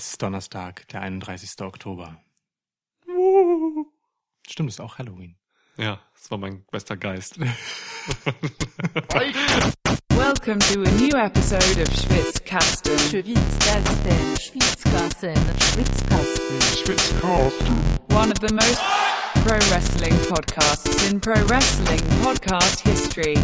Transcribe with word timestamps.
Es 0.00 0.12
ist 0.12 0.22
Donnerstag, 0.22 0.88
der 0.88 1.02
31. 1.02 1.60
Oktober. 1.60 2.16
Stimmt, 4.48 4.70
ist 4.70 4.80
auch 4.80 4.96
Halloween. 4.96 5.36
Ja, 5.76 6.00
das 6.14 6.30
war 6.30 6.38
mein 6.38 6.64
bester 6.70 6.96
Geist. 6.96 7.38
Welcome 10.08 10.60
to 10.60 10.84
a 10.84 10.90
new 10.92 11.14
episode 11.14 11.82
of 11.82 11.88
Schwitzkasten. 11.94 12.98
Schwitzkasten, 12.98 14.38
Schwitzkasten, 14.40 15.36
Schwitzkasten. 16.82 17.76
One 18.08 18.32
of 18.32 18.38
the 18.40 18.54
most 18.54 18.80
pro 19.44 19.58
wrestling 19.70 20.18
podcasts 20.30 21.10
in 21.10 21.20
pro 21.20 21.34
wrestling 21.50 22.00
podcast 22.22 22.80
history. 22.80 23.34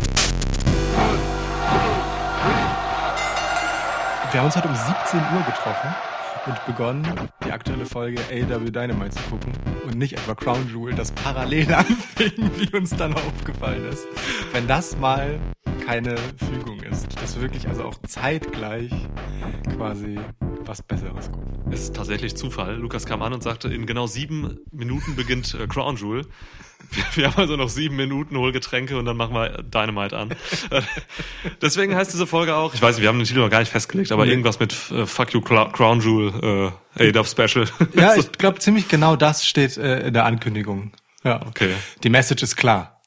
Wir 4.32 4.40
haben 4.40 4.46
uns 4.46 4.56
heute 4.56 4.68
um 4.68 4.74
17 4.74 5.20
Uhr 5.20 5.42
getroffen 5.44 6.15
und 6.46 6.66
begonnen, 6.66 7.06
die 7.44 7.52
aktuelle 7.52 7.86
Folge 7.86 8.20
AW 8.30 8.70
Dynamite 8.70 9.10
zu 9.10 9.22
gucken 9.30 9.52
und 9.84 9.96
nicht 9.96 10.14
etwa 10.14 10.34
Crown 10.34 10.68
Jewel, 10.68 10.94
das 10.94 11.10
parallel 11.12 11.74
anfing, 11.74 12.50
wie 12.56 12.76
uns 12.76 12.90
dann 12.90 13.14
aufgefallen 13.14 13.88
ist. 13.88 14.06
Wenn 14.52 14.66
das 14.66 14.96
mal 14.98 15.40
keine 15.86 16.16
Fügung 16.48 16.80
ist, 16.80 17.20
dass 17.20 17.36
wir 17.36 17.42
wirklich 17.42 17.68
also 17.68 17.84
auch 17.84 17.96
zeitgleich 18.06 18.90
quasi 19.76 20.18
was 20.66 20.82
Besseres 20.82 21.30
gucken. 21.30 21.58
Es 21.72 21.82
ist 21.84 21.96
tatsächlich 21.96 22.36
Zufall. 22.36 22.76
Lukas 22.76 23.06
kam 23.06 23.22
an 23.22 23.32
und 23.32 23.42
sagte, 23.42 23.68
in 23.68 23.86
genau 23.86 24.06
sieben 24.06 24.58
Minuten 24.72 25.16
beginnt 25.16 25.54
äh, 25.54 25.66
Crown 25.66 25.96
Jewel. 25.96 26.26
Wir, 26.90 27.04
wir 27.14 27.26
haben 27.32 27.40
also 27.40 27.56
noch 27.56 27.68
sieben 27.70 27.96
Minuten, 27.96 28.36
hol 28.36 28.52
Getränke 28.52 28.96
und 28.98 29.06
dann 29.06 29.16
machen 29.16 29.34
wir 29.34 29.62
Dynamite 29.62 30.16
an. 30.16 30.28
Deswegen 31.62 31.96
heißt 31.96 32.12
diese 32.12 32.26
Folge 32.28 32.54
auch, 32.54 32.74
ich 32.74 32.82
weiß 32.82 32.96
nicht, 32.96 33.02
wir 33.02 33.08
haben 33.08 33.18
den 33.18 33.26
Titel 33.26 33.40
noch 33.40 33.50
gar 33.50 33.60
nicht 33.60 33.72
festgelegt, 33.72 34.12
aber 34.12 34.24
Nee. 34.24 34.30
irgendwas 34.32 34.60
mit 34.60 34.72
äh, 34.92 35.06
Fuck 35.06 35.32
You 35.32 35.40
Cla- 35.40 35.72
Crown 35.72 36.00
Jewel 36.00 36.72
äh, 36.96 37.08
A-Dub 37.08 37.26
Special. 37.26 37.66
Ja, 37.94 38.14
ich 38.16 38.30
glaube 38.32 38.58
ziemlich 38.60 38.88
genau 38.88 39.16
das 39.16 39.44
steht 39.46 39.76
äh, 39.78 40.06
in 40.06 40.14
der 40.14 40.26
Ankündigung. 40.26 40.92
Ja. 41.24 41.40
Okay. 41.46 41.74
Die 42.04 42.08
Message 42.10 42.42
ist 42.44 42.56
klar. 42.56 43.00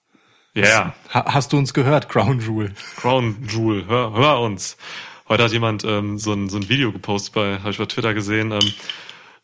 Ja. 0.56 0.94
Ha 1.14 1.26
hast 1.34 1.54
du 1.54 1.58
uns 1.58 1.74
gehört, 1.74 2.10
Crown 2.10 2.40
Jewel? 2.42 2.74
Crown 2.98 3.38
Jewel, 3.48 3.86
hör, 3.88 4.12
hör 4.14 4.42
uns. 4.42 4.76
Heute 5.30 5.44
hat 5.44 5.52
jemand 5.52 5.84
ähm, 5.86 6.18
so, 6.18 6.34
ein, 6.34 6.50
so 6.50 6.58
ein 6.58 6.70
Video 6.70 6.92
gepostet 6.92 7.34
bei, 7.36 7.60
habe 7.60 7.70
ich 7.70 7.78
bei 7.78 7.86
Twitter 7.86 8.16
gesehen, 8.16 8.52
ähm, 8.52 8.74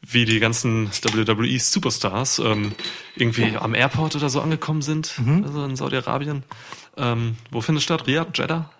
wie 0.02 0.26
die 0.26 0.40
ganzen 0.40 0.90
WWE 0.90 1.60
Superstars 1.60 2.40
ähm, 2.40 2.74
irgendwie 3.16 3.56
am 3.56 3.76
Airport 3.76 4.16
oder 4.16 4.30
so 4.30 4.42
angekommen 4.42 4.82
sind, 4.82 5.14
also 5.44 5.64
in 5.64 5.76
Saudi-Arabien. 5.76 6.44
Ähm, 6.98 7.38
wo 7.52 7.62
findet 7.62 7.80
es 7.80 7.84
statt? 7.84 8.08
Riyadh, 8.08 8.36
Jeddah? 8.36 8.72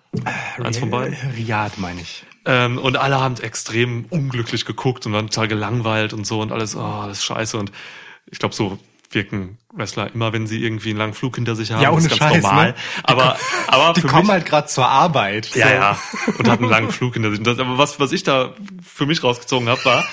Eins 0.62 0.78
von 0.78 0.90
beiden. 0.90 1.16
Riyadh, 1.36 1.78
meine 1.78 2.00
ich. 2.00 2.24
Ähm, 2.44 2.78
und 2.78 2.96
alle 2.96 3.20
haben 3.20 3.36
extrem 3.40 4.06
unglücklich 4.10 4.64
geguckt 4.64 5.06
und 5.06 5.12
waren 5.12 5.28
total 5.28 5.48
gelangweilt 5.48 6.12
und 6.12 6.26
so 6.26 6.40
und 6.40 6.50
alles, 6.50 6.74
oh, 6.76 6.80
alles 6.80 7.24
scheiße. 7.24 7.56
Und 7.56 7.70
ich 8.30 8.38
glaube, 8.40 8.54
so 8.54 8.78
wirken 9.10 9.58
Wrestler 9.72 10.10
immer, 10.14 10.32
wenn 10.32 10.46
sie 10.46 10.62
irgendwie 10.62 10.90
einen 10.90 10.98
langen 10.98 11.14
Flug 11.14 11.36
hinter 11.36 11.54
sich 11.54 11.72
haben. 11.72 11.80
Ja, 11.82 11.90
Das 11.90 11.96
ohne 12.04 12.12
ist 12.12 12.18
ganz 12.18 12.32
Scheiß, 12.34 12.42
normal. 12.42 12.66
ne? 12.68 12.74
Aber, 13.04 13.36
aber 13.68 13.92
Die 13.94 14.00
für 14.02 14.06
kommen 14.08 14.22
mich, 14.22 14.30
halt 14.32 14.46
gerade 14.46 14.66
zur 14.68 14.88
Arbeit. 14.88 15.54
ja, 15.54 15.66
so. 15.68 15.74
ja. 15.74 15.98
Und 16.38 16.48
hatten 16.48 16.64
einen 16.64 16.70
langen 16.72 16.90
Flug 16.92 17.14
hinter 17.14 17.30
sich. 17.30 17.42
Das, 17.42 17.58
aber 17.58 17.78
was, 17.78 18.00
was 18.00 18.12
ich 18.12 18.22
da 18.22 18.54
für 18.84 19.06
mich 19.06 19.22
rausgezogen 19.22 19.68
habe, 19.68 19.84
war, 19.84 20.04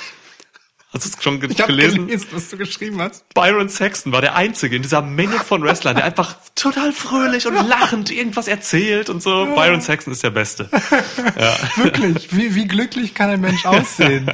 hast 0.93 1.05
du 1.05 1.09
es 1.17 1.23
schon 1.23 1.35
Ich 1.49 1.59
habe 1.61 1.73
gelesen? 1.73 2.05
gelesen, 2.07 2.27
was 2.31 2.49
du 2.49 2.57
geschrieben 2.57 3.01
hast. 3.01 3.25
Byron 3.33 3.67
Saxton 3.69 4.11
war 4.11 4.21
der 4.21 4.35
Einzige 4.35 4.75
in 4.75 4.81
dieser 4.83 5.01
Menge 5.01 5.39
von 5.39 5.63
Wrestlern, 5.63 5.95
der 5.95 6.05
einfach 6.05 6.35
total 6.55 6.91
fröhlich 6.91 7.47
und 7.47 7.55
lachend 7.67 8.11
irgendwas 8.11 8.47
erzählt 8.47 9.09
und 9.09 9.23
so. 9.23 9.45
Byron 9.55 9.81
Saxton 9.81 10.13
ist 10.13 10.21
der 10.23 10.29
Beste. 10.29 10.69
Wirklich, 11.77 12.35
wie, 12.35 12.53
wie 12.55 12.67
glücklich 12.67 13.13
kann 13.15 13.29
ein 13.29 13.41
Mensch 13.41 13.65
aussehen, 13.65 14.29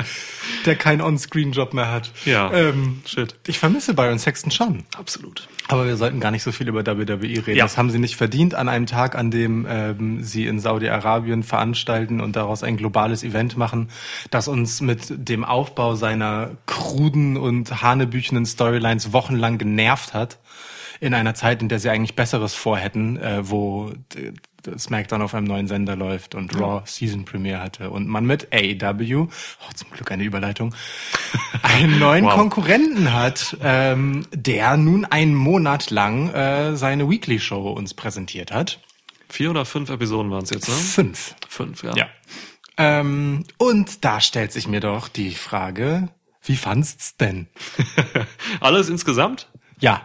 der 0.66 0.75
keinen 0.75 1.02
On-Screen-Job 1.02 1.73
mehr 1.73 1.92
hat? 1.92 2.11
Ja. 2.25 2.52
Ähm, 2.52 3.02
Shit. 3.05 3.36
ich 3.47 3.59
vermisse 3.59 3.94
Byron 3.94 4.19
Sexton 4.19 4.52
schon. 4.52 4.83
Absolut. 4.97 5.47
Aber 5.67 5.86
wir 5.86 5.97
sollten 5.97 6.19
gar 6.19 6.31
nicht 6.31 6.44
so 6.44 6.52
viel 6.52 6.67
über 6.67 6.86
WWE 6.86 7.22
reden. 7.22 7.55
Ja. 7.55 7.66
Das 7.66 7.78
haben 7.78 7.89
sie 7.92 8.00
nicht 8.00 8.16
verdient 8.16 8.55
an 8.55 8.67
einem 8.67 8.88
Tag, 8.88 9.15
an 9.15 9.30
dem 9.30 9.67
ähm, 9.70 10.23
sie 10.23 10.48
in 10.48 10.59
Saudi-Arabien 10.59 11.43
veranstalten 11.43 12.21
und 12.21 12.36
daraus 12.36 12.64
ein 12.64 12.77
globales 12.77 13.23
Event 13.23 13.55
machen, 13.55 13.89
das 14.32 14.48
uns 14.48 14.82
mit 14.82 15.08
dem 15.09 15.45
Aufbau 15.45 15.95
seiner 15.95 16.52
kruden 16.65 17.38
und 17.38 17.83
hanebüchenen 17.83 18.45
Storylines 18.45 19.14
wochenlang 19.14 19.58
genervt 19.58 20.14
hat. 20.14 20.39
In 21.02 21.14
einer 21.14 21.33
Zeit, 21.33 21.61
in 21.61 21.70
der 21.70 21.80
sie 21.80 21.89
eigentlich 21.89 22.15
Besseres 22.15 22.55
vorhätten, 22.55 23.17
äh, 23.17 23.49
wo 23.49 23.93
SmackDown 24.77 25.21
auf 25.21 25.33
einem 25.33 25.47
neuen 25.47 25.67
Sender 25.67 25.95
läuft 25.95 26.36
und 26.36 26.55
Raw 26.59 26.81
Season 26.86 27.25
Premiere 27.25 27.61
hatte 27.61 27.89
und 27.89 28.08
man 28.08 28.25
mit 28.25 28.47
AEW, 28.53 29.27
oh, 29.27 29.73
zum 29.75 29.89
Glück 29.92 30.11
eine 30.11 30.23
Überleitung, 30.23 30.75
einen 31.64 31.99
neuen 31.99 32.25
Wow. 32.25 32.33
Konkurrenten 32.36 33.14
hat, 33.14 33.58
ähm, 33.61 34.25
der 34.33 34.77
nun 34.77 35.05
einen 35.05 35.36
Monat 35.36 35.89
lang 35.92 36.30
äh, 36.33 36.75
seine 36.75 37.09
Weekly 37.09 37.39
Show 37.39 37.70
uns 37.70 37.93
präsentiert 37.93 38.52
hat. 38.52 38.80
Vier 39.30 39.52
oder 39.52 39.65
fünf 39.65 39.89
Episoden 39.89 40.31
waren 40.31 40.43
es 40.43 40.49
jetzt, 40.49 40.67
ne? 40.67 40.76
Fünf. 40.76 41.36
Fünf, 41.47 41.83
ja. 41.83 41.95
Ja. 41.95 42.08
Ähm, 42.77 43.43
und 43.58 44.03
da 44.05 44.21
stellt 44.21 44.52
sich 44.52 44.67
mir 44.67 44.80
doch 44.80 45.08
die 45.08 45.31
Frage, 45.31 46.09
wie 46.43 46.55
fandst's 46.55 47.17
denn? 47.17 47.47
Alles 48.61 48.89
insgesamt? 48.89 49.47
Ja, 49.80 50.02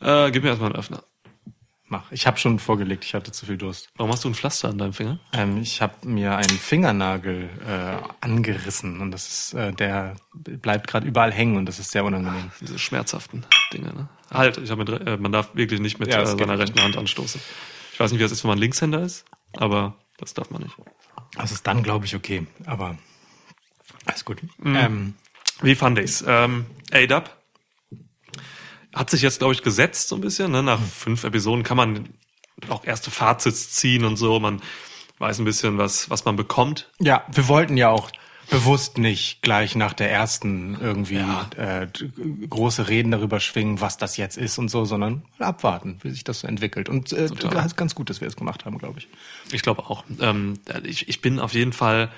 Äh, 0.00 0.30
gib 0.30 0.42
mir 0.44 0.50
erstmal 0.50 0.70
einen 0.70 0.78
Öffner. 0.78 1.02
Mach. 1.90 2.10
Ich 2.12 2.26
habe 2.26 2.38
schon 2.38 2.58
vorgelegt, 2.58 3.04
ich 3.04 3.14
hatte 3.14 3.32
zu 3.32 3.46
viel 3.46 3.56
Durst. 3.56 3.88
Warum 3.96 4.12
hast 4.12 4.24
du 4.24 4.28
ein 4.28 4.34
Pflaster 4.34 4.68
an 4.68 4.78
deinem 4.78 4.92
Finger? 4.92 5.18
Ähm, 5.32 5.60
ich 5.60 5.80
habe 5.82 6.06
mir 6.06 6.36
einen 6.36 6.48
Fingernagel 6.48 7.48
äh, 7.66 7.96
angerissen 8.20 9.00
und 9.00 9.10
das 9.10 9.28
ist, 9.28 9.54
äh, 9.54 9.72
der 9.72 10.16
bleibt 10.34 10.86
gerade 10.86 11.06
überall 11.06 11.32
hängen 11.32 11.56
und 11.56 11.66
das 11.66 11.78
ist 11.78 11.90
sehr 11.90 12.04
unangenehm. 12.04 12.50
Diese 12.60 12.78
schmerzhaften 12.78 13.44
Dinge, 13.72 13.92
ne? 13.94 14.08
Halt, 14.30 14.58
ich 14.58 14.70
hab 14.70 14.78
mit, 14.78 14.88
äh, 14.88 15.16
man 15.16 15.32
darf 15.32 15.54
wirklich 15.54 15.80
nicht 15.80 15.98
mit 15.98 16.08
Ja, 16.08 16.22
äh, 16.22 16.26
seiner 16.26 16.58
rechten 16.58 16.80
Hand 16.80 16.96
anstoßen. 16.96 17.40
Ich 17.92 18.00
weiß 18.00 18.12
nicht, 18.12 18.18
wie 18.18 18.24
das 18.24 18.32
ist, 18.32 18.44
wenn 18.44 18.50
man 18.50 18.58
Linkshänder 18.58 19.02
ist, 19.02 19.24
aber 19.56 19.96
das 20.18 20.34
darf 20.34 20.50
man 20.50 20.62
nicht. 20.62 20.74
Das 21.36 21.52
ist 21.52 21.66
dann, 21.66 21.82
glaube 21.82 22.04
ich, 22.04 22.14
okay. 22.14 22.46
Aber 22.66 22.96
alles 24.06 24.24
gut. 24.24 24.38
Ähm, 24.64 25.14
Wie 25.62 25.74
fand 25.74 25.98
ich's? 25.98 26.24
Ähm, 26.26 26.66
A-Dub 26.92 27.37
hat 28.98 29.10
sich 29.10 29.22
jetzt, 29.22 29.38
glaube 29.38 29.54
ich, 29.54 29.62
gesetzt 29.62 30.08
so 30.08 30.14
ein 30.16 30.20
bisschen. 30.20 30.50
Ne? 30.52 30.62
Nach 30.62 30.80
fünf 30.80 31.24
Episoden 31.24 31.62
kann 31.64 31.76
man 31.76 32.08
auch 32.68 32.84
erste 32.84 33.10
Fazits 33.10 33.70
ziehen 33.70 34.04
und 34.04 34.16
so. 34.16 34.40
Man 34.40 34.60
weiß 35.18 35.38
ein 35.38 35.44
bisschen, 35.44 35.78
was, 35.78 36.10
was 36.10 36.24
man 36.24 36.36
bekommt. 36.36 36.90
ja, 37.00 37.24
wir 37.32 37.48
wollten 37.48 37.76
ja 37.76 37.88
auch 37.90 38.10
bewusst 38.50 38.96
nicht 38.96 39.42
gleich 39.42 39.74
nach 39.74 39.92
der 39.92 40.10
ersten 40.10 40.78
irgendwie 40.80 41.22
äh, 41.58 41.86
d- 41.86 42.10
große 42.48 42.88
Reden 42.88 43.10
darüber 43.10 43.40
schwingen, 43.40 43.80
was 43.82 43.98
das 43.98 44.16
jetzt 44.16 44.38
ist 44.38 44.56
und 44.58 44.70
so, 44.70 44.86
sondern 44.86 45.22
abwarten, 45.38 45.98
wie 46.02 46.10
sich 46.10 46.24
das 46.24 46.40
so 46.40 46.46
entwickelt. 46.48 46.88
Und 46.88 47.12
äh, 47.12 47.26
Total. 47.28 47.50
das 47.50 47.66
ist 47.66 47.76
ganz 47.76 47.94
gut, 47.94 48.08
dass 48.08 48.20
wir 48.22 48.28
es 48.28 48.36
gemacht 48.36 48.64
haben, 48.64 48.78
glaube 48.78 49.00
ich. 49.00 49.08
Ich 49.52 49.60
glaube 49.62 49.82
auch. 49.90 50.04
Ähm, 50.20 50.54
ich, 50.84 51.08
ich 51.10 51.20
bin 51.20 51.40
auf 51.40 51.52
jeden 51.52 51.74
Fall 51.74 52.10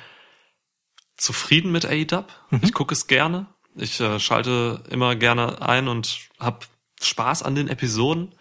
zufrieden 1.16 1.72
mit 1.72 1.84
AEW. 1.84 2.24
Ich 2.62 2.72
gucke 2.72 2.94
es 2.94 3.06
gerne. 3.06 3.46
Ich 3.76 4.00
äh, 4.00 4.18
schalte 4.18 4.82
immer 4.90 5.14
gerne 5.16 5.62
ein 5.62 5.88
und 5.88 6.28
habe 6.38 6.60
Spaß 7.02 7.42
an 7.42 7.54
den 7.54 7.68
Episoden. 7.68 8.34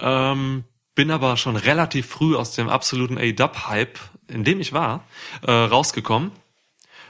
Ähm, 0.00 0.64
bin 0.94 1.10
aber 1.10 1.36
schon 1.36 1.56
relativ 1.56 2.06
früh 2.08 2.34
aus 2.36 2.52
dem 2.54 2.68
absoluten 2.68 3.18
AEW-Hype, 3.18 3.98
in 4.28 4.44
dem 4.44 4.60
ich 4.60 4.72
war, 4.72 5.04
äh, 5.46 5.52
rausgekommen 5.52 6.32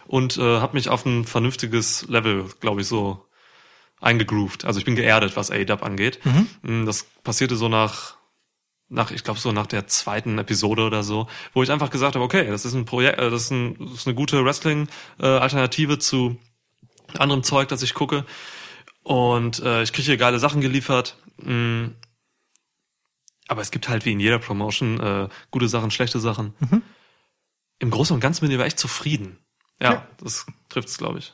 und 0.07 0.37
äh, 0.37 0.61
habe 0.61 0.77
mich 0.77 0.89
auf 0.91 1.07
ein 1.07 1.25
vernünftiges 1.25 2.07
Level, 2.09 2.47
glaube 2.61 2.83
ich, 2.83 2.87
so 2.87 3.25
eingegroovt. 4.01 4.65
Also 4.65 4.79
ich 4.79 4.85
bin 4.85 4.95
geerdet, 4.95 5.37
was 5.37 5.51
AEW 5.51 5.83
angeht. 5.83 6.21
Mm, 6.63 6.85
Das 6.85 7.05
passierte 7.25 7.57
so 7.57 7.69
nach 7.69 8.17
nach, 8.91 9.11
ich 9.11 9.23
glaube, 9.23 9.39
so 9.39 9.53
nach 9.53 9.67
der 9.67 9.87
zweiten 9.87 10.39
Episode 10.39 10.83
oder 10.83 11.03
so, 11.03 11.29
wo 11.53 11.63
ich 11.63 11.71
einfach 11.71 11.91
gesagt 11.91 12.15
habe, 12.15 12.25
okay, 12.25 12.47
das 12.49 12.65
ist 12.65 12.73
ein 12.73 12.87
Projekt, 12.87 13.19
äh, 13.19 13.29
das 13.31 13.49
das 13.51 13.93
ist 13.95 14.07
eine 14.07 14.15
gute 14.15 14.43
Wrestling-Alternative 14.45 15.99
zu 15.99 16.39
anderem 17.17 17.43
Zeug, 17.43 17.69
das 17.69 17.83
ich 17.83 17.95
gucke. 17.95 18.25
Und 19.03 19.61
äh, 19.61 19.83
ich 19.83 19.93
kriege 19.93 20.07
hier 20.07 20.17
geile 20.17 20.39
Sachen 20.39 20.61
geliefert. 20.61 21.17
Mm. 21.39 21.89
Aber 23.47 23.63
es 23.63 23.71
gibt 23.71 23.89
halt 23.89 24.05
wie 24.05 24.13
in 24.13 24.21
jeder 24.21 24.39
Promotion 24.39 25.01
äh, 25.01 25.29
gute 25.51 25.69
Sachen, 25.69 25.91
schlechte 25.91 26.21
Sachen. 26.21 26.55
Im 27.79 27.91
Großen 27.91 28.13
und 28.13 28.21
Ganzen 28.21 28.43
bin 28.43 28.51
ich 28.51 28.57
aber 28.57 28.67
echt 28.67 28.79
zufrieden. 28.79 29.39
Ja, 29.81 29.93
Ja. 29.93 30.09
das 30.23 30.45
trifft 30.69 30.89
es, 30.89 30.99
glaube 30.99 31.21
ich. 31.21 31.33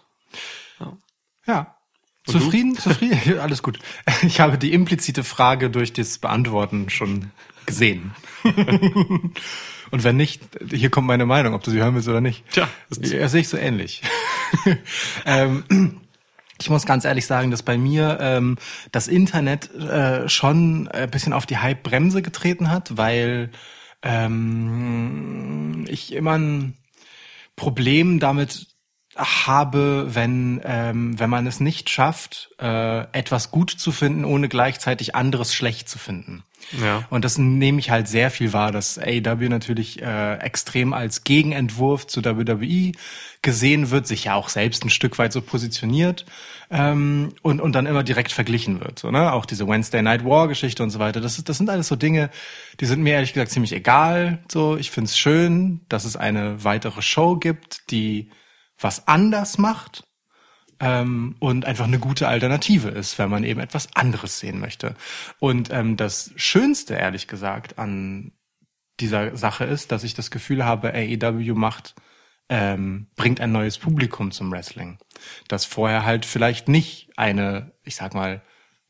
Ja. 1.47 1.77
Und 2.27 2.33
zufrieden, 2.41 2.77
zufrieden, 2.77 3.39
alles 3.41 3.63
gut. 3.63 3.79
Ich 4.23 4.41
habe 4.41 4.57
die 4.59 4.73
implizite 4.73 5.25
Frage 5.25 5.71
durch 5.71 5.93
das 5.93 6.19
Beantworten 6.19 6.89
schon 6.89 7.33
gesehen. 7.67 8.15
Und 9.95 10.03
wenn 10.03 10.17
nicht, 10.17 10.43
hier 10.73 10.91
kommt 10.91 11.07
meine 11.07 11.25
Meinung, 11.25 11.55
ob 11.55 11.63
du 11.63 11.71
sie 11.71 11.79
hören 11.79 11.95
willst 11.95 12.09
oder 12.09 12.21
nicht. 12.21 12.43
Tja, 12.51 12.69
das- 12.91 13.13
ja, 13.13 13.29
sehe 13.29 13.43
ich 13.43 13.49
so 13.49 13.57
ähnlich. 13.57 14.03
ähm, 15.25 16.01
ich 16.61 16.69
muss 16.69 16.85
ganz 16.85 17.05
ehrlich 17.05 17.27
sagen, 17.27 17.53
dass 17.53 17.63
bei 17.63 17.79
mir 17.79 18.19
ähm, 18.21 18.57
das 18.91 19.07
Internet 19.07 19.73
äh, 19.73 20.29
schon 20.29 20.89
ein 20.89 21.09
bisschen 21.11 21.33
auf 21.33 21.47
die 21.47 21.59
Hype-Bremse 21.59 22.23
getreten 22.23 22.73
hat, 22.73 22.97
weil 22.97 23.51
ähm, 24.03 25.85
ich 25.89 26.13
immer 26.13 26.39
ein 26.39 26.77
Problem 27.55 28.19
damit 28.19 28.67
habe, 29.17 30.09
wenn 30.13 30.61
ähm, 30.65 31.17
wenn 31.21 31.31
man 31.31 31.47
es 31.47 31.61
nicht 31.61 31.89
schafft, 31.89 32.51
äh, 32.61 33.03
etwas 33.17 33.53
gut 33.53 33.71
zu 33.71 33.93
finden, 33.93 34.25
ohne 34.25 34.49
gleichzeitig 34.49 35.15
anderes 35.15 35.55
schlecht 35.55 35.89
zu 35.89 36.01
finden. 36.01 36.43
Ja. 36.73 37.05
Und 37.11 37.25
das 37.25 37.39
nehme 37.39 37.79
ich 37.79 37.91
halt 37.91 38.09
sehr 38.09 38.31
viel 38.31 38.53
wahr, 38.53 38.73
dass 38.73 38.99
AEW 38.99 39.49
natürlich 39.49 40.03
äh, 40.03 40.39
extrem 40.39 40.93
als 40.93 41.25
Gegenentwurf 41.25 42.07
zu 42.07 42.25
WWE 42.25 42.93
gesehen 43.43 43.91
wird, 43.91 44.07
sich 44.07 44.25
ja 44.25 44.35
auch 44.35 44.49
selbst 44.49 44.85
ein 44.85 44.91
Stück 44.91 45.19
weit 45.19 45.33
so 45.33 45.43
positioniert 45.43 46.25
ähm, 46.71 47.35
und, 47.43 47.61
und 47.61 47.73
dann 47.73 47.87
immer 47.87 48.03
direkt 48.03 48.33
verglichen 48.33 48.81
wird. 48.81 48.99
So, 48.99 49.11
ne? 49.11 49.33
Auch 49.33 49.47
diese 49.47 49.69
Wednesday 49.69 50.03
Night 50.03 50.25
War 50.25 50.49
Geschichte 50.49 50.83
und 50.83 50.91
so 50.91 50.99
weiter. 50.99 51.21
Das, 51.21 51.39
ist, 51.39 51.49
das 51.49 51.59
sind 51.59 51.71
alles 51.71 51.89
so 51.89 51.97
Dinge, 51.97 52.31
die 52.81 52.87
sind 52.87 53.03
mir 53.03 53.15
ehrlich 53.15 53.33
gesagt 53.33 53.51
ziemlich 53.51 53.73
egal. 53.73 54.39
So, 54.51 54.77
ich 54.77 54.91
find's 54.91 55.19
schön, 55.19 55.81
dass 55.89 56.05
es 56.05 56.17
eine 56.17 56.65
weitere 56.65 57.03
Show 57.03 57.37
gibt, 57.37 57.91
die 57.91 58.31
was 58.79 59.07
anders 59.07 59.59
macht 59.59 60.05
ähm, 60.81 61.37
und 61.39 61.65
einfach 61.65 61.87
eine 61.87 61.99
gute 61.99 62.29
Alternative 62.29 62.89
ist, 62.89 63.19
wenn 63.19 63.31
man 63.31 63.45
eben 63.45 63.61
etwas 63.61 63.95
anderes 63.95 64.39
sehen 64.41 64.61
möchte. 64.61 64.95
Und 65.39 65.71
ähm, 65.73 65.97
das 65.97 66.33
Schönste, 66.37 66.95
ehrlich 66.95 67.29
gesagt, 67.29 67.79
an 67.79 68.33
dieser 69.01 69.37
Sache 69.37 69.65
ist, 69.65 69.93
dass 69.93 70.05
ich 70.05 70.15
das 70.15 70.31
Gefühl 70.31 70.65
habe, 70.65 70.95
AEW 70.95 71.55
macht, 71.55 71.95
ähm, 72.49 73.09
bringt 73.17 73.41
ein 73.41 73.53
neues 73.53 73.79
Publikum 73.79 74.31
zum 74.31 74.53
Wrestling, 74.53 74.99
das 75.49 75.65
vorher 75.65 76.05
halt 76.05 76.27
vielleicht 76.27 76.69
nicht 76.69 77.11
eine, 77.17 77.73
ich 77.83 77.97
sag 77.97 78.15
mal, 78.15 78.43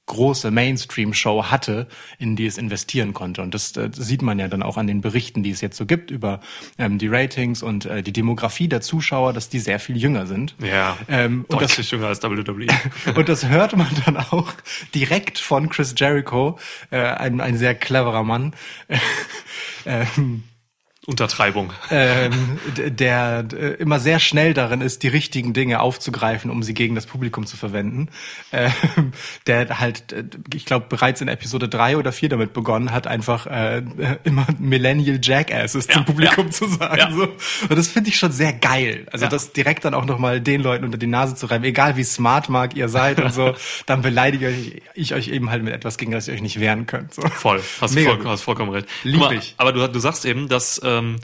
große 0.06 0.51
Mainstream-Show 0.51 1.45
hatte, 1.47 1.87
in 2.19 2.37
die 2.37 2.47
es 2.47 2.59
investieren 2.59 3.15
konnte. 3.15 3.41
Und 3.43 3.55
das, 3.55 3.77
äh, 3.77 3.89
sieht 3.93 4.21
man 4.23 4.39
ja 4.39 4.49
dann 4.49 4.62
auch 4.62 4.77
an 4.77 4.87
den 4.87 5.01
Berichten, 5.01 5.43
die 5.43 5.51
es 5.51 5.61
jetzt 5.61 5.77
so 5.77 5.87
gibt 5.87 6.11
über 6.11 6.41
ähm, 6.79 6.99
die 6.99 7.09
Ratings 7.09 7.62
und 7.62 7.87
äh, 7.87 8.03
die 8.03 8.12
Demografie 8.12 8.69
der 8.69 8.81
Zuschauer, 8.83 9.33
dass 9.33 9.49
die 9.49 9.59
sehr 9.61 9.81
viel 9.81 9.97
jünger 9.97 10.27
sind. 10.27 10.55
Ja, 10.62 10.97
Ähm, 11.09 11.45
und 11.49 11.61
das- 11.62 11.71
deutlich 11.73 11.91
jünger 11.91 12.09
als 12.09 12.23
WWE. 12.23 12.67
Und 13.17 13.29
das 13.29 13.47
hört 13.49 13.77
man 13.77 13.89
dann 14.05 14.17
auch 14.19 14.53
direkt 14.95 15.39
von 15.39 15.69
Chris 15.71 15.95
Jericho, 15.97 16.59
äh, 16.91 16.99
ein, 16.99 17.41
ein 17.41 17.56
sehr 17.56 17.75
cleverer 17.75 18.23
Mann, 18.25 18.55
ähm, 19.87 20.45
Untertreibung. 21.06 21.73
ähm, 21.91 22.59
der 22.77 23.45
äh, 23.53 23.75
immer 23.75 24.01
sehr 24.01 24.19
schnell 24.19 24.55
darin 24.55 24.81
ist, 24.81 25.03
die 25.03 25.09
richtigen 25.09 25.53
Dinge 25.53 25.81
aufzugreifen, 25.81 26.51
um 26.51 26.62
sie 26.62 26.73
gegen 26.75 26.95
das 26.95 27.06
Publikum 27.06 27.47
zu 27.47 27.56
verwenden. 27.56 28.09
Ähm, 28.53 29.12
der 29.47 29.81
halt, 29.81 30.12
äh, 30.12 30.25
ich 30.55 30.65
glaube, 30.65 30.87
bereits 30.89 31.21
in 31.21 31.29
Episode 31.29 31.69
drei 31.69 31.97
oder 31.97 32.12
vier 32.12 32.29
damit 32.29 32.53
begonnen 32.53 32.93
hat, 32.93 33.06
einfach 33.06 33.47
äh, 33.47 33.83
immer 34.25 34.47
Millennial 34.59 35.19
Jackasses 35.23 35.87
zum 35.89 36.05
Publikum 36.05 36.47
ja. 36.47 36.51
zu 36.51 36.69
sagen. 36.69 36.99
Ja. 36.99 37.11
So. 37.11 37.23
Und 37.25 37.77
das 37.77 37.89
finde 37.89 38.11
ich 38.11 38.17
schon 38.17 38.33
sehr 38.33 38.53
geil. 38.53 39.06
Also 39.12 39.25
Ja. 39.27 39.31
das 39.31 39.53
direkt 39.53 39.85
dann 39.85 39.95
auch 39.95 40.05
nochmal 40.06 40.41
den 40.41 40.62
Leuten 40.62 40.85
unter 40.85 40.99
die 40.99 41.06
Nase 41.06 41.35
zu 41.35 41.47
reiben, 41.47 41.65
egal 41.65 41.97
wie 41.97 42.05
smart 42.05 42.49
mag 42.49 42.75
ihr 42.77 42.89
seid 42.89 43.21
und 43.21 43.33
so, 43.33 43.55
dann 43.87 44.03
beleidige 44.03 44.51
ich, 44.51 44.83
ich 44.95 45.15
euch 45.15 45.29
eben 45.29 45.51
halt 45.51 45.62
mit 45.62 45.75
etwas, 45.75 45.99
gegen 45.99 46.12
das 46.12 46.29
ihr 46.29 46.35
euch 46.35 46.43
nicht 46.43 46.61
wehren 46.61 46.87
könnt. 46.87 47.12
So. 47.15 47.23
Voll, 47.23 47.62
hast, 47.81 47.99
voll, 47.99 48.19
hast 48.25 48.43
vollkommen 48.43 48.71
recht. 48.71 48.87
Lieb 49.03 49.21
mal, 49.21 49.33
ich. 49.35 49.55
Aber 49.59 49.73
du, 49.73 49.87
du 49.87 49.99
sagst 49.99 50.25
eben, 50.25 50.49
dass, 50.49 50.79
ähm, 50.99 51.17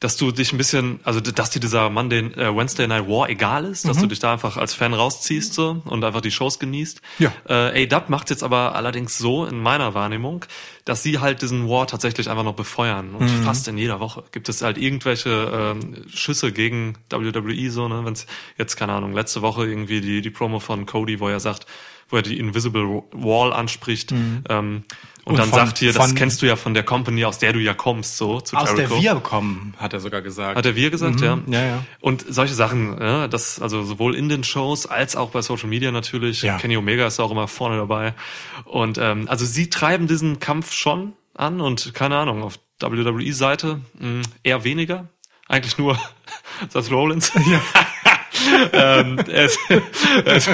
dass 0.00 0.16
du 0.16 0.30
dich 0.30 0.52
ein 0.52 0.58
bisschen, 0.58 1.00
also 1.02 1.20
dass 1.20 1.50
dir 1.50 1.58
dieser 1.58 1.90
Monday, 1.90 2.20
äh, 2.36 2.54
Wednesday 2.56 2.86
Night 2.86 3.08
War 3.08 3.28
egal 3.28 3.64
ist, 3.64 3.88
dass 3.88 3.98
du 3.98 4.06
dich 4.06 4.20
da 4.20 4.32
einfach 4.32 4.56
als 4.56 4.72
Fan 4.72 4.94
rausziehst 4.94 5.52
so, 5.52 5.82
und 5.84 6.04
einfach 6.04 6.20
die 6.20 6.30
Shows 6.30 6.60
genießt. 6.60 7.02
Ja. 7.18 7.32
Äh, 7.48 7.84
A-Dub 7.84 8.08
macht 8.08 8.30
jetzt 8.30 8.44
aber 8.44 8.76
allerdings 8.76 9.18
so 9.18 9.44
in 9.44 9.60
meiner 9.60 9.94
Wahrnehmung, 9.94 10.44
dass 10.84 11.02
sie 11.02 11.18
halt 11.18 11.42
diesen 11.42 11.68
War 11.68 11.88
tatsächlich 11.88 12.30
einfach 12.30 12.44
noch 12.44 12.54
befeuern 12.54 13.14
und 13.14 13.28
fast 13.44 13.66
in 13.66 13.76
jeder 13.76 13.98
Woche 13.98 14.22
gibt 14.30 14.48
es 14.48 14.62
halt 14.62 14.78
irgendwelche 14.78 15.50
ähm, 15.52 16.04
Schüsse 16.08 16.52
gegen 16.52 16.96
WWE 17.10 17.70
so, 17.70 17.88
ne, 17.88 18.04
wenn 18.04 18.12
es 18.12 18.26
jetzt 18.56 18.76
keine 18.76 18.92
Ahnung 18.92 19.14
letzte 19.14 19.42
Woche 19.42 19.66
irgendwie 19.66 20.00
die 20.00 20.22
die 20.22 20.30
Promo 20.30 20.60
von 20.60 20.86
Cody, 20.86 21.18
wo 21.18 21.28
er 21.28 21.40
sagt, 21.40 21.66
wo 22.08 22.16
er 22.16 22.22
die 22.22 22.38
Invisible 22.38 23.02
Wall 23.12 23.52
anspricht 23.52 24.12
ähm, 24.12 24.44
und, 24.48 24.84
Und 25.24 25.38
dann 25.38 25.50
von- 25.50 25.58
sagt 25.58 25.78
hier, 25.78 25.92
das 25.92 26.14
kennst 26.14 26.40
du 26.40 26.46
ja 26.46 26.56
von 26.56 26.72
der 26.72 26.82
Company, 26.82 27.24
aus 27.26 27.38
der 27.38 27.52
du 27.52 27.58
ja 27.58 27.74
kommst, 27.74 28.16
so 28.16 28.40
zu 28.40 28.56
Aus 28.56 28.70
Jericho. 28.70 28.94
der 28.94 29.02
wir 29.02 29.14
kommen, 29.20 29.74
hat 29.76 29.92
er 29.92 30.00
sogar 30.00 30.22
gesagt. 30.22 30.56
Hat 30.56 30.64
er 30.64 30.74
wir 30.74 30.88
gesagt, 30.90 31.20
ja. 31.20 31.38
Ja, 31.46 31.62
ja. 31.64 31.84
Und 32.00 32.24
solche 32.28 32.54
Sachen, 32.54 32.96
ja, 32.98 33.28
das, 33.28 33.60
also 33.60 33.82
sowohl 33.82 34.14
in 34.14 34.30
den 34.30 34.42
Shows 34.42 34.86
als 34.86 35.16
auch 35.16 35.28
bei 35.30 35.42
Social 35.42 35.68
Media 35.68 35.90
natürlich. 35.90 36.40
Ja. 36.42 36.56
Kenny 36.56 36.76
Omega 36.78 37.06
ist 37.06 37.20
auch 37.20 37.30
immer 37.30 37.46
vorne 37.46 37.76
dabei. 37.76 38.14
Und 38.64 38.96
ähm, 38.96 39.26
also 39.28 39.44
sie 39.44 39.68
treiben 39.68 40.06
diesen 40.06 40.38
Kampf 40.40 40.72
schon 40.72 41.12
an 41.34 41.60
und 41.60 41.92
keine 41.94 42.16
Ahnung, 42.16 42.42
auf 42.42 42.58
WWE-Seite 42.80 43.80
mh, 43.98 44.22
eher 44.42 44.64
weniger. 44.64 45.08
Eigentlich 45.46 45.76
nur 45.78 45.98
Seth 46.68 46.90
Rollins. 46.90 47.32
Ja. 47.34 47.60
ähm, 48.72 49.18
er 49.30 49.44
ist, 49.44 49.58
er 50.24 50.36
ist, 50.36 50.48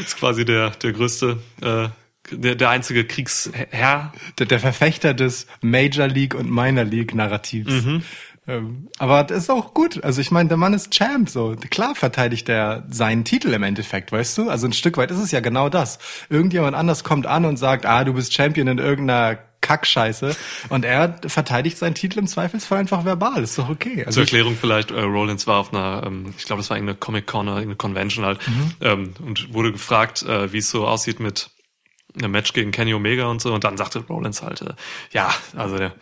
ist 0.00 0.16
quasi 0.16 0.44
der, 0.44 0.70
der 0.70 0.92
größte, 0.92 1.38
äh, 1.62 1.88
der, 2.30 2.54
der 2.54 2.70
einzige 2.70 3.04
Kriegsherr 3.04 4.12
der, 4.38 4.46
der 4.46 4.60
Verfechter 4.60 5.14
des 5.14 5.46
Major 5.60 6.06
League 6.06 6.34
und 6.34 6.50
Minor 6.50 6.84
League 6.84 7.14
Narrativs. 7.14 7.84
Mhm. 7.84 8.02
Ähm, 8.46 8.88
aber 8.98 9.24
das 9.24 9.44
ist 9.44 9.50
auch 9.50 9.72
gut. 9.72 10.04
Also 10.04 10.20
ich 10.20 10.30
meine, 10.30 10.48
der 10.48 10.58
Mann 10.58 10.74
ist 10.74 10.92
Champ, 10.92 11.30
so. 11.30 11.56
Klar 11.70 11.94
verteidigt 11.94 12.48
er 12.48 12.84
seinen 12.90 13.24
Titel 13.24 13.52
im 13.52 13.62
Endeffekt, 13.62 14.12
weißt 14.12 14.36
du? 14.36 14.50
Also 14.50 14.66
ein 14.66 14.74
Stück 14.74 14.98
weit 14.98 15.10
ist 15.10 15.18
es 15.18 15.30
ja 15.30 15.40
genau 15.40 15.68
das. 15.70 15.98
Irgendjemand 16.28 16.76
anders 16.76 17.04
kommt 17.04 17.26
an 17.26 17.46
und 17.46 17.56
sagt, 17.56 17.86
ah, 17.86 18.04
du 18.04 18.12
bist 18.12 18.34
Champion 18.34 18.68
in 18.68 18.78
irgendeiner 18.78 19.38
Kackscheiße. 19.64 20.36
Und 20.68 20.84
er 20.84 21.18
verteidigt 21.26 21.78
seinen 21.78 21.94
Titel 21.94 22.18
im 22.20 22.26
Zweifelsfall 22.26 22.78
einfach 22.78 23.04
verbal. 23.04 23.42
Ist 23.42 23.58
doch 23.58 23.68
okay. 23.70 24.04
Also 24.04 24.12
Zur 24.16 24.22
Erklärung 24.24 24.56
vielleicht, 24.60 24.90
äh, 24.90 25.00
Rollins 25.00 25.46
war 25.46 25.58
auf 25.58 25.72
einer, 25.72 26.02
ähm, 26.06 26.34
ich 26.36 26.44
glaube, 26.44 26.60
das 26.60 26.70
war 26.70 26.76
irgendeine 26.76 26.98
Comic-Con, 26.98 27.48
oder 27.48 27.56
irgendeine 27.56 27.76
Convention 27.76 28.24
halt, 28.24 28.46
Mhm. 28.46 28.72
ähm, 28.80 29.14
und 29.24 29.52
wurde 29.52 29.72
gefragt, 29.72 30.22
äh, 30.22 30.52
wie 30.52 30.58
es 30.58 30.70
so 30.70 30.86
aussieht 30.86 31.18
mit 31.18 31.50
einem 32.16 32.30
Match 32.30 32.52
gegen 32.52 32.70
Kenny 32.70 32.94
Omega 32.94 33.24
und 33.26 33.40
so. 33.40 33.52
Und 33.52 33.64
dann 33.64 33.76
sagte 33.76 34.00
Rollins 34.08 34.42
halt, 34.42 34.60
äh, 34.62 34.74
ja, 35.12 35.34
also 35.56 35.78
der, 35.78 35.92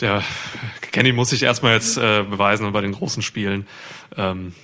der 0.00 0.22
Kenny 0.92 1.12
muss 1.12 1.30
sich 1.30 1.42
erstmal 1.42 1.74
jetzt 1.74 1.98
äh, 1.98 2.22
beweisen 2.22 2.70
bei 2.72 2.80
den 2.80 2.92
großen 2.92 3.22
Spielen. 3.22 3.66
Ähm, 4.16 4.54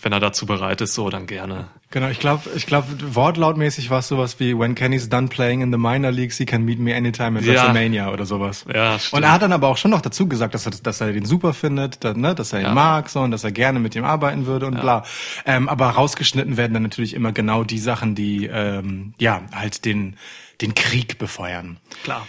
wenn 0.00 0.12
er 0.12 0.20
dazu 0.20 0.46
bereit 0.46 0.80
ist, 0.80 0.94
so 0.94 1.10
dann 1.10 1.26
gerne. 1.26 1.68
Genau, 1.90 2.08
ich 2.08 2.18
glaube, 2.20 2.50
ich 2.54 2.66
glaube, 2.66 2.86
wortlautmäßig 3.14 3.90
war 3.90 4.00
es 4.00 4.08
sowas 4.08 4.38
wie, 4.40 4.58
when 4.58 4.74
Kenny's 4.74 5.08
done 5.08 5.28
playing 5.28 5.60
in 5.62 5.72
the 5.72 5.78
minor 5.78 6.10
leagues, 6.10 6.36
he 6.38 6.44
can 6.46 6.64
meet 6.64 6.78
me 6.78 6.94
anytime 6.94 7.38
in 7.38 7.44
Ja. 7.44 7.52
WrestleMania 7.54 8.10
oder 8.12 8.26
sowas. 8.26 8.64
Ja, 8.72 8.94
Und 8.94 9.00
stimmt. 9.00 9.22
er 9.24 9.32
hat 9.32 9.42
dann 9.42 9.52
aber 9.52 9.68
auch 9.68 9.76
schon 9.76 9.90
noch 9.90 10.00
dazu 10.00 10.28
gesagt, 10.28 10.54
dass 10.54 10.66
er, 10.66 10.72
dass 10.72 11.00
er 11.00 11.12
den 11.12 11.24
super 11.24 11.54
findet, 11.54 12.04
dass, 12.04 12.16
ne, 12.16 12.34
dass 12.34 12.52
er 12.52 12.60
ihn 12.60 12.66
Ja. 12.66 12.74
mag 12.74 13.08
so 13.08 13.20
und 13.20 13.30
dass 13.30 13.44
er 13.44 13.52
gerne 13.52 13.80
mit 13.80 13.94
ihm 13.94 14.04
arbeiten 14.04 14.46
würde 14.46 14.66
und 14.66 14.80
bla. 14.80 15.04
Ähm, 15.46 15.68
aber 15.68 15.86
rausgeschnitten 15.90 16.56
werden 16.56 16.74
dann 16.74 16.82
natürlich 16.82 17.14
immer 17.14 17.32
genau 17.32 17.64
die 17.64 17.78
Sachen, 17.78 18.14
die 18.14 18.46
ähm, 18.46 19.14
ja 19.18 19.42
halt 19.54 19.84
den 19.84 20.16
den 20.60 20.74
Krieg 20.74 21.18
befeuern. 21.18 21.78
Klar. 22.02 22.26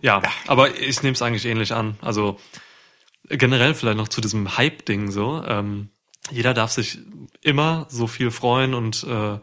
Ja, 0.00 0.20
aber 0.48 0.76
ich 0.80 1.00
nehme 1.04 1.12
es 1.14 1.22
eigentlich 1.22 1.46
ähnlich 1.46 1.72
an. 1.72 1.96
Also 2.02 2.40
generell 3.28 3.74
vielleicht 3.74 3.96
noch 3.98 4.08
zu 4.08 4.20
diesem 4.20 4.56
Hype-Ding 4.56 5.12
so. 5.12 5.44
Ähm, 5.46 5.90
jeder 6.30 6.54
darf 6.54 6.70
sich 6.70 6.98
immer 7.40 7.86
so 7.88 8.06
viel 8.06 8.30
freuen 8.30 8.74
und 8.74 9.04
äh, 9.04 9.38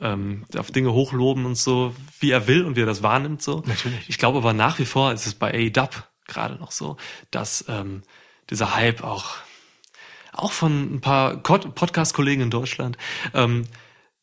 ähm, 0.00 0.44
darf 0.50 0.70
Dinge 0.70 0.92
hochloben 0.92 1.46
und 1.46 1.56
so, 1.56 1.94
wie 2.20 2.30
er 2.30 2.46
will 2.46 2.64
und 2.64 2.76
wie 2.76 2.82
er 2.82 2.86
das 2.86 3.02
wahrnimmt 3.02 3.42
so. 3.42 3.62
Natürlich. 3.66 4.08
Ich 4.08 4.18
glaube 4.18 4.38
aber 4.38 4.52
nach 4.52 4.78
wie 4.78 4.84
vor 4.84 5.12
ist 5.12 5.26
es 5.26 5.34
bei 5.34 5.52
AEW 5.52 5.88
gerade 6.26 6.56
noch 6.56 6.72
so, 6.72 6.96
dass 7.30 7.64
ähm, 7.68 8.02
dieser 8.50 8.74
Hype 8.74 9.02
auch 9.02 9.36
auch 10.32 10.52
von 10.52 10.94
ein 10.94 11.00
paar 11.02 11.36
Podcast-Kollegen 11.36 12.42
in 12.42 12.50
Deutschland 12.50 12.96
ähm, 13.34 13.66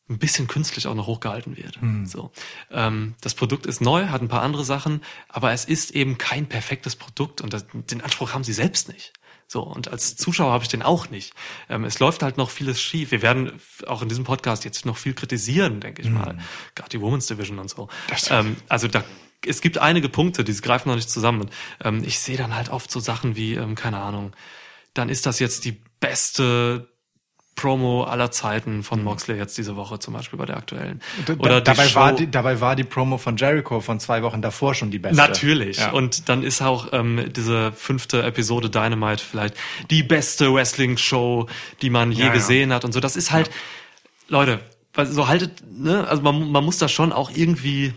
ein 0.08 0.18
bisschen 0.18 0.48
künstlich 0.48 0.88
auch 0.88 0.94
noch 0.96 1.06
hochgehalten 1.06 1.56
wird. 1.56 1.78
So, 2.08 2.32
ähm, 2.72 3.14
das 3.20 3.34
Produkt 3.34 3.64
ist 3.66 3.80
neu, 3.80 4.08
hat 4.08 4.20
ein 4.20 4.28
paar 4.28 4.42
andere 4.42 4.64
Sachen, 4.64 5.02
aber 5.28 5.52
es 5.52 5.64
ist 5.64 5.92
eben 5.92 6.18
kein 6.18 6.48
perfektes 6.48 6.96
Produkt 6.96 7.40
und 7.40 7.52
das, 7.52 7.64
den 7.72 8.00
Anspruch 8.00 8.34
haben 8.34 8.42
sie 8.42 8.52
selbst 8.52 8.88
nicht. 8.88 9.12
So, 9.52 9.62
und 9.62 9.88
als 9.88 10.14
Zuschauer 10.14 10.52
habe 10.52 10.62
ich 10.62 10.68
den 10.68 10.84
auch 10.84 11.10
nicht. 11.10 11.34
Ähm, 11.68 11.82
es 11.82 11.98
läuft 11.98 12.22
halt 12.22 12.36
noch 12.36 12.50
vieles 12.50 12.80
schief. 12.80 13.10
Wir 13.10 13.20
werden 13.20 13.60
auch 13.88 14.00
in 14.00 14.08
diesem 14.08 14.22
Podcast 14.22 14.64
jetzt 14.64 14.86
noch 14.86 14.96
viel 14.96 15.12
kritisieren, 15.12 15.80
denke 15.80 16.02
ich 16.02 16.08
mal. 16.08 16.38
Gerade 16.76 16.90
die 16.90 17.00
Women's 17.00 17.26
Division 17.26 17.58
und 17.58 17.68
so. 17.68 17.88
Ähm, 18.30 18.56
also 18.68 18.86
da 18.86 19.02
es 19.44 19.60
gibt 19.60 19.78
einige 19.78 20.08
Punkte, 20.08 20.44
die 20.44 20.54
greifen 20.54 20.88
noch 20.88 20.94
nicht 20.94 21.10
zusammen. 21.10 21.40
Und, 21.40 21.52
ähm, 21.82 22.04
ich 22.04 22.20
sehe 22.20 22.36
dann 22.36 22.54
halt 22.54 22.68
oft 22.68 22.92
so 22.92 23.00
Sachen 23.00 23.34
wie, 23.34 23.54
ähm, 23.54 23.74
keine 23.74 23.98
Ahnung, 23.98 24.36
dann 24.94 25.08
ist 25.08 25.26
das 25.26 25.40
jetzt 25.40 25.64
die 25.64 25.82
beste 25.98 26.89
Promo 27.56 28.04
aller 28.04 28.30
Zeiten 28.30 28.82
von 28.82 29.04
Moxley 29.04 29.36
jetzt 29.36 29.58
diese 29.58 29.76
Woche 29.76 29.98
zum 29.98 30.14
Beispiel 30.14 30.38
bei 30.38 30.46
der 30.46 30.56
aktuellen. 30.56 31.02
Oder 31.38 31.60
die 31.60 31.64
dabei 31.64 31.88
Show, 31.88 32.00
war 32.00 32.12
die, 32.14 32.30
dabei 32.30 32.60
war 32.60 32.74
die 32.74 32.84
Promo 32.84 33.18
von 33.18 33.36
Jericho 33.36 33.80
von 33.80 34.00
zwei 34.00 34.22
Wochen 34.22 34.40
davor 34.40 34.74
schon 34.74 34.90
die 34.90 34.98
beste. 34.98 35.16
Natürlich. 35.16 35.78
Ja. 35.78 35.90
Und 35.90 36.28
dann 36.30 36.42
ist 36.42 36.62
auch 36.62 36.88
ähm, 36.92 37.30
diese 37.34 37.72
fünfte 37.72 38.22
Episode 38.22 38.70
Dynamite 38.70 39.22
vielleicht 39.22 39.54
die 39.90 40.02
beste 40.02 40.54
Wrestling-Show, 40.54 41.48
die 41.82 41.90
man 41.90 42.12
je 42.12 42.20
Ja, 42.20 42.26
ja. 42.28 42.32
gesehen 42.32 42.72
hat 42.72 42.84
und 42.84 42.92
so. 42.92 43.00
Das 43.00 43.16
ist 43.16 43.30
halt, 43.30 43.50
Leute, 44.28 44.60
so 45.04 45.28
haltet, 45.28 45.62
ne, 45.70 46.06
also 46.08 46.22
man, 46.22 46.50
man 46.50 46.64
muss 46.64 46.78
da 46.78 46.88
schon 46.88 47.12
auch 47.12 47.30
irgendwie 47.30 47.94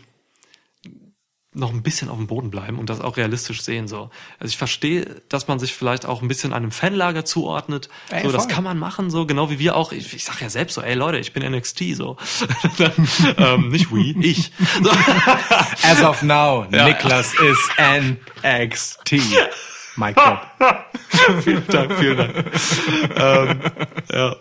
noch 1.55 1.71
ein 1.71 1.83
bisschen 1.83 2.09
auf 2.09 2.17
dem 2.17 2.27
Boden 2.27 2.49
bleiben 2.49 2.79
und 2.79 2.89
das 2.89 2.99
auch 3.01 3.17
realistisch 3.17 3.61
sehen 3.61 3.87
so. 3.87 4.09
Also 4.39 4.51
ich 4.51 4.57
verstehe, 4.57 5.21
dass 5.29 5.47
man 5.47 5.59
sich 5.59 5.73
vielleicht 5.73 6.05
auch 6.05 6.21
ein 6.21 6.27
bisschen 6.27 6.53
einem 6.53 6.71
Fanlager 6.71 7.25
zuordnet. 7.25 7.89
Ey, 8.09 8.23
so, 8.23 8.31
das 8.31 8.45
voll. 8.45 8.53
kann 8.53 8.63
man 8.63 8.79
machen, 8.79 9.09
so 9.09 9.25
genau 9.25 9.49
wie 9.49 9.59
wir 9.59 9.75
auch. 9.75 9.91
Ich, 9.91 10.13
ich 10.13 10.25
sag 10.25 10.41
ja 10.41 10.49
selbst 10.49 10.73
so, 10.75 10.81
ey 10.81 10.95
Leute, 10.95 11.19
ich 11.19 11.33
bin 11.33 11.43
NXT 11.49 11.95
so. 11.95 12.17
ähm, 13.37 13.69
nicht 13.69 13.91
we, 13.91 14.15
ich. 14.21 14.51
So. 14.81 14.89
As 15.83 16.01
of 16.01 16.23
now, 16.23 16.65
Ja. 16.71 16.85
Niklas 16.85 17.33
ist 17.33 17.71
NXT. 17.79 19.11
Mic 19.95 20.15
drop. 20.15 20.39
vielen 21.43 21.67
Dank, 21.67 21.93
vielen 21.99 22.17
Dank. 22.17 22.45
ähm, 23.15 23.59
ja. 24.11 24.35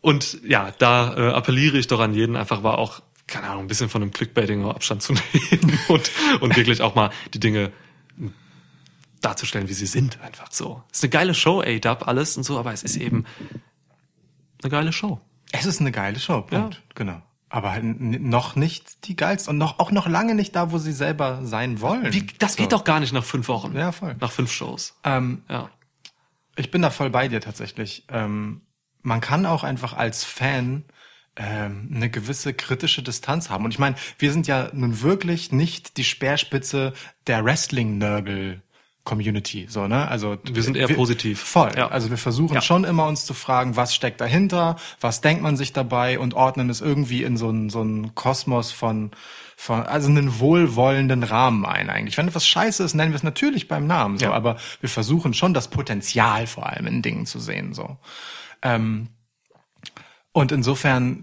Und 0.00 0.38
ja, 0.44 0.72
da 0.78 1.14
äh, 1.16 1.32
appelliere 1.32 1.78
ich 1.78 1.86
doch 1.86 2.00
an 2.00 2.12
jeden, 2.12 2.34
einfach 2.34 2.64
war 2.64 2.78
auch, 2.78 3.02
keine 3.32 3.48
Ahnung, 3.48 3.64
ein 3.64 3.66
bisschen 3.68 3.88
von 3.88 4.00
dem 4.02 4.12
Clickbaiting 4.12 4.64
Abstand 4.64 5.02
zu 5.02 5.12
nehmen 5.32 5.78
und, 5.88 6.10
und 6.40 6.54
wirklich 6.56 6.82
auch 6.82 6.94
mal 6.94 7.10
die 7.34 7.40
Dinge 7.40 7.72
darzustellen, 9.20 9.68
wie 9.68 9.72
sie 9.74 9.86
sind, 9.86 10.20
einfach 10.20 10.48
so. 10.50 10.82
Ist 10.92 11.02
eine 11.04 11.10
geile 11.10 11.34
Show, 11.34 11.60
A-Dub, 11.62 12.06
alles 12.08 12.36
und 12.36 12.42
so, 12.42 12.58
aber 12.58 12.72
es 12.72 12.82
ist 12.82 12.96
eben 12.96 13.24
eine 14.62 14.70
geile 14.70 14.92
Show. 14.92 15.20
Es 15.52 15.64
ist 15.66 15.80
eine 15.80 15.92
geile 15.92 16.18
Show, 16.18 16.42
Punkt. 16.42 16.82
Genau. 16.94 17.22
Aber 17.48 17.72
halt 17.72 17.84
noch 17.84 18.56
nicht 18.56 19.06
die 19.06 19.14
geilste 19.14 19.50
und 19.50 19.58
noch, 19.58 19.78
auch 19.78 19.90
noch 19.90 20.06
lange 20.08 20.34
nicht 20.34 20.56
da, 20.56 20.72
wo 20.72 20.78
sie 20.78 20.92
selber 20.92 21.40
sein 21.44 21.80
wollen. 21.80 22.12
Wie, 22.12 22.26
das 22.38 22.56
geht 22.56 22.70
So. 22.70 22.78
doch 22.78 22.84
gar 22.84 22.98
nicht 22.98 23.12
nach 23.12 23.24
fünf 23.24 23.46
Wochen. 23.48 23.76
Ja, 23.76 23.92
voll. 23.92 24.16
Nach 24.20 24.32
fünf 24.32 24.50
Shows. 24.50 24.94
Ähm, 25.04 25.42
Ja. 25.48 25.68
ich 26.56 26.70
bin 26.70 26.80
da 26.82 26.90
voll 26.90 27.10
bei 27.10 27.28
dir 27.28 27.40
tatsächlich. 27.42 28.04
Ähm, 28.08 28.62
man 29.02 29.20
kann 29.20 29.44
auch 29.46 29.64
einfach 29.64 29.92
als 29.92 30.24
Fan 30.24 30.84
ähm, 31.36 31.90
eine 31.94 32.10
gewisse 32.10 32.52
kritische 32.54 33.02
Distanz 33.02 33.48
haben. 33.50 33.64
Und 33.64 33.70
ich 33.72 33.78
meine, 33.78 33.96
wir 34.18 34.32
sind 34.32 34.46
ja 34.46 34.68
nun 34.72 35.00
wirklich 35.02 35.52
nicht 35.52 35.96
die 35.96 36.04
Speerspitze 36.04 36.92
der 37.26 37.44
Wrestling-Nörgel. 37.44 38.62
Community, 39.04 39.66
so, 39.68 39.88
ne? 39.88 40.06
Also, 40.06 40.38
Wir 40.44 40.62
sind 40.62 40.76
eher 40.76 40.86
positiv. 40.86 41.40
Voll. 41.40 41.72
Ja. 41.76 41.88
Also 41.88 42.10
wir 42.10 42.18
versuchen 42.18 42.54
Ja. 42.54 42.60
schon 42.60 42.84
immer 42.84 43.06
uns 43.08 43.26
zu 43.26 43.34
fragen, 43.34 43.74
was 43.74 43.96
steckt 43.96 44.20
dahinter, 44.20 44.76
was 45.00 45.20
denkt 45.20 45.42
man 45.42 45.56
sich 45.56 45.72
dabei 45.72 46.20
und 46.20 46.34
ordnen 46.34 46.70
es 46.70 46.80
irgendwie 46.80 47.24
in 47.24 47.36
so 47.36 47.48
einen, 47.48 47.68
so 47.68 47.80
einen 47.80 48.14
Kosmos 48.14 48.70
von, 48.70 49.10
von, 49.56 49.82
also 49.82 50.08
einen 50.08 50.38
wohlwollenden 50.38 51.24
Rahmen 51.24 51.66
ein 51.66 51.90
eigentlich. 51.90 52.16
Wenn 52.16 52.28
etwas 52.28 52.46
scheiße 52.46 52.84
ist, 52.84 52.94
nennen 52.94 53.10
wir 53.10 53.16
es 53.16 53.24
natürlich 53.24 53.66
beim 53.66 53.88
Namen, 53.88 54.18
so, 54.18 54.26
Ja. 54.26 54.34
aber 54.34 54.56
wir 54.80 54.88
versuchen 54.88 55.34
schon 55.34 55.52
das 55.52 55.66
Potenzial 55.68 56.46
vor 56.46 56.66
allem 56.70 56.86
in 56.86 57.02
Dingen 57.02 57.26
zu 57.26 57.40
sehen, 57.40 57.74
so. 57.74 57.96
Ähm, 58.62 59.08
und 60.32 60.52
insofern 60.52 61.22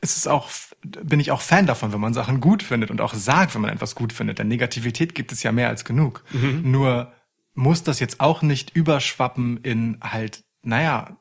ist 0.00 0.16
es 0.16 0.26
auch, 0.26 0.50
bin 0.82 1.20
ich 1.20 1.30
auch 1.30 1.40
Fan 1.40 1.66
davon, 1.66 1.92
wenn 1.92 2.00
man 2.00 2.14
Sachen 2.14 2.40
gut 2.40 2.62
findet 2.62 2.90
und 2.90 3.00
auch 3.00 3.14
sagt, 3.14 3.54
wenn 3.54 3.62
man 3.62 3.70
etwas 3.70 3.94
gut 3.94 4.12
findet. 4.12 4.38
Denn 4.40 4.48
Negativität 4.48 5.14
gibt 5.14 5.30
es 5.30 5.42
ja 5.42 5.52
mehr 5.52 5.68
als 5.68 5.84
genug. 5.84 6.24
Nur 6.62 7.12
muss 7.54 7.84
das 7.84 8.00
jetzt 8.00 8.20
auch 8.20 8.42
nicht 8.42 8.74
überschwappen 8.74 9.58
in 9.58 9.98
halt, 10.02 10.42
naja, 10.62 11.16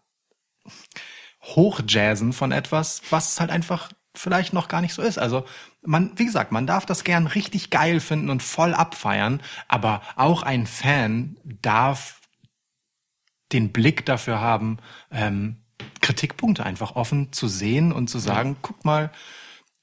Hochjazzen 1.43 2.33
von 2.33 2.51
etwas, 2.51 3.01
was 3.09 3.39
halt 3.39 3.51
einfach 3.51 3.91
vielleicht 4.15 4.53
noch 4.53 4.67
gar 4.67 4.81
nicht 4.81 4.93
so 4.93 5.01
ist. 5.01 5.17
Also 5.17 5.45
man, 5.83 6.11
wie 6.17 6.25
gesagt, 6.25 6.51
man 6.51 6.67
darf 6.67 6.85
das 6.85 7.03
gern 7.03 7.27
richtig 7.27 7.69
geil 7.69 7.99
finden 7.99 8.29
und 8.29 8.43
voll 8.43 8.73
abfeiern, 8.73 9.41
aber 9.67 10.01
auch 10.15 10.43
ein 10.43 10.67
Fan 10.67 11.37
darf 11.43 12.21
den 13.51 13.71
Blick 13.71 14.05
dafür 14.05 14.39
haben, 14.39 14.77
ähm, 15.11 15.60
Kritikpunkte 16.01 16.65
einfach 16.65 16.95
offen 16.95 17.31
zu 17.31 17.47
sehen 17.47 17.91
und 17.91 18.09
zu 18.09 18.19
sagen, 18.19 18.57
guck 18.61 18.83
mal, 18.83 19.11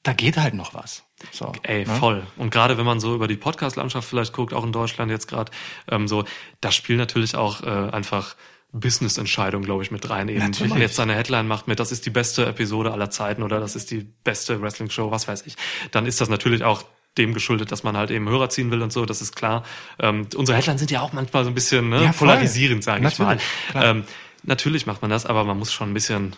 da 0.02 0.12
geht 0.12 0.36
halt 0.36 0.54
noch 0.54 0.74
was. 0.74 1.04
So, 1.32 1.52
Ey, 1.62 1.84
ne? 1.84 1.94
voll. 1.94 2.26
Und 2.36 2.50
gerade 2.50 2.78
wenn 2.78 2.86
man 2.86 3.00
so 3.00 3.14
über 3.14 3.26
die 3.28 3.36
Podcast-Landschaft 3.36 4.08
vielleicht 4.08 4.32
guckt, 4.32 4.52
auch 4.52 4.64
in 4.64 4.72
Deutschland 4.72 5.10
jetzt 5.10 5.26
gerade, 5.26 5.50
ähm, 5.90 6.06
so, 6.06 6.24
da 6.60 6.70
spielen 6.70 6.98
natürlich 6.98 7.34
auch 7.34 7.62
äh, 7.62 7.66
einfach 7.66 8.36
Business-Entscheidungen, 8.72 9.64
glaube 9.64 9.82
ich, 9.82 9.90
mit 9.90 10.08
rein. 10.10 10.28
Eben, 10.28 10.40
wenn 10.40 10.50
Natürlich. 10.50 10.72
man 10.72 10.80
jetzt 10.80 10.96
seine 10.96 11.14
Headline 11.14 11.48
macht 11.48 11.68
mit, 11.68 11.80
das 11.80 11.90
ist 11.90 12.06
die 12.06 12.10
beste 12.10 12.46
Episode 12.46 12.92
aller 12.92 13.10
Zeiten 13.10 13.42
oder 13.42 13.60
das 13.60 13.76
ist 13.76 13.90
die 13.90 14.06
beste 14.24 14.60
Wrestling-Show, 14.60 15.10
was 15.10 15.26
weiß 15.26 15.46
ich, 15.46 15.56
dann 15.90 16.06
ist 16.06 16.20
das 16.20 16.28
natürlich 16.28 16.64
auch 16.64 16.84
dem 17.16 17.34
geschuldet, 17.34 17.72
dass 17.72 17.82
man 17.82 17.96
halt 17.96 18.10
eben 18.10 18.28
Hörer 18.28 18.50
ziehen 18.50 18.70
will 18.70 18.82
und 18.82 18.92
so, 18.92 19.04
das 19.06 19.22
ist 19.22 19.34
klar. 19.34 19.64
Ähm, 19.98 20.28
unsere 20.36 20.56
Headlines 20.56 20.80
sind 20.80 20.90
ja 20.90 21.00
auch 21.00 21.12
manchmal 21.12 21.44
so 21.44 21.50
ein 21.50 21.54
bisschen 21.54 21.88
ne, 21.88 22.04
Ja, 22.04 22.12
polarisierend, 22.12 22.84
sage 22.84 23.08
ich 23.08 23.18
mal. 23.18 23.38
Ähm, 23.74 24.04
natürlich 24.42 24.86
macht 24.86 25.02
man 25.02 25.10
das, 25.10 25.26
aber 25.26 25.44
man 25.44 25.58
muss 25.58 25.72
schon 25.72 25.90
ein 25.90 25.94
bisschen 25.94 26.36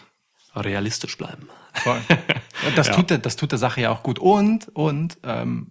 realistisch 0.55 1.17
bleiben. 1.17 1.49
Voll. 1.75 2.01
Das, 2.77 2.89
Ja. 2.89 2.95
tut 2.95 3.09
der, 3.09 3.19
das 3.19 3.37
tut 3.37 3.53
der 3.53 3.59
Sache 3.59 3.81
ja 3.81 3.91
auch 3.91 4.03
gut. 4.03 4.19
Und, 4.19 4.69
und 4.75 5.17
ähm, 5.25 5.71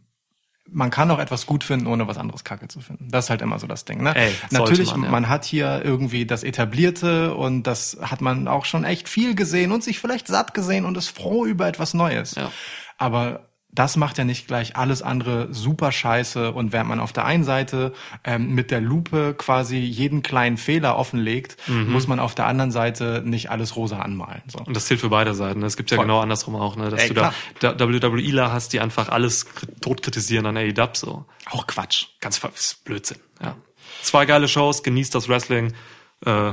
man 0.71 0.89
kann 0.89 1.11
auch 1.11 1.19
etwas 1.19 1.45
gut 1.45 1.63
finden, 1.63 1.85
ohne 1.85 2.07
was 2.07 2.17
anderes 2.17 2.43
kacke 2.43 2.67
zu 2.67 2.79
finden. 2.79 3.09
Das 3.11 3.25
ist 3.25 3.29
halt 3.29 3.41
immer 3.43 3.59
so 3.59 3.67
das 3.67 3.85
Ding. 3.85 4.01
Ne? 4.01 4.15
Ey, 4.15 4.33
Natürlich, 4.49 4.95
man, 4.95 5.11
man, 5.11 5.23
ja. 5.23 5.29
hat 5.29 5.45
hier 5.45 5.81
irgendwie 5.83 6.25
das 6.25 6.43
Etablierte 6.43 7.35
und 7.35 7.63
das 7.63 7.97
hat 8.01 8.21
man 8.21 8.47
auch 8.47 8.65
schon 8.65 8.85
echt 8.85 9.07
viel 9.07 9.35
gesehen 9.35 9.71
und 9.71 9.83
sich 9.83 9.99
vielleicht 9.99 10.27
satt 10.27 10.53
gesehen 10.55 10.85
und 10.85 10.97
ist 10.97 11.09
froh 11.09 11.45
über 11.45 11.67
etwas 11.67 11.93
Neues. 11.93 12.35
Ja. 12.35 12.51
Aber 12.97 13.48
das 13.79 13.95
macht 13.95 14.17
ja 14.17 14.25
nicht 14.25 14.45
gleich 14.45 14.75
alles 14.75 15.01
andere 15.01 15.47
super 15.53 15.91
scheiße 15.91 16.51
und 16.51 16.73
während 16.73 16.89
man 16.89 16.99
auf 16.99 17.13
der 17.13 17.23
einen 17.25 17.45
Seite 17.45 17.93
ähm, 18.25 18.53
mit 18.53 18.71
der 18.71 18.81
Lupe 18.81 19.33
quasi 19.37 19.77
jeden 19.77 20.21
kleinen 20.21 20.57
Fehler 20.57 20.97
offenlegt, 20.97 21.55
Mhm. 21.67 21.91
muss 21.91 22.05
man 22.07 22.19
auf 22.19 22.35
der 22.35 22.45
anderen 22.45 22.71
Seite 22.71 23.23
nicht 23.25 23.49
alles 23.51 23.75
rosa 23.77 23.99
anmalen. 23.99 24.41
So. 24.47 24.59
Und 24.59 24.75
das 24.75 24.85
zählt 24.87 24.99
für 24.99 25.09
beide 25.09 25.33
Seiten. 25.33 25.61
ne? 25.61 25.65
Es 25.65 25.77
gibt 25.77 25.91
ja 25.91 25.95
Voll. 25.95 26.05
genau 26.05 26.19
andersrum 26.19 26.55
auch, 26.57 26.75
ne? 26.75 26.89
dass 26.89 27.01
Ey, 27.01 27.07
du 27.09 27.13
da, 27.15 27.33
da 27.73 27.79
WWEler 27.89 28.51
hast, 28.51 28.73
die 28.73 28.81
einfach 28.81 29.07
alles 29.09 29.45
tot 29.81 30.01
kritisieren 30.03 30.45
an 30.45 30.57
AEW 30.57 30.89
so. 30.93 31.25
Auch 31.49 31.65
Quatsch. 31.65 32.07
Ganz 32.19 32.39
Blödsinn. 32.83 33.19
Ja. 33.41 33.55
Zwei 34.01 34.25
geile 34.25 34.47
Shows, 34.47 34.83
genießt 34.83 35.15
das 35.15 35.29
Wrestling. 35.29 35.73
Äh, 36.25 36.51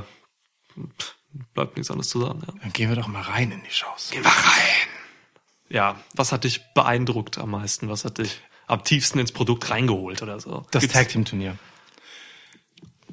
bleibt 1.55 1.77
nichts 1.77 1.91
anderes 1.91 2.09
zu 2.09 2.21
sagen. 2.21 2.41
Ja. 2.47 2.55
Dann 2.63 2.73
gehen 2.73 2.89
wir 2.89 2.97
doch 2.97 3.09
mal 3.09 3.23
rein 3.23 3.51
in 3.51 3.63
die 3.65 3.71
Shows. 3.75 4.11
Gehen 4.13 4.23
wir 4.25 4.31
rein. 4.31 4.89
Ja, 5.69 5.97
was 6.15 6.33
hat 6.33 6.45
dich 6.45 6.73
beeindruckt 6.75 7.39
am 7.39 7.51
meisten? 7.51 7.89
Was 7.89 8.05
hat 8.05 8.19
dich 8.19 8.41
am 8.67 8.85
tiefsten 8.85 9.19
ins 9.19 9.33
Produkt 9.33 9.71
reingeholt 9.71 10.23
oder 10.23 10.39
so? 10.41 10.65
Das 10.71 10.83
Gibt's- 10.83 10.95
Tag 10.95 11.09
Team 11.09 11.25
Turnier. 11.25 11.57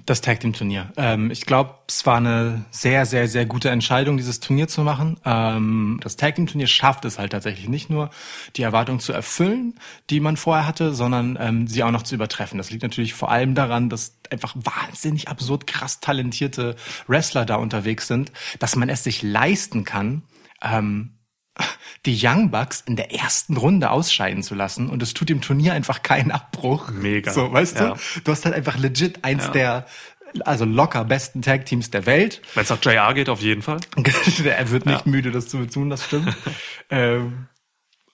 Das 0.05 0.19
Tag 0.19 0.41
Team 0.41 0.51
Turnier. 0.51 0.91
Ähm, 0.97 1.31
ich 1.31 1.45
glaube, 1.45 1.75
es 1.87 2.05
war 2.05 2.17
eine 2.17 2.65
sehr, 2.71 3.05
sehr, 3.05 3.29
sehr 3.29 3.45
gute 3.45 3.69
Entscheidung, 3.69 4.17
dieses 4.17 4.41
Turnier 4.41 4.67
zu 4.67 4.81
machen. 4.81 5.17
Ähm, 5.23 5.97
das 6.03 6.17
Tag 6.17 6.35
Team 6.35 6.45
Turnier 6.45 6.67
schafft 6.67 7.05
es 7.05 7.17
halt 7.19 7.31
tatsächlich 7.31 7.69
nicht 7.69 7.89
nur, 7.89 8.09
die 8.57 8.63
Erwartung 8.63 8.99
zu 8.99 9.13
erfüllen, 9.13 9.79
die 10.09 10.19
man 10.19 10.35
vorher 10.35 10.67
hatte, 10.67 10.93
sondern 10.93 11.37
ähm, 11.39 11.67
sie 11.67 11.83
auch 11.83 11.91
noch 11.91 12.03
zu 12.03 12.15
übertreffen. 12.15 12.57
Das 12.57 12.69
liegt 12.69 12.83
natürlich 12.83 13.13
vor 13.13 13.31
allem 13.31 13.55
daran, 13.55 13.89
dass 13.89 14.17
einfach 14.29 14.53
wahnsinnig 14.57 15.29
absurd 15.29 15.67
krass 15.67 16.01
talentierte 16.01 16.75
Wrestler 17.07 17.45
da 17.45 17.55
unterwegs 17.55 18.07
sind, 18.07 18.33
dass 18.59 18.75
man 18.75 18.89
es 18.89 19.03
sich 19.05 19.21
leisten 19.23 19.85
kann, 19.85 20.23
ähm, 20.61 21.13
die 22.05 22.19
Young 22.21 22.51
Bucks 22.51 22.83
in 22.85 22.95
der 22.95 23.13
ersten 23.13 23.55
Runde 23.55 23.89
ausscheiden 23.89 24.43
zu 24.43 24.55
lassen 24.55 24.89
und 24.89 25.01
es 25.01 25.13
tut 25.13 25.29
dem 25.29 25.41
Turnier 25.41 25.73
einfach 25.73 26.03
keinen 26.03 26.31
Abbruch. 26.31 26.89
Mega. 26.91 27.31
So, 27.31 27.51
weißt 27.51 27.79
Ja. 27.79 27.93
du? 27.93 28.21
Du 28.23 28.31
hast 28.31 28.45
halt 28.45 28.55
einfach 28.55 28.77
legit 28.77 29.23
eins 29.23 29.45
Ja. 29.45 29.51
der 29.51 29.85
also 30.45 30.65
locker 30.65 31.05
besten 31.05 31.41
Tag 31.41 31.65
Teams 31.65 31.91
der 31.91 32.05
Welt. 32.05 32.41
Wenn 32.55 32.63
es 32.63 32.69
nach 32.69 32.83
JR 32.83 33.13
geht, 33.13 33.29
auf 33.29 33.41
jeden 33.41 33.61
Fall. 33.61 33.77
er 34.43 34.71
wird 34.71 34.85
nicht 34.85 35.05
müde, 35.05 35.31
das 35.31 35.47
zu 35.47 35.59
betonen, 35.59 35.91
das 35.91 36.05
stimmt. 36.05 36.35
ähm, 36.89 37.47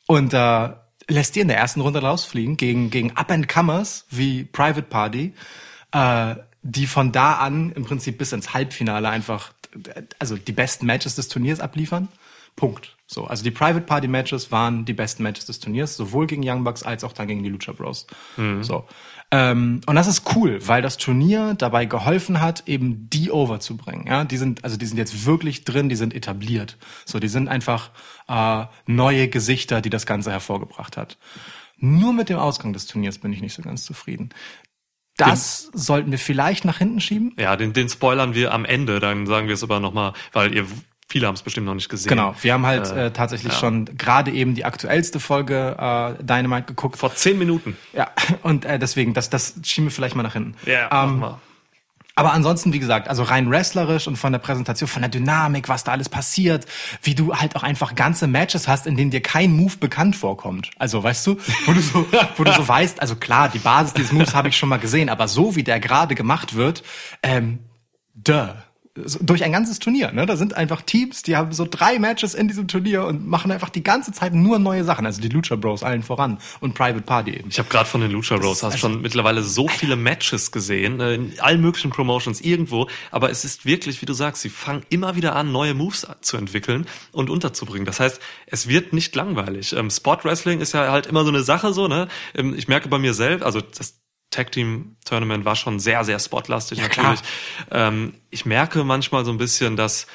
und 0.05 0.33
äh, 0.33 0.69
lässt 1.07 1.35
die 1.35 1.39
in 1.39 1.47
der 1.47 1.57
ersten 1.57 1.81
Runde 1.81 2.01
rausfliegen 2.01 2.57
gegen, 2.57 2.89
gegen 2.89 3.15
Up-and-Comers 3.15 4.05
wie 4.09 4.43
Private 4.43 4.83
Party, 4.83 5.33
äh, 5.93 6.35
die 6.61 6.87
von 6.87 7.11
da 7.11 7.35
an 7.35 7.71
im 7.71 7.85
Prinzip 7.85 8.17
bis 8.17 8.33
ins 8.33 8.53
Halbfinale 8.53 9.07
einfach, 9.09 9.53
also 10.19 10.35
die 10.35 10.51
besten 10.51 10.85
Matches 10.85 11.15
des 11.15 11.29
Turniers 11.29 11.61
abliefern. 11.61 12.09
Punkt. 12.55 12.95
So, 13.07 13.25
also 13.25 13.43
die 13.43 13.51
Private 13.51 13.85
Party 13.85 14.07
Matches 14.07 14.51
waren 14.51 14.85
die 14.85 14.93
besten 14.93 15.23
Matches 15.23 15.45
des 15.45 15.59
Turniers, 15.59 15.97
sowohl 15.97 16.27
gegen 16.27 16.47
Young 16.47 16.63
Bucks 16.63 16.83
als 16.83 17.03
auch 17.03 17.13
dann 17.13 17.27
gegen 17.27 17.41
die 17.41 17.49
Lucha 17.49 17.71
Bros. 17.71 18.05
So. 18.61 18.85
Ähm, 19.31 19.81
und 19.85 19.95
das 19.95 20.07
ist 20.07 20.35
cool, 20.35 20.59
weil 20.67 20.81
das 20.81 20.97
Turnier 20.97 21.53
dabei 21.55 21.85
geholfen 21.85 22.41
hat, 22.41 22.67
eben 22.67 23.09
die 23.09 23.31
over 23.31 23.59
zu 23.59 23.77
bringen. 23.77 24.05
Ja, 24.07 24.23
die 24.25 24.37
sind, 24.37 24.63
also 24.63 24.75
die 24.75 24.85
sind 24.85 24.97
jetzt 24.97 25.25
wirklich 25.25 25.65
drin, 25.65 25.89
die 25.89 25.95
sind 25.95 26.15
etabliert. 26.15 26.77
So, 27.05 27.19
die 27.19 27.27
sind 27.27 27.47
einfach 27.47 27.91
äh, 28.27 28.65
neue 28.85 29.27
Gesichter, 29.27 29.81
die 29.81 29.89
das 29.89 30.05
Ganze 30.05 30.31
hervorgebracht 30.31 30.97
hat. 30.97 31.17
Nur 31.77 32.13
mit 32.13 32.29
dem 32.29 32.37
Ausgang 32.37 32.73
des 32.73 32.87
Turniers 32.87 33.19
bin 33.19 33.31
ich 33.31 33.41
nicht 33.41 33.53
so 33.53 33.61
ganz 33.61 33.85
zufrieden. 33.85 34.29
Das 35.15 35.69
sollten 35.73 36.11
wir 36.11 36.19
vielleicht 36.19 36.63
nach 36.63 36.77
hinten 36.77 37.01
schieben. 37.01 37.33
Ja, 37.37 37.55
den, 37.55 37.73
den 37.73 37.89
spoilern 37.89 38.35
wir 38.35 38.53
am 38.53 38.65
Ende, 38.65 38.99
dann 38.99 39.27
sagen 39.27 39.47
wir 39.47 39.53
es 39.53 39.63
aber 39.63 39.79
nochmal, 39.79 40.13
weil 40.31 40.55
ihr 40.55 40.65
viele 41.09 41.27
haben 41.27 41.35
es 41.35 41.41
bestimmt 41.41 41.65
noch 41.65 41.73
nicht 41.73 41.89
gesehen. 41.89 42.07
Genau, 42.07 42.35
wir 42.41 42.53
haben 42.53 42.65
halt 42.65 42.91
Äh, 42.91 43.07
äh, 43.07 43.11
tatsächlich 43.11 43.53
ja. 43.53 43.59
schon 43.59 43.85
gerade 43.97 44.31
eben 44.31 44.55
die 44.55 44.63
aktuellste 44.63 45.19
Folge 45.19 45.75
äh, 45.77 46.23
Dynamite 46.23 46.67
geguckt. 46.67 46.97
Vor 46.97 47.13
zehn 47.15 47.37
Minuten. 47.37 47.75
Ja, 47.93 48.11
und 48.43 48.63
äh, 48.65 48.79
deswegen, 48.79 49.13
das, 49.13 49.29
das 49.29 49.55
schieben 49.63 49.87
wir 49.87 49.91
vielleicht 49.91 50.15
mal 50.15 50.23
nach 50.23 50.33
hinten. 50.33 50.55
Ja, 50.65 51.03
ähm, 51.03 51.19
mal. 51.19 51.39
Aber 52.15 52.33
ansonsten, 52.33 52.73
wie 52.73 52.79
gesagt, 52.79 53.07
also 53.07 53.23
rein 53.23 53.49
wrestlerisch 53.49 54.05
und 54.05 54.17
von 54.17 54.33
der 54.33 54.39
Präsentation, 54.39 54.89
von 54.89 55.01
der 55.01 55.09
Dynamik, 55.09 55.69
was 55.69 55.85
da 55.85 55.93
alles 55.93 56.09
passiert, 56.09 56.65
wie 57.01 57.15
du 57.15 57.33
halt 57.33 57.55
auch 57.55 57.63
einfach 57.63 57.95
ganze 57.95 58.27
Matches 58.27 58.67
hast, 58.67 58.87
in 58.87 58.97
denen 58.97 59.09
dir 59.09 59.21
kein 59.21 59.53
Move 59.53 59.77
bekannt 59.77 60.17
vorkommt. 60.17 60.69
Also, 60.77 61.01
weißt 61.01 61.25
du, 61.27 61.37
wo 61.65 61.71
du 61.71 61.79
so, 61.79 62.05
wo 62.35 62.43
du 62.43 62.51
so 62.51 62.67
weißt, 62.67 63.01
also 63.01 63.15
klar, 63.15 63.47
die 63.47 63.59
Basis 63.59 63.93
dieses 63.93 64.11
Moves 64.11 64.35
habe 64.35 64.49
ich 64.49 64.57
schon 64.57 64.67
mal 64.67 64.79
gesehen, 64.79 65.07
aber 65.07 65.29
so 65.29 65.55
wie 65.55 65.63
der 65.63 65.79
gerade 65.79 66.13
gemacht 66.13 66.55
wird, 66.55 66.83
ähm, 67.23 67.59
duh 68.15 68.49
durch 69.21 69.43
ein 69.43 69.51
ganzes 69.51 69.79
Turnier. 69.79 70.11
Ne? 70.11 70.25
Da 70.25 70.35
sind 70.35 70.55
einfach 70.55 70.81
Teams, 70.81 71.23
die 71.23 71.35
haben 71.35 71.51
so 71.51 71.67
drei 71.69 71.99
Matches 71.99 72.33
in 72.33 72.47
diesem 72.47 72.67
Turnier 72.67 73.05
und 73.05 73.27
machen 73.27 73.51
einfach 73.51 73.69
die 73.69 73.83
ganze 73.83 74.11
Zeit 74.11 74.33
nur 74.33 74.59
neue 74.59 74.83
Sachen. 74.83 75.05
Also 75.05 75.21
die 75.21 75.29
Lucha 75.29 75.55
Bros 75.55 75.83
allen 75.83 76.03
voran 76.03 76.39
und 76.59 76.73
Private 76.73 77.01
Party 77.01 77.31
eben. 77.31 77.49
Ich 77.49 77.59
habe 77.59 77.69
gerade 77.69 77.89
von 77.89 78.01
den 78.01 78.11
Lucha 78.11 78.37
Bros 78.37 78.63
hast 78.63 78.73
also- 78.73 78.77
schon 78.77 79.01
mittlerweile 79.01 79.43
so 79.43 79.67
viele 79.67 79.95
Matches 79.95 80.51
gesehen, 80.51 80.99
äh, 80.99 81.15
in 81.15 81.39
allen 81.39 81.61
möglichen 81.61 81.91
Promotions 81.91 82.41
irgendwo, 82.41 82.87
aber 83.11 83.29
es 83.29 83.45
ist 83.45 83.65
wirklich, 83.65 84.01
wie 84.01 84.05
du 84.05 84.13
sagst, 84.13 84.41
sie 84.41 84.49
fangen 84.49 84.83
immer 84.89 85.15
wieder 85.15 85.35
an, 85.35 85.51
neue 85.51 85.73
Moves 85.73 86.07
zu 86.21 86.37
entwickeln 86.37 86.85
und 87.11 87.29
unterzubringen. 87.29 87.85
Das 87.85 87.99
heißt, 87.99 88.19
es 88.47 88.67
wird 88.67 88.93
nicht 88.93 89.15
langweilig. 89.15 89.73
Ähm, 89.73 89.89
Spot 89.89 90.17
Wrestling 90.23 90.59
ist 90.61 90.73
ja 90.73 90.91
halt 90.91 91.07
immer 91.07 91.23
so 91.23 91.29
eine 91.29 91.43
Sache 91.43 91.73
so, 91.73 91.87
ne? 91.87 92.07
Ähm, 92.35 92.55
ich 92.57 92.67
merke 92.67 92.89
bei 92.89 92.99
mir 92.99 93.13
selbst, 93.13 93.43
also 93.43 93.61
das 93.61 93.98
Tag 94.31 94.51
Team 94.51 94.95
Tournament 95.05 95.45
war 95.45 95.55
schon 95.55 95.79
sehr, 95.79 96.03
sehr 96.03 96.19
spotlastig 96.19 96.79
Ja, 96.79 96.87
natürlich. 96.87 97.21
Ähm, 97.71 98.13
ich 98.29 98.45
merke 98.45 98.83
manchmal 98.83 99.25
so 99.25 99.31
ein 99.31 99.37
bisschen, 99.37 99.75
dass 99.75 100.07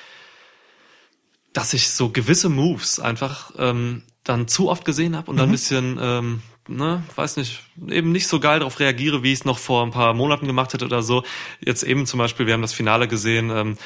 dass 1.55 1.73
ich 1.73 1.91
so 1.91 2.11
gewisse 2.11 2.49
Moves 2.51 2.99
einfach 2.99 3.53
ähm, 3.59 4.03
dann 4.25 4.49
zu 4.49 4.69
oft 4.69 4.85
gesehen 4.85 5.17
habe 5.17 5.31
und 5.31 5.37
dann 5.37 5.49
ein 5.49 5.53
bisschen, 5.53 5.99
ähm, 6.03 6.43
ne, 6.67 7.03
weiß 7.15 7.37
nicht, 7.37 7.63
eben 7.89 8.11
nicht 8.11 8.27
so 8.27 8.41
geil 8.41 8.59
darauf 8.59 8.81
reagiere, 8.81 9.23
wie 9.23 9.33
ich 9.33 9.41
es 9.41 9.45
noch 9.45 9.59
vor 9.59 9.85
ein 9.85 9.93
paar 9.93 10.15
Monaten 10.15 10.47
gemacht 10.47 10.75
hätte 10.75 10.85
oder 10.85 11.03
so. 11.03 11.23
Jetzt 11.61 11.85
eben 11.85 12.07
zum 12.07 12.19
Beispiel, 12.19 12.47
wir 12.47 12.55
haben 12.55 12.63
das 12.63 12.75
Finale 12.75 13.07
gesehen, 13.07 13.51
ähm, 13.51 13.79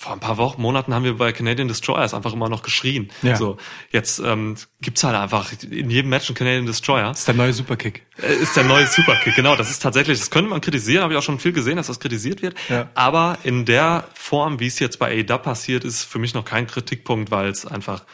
vor 0.00 0.14
ein 0.14 0.20
paar 0.20 0.38
Wochen, 0.38 0.62
Monaten 0.62 0.94
haben 0.94 1.04
wir 1.04 1.18
bei 1.18 1.30
Canadian 1.30 1.68
Destroyers 1.68 2.14
einfach 2.14 2.32
immer 2.32 2.48
noch 2.48 2.62
geschrien. 2.62 3.10
Ja. 3.20 3.36
So, 3.36 3.58
jetzt 3.90 4.18
ähm, 4.18 4.56
gibt's 4.80 5.04
halt 5.04 5.14
einfach 5.14 5.52
in 5.62 5.90
jedem 5.90 6.08
Match 6.08 6.30
einen 6.30 6.36
Canadian 6.36 6.64
Destroyer. 6.64 7.10
Ist 7.10 7.28
der 7.28 7.34
neue 7.34 7.52
Superkick. 7.52 8.06
Äh, 8.16 8.32
ist 8.32 8.56
der 8.56 8.64
neue 8.64 8.86
Superkick, 8.86 9.34
genau. 9.34 9.56
Das 9.56 9.70
ist 9.70 9.82
tatsächlich, 9.82 10.18
das 10.18 10.30
könnte 10.30 10.48
man 10.48 10.62
kritisieren, 10.62 11.02
habe 11.02 11.12
ich 11.12 11.18
auch 11.18 11.22
schon 11.22 11.38
viel 11.38 11.52
gesehen, 11.52 11.76
dass 11.76 11.88
das 11.88 12.00
kritisiert 12.00 12.40
wird. 12.40 12.54
Ja. 12.70 12.88
Aber 12.94 13.36
in 13.42 13.66
der 13.66 14.08
Form, 14.14 14.58
wie 14.58 14.68
es 14.68 14.78
jetzt 14.78 14.98
bei 14.98 15.20
AEW 15.20 15.36
passiert, 15.36 15.84
ist 15.84 16.04
für 16.04 16.18
mich 16.18 16.32
noch 16.32 16.46
kein 16.46 16.66
Kritikpunkt, 16.66 17.30
weil 17.30 17.50
es 17.50 17.66
einfach, 17.66 18.04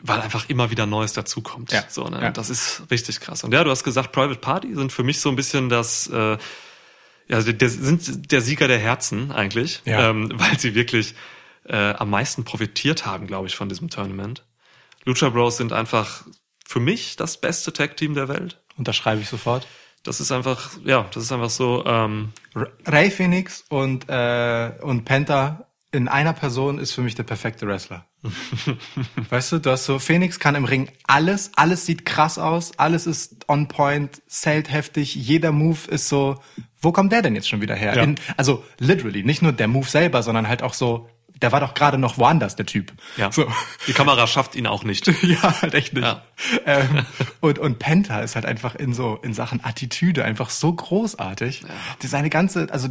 weil 0.00 0.20
einfach 0.20 0.48
immer 0.48 0.72
wieder 0.72 0.86
Neues 0.86 1.12
dazukommt. 1.12 1.70
Ja. 1.70 1.84
So, 1.88 2.08
ne? 2.08 2.20
Ja. 2.20 2.30
Das 2.30 2.50
ist 2.50 2.82
richtig 2.90 3.20
krass. 3.20 3.44
Und 3.44 3.54
ja, 3.54 3.62
du 3.62 3.70
hast 3.70 3.84
gesagt, 3.84 4.10
Private 4.10 4.40
Party 4.40 4.74
sind 4.74 4.90
für 4.92 5.04
mich 5.04 5.20
so 5.20 5.28
ein 5.28 5.36
bisschen 5.36 5.68
das, 5.68 6.08
äh, 6.08 6.36
also 7.32 7.52
der, 7.52 7.68
sind 7.68 8.30
der 8.32 8.40
Sieger 8.40 8.68
der 8.68 8.78
Herzen 8.78 9.32
eigentlich, 9.32 9.82
Ja. 9.84 10.10
ähm, 10.10 10.30
weil 10.34 10.58
sie 10.58 10.74
wirklich 10.74 11.14
äh, 11.64 11.92
am 11.94 12.10
meisten 12.10 12.44
profitiert 12.44 13.06
haben, 13.06 13.26
glaube 13.26 13.46
ich, 13.48 13.56
von 13.56 13.68
diesem 13.68 13.90
Tournament. 13.90 14.44
Lucha 15.04 15.28
Bros 15.28 15.56
sind 15.56 15.72
einfach 15.72 16.24
für 16.66 16.80
mich 16.80 17.16
das 17.16 17.40
beste 17.40 17.72
Tag-Team 17.72 18.14
der 18.14 18.28
Welt. 18.28 18.60
Unterschreibe 18.76 19.20
ich 19.20 19.28
sofort. 19.28 19.66
Das 20.02 20.20
ist 20.20 20.32
einfach, 20.32 20.70
ja, 20.84 21.06
das 21.12 21.24
ist 21.24 21.32
einfach 21.32 21.50
so, 21.50 21.84
ähm, 21.86 22.32
Ray 22.86 23.10
Phoenix 23.10 23.64
und, 23.68 24.08
äh, 24.08 24.72
und 24.80 25.04
Penta 25.04 25.66
in 25.92 26.08
einer 26.08 26.32
Person 26.32 26.78
ist 26.78 26.92
für 26.92 27.02
mich 27.02 27.16
der 27.16 27.24
perfekte 27.24 27.66
Wrestler. 27.66 28.06
weißt 29.30 29.52
du, 29.52 29.58
du 29.58 29.70
hast 29.70 29.86
so, 29.86 29.98
Phoenix 29.98 30.38
kann 30.38 30.54
im 30.54 30.64
Ring 30.64 30.88
alles, 31.06 31.50
alles 31.56 31.84
sieht 31.84 32.04
krass 32.06 32.38
aus, 32.38 32.78
alles 32.78 33.06
ist 33.06 33.48
on 33.48 33.66
point, 33.68 34.22
zählt 34.28 34.70
heftig, 34.70 35.14
jeder 35.14 35.52
Move 35.52 35.78
ist 35.88 36.08
so, 36.08 36.40
wo 36.80 36.92
kommt 36.92 37.12
der 37.12 37.22
denn 37.22 37.34
jetzt 37.34 37.48
schon 37.48 37.60
wieder 37.60 37.74
her? 37.74 37.94
Ja. 37.96 38.02
In, 38.02 38.16
also 38.36 38.64
literally, 38.78 39.22
nicht 39.22 39.42
nur 39.42 39.52
der 39.52 39.68
Move 39.68 39.88
selber, 39.88 40.22
sondern 40.22 40.48
halt 40.48 40.62
auch 40.62 40.74
so, 40.74 41.08
der 41.42 41.52
war 41.52 41.60
doch 41.60 41.72
gerade 41.72 41.96
noch 41.96 42.18
woanders, 42.18 42.54
der 42.56 42.66
Typ. 42.66 42.92
ja. 43.16 43.32
So. 43.32 43.46
Die 43.86 43.94
Kamera 43.94 44.26
schafft 44.26 44.54
ihn 44.54 44.66
auch 44.66 44.84
nicht. 44.84 45.06
Ja, 45.22 45.62
halt 45.62 45.72
echt 45.74 45.94
nicht. 45.94 46.04
Ja. 46.04 46.22
Ähm, 46.66 47.06
und, 47.40 47.58
und 47.58 47.78
Penta 47.78 48.20
ist 48.20 48.34
halt 48.34 48.44
einfach 48.44 48.74
in 48.74 48.92
so, 48.92 49.18
in 49.22 49.32
Sachen 49.32 49.64
Attitüde 49.64 50.22
einfach 50.24 50.50
so 50.50 50.70
großartig. 50.72 51.62
Die 52.02 52.06
Seine 52.08 52.28
ganze, 52.28 52.68
also 52.70 52.88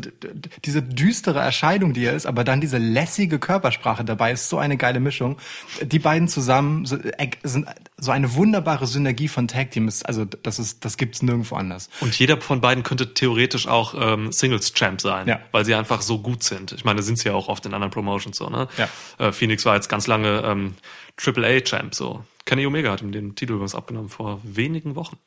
diese 0.66 0.82
düstere 0.82 1.40
Erscheinung, 1.40 1.94
die 1.94 2.06
er 2.06 2.14
ist, 2.14 2.26
aber 2.26 2.44
dann 2.44 2.60
diese 2.60 2.78
lässige 2.80 3.38
Körpersprache 3.38 4.04
dabei 4.04 4.32
ist 4.32 4.50
so 4.50 4.58
eine 4.58 4.78
geile 4.78 5.00
Mischung. 5.00 5.38
Die 5.84 6.00
beiden 6.00 6.28
zusammen 6.28 6.86
so- 6.86 6.98
äh, 6.98 7.30
sind 7.44 7.68
so 8.00 8.12
eine 8.12 8.34
wunderbare 8.36 8.88
Synergie 8.88 9.28
von 9.28 9.48
Tag 9.48 9.72
Team. 9.72 9.88
Ist, 9.88 10.06
also 10.06 10.26
das 10.26 10.60
ist, 10.60 10.86
das 10.86 10.98
gibt's 10.98 11.22
nirgendwo 11.22 11.56
anders. 11.56 11.90
Und 12.02 12.18
jeder 12.18 12.40
von 12.42 12.62
beiden 12.62 12.84
könnte 12.84 13.14
theoretisch 13.14 13.68
auch 13.68 13.94
ähm, 13.98 14.32
Singles-Champ 14.32 15.02
sein, 15.02 15.28
Ja. 15.28 15.40
weil 15.52 15.66
sie 15.66 15.76
einfach 15.76 16.02
so 16.02 16.20
gut 16.20 16.44
sind. 16.44 16.72
Ich 16.72 16.86
meine, 16.86 17.02
sind 17.04 17.18
sie 17.20 17.30
ja 17.30 17.36
auch 17.36 17.48
oft 17.48 17.66
in 17.66 17.74
anderen 17.74 17.92
Promotions 17.92 18.38
so, 18.38 18.50
ne? 18.50 18.68
Ja. 18.78 18.88
Äh, 19.28 19.32
Phoenix 19.32 19.66
war 19.66 19.76
jetzt 19.76 19.90
ganz 19.90 20.08
lange 20.08 20.42
ähm, 20.46 20.76
AAA-Champ, 21.24 21.94
so. 21.94 22.24
Kenny 22.46 22.66
Omega 22.66 22.90
hat 22.92 23.02
ihm 23.04 23.12
den 23.12 23.36
Titel 23.36 23.54
übrigens 23.54 23.76
abgenommen 23.76 24.10
vor 24.10 24.40
wenigen 24.44 24.96
Wochen. 24.96 25.18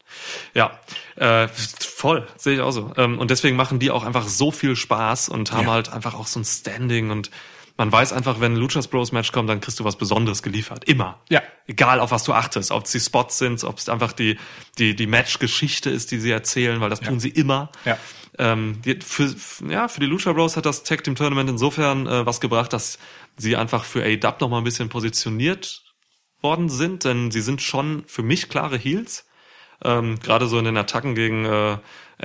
Ja, 0.55 0.81
äh, 1.15 1.47
voll, 1.49 2.27
sehe 2.37 2.55
ich 2.57 2.61
auch 2.61 2.73
so. 2.73 2.91
Ähm, 2.97 3.19
und 3.21 3.31
deswegen 3.31 3.55
machen 3.57 3.79
die 3.79 3.93
auch 3.93 4.03
einfach 4.03 4.27
so 4.27 4.51
viel 4.51 4.75
Spaß 4.75 5.29
und 5.29 5.53
haben 5.53 5.67
Ja. 5.67 5.73
halt 5.73 5.93
einfach 5.93 6.15
auch 6.15 6.27
so 6.27 6.41
ein 6.41 6.45
Standing 6.45 7.11
und 7.11 7.31
man 7.77 7.91
weiß 7.91 8.13
einfach, 8.13 8.41
wenn 8.41 8.53
ein 8.53 8.57
Luchas 8.57 8.89
Bros 8.89 9.13
Match 9.13 9.33
kommt, 9.33 9.49
dann 9.49 9.61
kriegst 9.61 9.81
du 9.81 9.85
was 9.85 9.97
Besonderes 9.97 10.43
geliefert. 10.43 10.85
Immer. 10.85 11.21
Ja. 11.29 11.43
Egal, 11.67 12.01
auf 12.01 12.11
was 12.11 12.25
du 12.25 12.33
achtest. 12.33 12.71
Ob 12.71 12.85
es 12.85 12.93
die 12.93 13.01
Spots 13.01 13.39
sind, 13.39 13.65
ob 13.65 13.79
es 13.79 13.89
einfach 13.89 14.13
die, 14.13 14.39
die, 14.79 14.95
die 14.95 15.07
Match-Geschichte 15.07 15.91
ist, 15.91 16.11
die 16.11 16.19
sie 16.19 16.31
erzählen, 16.31 16.81
weil 16.81 16.91
das 16.91 17.01
tun 17.01 17.21
sie 17.21 17.31
immer. 17.31 17.71
Ja. 17.85 17.99
Ähm, 18.39 18.81
die, 18.85 18.99
für, 19.01 19.35
ja, 19.69 19.89
für 19.89 20.01
die 20.01 20.07
Lucha 20.07 20.33
Bros 20.33 20.57
hat 20.57 20.67
das 20.67 20.85
Tag 20.85 21.05
Team 21.05 21.15
Tournament 21.15 21.51
insofern 21.51 22.07
äh, 22.07 22.25
was 22.25 22.41
gebracht, 22.41 22.73
dass 22.73 22.99
sie 23.37 23.57
einfach 23.57 23.85
für 23.85 24.03
AEW 24.03 24.35
noch 24.41 24.49
mal 24.49 24.59
ein 24.59 24.65
bisschen 24.65 24.89
positioniert 24.89 25.83
worden 26.41 26.69
sind, 26.69 27.05
denn 27.05 27.31
sie 27.31 27.41
sind 27.41 27.63
schon 27.63 28.05
für 28.07 28.23
mich 28.23 28.49
klare 28.49 28.77
Heels. 28.77 29.27
Ähm, 29.85 30.19
Gerade 30.21 30.47
so 30.47 30.59
in 30.59 30.65
den 30.65 30.77
Attacken 30.77 31.15
gegen 31.15 31.45
äh, 31.45 31.79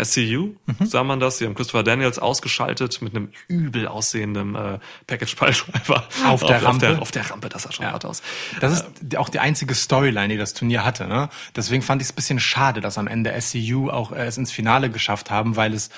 SCU 0.03 0.55
sah 0.83 1.03
man 1.03 1.19
das. 1.19 1.37
Sie 1.39 1.45
haben 1.45 1.55
Christopher 1.55 1.83
Daniels 1.83 2.19
ausgeschaltet 2.19 3.01
mit 3.01 3.15
einem 3.15 3.29
übel 3.47 3.87
aussehenden 3.87 4.55
äh, 4.55 4.79
Package 5.07 5.35
Pile 5.35 5.51
Driver 5.53 6.07
Auf 6.25 6.43
der 6.43 6.57
Auf 6.57 6.63
Rampe. 6.63 6.85
der, 6.87 7.01
auf 7.01 7.11
der 7.11 7.29
Rampe, 7.29 7.49
das 7.49 7.63
sah 7.63 7.71
schon 7.71 7.85
hart 7.85 8.05
aus. 8.05 8.21
Das 8.59 8.73
ist 8.73 8.85
die- 9.01 9.17
auch 9.17 9.29
die 9.29 9.39
einzige 9.39 9.73
Storyline, 9.75 10.29
die 10.29 10.37
das 10.37 10.53
Turnier 10.53 10.85
hatte. 10.85 11.07
Ne? 11.07 11.29
Deswegen 11.55 11.81
fand 11.81 12.01
ich 12.01 12.07
es 12.07 12.11
ein 12.13 12.15
bisschen 12.15 12.39
schade, 12.39 12.79
dass 12.81 12.97
am 12.97 13.07
Ende 13.07 13.33
SCU 13.41 13.89
auch 13.89 14.11
äh, 14.11 14.25
es 14.25 14.37
ins 14.37 14.51
Finale 14.51 14.89
geschafft 14.89 15.31
haben, 15.31 15.55
weil 15.55 15.73
es 15.73 15.89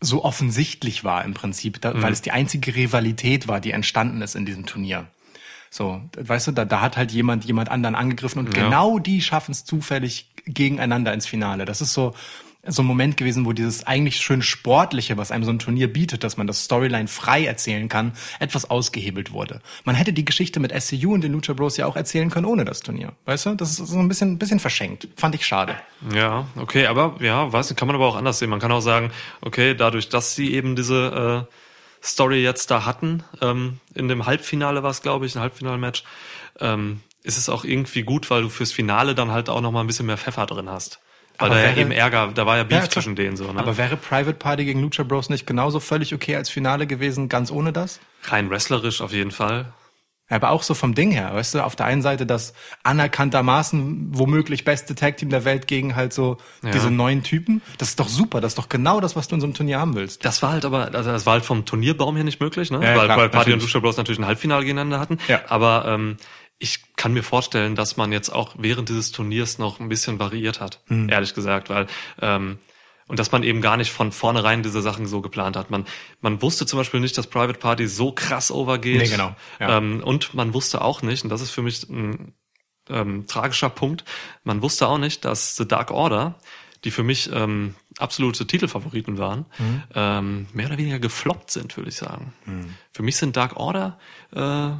so 0.00 0.24
offensichtlich 0.24 1.02
war 1.04 1.24
im 1.24 1.34
Prinzip, 1.34 1.80
da, 1.80 2.00
weil 2.02 2.12
es 2.12 2.22
die 2.22 2.30
einzige 2.30 2.74
Rivalität 2.74 3.48
war, 3.48 3.60
die 3.60 3.72
entstanden 3.72 4.22
ist 4.22 4.36
in 4.36 4.46
diesem 4.46 4.64
Turnier. 4.64 5.08
So, 5.70 6.00
weißt 6.16 6.46
du, 6.46 6.52
da, 6.52 6.64
da 6.64 6.80
hat 6.80 6.96
halt 6.96 7.10
jemand 7.12 7.44
jemand 7.44 7.68
anderen 7.68 7.94
angegriffen 7.94 8.38
und 8.38 8.56
Ja. 8.56 8.62
genau 8.64 8.98
die 9.00 9.20
schaffen 9.20 9.50
es 9.52 9.64
zufällig 9.64 10.30
gegeneinander 10.46 11.12
ins 11.12 11.26
Finale. 11.26 11.64
Das 11.64 11.80
ist 11.80 11.92
so 11.94 12.14
so 12.68 12.82
ein 12.82 12.86
Moment 12.86 13.16
gewesen, 13.16 13.46
wo 13.46 13.52
dieses 13.52 13.86
eigentlich 13.86 14.20
schön 14.20 14.42
sportliche, 14.42 15.16
was 15.16 15.30
einem 15.30 15.44
so 15.44 15.50
ein 15.50 15.58
Turnier 15.58 15.92
bietet, 15.92 16.24
dass 16.24 16.36
man 16.36 16.46
das 16.46 16.64
Storyline 16.64 17.08
frei 17.08 17.44
erzählen 17.44 17.88
kann, 17.88 18.12
etwas 18.38 18.70
ausgehebelt 18.70 19.32
wurde. 19.32 19.60
Man 19.84 19.94
hätte 19.94 20.12
die 20.12 20.24
Geschichte 20.24 20.60
mit 20.60 20.72
SCU 20.72 21.14
und 21.14 21.22
den 21.22 21.32
Lucha 21.32 21.52
Bros 21.52 21.76
ja 21.76 21.86
auch 21.86 21.96
erzählen 21.96 22.30
können 22.30 22.46
ohne 22.46 22.64
das 22.64 22.80
Turnier. 22.80 23.12
Weißt 23.24 23.46
du? 23.46 23.54
Das 23.54 23.70
ist 23.70 23.88
so 23.88 23.98
ein 23.98 24.08
bisschen, 24.08 24.32
ein 24.32 24.38
bisschen 24.38 24.60
verschenkt. 24.60 25.08
Fand 25.16 25.34
ich 25.34 25.46
schade. 25.46 25.76
Ja, 26.14 26.46
okay, 26.56 26.86
aber 26.86 27.16
ja, 27.20 27.52
weiß 27.52 27.74
kann 27.74 27.88
man 27.88 27.96
aber 27.96 28.06
auch 28.06 28.16
anders 28.16 28.38
sehen. 28.38 28.50
Man 28.50 28.60
kann 28.60 28.72
auch 28.72 28.80
sagen, 28.80 29.10
okay, 29.40 29.74
dadurch, 29.74 30.08
dass 30.08 30.34
sie 30.34 30.54
eben 30.54 30.76
diese 30.76 31.46
äh, 31.48 31.54
Story 32.04 32.42
jetzt 32.42 32.70
da 32.70 32.84
hatten, 32.84 33.24
ähm, 33.40 33.80
in 33.94 34.08
dem 34.08 34.26
Halbfinale 34.26 34.82
war 34.82 34.90
es, 34.90 35.02
glaube 35.02 35.26
ich, 35.26 35.34
ein 35.34 35.40
Halbfinalmatch, 35.40 36.04
ähm, 36.60 37.00
ist 37.22 37.36
es 37.36 37.48
auch 37.48 37.64
irgendwie 37.64 38.02
gut, 38.02 38.30
weil 38.30 38.42
du 38.42 38.48
fürs 38.48 38.72
Finale 38.72 39.14
dann 39.14 39.30
halt 39.30 39.50
auch 39.50 39.60
noch 39.60 39.72
mal 39.72 39.80
ein 39.80 39.86
bisschen 39.86 40.06
mehr 40.06 40.16
Pfeffer 40.16 40.46
drin 40.46 40.70
hast. 40.70 41.00
Weil 41.38 41.46
Aber 41.50 41.54
da 41.54 41.60
ja 41.60 41.68
wäre- 41.70 41.80
eben 41.80 41.90
Ärger, 41.92 42.30
da 42.34 42.46
war 42.46 42.56
ja 42.56 42.64
Beef 42.64 42.82
Ja, 42.84 42.90
zwischen 42.90 43.14
denen 43.16 43.36
so, 43.36 43.52
ne? 43.52 43.60
Aber 43.60 43.76
wäre 43.76 43.96
Private 43.96 44.32
Party 44.34 44.64
gegen 44.64 44.80
Lucha 44.82 45.04
Bros 45.04 45.28
nicht 45.30 45.46
genauso 45.46 45.78
völlig 45.80 46.12
okay 46.14 46.34
als 46.36 46.50
Finale 46.50 46.86
gewesen, 46.86 47.28
ganz 47.28 47.50
ohne 47.50 47.72
das? 47.72 48.00
Rein 48.24 48.50
wrestlerisch 48.50 49.00
auf 49.00 49.12
jeden 49.12 49.30
Fall. 49.30 49.72
Ja, 50.30 50.36
aber 50.36 50.50
auch 50.50 50.62
so 50.62 50.74
vom 50.74 50.94
Ding 50.94 51.10
her, 51.10 51.30
weißt 51.32 51.54
du, 51.54 51.64
auf 51.64 51.74
der 51.74 51.86
einen 51.86 52.02
Seite 52.02 52.26
das 52.26 52.52
anerkanntermaßen 52.82 54.08
womöglich 54.10 54.64
beste 54.64 54.94
Tag-Team 54.94 55.30
der 55.30 55.44
Welt 55.44 55.66
gegen 55.66 55.96
halt 55.96 56.12
so 56.12 56.36
Ja. 56.62 56.70
diese 56.70 56.90
neuen 56.90 57.22
Typen. 57.22 57.62
Das 57.78 57.88
ist 57.90 58.00
doch 58.00 58.08
super, 58.08 58.40
das 58.40 58.52
ist 58.52 58.58
doch 58.58 58.68
genau 58.68 59.00
das, 59.00 59.16
was 59.16 59.28
du 59.28 59.34
in 59.36 59.40
so 59.40 59.46
einem 59.46 59.54
Turnier 59.54 59.80
haben 59.80 59.94
willst. 59.94 60.24
Das 60.24 60.42
war 60.42 60.52
halt 60.52 60.64
aber, 60.64 60.94
also 60.94 61.10
das 61.10 61.24
war 61.26 61.34
halt 61.34 61.44
vom 61.44 61.64
Turnierbaum 61.64 62.14
her 62.16 62.24
nicht 62.24 62.40
möglich, 62.40 62.70
ne? 62.70 62.76
Ja, 62.82 62.96
weil, 62.96 63.04
klar, 63.06 63.16
weil 63.18 63.28
Party 63.30 63.52
und 63.52 63.56
natürlich. 63.58 63.72
Lucha 63.74 63.80
Bros 63.80 63.96
natürlich 63.96 64.18
ein 64.18 64.26
Halbfinale 64.26 64.62
gegeneinander 64.62 65.00
hatten. 65.00 65.18
Ja. 65.28 65.40
Aber 65.48 65.84
ähm, 65.86 66.16
ich 66.58 66.96
kann 66.96 67.12
mir 67.12 67.22
vorstellen, 67.22 67.76
dass 67.76 67.96
man 67.96 68.12
jetzt 68.12 68.30
auch 68.30 68.54
während 68.58 68.88
dieses 68.88 69.12
Turniers 69.12 69.58
noch 69.58 69.80
ein 69.80 69.88
bisschen 69.88 70.18
variiert 70.18 70.60
hat, 70.60 70.80
Hm. 70.86 71.08
ehrlich 71.08 71.34
gesagt, 71.34 71.70
weil 71.70 71.86
ähm, 72.20 72.58
und 73.06 73.18
dass 73.18 73.32
man 73.32 73.42
eben 73.42 73.62
gar 73.62 73.78
nicht 73.78 73.90
von 73.90 74.12
vornherein 74.12 74.62
diese 74.62 74.82
Sachen 74.82 75.06
so 75.06 75.22
geplant 75.22 75.56
hat. 75.56 75.70
Man, 75.70 75.86
man 76.20 76.42
wusste 76.42 76.66
zum 76.66 76.78
Beispiel 76.78 77.00
nicht, 77.00 77.16
dass 77.16 77.26
Private 77.26 77.58
Party 77.58 77.88
so 77.88 78.12
krass 78.12 78.50
overgeht. 78.50 79.00
Nee, 79.00 79.08
genau. 79.08 79.34
Ja. 79.58 79.78
Ähm, 79.78 80.02
und 80.04 80.34
man 80.34 80.52
wusste 80.52 80.82
auch 80.82 81.00
nicht, 81.00 81.24
und 81.24 81.30
das 81.30 81.40
ist 81.40 81.50
für 81.50 81.62
mich 81.62 81.88
ein 81.88 82.34
ähm, 82.90 83.26
tragischer 83.26 83.70
Punkt, 83.70 84.04
man 84.44 84.60
wusste 84.60 84.86
auch 84.88 84.98
nicht, 84.98 85.24
dass 85.24 85.56
The 85.56 85.66
Dark 85.66 85.90
Order 85.90 86.38
die 86.84 86.92
für 86.92 87.02
mich 87.02 87.28
ähm, 87.32 87.74
absolute 87.98 88.46
Titelfavoriten 88.46 89.18
waren, 89.18 89.46
ähm, 89.96 90.46
mehr 90.52 90.66
oder 90.66 90.78
weniger 90.78 91.00
gefloppt 91.00 91.50
sind, 91.50 91.76
würde 91.76 91.90
ich 91.90 91.96
sagen. 91.96 92.32
Für 92.92 93.02
mich 93.02 93.16
sind 93.16 93.36
Dark 93.36 93.56
Order 93.56 93.98
äh, 94.32 94.70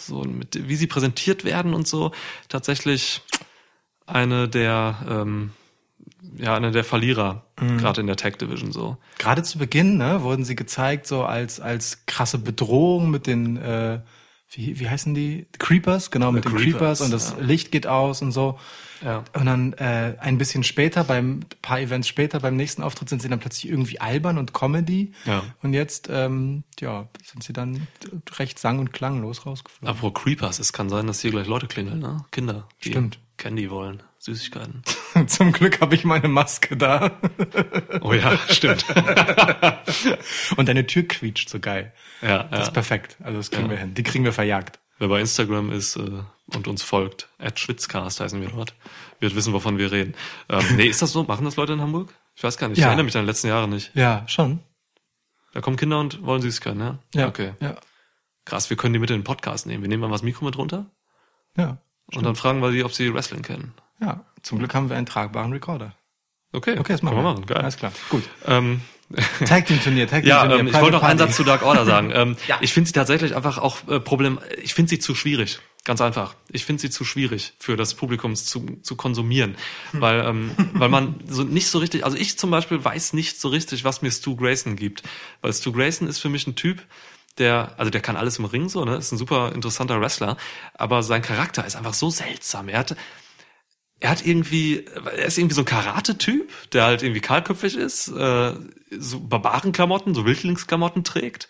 so 0.00 0.22
mit, 0.22 0.68
wie 0.68 0.76
sie 0.76 0.86
präsentiert 0.86 1.44
werden 1.44 1.74
und 1.74 1.86
so 1.86 2.12
tatsächlich 2.48 3.22
eine 4.06 4.48
der 4.48 4.98
ähm, 5.08 5.52
ja 6.36 6.54
eine 6.54 6.70
der 6.70 6.84
Verlierer 6.84 7.44
gerade 7.56 8.00
in 8.00 8.06
der 8.06 8.16
Tech 8.16 8.36
Division 8.36 8.72
so. 8.72 8.96
Gerade 9.18 9.42
zu 9.42 9.58
Beginn 9.58 9.98
ne, 9.98 10.22
wurden 10.22 10.44
sie 10.44 10.56
gezeigt 10.56 11.06
so 11.06 11.24
als 11.24 11.60
als 11.60 12.06
krasse 12.06 12.38
Bedrohung 12.38 13.10
mit 13.10 13.26
den 13.26 13.56
äh, 13.56 14.00
wie, 14.52 14.80
wie 14.80 14.88
heißen 14.88 15.14
die 15.14 15.46
Creepers 15.58 16.10
genau 16.10 16.32
mit 16.32 16.44
den 16.44 16.52
Creepers, 16.54 16.98
Creepers 16.98 17.00
und 17.02 17.10
das 17.12 17.30
ja. 17.38 17.44
Licht 17.44 17.70
geht 17.70 17.86
aus 17.86 18.20
und 18.22 18.32
so 18.32 18.58
Ja. 19.04 19.22
und 19.34 19.46
dann 19.46 19.72
äh, 19.74 20.16
ein 20.18 20.38
bisschen 20.38 20.64
später 20.64 21.04
beim 21.04 21.40
paar 21.62 21.80
Events 21.80 22.08
später 22.08 22.40
beim 22.40 22.56
nächsten 22.56 22.82
Auftritt 22.82 23.08
sind 23.08 23.22
sie 23.22 23.28
dann 23.28 23.38
plötzlich 23.38 23.70
irgendwie 23.70 24.00
albern 24.00 24.38
und 24.38 24.52
Comedy 24.52 25.12
Ja. 25.24 25.42
und 25.62 25.72
jetzt 25.72 26.08
ähm, 26.10 26.64
ja 26.80 27.06
sind 27.24 27.44
sie 27.44 27.52
dann 27.52 27.86
recht 28.38 28.58
sang 28.58 28.78
und 28.80 28.92
klanglos 28.92 29.46
rausgeflogen 29.46 29.88
Apropos 29.88 30.22
Creepers, 30.22 30.58
es 30.58 30.72
kann 30.72 30.88
sein, 30.88 31.06
dass 31.06 31.20
hier 31.20 31.30
gleich 31.30 31.46
Leute 31.46 31.66
klingeln, 31.68 32.00
ne? 32.00 32.24
Kinder, 32.32 32.66
die 32.84 32.90
Stimmt. 32.90 33.18
Candy 33.36 33.70
wollen, 33.70 34.02
Süßigkeiten. 34.22 34.82
zum 35.26 35.50
Glück 35.52 35.80
habe 35.80 35.94
ich 35.94 36.04
meine 36.04 36.28
Maske 36.28 36.76
da 36.76 37.10
Oh 38.02 38.12
ja, 38.12 38.36
stimmt. 38.48 38.84
und 40.56 40.68
deine 40.68 40.86
Tür 40.86 41.04
quietscht 41.08 41.48
so 41.48 41.58
geil 41.58 41.92
ja, 42.22 42.42
das 42.44 42.58
ja. 42.58 42.62
ist 42.66 42.72
perfekt 42.72 43.16
also 43.22 43.38
das 43.38 43.50
kriegen 43.50 43.64
Ja. 43.64 43.70
wir 43.70 43.78
hin 43.78 43.94
die 43.94 44.02
kriegen 44.02 44.24
wir 44.24 44.32
verjagt 44.32 44.78
Wer 44.98 45.08
bei 45.08 45.20
Instagram 45.20 45.72
ist 45.72 45.96
äh, 45.96 46.10
und 46.54 46.68
uns 46.68 46.82
folgt, 46.82 47.30
at 47.38 47.58
Schwitzcast 47.58 48.20
heißen 48.20 48.38
wir 48.42 48.50
dort, 48.50 48.74
wird 49.18 49.34
wissen, 49.34 49.54
wovon 49.54 49.78
wir 49.78 49.90
reden. 49.90 50.14
Ähm, 50.50 50.62
nee, 50.76 50.84
ist 50.88 51.00
das 51.00 51.12
so? 51.12 51.24
Machen 51.24 51.46
das 51.46 51.56
Leute 51.56 51.72
in 51.72 51.80
Hamburg? 51.80 52.12
Ich 52.36 52.44
weiß 52.44 52.58
gar 52.58 52.68
nicht. 52.68 52.76
Ich 52.76 52.82
Ja. 52.82 52.88
erinnere 52.88 53.04
mich 53.06 53.16
an 53.16 53.22
die 53.22 53.28
letzten 53.28 53.46
Jahre 53.48 53.66
nicht. 53.66 53.92
ja 53.94 54.24
schon 54.28 54.58
Da 55.54 55.62
kommen 55.62 55.78
Kinder 55.78 55.98
und 56.00 56.22
wollen 56.22 56.42
Süßigkeiten, 56.42 56.80
ja? 56.80 56.98
ja 57.14 57.28
Okay. 57.28 57.54
ja 57.60 57.76
Krass, 58.44 58.68
wir 58.68 58.76
können 58.76 58.92
die 58.92 58.98
mit 58.98 59.08
in 59.08 59.20
den 59.20 59.24
Podcast 59.24 59.64
nehmen. 59.66 59.82
Wir 59.82 59.88
nehmen 59.88 60.02
mal 60.02 60.10
das 60.10 60.22
Mikro 60.22 60.44
mit 60.44 60.58
runter 60.58 60.84
ja 61.56 61.78
und 62.14 62.22
dann 62.26 62.36
fragen 62.36 62.60
wir 62.60 62.70
die, 62.70 62.84
ob 62.84 62.92
sie 62.92 63.14
Wrestling 63.14 63.40
kennen. 63.40 63.72
Ja, 64.00 64.24
zum 64.42 64.58
Glück 64.58 64.74
haben 64.74 64.88
wir 64.88 64.96
einen 64.96 65.06
tragbaren 65.06 65.52
Recorder. 65.52 65.94
Okay, 66.52 66.78
Okay, 66.78 66.92
das 66.92 67.02
machen 67.02 67.16
wir. 67.16 67.22
machen. 67.22 67.46
Geil. 67.46 67.58
Alles 67.58 67.76
klar. 67.76 67.92
Gut. 68.08 68.24
Ähm, 68.46 68.80
Tag 69.46 69.66
Team 69.66 69.80
Turnier, 69.82 70.08
Tag 70.08 70.22
Team 70.22 70.28
ja, 70.30 70.40
Turnier. 70.40 70.58
ähm, 70.60 70.66
ich 70.68 70.74
wollte 70.74 70.92
noch 70.96 71.02
einen. 71.02 71.18
Satz 71.18 71.36
zu 71.36 71.44
Dark 71.44 71.62
Order 71.62 71.84
sagen. 71.84 72.10
Ähm, 72.14 72.36
Ich 72.60 72.72
finde 72.72 72.88
sie 72.88 72.92
tatsächlich 72.92 73.36
einfach 73.36 73.58
auch 73.58 73.86
äh, 73.88 74.00
Problem. 74.00 74.38
Ich 74.62 74.74
finde 74.74 74.88
sie 74.90 74.98
zu 74.98 75.14
schwierig. 75.14 75.60
Ganz 75.84 76.00
einfach. 76.00 76.34
Ich 76.50 76.64
finde 76.64 76.82
sie 76.82 76.90
zu 76.90 77.04
schwierig 77.04 77.54
für 77.58 77.76
das 77.76 77.94
Publikum 77.94 78.34
zu, 78.36 78.78
zu 78.82 78.96
konsumieren, 78.96 79.56
Hm. 79.92 80.00
weil 80.00 80.20
ähm, 80.20 80.50
weil 80.74 80.88
man 80.88 81.16
so 81.26 81.42
nicht 81.42 81.68
so 81.68 81.78
richtig. 81.78 82.04
Also 82.04 82.16
ich 82.16 82.38
zum 82.38 82.50
Beispiel 82.50 82.84
weiß 82.84 83.12
nicht 83.12 83.40
so 83.40 83.48
richtig, 83.48 83.84
was 83.84 84.02
mir 84.02 84.10
Stu 84.10 84.36
Grayson 84.36 84.76
gibt, 84.76 85.02
weil 85.42 85.52
Stu 85.52 85.72
Grayson 85.72 86.06
ist 86.08 86.18
für 86.18 86.28
mich 86.28 86.46
ein 86.46 86.54
Typ, 86.56 86.82
der 87.38 87.74
also 87.78 87.90
der 87.90 88.00
kann 88.00 88.16
alles 88.16 88.38
im 88.38 88.44
Ring 88.44 88.68
so, 88.68 88.84
ne, 88.84 88.96
ist 88.96 89.12
ein 89.12 89.18
super 89.18 89.52
interessanter 89.54 90.00
Wrestler, 90.00 90.36
aber 90.74 91.02
sein 91.02 91.22
Charakter 91.22 91.64
ist 91.64 91.76
einfach 91.76 91.94
so 91.94 92.10
seltsam. 92.10 92.68
Er 92.68 92.80
hat 92.80 92.96
er 94.00 94.10
hat 94.10 94.24
irgendwie, 94.26 94.84
er 94.86 95.26
ist 95.26 95.38
irgendwie 95.38 95.54
so 95.54 95.62
ein 95.62 95.66
Karate-Typ, 95.66 96.50
der 96.72 96.84
halt 96.84 97.02
irgendwie 97.02 97.20
kahlköpfig 97.20 97.76
ist, 97.76 98.08
äh, 98.08 98.52
so 98.90 99.20
Barbarenklamotten, 99.20 100.14
so 100.14 100.24
Wildlingsklamotten 100.24 101.04
trägt, 101.04 101.48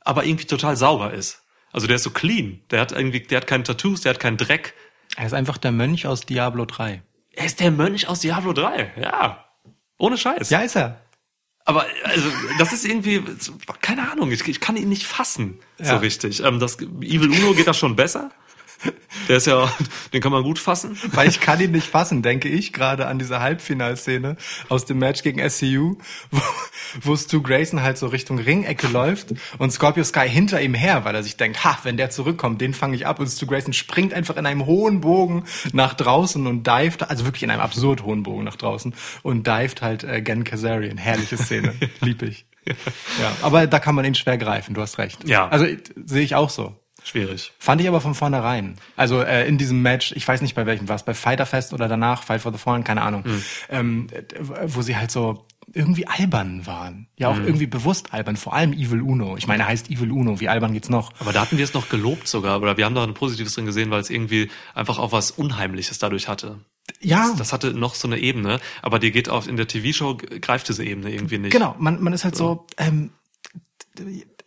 aber 0.00 0.24
irgendwie 0.24 0.46
total 0.46 0.76
sauber 0.76 1.12
ist. 1.14 1.42
Also 1.72 1.86
der 1.86 1.96
ist 1.96 2.02
so 2.02 2.10
clean. 2.10 2.60
Der 2.70 2.80
hat 2.80 2.92
irgendwie, 2.92 3.20
der 3.20 3.38
hat 3.38 3.46
keine 3.46 3.62
Tattoos, 3.62 4.02
der 4.02 4.10
hat 4.10 4.20
keinen 4.20 4.36
Dreck. 4.36 4.74
Er 5.16 5.26
ist 5.26 5.32
einfach 5.32 5.58
der 5.58 5.72
Mönch 5.72 6.06
aus 6.06 6.22
Diablo 6.26 6.64
3. 6.66 7.02
Er 7.34 7.46
ist 7.46 7.60
der 7.60 7.70
Mönch 7.70 8.08
aus 8.08 8.20
Diablo 8.20 8.52
3, 8.52 8.92
ja. 9.00 9.44
Ohne 9.96 10.18
Scheiß. 10.18 10.50
Ja, 10.50 10.60
ist 10.60 10.76
er. 10.76 11.00
Aber 11.64 11.86
also, 12.04 12.28
das 12.58 12.72
ist 12.72 12.84
irgendwie, 12.84 13.22
keine 13.80 14.10
Ahnung, 14.10 14.32
ich, 14.32 14.46
ich 14.48 14.58
kann 14.60 14.76
ihn 14.76 14.88
nicht 14.88 15.06
fassen, 15.06 15.60
so 15.78 15.84
Ja. 15.92 15.96
richtig. 15.98 16.42
Ähm, 16.42 16.58
das 16.58 16.78
Evil 16.80 17.30
Uno 17.30 17.54
geht 17.54 17.68
das 17.68 17.78
schon 17.78 17.94
besser. 17.94 18.32
Der 19.28 19.36
ist 19.36 19.46
ja, 19.46 19.70
den 20.12 20.20
kann 20.20 20.32
man 20.32 20.42
gut 20.42 20.58
fassen. 20.58 20.98
Weil 21.12 21.28
ich 21.28 21.40
kann 21.40 21.60
ihn 21.60 21.70
nicht 21.72 21.86
fassen, 21.86 22.22
denke 22.22 22.48
ich 22.48 22.72
gerade 22.72 23.06
an 23.06 23.18
diese 23.18 23.40
Halbfinalszene 23.40 24.36
aus 24.68 24.84
dem 24.84 24.98
Match 24.98 25.22
gegen 25.22 25.48
SCU, 25.48 25.96
wo, 26.30 26.40
wo 27.02 27.16
Stu 27.16 27.42
Grayson 27.42 27.82
halt 27.82 27.98
so 27.98 28.06
Richtung 28.06 28.38
Ringecke 28.38 28.88
läuft 28.88 29.34
und 29.58 29.70
Scorpio 29.70 30.04
Sky 30.04 30.28
hinter 30.28 30.60
ihm 30.60 30.74
her, 30.74 31.04
weil 31.04 31.14
er 31.14 31.22
sich 31.22 31.36
denkt, 31.36 31.64
ha, 31.64 31.78
wenn 31.82 31.96
der 31.96 32.10
zurückkommt, 32.10 32.60
den 32.60 32.74
fange 32.74 32.96
ich 32.96 33.06
ab 33.06 33.20
und 33.20 33.28
Stu 33.28 33.46
Grayson 33.46 33.72
springt 33.72 34.12
einfach 34.14 34.36
in 34.36 34.46
einem 34.46 34.66
hohen 34.66 35.00
Bogen 35.00 35.44
nach 35.72 35.94
draußen 35.94 36.46
und 36.46 36.66
dived, 36.66 37.08
also 37.08 37.24
wirklich 37.24 37.42
in 37.42 37.50
einem 37.50 37.60
absurd 37.60 38.02
hohen 38.02 38.22
Bogen 38.22 38.44
nach 38.44 38.56
draußen 38.56 38.94
und 39.22 39.46
dived 39.46 39.82
halt 39.82 40.04
äh, 40.04 40.20
Gen 40.22 40.44
Kazarian. 40.44 40.98
Herrliche 40.98 41.36
Szene, 41.36 41.74
lieb 42.00 42.22
ich. 42.22 42.46
Ja, 43.20 43.32
aber 43.42 43.66
da 43.66 43.78
kann 43.78 43.94
man 43.94 44.04
ihn 44.04 44.14
schwer 44.14 44.38
greifen, 44.38 44.74
du 44.74 44.82
hast 44.82 44.98
recht. 44.98 45.28
Ja. 45.28 45.48
Also 45.48 45.66
sehe 46.04 46.22
ich 46.22 46.34
auch 46.34 46.50
so. 46.50 46.76
Schwierig. 47.04 47.52
Fand 47.58 47.80
ich 47.80 47.88
aber 47.88 48.00
von 48.00 48.14
vornherein. 48.14 48.76
Also 48.96 49.20
äh, 49.22 49.46
in 49.46 49.58
diesem 49.58 49.82
Match, 49.82 50.12
ich 50.12 50.26
weiß 50.26 50.40
nicht 50.40 50.54
bei 50.54 50.66
welchem 50.66 50.88
war 50.88 50.96
es, 50.96 51.02
bei 51.02 51.14
Fighter 51.14 51.46
Fest 51.46 51.72
oder 51.72 51.88
danach, 51.88 52.22
Fight 52.22 52.40
for 52.40 52.52
the 52.52 52.58
Fallen, 52.58 52.84
keine 52.84 53.02
Ahnung, 53.02 53.24
ähm, 53.68 54.06
äh, 54.12 54.22
wo 54.66 54.82
sie 54.82 54.96
halt 54.96 55.10
so 55.10 55.46
irgendwie 55.74 56.06
albern 56.06 56.66
waren. 56.66 57.06
Ja, 57.16 57.28
auch 57.28 57.36
irgendwie 57.38 57.66
bewusst 57.66 58.12
albern, 58.12 58.36
vor 58.36 58.52
allem 58.52 58.72
Evil 58.72 59.00
Uno. 59.00 59.36
Ich 59.36 59.46
meine, 59.46 59.62
er 59.62 59.68
heißt 59.68 59.90
Evil 59.90 60.10
Uno, 60.10 60.38
wie 60.40 60.48
albern 60.48 60.72
geht's 60.72 60.88
noch? 60.88 61.12
Aber 61.20 61.32
da 61.32 61.40
hatten 61.40 61.56
wir 61.56 61.64
es 61.64 61.72
noch 61.72 61.88
gelobt 61.88 62.28
sogar, 62.28 62.60
oder 62.60 62.76
wir 62.76 62.84
haben 62.84 62.94
da 62.94 63.02
ein 63.04 63.14
Positives 63.14 63.54
drin 63.54 63.66
gesehen, 63.66 63.90
weil 63.90 64.00
es 64.00 64.10
irgendwie 64.10 64.50
einfach 64.74 64.98
auch 64.98 65.12
was 65.12 65.30
Unheimliches 65.30 65.98
dadurch 65.98 66.28
hatte. 66.28 66.58
Ja, 67.00 67.32
Das 67.38 67.52
hatte 67.52 67.72
noch 67.72 67.94
so 67.94 68.08
eine 68.08 68.18
Ebene, 68.18 68.60
aber 68.82 68.98
die 68.98 69.12
geht 69.12 69.28
auf 69.28 69.48
in 69.48 69.56
der 69.56 69.68
TV-Show 69.68 70.18
greift 70.40 70.68
diese 70.68 70.84
Ebene 70.84 71.12
irgendwie 71.12 71.38
nicht. 71.38 71.52
genau, 71.52 71.74
man, 71.78 72.02
man 72.02 72.12
ist 72.12 72.24
halt 72.24 72.36
so, 72.36 72.66
ähm, 72.76 73.10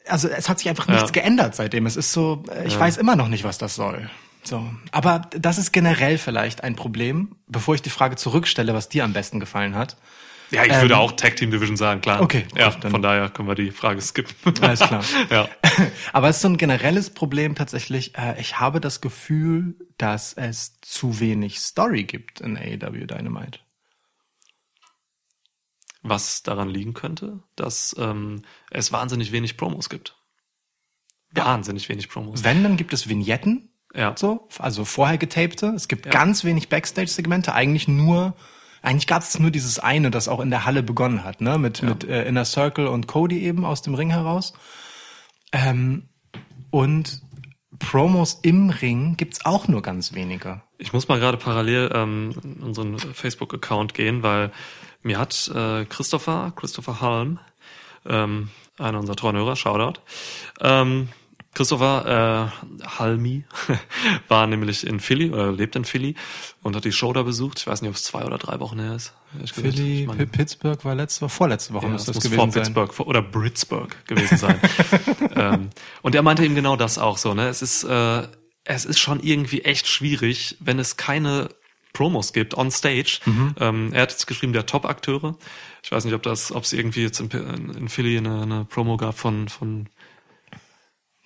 also 0.07 0.27
es 0.27 0.49
hat 0.49 0.59
sich 0.59 0.69
einfach 0.69 0.87
nichts 0.87 1.03
Ja. 1.03 1.11
geändert 1.11 1.55
seitdem. 1.55 1.85
Es 1.85 1.95
ist 1.95 2.11
so, 2.11 2.43
äh, 2.51 2.67
ich 2.67 2.79
weiß 2.79 2.97
immer 2.97 3.15
noch 3.15 3.27
nicht, 3.27 3.43
was 3.43 3.57
das 3.57 3.75
soll. 3.75 4.09
So. 4.43 4.63
Aber 4.91 5.21
das 5.31 5.57
ist 5.57 5.71
generell 5.71 6.17
vielleicht 6.17 6.63
ein 6.63 6.75
Problem, 6.75 7.35
bevor 7.47 7.75
ich 7.75 7.81
die 7.81 7.89
Frage 7.89 8.15
zurückstelle, 8.15 8.73
was 8.73 8.89
dir 8.89 9.03
am 9.03 9.13
besten 9.13 9.39
gefallen 9.39 9.75
hat. 9.75 9.97
Ja, 10.51 10.63
ich 10.63 10.79
würde 10.79 10.97
auch 10.97 11.13
Tag 11.13 11.35
Team 11.37 11.49
Division 11.49 11.75
sagen, 11.75 12.01
klar. 12.01 12.19
Ähm, 12.19 12.23
Okay, 12.25 12.45
ja, 12.55 12.69
gut, 12.69 12.91
von 12.91 13.01
daher 13.01 13.29
können 13.29 13.47
wir 13.47 13.55
die 13.55 13.71
Frage 13.71 13.99
skippen. 13.99 14.53
Alles 14.61 14.79
klar. 14.79 15.03
ja. 15.31 15.49
Aber 16.13 16.29
es 16.29 16.35
ist 16.35 16.43
so 16.43 16.49
ein 16.49 16.57
generelles 16.57 17.09
Problem 17.09 17.55
tatsächlich. 17.55 18.15
Äh, 18.15 18.39
ich 18.39 18.59
habe 18.59 18.79
das 18.79 19.01
Gefühl, 19.01 19.73
dass 19.97 20.33
es 20.33 20.79
zu 20.81 21.19
wenig 21.19 21.59
Story 21.59 22.03
gibt 22.03 22.41
in 22.41 22.57
AEW 22.57 23.07
Dynamite. 23.07 23.59
Was 26.07 26.43
daran 26.43 26.69
liegen 26.69 26.93
könnte, 26.93 27.39
dass 27.55 27.95
ähm, 27.97 28.43
es 28.69 28.91
wahnsinnig 28.91 29.31
wenig 29.31 29.57
Promos 29.57 29.89
gibt. 29.89 30.15
Wahnsinnig 31.31 31.89
wenig 31.89 32.09
Promos. 32.09 32.43
Wenn, 32.43 32.61
dann 32.61 32.77
gibt 32.77 32.93
es 32.93 33.09
Vignetten, 33.09 33.69
Ja. 33.93 34.13
so, 34.15 34.47
also 34.59 34.85
vorher 34.85 35.17
getapte. 35.17 35.67
Es 35.75 35.87
gibt 35.87 36.09
ganz 36.11 36.43
wenig 36.43 36.69
Backstage-Segmente, 36.69 37.53
eigentlich 37.55 37.87
nur, 37.87 38.35
eigentlich 38.83 39.07
gab 39.07 39.23
es 39.23 39.39
nur 39.39 39.49
dieses 39.49 39.79
eine, 39.79 40.11
das 40.11 40.27
auch 40.27 40.39
in 40.41 40.51
der 40.51 40.65
Halle 40.65 40.83
begonnen 40.83 41.23
hat, 41.23 41.41
ne, 41.41 41.57
mit, 41.57 41.81
mit 41.81 42.03
äh, 42.03 42.27
Inner 42.27 42.45
Circle 42.45 42.85
und 42.85 43.07
Cody 43.07 43.39
eben 43.39 43.65
aus 43.65 43.81
dem 43.81 43.95
Ring 43.95 44.11
heraus. 44.11 44.53
Ähm, 45.51 46.09
und 46.69 47.21
Promos 47.79 48.39
im 48.43 48.69
Ring 48.69 49.17
gibt's 49.17 49.43
auch 49.43 49.67
nur 49.67 49.81
ganz 49.81 50.13
wenige. 50.13 50.61
Ich 50.77 50.93
muss 50.93 51.07
mal 51.07 51.19
gerade 51.19 51.37
parallel 51.37 51.89
ähm, 51.93 52.35
in 52.43 52.63
unseren 52.63 52.99
Facebook-Account 52.99 53.93
gehen, 53.93 54.23
weil 54.23 54.51
mir 55.05 55.17
hat 55.19 55.49
äh, 55.53 55.85
Christopher, 55.85 56.51
Christopher 56.55 56.99
Halm, 57.01 57.39
ähm, 58.05 58.49
einer 58.77 58.99
unserer 58.99 59.15
treuen 59.15 59.35
Hörer, 59.37 59.55
Shoutout, 59.55 60.01
ähm, 60.61 61.09
Christopher 61.53 62.51
äh, 62.83 62.85
Halmi 62.99 63.45
war 64.27 64.45
nämlich 64.45 64.85
in 64.85 64.99
Philly 64.99 65.31
oder 65.31 65.53
lebt 65.53 65.77
in 65.77 65.85
Philly 65.85 66.15
und 66.61 66.75
hat 66.75 66.83
die 66.83 66.91
Show 66.91 67.13
da 67.13 67.23
besucht. 67.23 67.59
Ich 67.59 67.67
weiß 67.67 67.81
nicht, 67.81 67.89
ob 67.89 67.95
es 67.95 68.03
zwei 68.03 68.25
oder 68.25 68.37
drei 68.37 68.59
Wochen 68.59 68.77
her 68.77 68.93
ist. 68.95 69.13
gesagt. 69.39 69.55
Philly, 69.61 70.03
Ich 70.03 70.17
P- 70.17 70.25
Pittsburgh 70.25 70.83
war 70.83 70.95
letzte, 70.95 71.29
vorletzte 71.29 71.73
Woche 71.73 71.85
ja, 71.85 71.91
müsste 71.93 72.11
das 72.11 72.21
das 72.23 72.25
muss 72.25 72.35
vor 72.35 72.47
gewesen 72.47 72.51
sein. 72.51 72.63
Pittsburgh 72.63 72.93
vor, 72.93 73.07
oder 73.07 73.21
Britsburg 73.21 74.05
gewesen 74.05 74.37
sein. 74.37 74.59
ähm, 75.35 75.69
und 76.01 76.13
er 76.13 76.23
meinte 76.23 76.43
eben 76.43 76.55
genau 76.55 76.75
das 76.75 76.97
auch 76.97 77.17
so. 77.17 77.33
Ne? 77.33 77.47
Es 77.47 77.61
ist 77.61 77.85
äh, 77.85 78.23
es 78.65 78.83
ist 78.83 78.99
schon 78.99 79.21
irgendwie 79.21 79.61
echt 79.61 79.87
schwierig, 79.87 80.57
wenn 80.59 80.77
es 80.79 80.97
keine 80.97 81.47
Promos 81.95 82.31
gibt 82.33 82.55
on 82.55 82.69
stage. 82.69 83.19
Mhm. 83.25 83.55
Ähm, 83.59 83.89
er 83.93 84.03
hat 84.03 84.11
jetzt 84.11 84.27
geschrieben 84.27 84.53
der 84.53 84.67
Top-Akteure. 84.67 85.35
Ich 85.83 85.91
weiß 85.91 86.05
nicht, 86.05 86.13
ob 86.13 86.21
das, 86.23 86.51
ob 86.51 86.63
es 86.63 86.73
irgendwie 86.73 87.01
jetzt 87.01 87.19
in, 87.19 87.29
in 87.31 87.89
Philly 87.89 88.17
eine, 88.17 88.41
eine 88.43 88.65
Promo 88.65 88.97
gab 88.97 89.17
von 89.17 89.49
von 89.49 89.87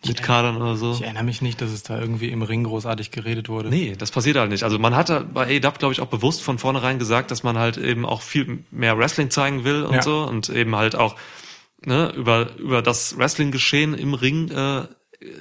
Mitkadern 0.06 0.56
oder 0.62 0.78
so. 0.78 0.94
Ich 0.94 1.02
erinnere 1.02 1.26
mich 1.26 1.42
nicht, 1.42 1.60
dass 1.62 1.72
es 1.72 1.84
da 1.84 2.00
irgendwie 2.00 2.30
im 2.30 2.42
Ring 2.42 2.64
großartig 2.64 3.12
geredet 3.12 3.50
wurde. 3.50 3.68
Nee, 3.70 3.96
das 3.98 4.12
passiert 4.12 4.38
halt 4.38 4.50
nicht. 4.50 4.64
Also 4.64 4.80
man 4.80 4.96
hat 4.96 5.10
da 5.10 5.20
bei 5.20 5.44
AEW, 5.60 5.74
glaube 5.78 5.92
ich, 5.92 6.00
auch 6.00 6.08
bewusst 6.08 6.42
von 6.42 6.58
vornherein 6.58 7.00
gesagt, 7.00 7.32
dass 7.32 7.44
man 7.44 7.58
halt 7.58 7.78
eben 7.78 8.06
auch 8.06 8.22
viel 8.22 8.64
mehr 8.72 8.98
Wrestling 8.98 9.30
zeigen 9.30 9.66
will 9.66 9.84
und 9.84 9.96
Ja. 9.96 10.02
so 10.02 10.22
und 10.24 10.48
eben 10.48 10.74
halt 10.78 10.96
auch 10.96 11.18
ne, 11.86 12.14
über, 12.16 12.56
über 12.58 12.82
das 12.82 13.18
Wrestling-Geschehen 13.18 13.94
im 13.94 14.14
Ring 14.14 14.50
äh, 14.52 14.84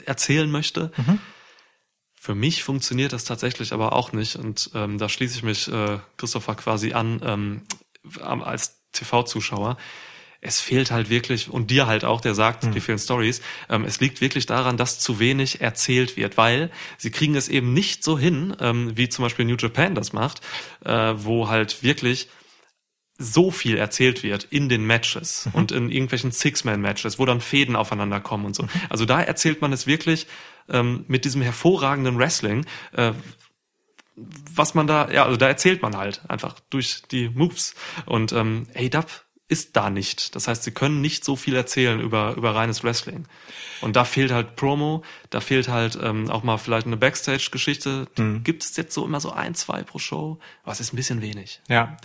erzählen 0.07 0.51
möchte. 0.51 0.91
Mhm. 0.97 1.21
Für 2.29 2.35
mich 2.35 2.63
funktioniert 2.63 3.15
das 3.15 3.25
tatsächlich 3.25 3.73
aber 3.73 3.95
auch 3.95 4.13
nicht 4.13 4.37
und 4.37 4.71
ähm, 4.75 4.99
da 4.99 5.09
schließe 5.09 5.39
ich 5.39 5.43
mich 5.43 5.67
äh, 5.73 5.99
Christopher 6.19 6.57
quasi 6.57 6.93
an 6.93 7.23
ähm, 7.25 7.63
als 8.21 8.83
TV-Zuschauer. 8.93 9.79
Es 10.43 10.61
fehlt 10.61 10.91
halt 10.91 11.09
wirklich, 11.09 11.49
und 11.49 11.71
dir 11.71 11.87
halt 11.87 12.05
auch, 12.05 12.21
der 12.21 12.35
sagt, 12.35 12.65
Hm. 12.65 12.73
dir 12.73 12.83
fehlen 12.83 12.99
Stories, 12.99 13.41
ähm, 13.71 13.87
es 13.87 14.01
liegt 14.01 14.21
wirklich 14.21 14.45
daran, 14.45 14.77
dass 14.77 14.99
zu 14.99 15.19
wenig 15.21 15.63
erzählt 15.63 16.19
wird, 16.19 16.37
weil 16.37 16.71
sie 16.99 17.11
kriegen 17.11 17.35
es 17.35 17.49
eben 17.49 17.73
nicht 17.73 18.05
so 18.05 18.19
hin, 18.19 18.55
ähm, 18.61 18.95
wie 18.95 19.09
zum 19.09 19.23
Beispiel 19.23 19.47
New 19.47 19.57
Japan 19.57 19.95
das 19.95 20.13
macht, 20.13 20.43
äh, 20.85 21.15
wo 21.17 21.49
halt 21.49 21.83
wirklich 21.83 22.29
so 23.17 23.51
viel 23.51 23.79
erzählt 23.79 24.23
wird 24.23 24.45
in 24.45 24.69
den 24.69 24.85
Matches 24.85 25.47
Mhm. 25.47 25.53
und 25.55 25.73
in 25.73 25.91
irgendwelchen 25.91 26.31
Six-Man-Matches, 26.33 27.19
wo 27.19 27.25
dann 27.25 27.41
Fäden 27.41 27.75
aufeinander 27.75 28.21
kommen 28.21 28.45
und 28.45 28.55
so. 28.55 28.65
Mhm. 28.65 28.69
Also 28.91 29.07
da 29.07 29.23
erzählt 29.23 29.63
man 29.63 29.73
es 29.73 29.87
wirklich 29.87 30.27
ähm, 30.69 31.05
mit 31.09 31.25
diesem 31.25 31.43
hervorragenden 31.43 32.19
Wrestling, 32.19 32.67
äh, 32.93 33.13
was 34.17 34.75
man 34.75 34.87
da, 34.87 35.11
ja, 35.11 35.25
also 35.25 35.37
da 35.37 35.47
erzählt 35.47 35.83
man 35.83 35.97
halt 35.97 36.23
einfach 36.29 36.59
durch 36.71 37.03
die 37.11 37.29
Moves. 37.29 37.75
Und 38.05 38.33
ähm, 38.33 38.67
ADAP 38.75 39.09
ist 39.49 39.77
da 39.77 39.89
nicht. 39.89 40.35
Das 40.35 40.47
heißt, 40.47 40.63
sie 40.63 40.73
können 40.73 41.01
nicht 41.01 41.25
so 41.25 41.35
viel 41.35 41.57
erzählen 41.57 42.01
über, 42.01 42.35
über 42.37 42.55
reines 42.55 42.85
Wrestling. 42.85 43.27
Und 43.81 43.97
da 43.97 44.05
fehlt 44.05 44.31
halt 44.31 44.57
Promo, 44.57 45.03
da 45.31 45.41
fehlt 45.41 45.69
halt 45.69 45.99
ähm, 46.03 46.31
auch 46.31 46.43
mal 46.43 46.59
vielleicht 46.59 46.87
eine 46.87 46.99
Backstage-Geschichte. 46.99 48.09
Die 48.19 48.41
Gibt 48.45 48.65
es 48.65 48.77
jetzt 48.77 48.93
so 48.93 49.07
immer 49.07 49.21
so 49.21 49.33
ein, 49.33 49.55
zwei 49.55 49.83
pro 49.83 49.99
Show, 49.99 50.39
aber 50.65 50.73
es 50.73 50.81
ist 50.81 50.93
ein 50.93 50.97
bisschen 50.97 51.23
wenig. 51.23 51.63
Ja. 51.69 51.97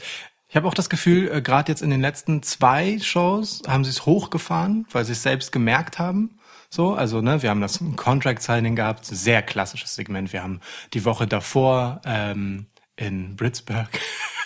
Ich 0.48 0.56
habe 0.56 0.68
auch 0.68 0.74
das 0.74 0.90
Gefühl, 0.90 1.30
äh, 1.34 1.42
gerade 1.42 1.72
jetzt 1.72 1.82
in 1.82 1.90
den 1.90 2.02
letzten 2.02 2.44
zwei 2.44 3.00
Shows 3.00 3.64
haben 3.68 3.84
sie 3.84 3.90
es 3.90 4.06
hochgefahren, 4.06 4.86
weil 4.92 5.04
sie 5.04 5.14
es 5.14 5.24
selbst 5.24 5.52
gemerkt 5.52 6.00
haben. 6.00 6.40
So, 6.74 6.96
also 6.96 7.22
ne, 7.22 7.44
wir 7.44 7.52
haben 7.52 7.62
das 7.62 7.80
Contract 7.98 8.42
Signing 8.42 8.76
gehabt, 8.76 9.06
sehr 9.06 9.44
klassisches 9.44 9.94
Segment. 9.94 10.34
Wir 10.34 10.42
haben 10.42 10.60
die 10.96 11.06
Woche 11.06 11.28
davor 11.28 12.02
ähm, 12.04 12.66
in 12.96 13.36
Britsburg 13.36 13.90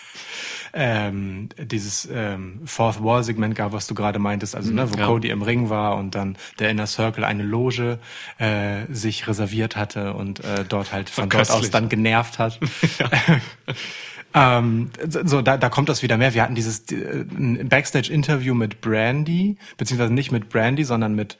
ähm, 0.74 1.48
dieses 1.58 2.06
ähm, 2.12 2.64
Fourth 2.66 3.02
Wall 3.02 3.24
Segment 3.24 3.56
gab, 3.56 3.72
was 3.72 3.88
du 3.88 3.96
gerade 3.96 4.20
meintest, 4.20 4.58
also 4.58 4.74
ne, 4.74 4.92
wo 4.92 4.98
Ja. 4.98 5.06
Cody 5.06 5.30
im 5.30 5.42
Ring 5.42 5.70
war 5.70 5.96
und 5.96 6.16
dann 6.16 6.38
der 6.60 6.70
Inner 6.70 6.88
Circle 6.88 7.24
eine 7.24 7.44
Loge 7.44 7.98
äh, 8.40 8.82
sich 8.90 9.26
reserviert 9.30 9.78
hatte 9.78 10.14
und 10.14 10.44
äh, 10.44 10.66
dort 10.68 10.92
halt 10.92 11.10
von 11.10 11.30
dort 11.30 11.50
aus 11.50 11.70
dann 11.70 11.88
genervt 11.88 12.40
hat. 12.40 12.60
Ähm, 14.34 14.92
so, 15.08 15.42
da, 15.42 15.58
da 15.58 15.70
kommt 15.70 15.90
das 15.90 16.04
wieder 16.04 16.18
mehr. 16.18 16.34
Wir 16.34 16.44
hatten 16.44 16.56
dieses 16.56 16.92
äh, 16.92 17.26
ein 17.32 17.70
Backstage-Interview 17.70 18.54
mit 18.54 18.82
Brandy, 18.82 19.58
beziehungsweise 19.78 20.14
nicht 20.14 20.32
mit 20.32 20.50
Brandy, 20.50 20.84
sondern 20.84 21.16
mit, 21.16 21.38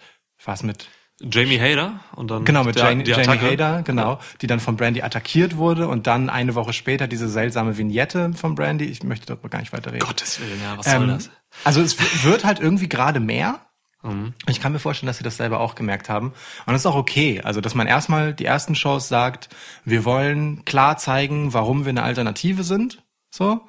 was 0.48 0.64
mit, 0.64 0.88
Jamie 1.20 1.60
Hader 1.60 2.00
und 2.16 2.30
dann 2.30 2.46
genau, 2.46 2.64
mit 2.64 2.76
der, 2.76 2.90
Jane, 2.90 3.04
die 3.04 3.12
Jamie 3.12 3.24
Attacke. 3.24 3.52
Hader, 3.52 3.82
genau, 3.82 4.20
die 4.42 4.48
dann 4.48 4.60
von 4.60 4.78
Brandy 4.78 5.02
attackiert 5.02 5.58
wurde 5.58 5.88
und 5.88 6.06
dann 6.06 6.30
eine 6.30 6.54
Woche 6.54 6.74
später 6.74 7.08
diese 7.08 7.28
seltsame 7.28 7.78
Vignette 7.78 8.34
von 8.34 8.54
Brandy. 8.54 8.86
Ich 8.86 9.02
möchte 9.04 9.26
darüber 9.26 9.50
gar 9.50 9.60
nicht 9.60 9.74
weiter 9.74 9.92
reden. 9.92 10.06
Gottes 10.06 10.40
Willen, 10.40 10.62
ja, 10.62 10.78
was 10.78 10.86
soll 10.86 11.02
Ähm, 11.02 11.08
das? 11.08 11.32
Also 11.64 11.82
es 11.82 12.24
wird 12.24 12.46
halt 12.46 12.60
irgendwie 12.60 12.88
gerade 12.88 13.20
mehr. 13.20 13.62
Mhm. 14.04 14.36
Ich 14.48 14.62
kann 14.62 14.74
mir 14.74 14.80
vorstellen, 14.80 15.08
dass 15.08 15.18
sie 15.18 15.24
das 15.24 15.38
selber 15.38 15.60
auch 15.60 15.74
gemerkt 15.74 16.08
haben. 16.08 16.28
Und 16.68 16.74
das 16.74 16.82
ist 16.82 16.86
auch 16.86 16.96
okay. 16.96 17.42
Also, 17.44 17.62
dass 17.62 17.74
man 17.74 17.88
erstmal 17.88 18.36
die 18.36 18.46
ersten 18.46 18.76
Shows 18.76 19.08
sagt, 19.08 19.50
wir 19.86 20.06
wollen 20.06 20.66
klar 20.66 20.98
zeigen, 20.98 21.52
warum 21.52 21.86
wir 21.86 21.90
eine 21.90 22.04
Alternative 22.04 22.64
sind. 22.64 23.04
So. 23.32 23.62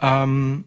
Ähm, 0.00 0.64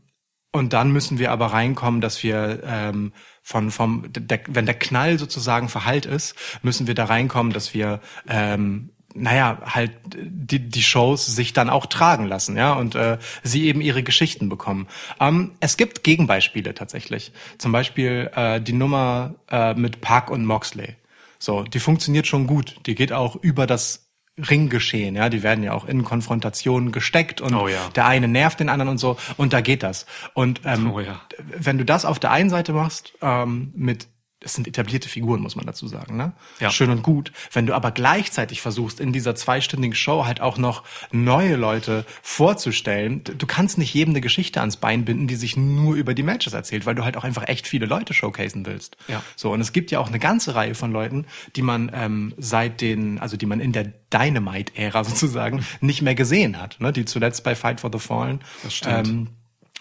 und 0.53 0.71
dann 0.71 0.91
müssen 0.91 1.19
wir 1.19 1.31
aber 1.31 1.47
reinkommen, 1.47 1.99
dass 1.99 2.23
wir 2.23 2.61
ähm, 2.65 3.11
von 3.41 3.71
vom 3.71 4.05
der, 4.09 4.41
wenn 4.47 4.65
der 4.65 4.77
Knall 4.77 5.17
sozusagen 5.17 5.69
verhallt 5.69 6.05
ist, 6.05 6.35
müssen 6.61 6.87
wir 6.87 6.95
da 6.95 7.05
reinkommen, 7.05 7.53
dass 7.53 7.73
wir 7.73 7.99
ähm, 8.27 8.91
naja, 9.13 9.61
halt 9.65 9.91
die, 10.05 10.59
die 10.69 10.83
Shows 10.83 11.25
sich 11.25 11.53
dann 11.53 11.69
auch 11.69 11.85
tragen 11.85 12.27
lassen, 12.27 12.55
ja, 12.57 12.73
und 12.73 12.95
äh, 12.95 13.17
sie 13.43 13.65
eben 13.65 13.81
ihre 13.81 14.03
Geschichten 14.03 14.49
bekommen. 14.49 14.87
Ähm, 15.19 15.51
es 15.59 15.77
gibt 15.77 16.03
Gegenbeispiele 16.03 16.73
tatsächlich. 16.73 17.31
Zum 17.57 17.71
Beispiel 17.71 18.31
äh, 18.35 18.61
die 18.61 18.73
Nummer 18.73 19.35
äh, 19.49 19.73
mit 19.73 20.01
Park 20.01 20.29
und 20.29 20.45
Moxley. 20.45 20.95
So, 21.39 21.63
die 21.63 21.79
funktioniert 21.79 22.27
schon 22.27 22.47
gut. 22.47 22.75
Die 22.85 22.95
geht 22.95 23.11
auch 23.11 23.35
über 23.35 23.67
das 23.67 24.10
Ringgeschehen, 24.37 25.15
ja, 25.15 25.29
die 25.29 25.43
werden 25.43 25.63
ja 25.63 25.73
auch 25.73 25.85
in 25.85 26.03
Konfrontationen 26.03 26.91
gesteckt 26.91 27.41
und 27.41 27.53
Oh 27.53 27.67
ja. 27.67 27.89
der 27.95 28.05
eine 28.07 28.27
nervt 28.27 28.59
den 28.59 28.69
anderen 28.69 28.89
und 28.89 28.97
so 28.97 29.17
und 29.37 29.53
da 29.53 29.61
geht 29.61 29.83
das. 29.83 30.05
Und 30.33 30.61
ähm, 30.65 30.91
Oh 30.91 30.99
ja. 30.99 31.21
wenn 31.37 31.77
du 31.77 31.85
das 31.85 32.05
auf 32.05 32.17
der 32.17 32.31
einen 32.31 32.49
Seite 32.49 32.73
machst 32.73 33.13
ähm, 33.21 33.71
mit 33.75 34.07
es 34.43 34.53
sind 34.55 34.67
etablierte 34.67 35.07
Figuren, 35.07 35.41
muss 35.41 35.55
man 35.55 35.65
dazu 35.65 35.87
sagen, 35.87 36.17
ne? 36.17 36.33
Ja. 36.59 36.71
Schön 36.71 36.89
und 36.89 37.03
gut. 37.03 37.31
Wenn 37.53 37.67
du 37.67 37.75
aber 37.75 37.91
gleichzeitig 37.91 38.61
versuchst, 38.61 38.99
in 38.99 39.13
dieser 39.13 39.35
zweistündigen 39.35 39.95
Show 39.95 40.25
halt 40.25 40.41
auch 40.41 40.57
noch 40.57 40.83
neue 41.11 41.55
Leute 41.55 42.05
vorzustellen, 42.23 43.23
du 43.23 43.45
kannst 43.45 43.77
nicht 43.77 43.93
jedem 43.93 44.13
eine 44.13 44.21
Geschichte 44.21 44.59
ans 44.59 44.77
Bein 44.77 45.05
binden, 45.05 45.27
die 45.27 45.35
sich 45.35 45.55
nur 45.57 45.95
über 45.95 46.13
die 46.13 46.23
Matches 46.23 46.53
erzählt, 46.53 46.85
weil 46.85 46.95
du 46.95 47.03
halt 47.03 47.17
auch 47.17 47.23
einfach 47.23 47.47
echt 47.47 47.67
viele 47.67 47.85
Leute 47.85 48.13
showcasen 48.13 48.65
willst. 48.65 48.97
Ja. 49.07 49.23
So, 49.35 49.51
und 49.51 49.61
es 49.61 49.73
gibt 49.73 49.91
ja 49.91 49.99
auch 49.99 50.07
eine 50.07 50.19
ganze 50.19 50.55
Reihe 50.55 50.75
von 50.75 50.91
Leuten, 50.91 51.25
die 51.55 51.61
man 51.61 51.91
ähm, 51.93 52.33
seit 52.37 52.81
den, 52.81 53.19
also 53.19 53.37
die 53.37 53.45
man 53.45 53.59
in 53.59 53.71
der 53.71 53.85
Dynamite-Ära 54.11 55.03
sozusagen 55.05 55.63
nicht 55.79 56.01
mehr 56.01 56.15
gesehen 56.15 56.59
hat, 56.59 56.77
ne? 56.79 56.91
Die 56.91 57.05
zuletzt 57.05 57.43
bei 57.43 57.55
Fight 57.55 57.79
for 57.79 57.91
the 57.93 57.99
Fallen 57.99 58.39
Das 58.63 58.73
stimmt. 58.73 59.07
ähm, 59.07 59.27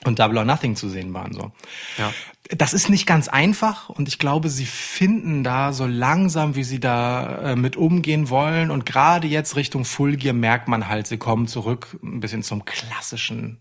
und 0.05 0.19
Double 0.19 0.39
or 0.39 0.45
Nothing 0.45 0.77
zu 0.77 0.89
sehen 0.89 1.13
waren. 1.15 1.33
So. 1.33 1.53
Ja. 1.99 2.13
Das 2.57 2.73
ist 2.73 2.89
nicht 2.89 3.07
ganz 3.07 3.29
einfach 3.29 3.89
und 3.91 4.09
ich 4.09 4.19
glaube, 4.19 4.49
sie 4.49 4.67
finden 4.67 5.45
da 5.45 5.73
so 5.73 5.87
langsam, 5.87 6.57
wie 6.57 6.65
sie 6.65 6.81
da 6.81 7.53
äh, 7.53 7.57
mit 7.57 7.77
umgehen 7.77 8.29
wollen. 8.29 8.71
Und 8.71 8.87
gerade 8.87 9.29
jetzt 9.29 9.57
Richtung 9.57 9.85
Full 9.85 10.17
Gear 10.17 10.35
merkt 10.35 10.67
man 10.67 10.89
halt, 10.89 11.07
sie 11.07 11.19
kommen 11.19 11.47
zurück 11.47 11.97
ein 12.03 12.21
bisschen 12.21 12.43
zum 12.43 12.65
klassischen 12.65 13.59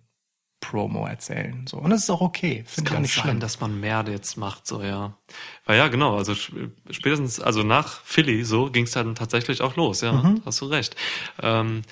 Promo 0.62 1.06
erzählen. 1.06 1.66
So. 1.70 1.78
Und 1.78 1.90
das 1.92 2.02
ist 2.04 2.10
auch 2.10 2.20
okay. 2.22 2.64
Finde 2.68 2.90
ich 2.90 2.94
kann 2.94 3.02
nicht 3.04 3.14
sein, 3.16 3.24
schlimm. 3.24 3.40
dass 3.40 3.60
man 3.62 3.80
mehr 3.80 4.04
jetzt 4.10 4.36
macht, 4.38 4.68
so 4.68 4.82
ja. 4.84 5.14
Weil 5.66 5.78
ja, 5.78 5.88
genau, 5.88 6.18
also 6.18 6.34
sp- 6.36 6.72
spätestens, 6.90 7.40
also 7.40 7.64
nach 7.64 8.02
Philly 8.04 8.44
so 8.44 8.70
ging 8.70 8.84
es 8.86 8.92
dann 8.92 9.16
tatsächlich 9.16 9.62
auch 9.62 9.76
los, 9.78 10.02
ja, 10.02 10.12
Mhm. 10.12 10.42
hast 10.46 10.60
du 10.62 10.66
recht. 10.66 10.96
Ähm, 11.42 11.84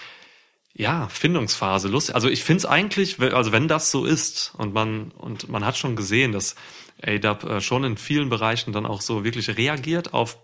ja, 0.78 1.08
Findungsphase, 1.10 1.88
lustig. 1.88 2.14
Also 2.14 2.30
ich 2.30 2.44
finde 2.44 2.60
es 2.60 2.66
eigentlich, 2.66 3.20
also 3.20 3.52
wenn 3.52 3.68
das 3.68 3.90
so 3.90 4.06
ist 4.06 4.54
und 4.58 4.76
man 4.76 5.12
und 5.12 5.50
man 5.50 5.66
hat 5.66 5.76
schon 5.76 5.96
gesehen, 5.96 6.32
dass 6.32 6.56
ADAP 7.02 7.44
äh, 7.46 7.62
schon 7.62 7.84
in 7.84 7.98
vielen 7.98 8.30
Bereichen 8.30 8.74
dann 8.74 8.86
auch 8.86 9.02
so 9.02 9.24
wirklich 9.24 9.58
reagiert 9.58 10.14
auf 10.14 10.38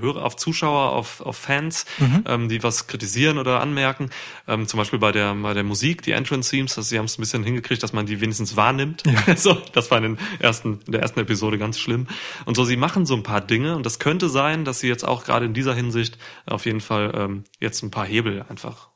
Hörer, 0.00 0.22
auf 0.22 0.36
Zuschauer, 0.36 0.92
auf, 0.92 1.22
auf 1.22 1.38
Fans, 1.38 1.86
ähm, 2.26 2.50
die 2.50 2.62
was 2.62 2.88
kritisieren 2.88 3.38
oder 3.38 3.60
anmerken. 3.60 4.10
Ähm, 4.46 4.68
zum 4.68 4.76
Beispiel 4.76 4.98
bei 4.98 5.12
der, 5.12 5.34
bei 5.34 5.54
der 5.54 5.64
Musik, 5.64 6.02
die 6.02 6.12
Entrance 6.12 6.50
Themes, 6.50 6.74
dass 6.74 6.90
sie 6.90 6.98
haben 6.98 7.06
es 7.06 7.16
ein 7.16 7.22
bisschen 7.22 7.42
hingekriegt, 7.42 7.82
dass 7.82 7.94
man 7.94 8.04
die 8.04 8.20
wenigstens 8.20 8.54
wahrnimmt. 8.54 9.02
so, 9.36 9.54
das 9.72 9.90
war 9.90 9.96
in, 9.96 10.16
den 10.16 10.18
ersten, 10.40 10.80
in 10.84 10.92
der 10.92 11.00
ersten 11.00 11.20
Episode 11.20 11.56
ganz 11.56 11.78
schlimm. 11.78 12.06
Und 12.44 12.54
so, 12.54 12.66
sie 12.66 12.76
machen 12.76 13.06
so 13.06 13.14
ein 13.14 13.22
paar 13.22 13.40
Dinge 13.40 13.76
und 13.76 13.86
das 13.86 13.98
könnte 13.98 14.28
sein, 14.28 14.66
dass 14.66 14.80
sie 14.80 14.88
jetzt 14.88 15.08
auch 15.08 15.24
gerade 15.24 15.46
in 15.46 15.54
dieser 15.54 15.72
Hinsicht 15.72 16.18
auf 16.44 16.66
jeden 16.66 16.82
Fall 16.82 17.12
ähm, 17.14 17.44
jetzt 17.58 17.82
ein 17.82 17.90
paar 17.90 18.04
Hebel 18.04 18.44
einfach 18.50 18.90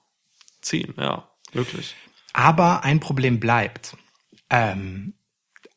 ziehen. 0.63 0.95
Ja, 0.97 1.29
wirklich. 1.53 1.95
Aber 2.33 2.85
ein 2.85 3.01
Problem 3.01 3.41
bleibt. 3.41 3.97
Ähm, 4.51 5.15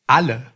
alle, 0.06 0.52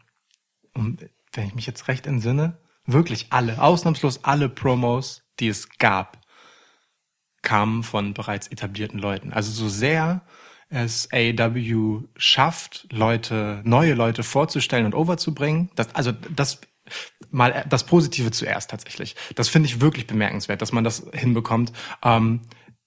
wenn 0.74 1.46
ich 1.46 1.54
mich 1.54 1.66
jetzt 1.66 1.88
recht 1.88 2.06
entsinne, 2.06 2.58
wirklich 2.86 3.26
alle, 3.30 3.60
ausnahmslos 3.60 4.24
alle 4.24 4.48
Promos, 4.48 5.22
die 5.38 5.48
es 5.48 5.68
gab, 5.78 6.20
kamen 7.42 7.82
von 7.82 8.14
bereits 8.14 8.48
etablierten 8.48 8.98
Leuten. 8.98 9.32
Also 9.32 9.50
so 9.50 9.68
sehr 9.68 10.22
es 10.68 11.08
AEW 11.12 12.04
schafft, 12.16 12.86
Leute, 12.92 13.60
neue 13.64 13.94
Leute 13.94 14.22
vorzustellen 14.22 14.86
und 14.86 14.94
overzubringen, 14.94 15.70
das, 15.74 15.94
also 15.94 16.12
das 16.12 16.60
mal 17.30 17.64
das 17.68 17.84
Positive 17.84 18.30
zuerst 18.30 18.70
tatsächlich. 18.70 19.16
Das 19.34 19.48
finde 19.48 19.68
ich 19.68 19.80
wirklich 19.80 20.06
bemerkenswert, 20.06 20.62
dass 20.62 20.72
man 20.72 20.84
das 20.84 21.06
hinbekommt. 21.12 21.72
Ähm, 22.02 22.42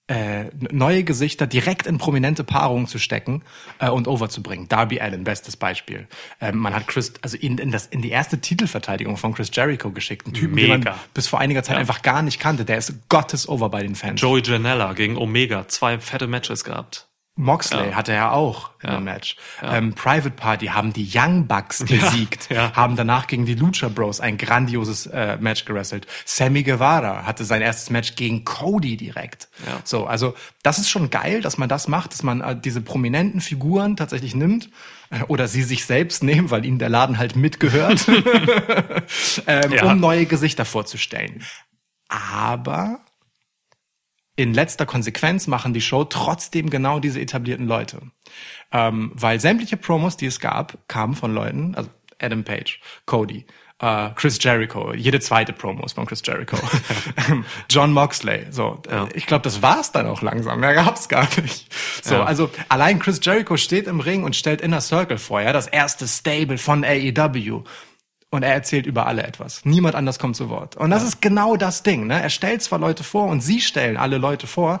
äh, 0.06 0.44
neue 0.70 1.02
Gesichter 1.02 1.46
direkt 1.46 1.86
in 1.86 1.96
prominente 1.98 2.44
Paarungen 2.44 2.86
zu 2.86 2.98
stecken 2.98 3.42
äh, 3.78 3.88
und 3.88 4.06
overzubringen. 4.06 4.68
Darby 4.68 5.00
Allen, 5.00 5.24
bestes 5.24 5.56
Beispiel. 5.56 6.06
Ähm, 6.40 6.58
man 6.58 6.74
hat 6.74 6.86
Chris, 6.86 7.14
also 7.22 7.38
in, 7.38 7.56
in, 7.58 7.70
das, 7.70 7.86
in 7.86 8.02
die 8.02 8.10
erste 8.10 8.38
Titelverteidigung 8.38 9.16
von 9.16 9.32
Chris 9.34 9.50
Jericho 9.52 9.90
geschickt. 9.90 10.26
Einen 10.26 10.34
Typen, 10.34 10.56
den 10.56 10.68
man 10.68 10.94
bis 11.14 11.26
vor 11.26 11.40
einiger 11.40 11.62
Zeit 11.62 11.74
Ja. 11.76 11.80
einfach 11.80 12.02
gar 12.02 12.22
nicht 12.22 12.38
kannte. 12.38 12.64
Der 12.66 12.76
ist 12.76 13.08
Gottes 13.08 13.48
over 13.48 13.70
bei 13.70 13.82
den 13.82 13.94
Fans. 13.94 14.20
Joey 14.20 14.42
Janella 14.44 14.92
gegen 14.92 15.16
Omega, 15.16 15.66
zwei 15.68 15.98
fette 15.98 16.26
Matches 16.26 16.64
gehabt. 16.64 17.08
Moxley 17.36 17.88
Ja. 17.90 17.94
hatte 17.96 18.12
er 18.12 18.32
auch 18.32 18.70
in 18.80 18.88
Ja. 18.90 18.96
einem 18.96 19.04
Match. 19.06 19.36
Ähm, 19.60 19.92
Private 19.94 20.30
Party 20.30 20.66
haben 20.66 20.92
die 20.92 21.10
Young 21.12 21.48
Bucks 21.48 21.84
besiegt, 21.84 22.48
ja. 22.50 22.72
haben 22.74 22.94
danach 22.94 23.26
gegen 23.26 23.44
die 23.44 23.54
Lucha 23.54 23.88
Bros 23.88 24.20
ein 24.20 24.38
grandioses 24.38 25.06
äh, 25.06 25.36
Match 25.40 25.64
gewrestelt. 25.64 26.06
Sammy 26.24 26.62
Guevara 26.62 27.24
hatte 27.26 27.44
sein 27.44 27.60
erstes 27.60 27.90
Match 27.90 28.14
gegen 28.14 28.44
Cody 28.44 28.96
direkt. 28.96 29.48
Ja. 29.66 29.80
So, 29.82 30.06
also 30.06 30.34
das 30.62 30.78
ist 30.78 30.88
schon 30.90 31.10
geil, 31.10 31.40
dass 31.40 31.58
man 31.58 31.68
das 31.68 31.88
macht, 31.88 32.12
dass 32.12 32.22
man 32.22 32.40
äh, 32.40 32.56
diese 32.58 32.80
prominenten 32.80 33.40
Figuren 33.40 33.96
tatsächlich 33.96 34.34
nimmt 34.36 34.70
äh, 35.10 35.22
oder 35.26 35.48
sie 35.48 35.62
sich 35.64 35.86
selbst 35.86 36.22
nehmen, 36.22 36.50
weil 36.52 36.64
ihnen 36.64 36.78
der 36.78 36.88
Laden 36.88 37.18
halt 37.18 37.34
mitgehört, 37.34 38.06
ähm, 39.46 39.72
Ja. 39.72 39.90
um 39.92 39.98
neue 39.98 40.26
Gesichter 40.26 40.64
vorzustellen. 40.64 41.42
Aber 42.08 43.00
in 44.36 44.52
letzter 44.54 44.86
Konsequenz 44.86 45.46
machen 45.46 45.72
die 45.74 45.80
Show 45.80 46.04
trotzdem 46.04 46.70
genau 46.70 46.98
diese 46.98 47.20
etablierten 47.20 47.66
Leute. 47.66 48.00
Ähm, 48.72 49.12
weil 49.14 49.38
sämtliche 49.40 49.76
Promos, 49.76 50.16
die 50.16 50.26
es 50.26 50.40
gab, 50.40 50.76
kamen 50.88 51.14
von 51.14 51.32
Leuten, 51.32 51.74
also 51.76 51.88
Adam 52.20 52.42
Page, 52.44 52.80
Cody, 53.06 53.46
äh, 53.80 54.10
Chris 54.14 54.38
Jericho, 54.40 54.92
jede 54.94 55.20
zweite 55.20 55.52
Promo 55.52 55.84
ist 55.84 55.94
von 55.94 56.06
Chris 56.06 56.22
Jericho, 56.24 56.56
John 57.70 57.92
Moxley, 57.92 58.46
so. 58.50 58.80
Ja. 58.90 59.08
Ich 59.14 59.26
glaube, 59.26 59.42
das 59.42 59.62
war's 59.62 59.92
dann 59.92 60.06
auch 60.06 60.22
langsam. 60.22 60.60
Mehr 60.60 60.74
gab's 60.74 61.08
gar 61.08 61.28
nicht. 61.40 61.72
So, 62.02 62.14
Ja. 62.16 62.24
also 62.24 62.50
allein 62.68 62.98
Chris 62.98 63.20
Jericho 63.22 63.56
steht 63.56 63.86
im 63.86 64.00
Ring 64.00 64.24
und 64.24 64.36
stellt 64.36 64.60
Inner 64.60 64.80
Circle 64.80 65.18
vor, 65.18 65.40
ja, 65.40 65.52
das 65.52 65.66
erste 65.66 66.06
Stable 66.08 66.58
von 66.58 66.84
AEW. 66.84 67.64
Und 68.34 68.42
er 68.42 68.52
erzählt 68.52 68.86
über 68.86 69.06
alle 69.06 69.22
etwas. 69.22 69.64
Niemand 69.64 69.94
anders 69.94 70.18
kommt 70.18 70.34
zu 70.34 70.48
Wort. 70.48 70.74
Und 70.74 70.90
das 70.90 71.04
ist 71.04 71.22
genau 71.22 71.54
das 71.54 71.84
Ding. 71.84 72.08
Ne? 72.08 72.20
Er 72.20 72.30
stellt 72.30 72.64
zwar 72.64 72.80
Leute 72.80 73.04
vor 73.04 73.28
und 73.28 73.42
sie 73.42 73.60
stellen 73.60 73.96
alle 73.96 74.18
Leute 74.18 74.48
vor, 74.48 74.80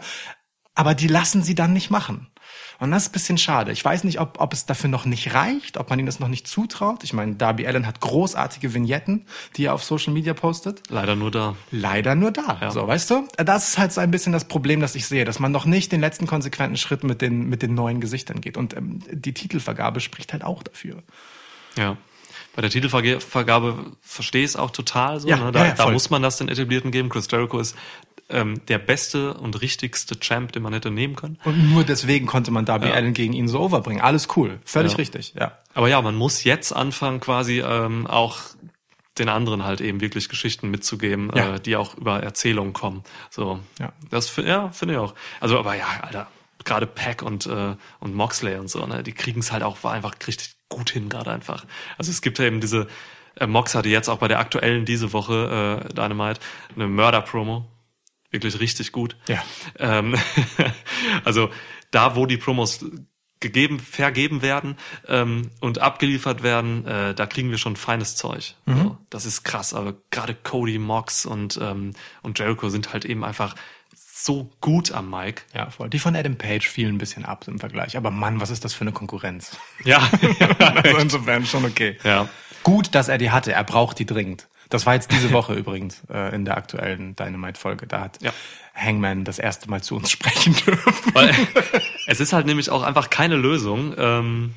aber 0.74 0.96
die 0.96 1.06
lassen 1.06 1.40
sie 1.40 1.54
dann 1.54 1.72
nicht 1.72 1.88
machen. 1.88 2.26
Und 2.80 2.90
das 2.90 3.04
ist 3.04 3.10
ein 3.10 3.12
bisschen 3.12 3.38
schade. 3.38 3.70
Ich 3.70 3.84
weiß 3.84 4.02
nicht, 4.02 4.18
ob, 4.18 4.40
ob 4.40 4.52
es 4.52 4.66
dafür 4.66 4.90
noch 4.90 5.04
nicht 5.04 5.34
reicht, 5.34 5.76
ob 5.76 5.88
man 5.88 6.00
ihnen 6.00 6.06
das 6.06 6.18
noch 6.18 6.26
nicht 6.26 6.48
zutraut. 6.48 7.04
Ich 7.04 7.12
meine, 7.12 7.36
Darby 7.36 7.64
Allen 7.64 7.86
hat 7.86 8.00
großartige 8.00 8.74
Vignetten, 8.74 9.24
die 9.56 9.66
er 9.66 9.74
auf 9.74 9.84
Social 9.84 10.12
Media 10.12 10.34
postet. 10.34 10.82
Leider 10.88 11.14
nur 11.14 11.30
da. 11.30 11.54
Leider 11.70 12.16
nur 12.16 12.32
da. 12.32 12.58
Ja. 12.60 12.72
So, 12.72 12.88
weißt 12.88 13.08
du? 13.08 13.28
Das 13.36 13.68
ist 13.68 13.78
halt 13.78 13.92
so 13.92 14.00
ein 14.00 14.10
bisschen 14.10 14.32
das 14.32 14.46
Problem, 14.46 14.80
das 14.80 14.96
ich 14.96 15.06
sehe, 15.06 15.24
dass 15.24 15.38
man 15.38 15.52
noch 15.52 15.64
nicht 15.64 15.92
den 15.92 16.00
letzten 16.00 16.26
konsequenten 16.26 16.76
Schritt 16.76 17.04
mit 17.04 17.22
den, 17.22 17.48
mit 17.48 17.62
den 17.62 17.74
neuen 17.74 18.00
Gesichtern 18.00 18.40
geht. 18.40 18.56
Und 18.56 18.76
ähm, 18.76 18.98
die 19.12 19.32
Titelvergabe 19.32 20.00
spricht 20.00 20.32
halt 20.32 20.42
auch 20.42 20.64
dafür. 20.64 21.04
Ja. 21.76 21.96
Bei 22.54 22.62
der 22.62 22.70
Titelvergabe 22.70 23.92
verstehe 24.00 24.42
ich 24.44 24.50
es 24.50 24.56
auch 24.56 24.70
total 24.70 25.20
so. 25.20 25.28
Ja, 25.28 25.36
ne? 25.38 25.52
Da, 25.52 25.66
ja, 25.66 25.74
da 25.74 25.90
muss 25.90 26.10
man 26.10 26.22
das 26.22 26.36
den 26.38 26.48
Etablierten 26.48 26.90
geben. 26.90 27.08
Chris 27.08 27.26
Jericho 27.30 27.58
ist 27.58 27.76
ähm, 28.30 28.64
der 28.68 28.78
beste 28.78 29.34
und 29.34 29.60
richtigste 29.60 30.18
Champ, 30.20 30.52
den 30.52 30.62
man 30.62 30.72
hätte 30.72 30.90
nehmen 30.90 31.16
können. 31.16 31.38
Und 31.44 31.70
nur 31.72 31.84
deswegen 31.84 32.26
konnte 32.26 32.50
man 32.50 32.64
Darby 32.64 32.88
Ja. 32.88 32.94
Allen 32.94 33.12
gegen 33.12 33.32
ihn 33.32 33.48
so 33.48 33.60
overbringen. 33.60 34.02
Alles 34.02 34.28
cool. 34.36 34.60
Völlig 34.64 34.92
Ja. 34.92 34.98
richtig, 34.98 35.34
ja. 35.38 35.58
Aber 35.74 35.88
ja, 35.88 36.00
man 36.00 36.14
muss 36.14 36.44
jetzt 36.44 36.72
anfangen, 36.72 37.20
quasi 37.20 37.60
ähm, 37.60 38.06
auch 38.06 38.38
den 39.18 39.28
anderen 39.28 39.64
halt 39.64 39.80
eben 39.80 40.00
wirklich 40.00 40.28
Geschichten 40.28 40.70
mitzugeben, 40.70 41.30
Ja. 41.34 41.56
äh, 41.56 41.60
die 41.60 41.76
auch 41.76 41.96
über 41.96 42.22
Erzählungen 42.22 42.72
kommen. 42.72 43.02
So, 43.30 43.60
Ja. 43.78 43.92
das 44.10 44.34
ja, 44.36 44.70
finde 44.70 44.94
ich 44.94 45.00
auch. 45.00 45.14
Also, 45.40 45.58
aber 45.58 45.74
ja, 45.74 45.86
Alter, 46.02 46.26
gerade 46.64 46.86
Pack 46.86 47.22
und 47.22 47.46
äh, 47.46 47.76
und 48.00 48.14
Moxley 48.14 48.56
und 48.56 48.68
so, 48.70 48.86
ne, 48.86 49.02
die 49.02 49.12
kriegen 49.12 49.40
es 49.40 49.52
halt 49.52 49.62
auch 49.62 49.84
einfach 49.84 50.14
richtig 50.26 50.54
gut 50.74 50.90
hin 50.90 51.08
gerade 51.08 51.30
einfach. 51.30 51.64
Also 51.96 52.10
es 52.10 52.20
gibt 52.20 52.38
ja 52.38 52.46
eben 52.46 52.60
diese 52.60 52.88
äh, 53.36 53.46
Mox 53.46 53.74
hatte 53.74 53.88
jetzt 53.88 54.08
auch 54.08 54.18
bei 54.18 54.28
der 54.28 54.38
aktuellen 54.38 54.84
diese 54.84 55.12
Woche 55.12 55.86
äh, 55.88 55.94
Dynamite 55.94 56.40
eine 56.74 56.88
Mörder-Promo, 56.88 57.66
wirklich 58.30 58.60
richtig 58.60 58.92
gut. 58.92 59.16
Ja. 59.28 59.42
Ähm, 59.78 60.16
also 61.24 61.50
da, 61.90 62.16
wo 62.16 62.26
die 62.26 62.36
Promos 62.36 62.84
gegeben, 63.40 63.78
vergeben 63.78 64.42
werden 64.42 64.76
ähm, 65.06 65.50
und 65.60 65.78
abgeliefert 65.78 66.42
werden, 66.42 66.86
äh, 66.86 67.14
da 67.14 67.26
kriegen 67.26 67.50
wir 67.50 67.58
schon 67.58 67.76
feines 67.76 68.16
Zeug. 68.16 68.54
So, 68.66 68.98
das 69.10 69.26
ist 69.26 69.44
krass. 69.44 69.74
Aber 69.74 69.94
gerade 70.10 70.34
Cody, 70.34 70.78
Mox 70.78 71.26
und 71.26 71.56
und 71.58 71.94
und 72.22 72.38
Jericho 72.38 72.68
sind 72.70 72.92
halt 72.92 73.04
eben 73.04 73.22
einfach 73.22 73.54
so 74.16 74.48
gut 74.60 74.92
am 74.92 75.10
Mic. 75.10 75.42
Ja, 75.54 75.70
voll. 75.70 75.90
Die 75.90 75.98
von 75.98 76.14
Adam 76.14 76.36
Page 76.36 76.68
fielen 76.68 76.94
ein 76.94 76.98
bisschen 76.98 77.24
ab 77.24 77.46
im 77.48 77.58
Vergleich. 77.58 77.96
Aber 77.96 78.12
Mann, 78.12 78.40
was 78.40 78.50
ist 78.50 78.64
das 78.64 78.72
für 78.72 78.82
eine 78.82 78.92
Konkurrenz? 78.92 79.56
Ja, 79.84 79.98
also 80.58 80.98
insofern 80.98 81.44
schon 81.44 81.64
okay. 81.64 81.98
ja. 82.04 82.28
Gut, 82.62 82.94
dass 82.94 83.08
er 83.08 83.18
die 83.18 83.30
hatte. 83.32 83.52
Er 83.52 83.64
braucht 83.64 83.98
die 83.98 84.06
dringend. 84.06 84.48
Das 84.70 84.86
war 84.86 84.94
jetzt 84.94 85.10
diese 85.10 85.32
Woche 85.32 85.54
übrigens 85.54 86.02
äh, 86.08 86.32
in 86.32 86.44
der 86.44 86.56
aktuellen 86.56 87.16
Dynamite-Folge. 87.16 87.88
Da 87.88 88.00
hat 88.02 88.22
Ja. 88.22 88.32
Hangman 88.72 89.24
das 89.24 89.40
erste 89.40 89.68
Mal 89.68 89.82
zu 89.82 89.96
uns 89.96 90.10
sprechen 90.12 90.54
dürfen. 90.64 91.14
Weil 91.14 91.34
es 92.06 92.20
ist 92.20 92.32
halt 92.32 92.46
nämlich 92.46 92.70
auch 92.70 92.84
einfach 92.84 93.10
keine 93.10 93.34
Lösung, 93.36 93.94
ähm, 93.98 94.54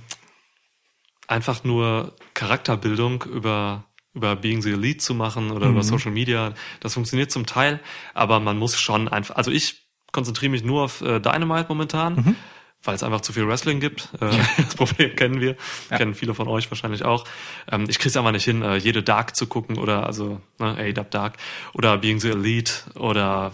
einfach 1.28 1.64
nur 1.64 2.16
Charakterbildung 2.36 3.24
über 3.24 3.86
über 4.18 4.36
Being 4.36 4.62
the 4.62 4.72
Elite 4.72 4.98
zu 4.98 5.14
machen 5.14 5.52
oder 5.52 5.68
über 5.68 5.84
Social 5.84 6.12
Media. 6.12 6.54
Das 6.82 6.94
funktioniert 6.96 7.32
zum 7.32 7.46
Teil, 7.46 7.80
aber 8.14 8.40
man 8.40 8.58
muss 8.58 8.78
schon 8.80 9.08
einfach, 9.08 9.36
also 9.36 9.52
ich 9.52 9.88
konzentriere 10.12 10.52
mich 10.52 10.64
nur 10.64 10.84
auf 10.84 11.02
äh, 11.02 11.20
Dynamite 11.20 11.68
momentan, 11.70 12.36
weil 12.84 12.96
es 12.96 13.04
einfach 13.04 13.22
zu 13.22 13.34
viel 13.34 13.48
Wrestling 13.48 13.80
gibt. 13.80 14.10
Äh, 14.20 14.30
Das 14.58 14.76
Problem 14.76 15.16
kennen 15.16 15.40
wir, 15.42 15.56
kennen 15.90 16.14
viele 16.16 16.34
von 16.34 16.48
euch 16.48 16.70
wahrscheinlich 16.72 17.04
auch. 17.06 17.26
Ähm, 17.72 17.86
ich 17.90 18.00
kriege 18.00 18.10
es 18.10 18.18
einfach 18.18 18.32
nicht 18.32 18.46
hin, 18.46 18.62
äh, 18.62 18.78
jede 18.78 19.04
Dark 19.04 19.36
zu 19.36 19.48
gucken 19.48 19.78
oder 19.78 20.06
also 20.06 20.42
ne, 20.60 20.76
AW 20.78 21.04
Dark 21.10 21.38
oder 21.74 21.98
Being 21.98 22.20
the 22.20 22.30
Elite 22.30 22.74
oder 22.96 23.52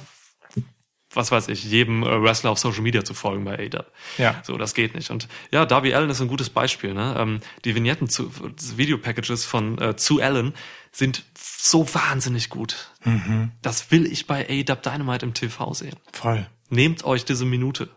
was 1.13 1.31
weiß 1.31 1.47
ich, 1.49 1.63
jedem 1.63 2.03
äh, 2.03 2.21
Wrestler 2.21 2.51
auf 2.51 2.59
Social 2.59 2.81
Media 2.81 3.03
zu 3.03 3.13
folgen 3.13 3.45
bei 3.45 3.53
AW. 3.55 3.83
Ja. 4.17 4.41
So, 4.43 4.57
das 4.57 4.73
geht 4.73 4.95
nicht. 4.95 5.09
Und 5.11 5.27
ja, 5.51 5.65
Darby 5.65 5.93
Allen 5.93 6.09
ist 6.09 6.21
ein 6.21 6.27
gutes 6.27 6.49
Beispiel. 6.49 6.93
Ne? 6.93 7.15
Ähm, 7.17 7.39
die 7.65 7.75
Vignetten 7.75 8.09
zu 8.09 8.31
Videopackages 8.77 9.45
von 9.45 9.79
äh, 9.79 9.95
zu 9.95 10.21
Allen 10.21 10.53
sind 10.91 11.23
so 11.37 11.87
wahnsinnig 11.93 12.49
gut. 12.49 12.91
Mhm. 13.03 13.51
Das 13.61 13.91
will 13.91 14.05
ich 14.05 14.27
bei 14.27 14.45
AW 14.45 14.63
Dynamite 14.75 15.25
im 15.25 15.33
TV 15.33 15.73
sehen. 15.73 15.95
Voll. 16.11 16.45
Nehmt 16.69 17.03
euch 17.03 17.25
diese 17.25 17.45
Minute. 17.45 17.89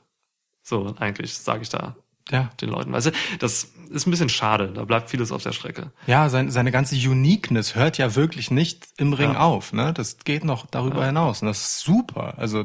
So, 0.63 0.95
eigentlich 0.99 1.35
sage 1.35 1.63
ich 1.63 1.69
da 1.69 1.97
Ja. 2.31 2.51
den 2.61 2.71
Leuten. 2.71 2.93
Du, 2.93 3.13
das 3.39 3.73
ist 3.91 4.07
ein 4.07 4.11
bisschen 4.11 4.29
schade. 4.29 4.69
Da 4.75 4.85
bleibt 4.85 5.11
vieles 5.11 5.33
auf 5.33 5.43
der 5.43 5.53
Strecke. 5.53 5.91
Ja, 6.07 6.29
sein, 6.29 6.51
seine 6.51 6.71
ganze 6.73 6.95
Uniqueness 6.97 7.75
hört 7.75 7.99
ja 7.99 8.15
wirklich 8.15 8.51
nicht 8.51 8.87
im 8.97 9.13
Ring 9.13 9.33
Ja. 9.33 9.41
auf. 9.41 9.73
Ne? 9.73 9.93
Das 9.93 10.19
geht 10.25 10.45
noch 10.45 10.67
darüber 10.67 11.05
hinaus. 11.07 11.43
Und 11.43 11.49
das 11.49 11.61
ist 11.63 11.81
super. 11.81 12.35
Also 12.37 12.61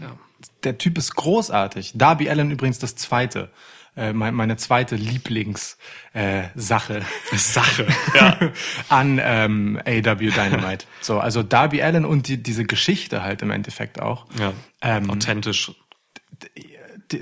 Ja. 0.00 0.16
der 0.64 0.78
Typ 0.78 0.98
ist 0.98 1.14
großartig. 1.16 1.92
Darby 1.94 2.28
Allen 2.30 2.50
übrigens 2.50 2.78
das 2.78 2.96
zweite. 2.96 3.50
Äh, 3.96 4.12
mein, 4.12 4.34
meine 4.34 4.58
zweite 4.58 4.94
Lieblings 4.96 5.78
äh, 6.12 6.44
Sache. 6.54 7.00
Sache. 7.32 7.86
Ja. 8.14 8.38
an 8.90 9.18
ähm, 9.22 9.80
AW 9.86 10.30
Dynamite. 10.30 10.84
So, 11.00 11.18
also 11.18 11.42
Darby 11.42 11.82
Allen 11.82 12.04
und 12.04 12.28
die, 12.28 12.42
diese 12.42 12.64
Geschichte 12.64 13.22
halt 13.22 13.40
im 13.42 13.50
Endeffekt 13.50 14.00
auch. 14.02 14.26
ja. 14.38 14.52
Ähm, 14.82 15.08
Authentisch. 15.10 15.72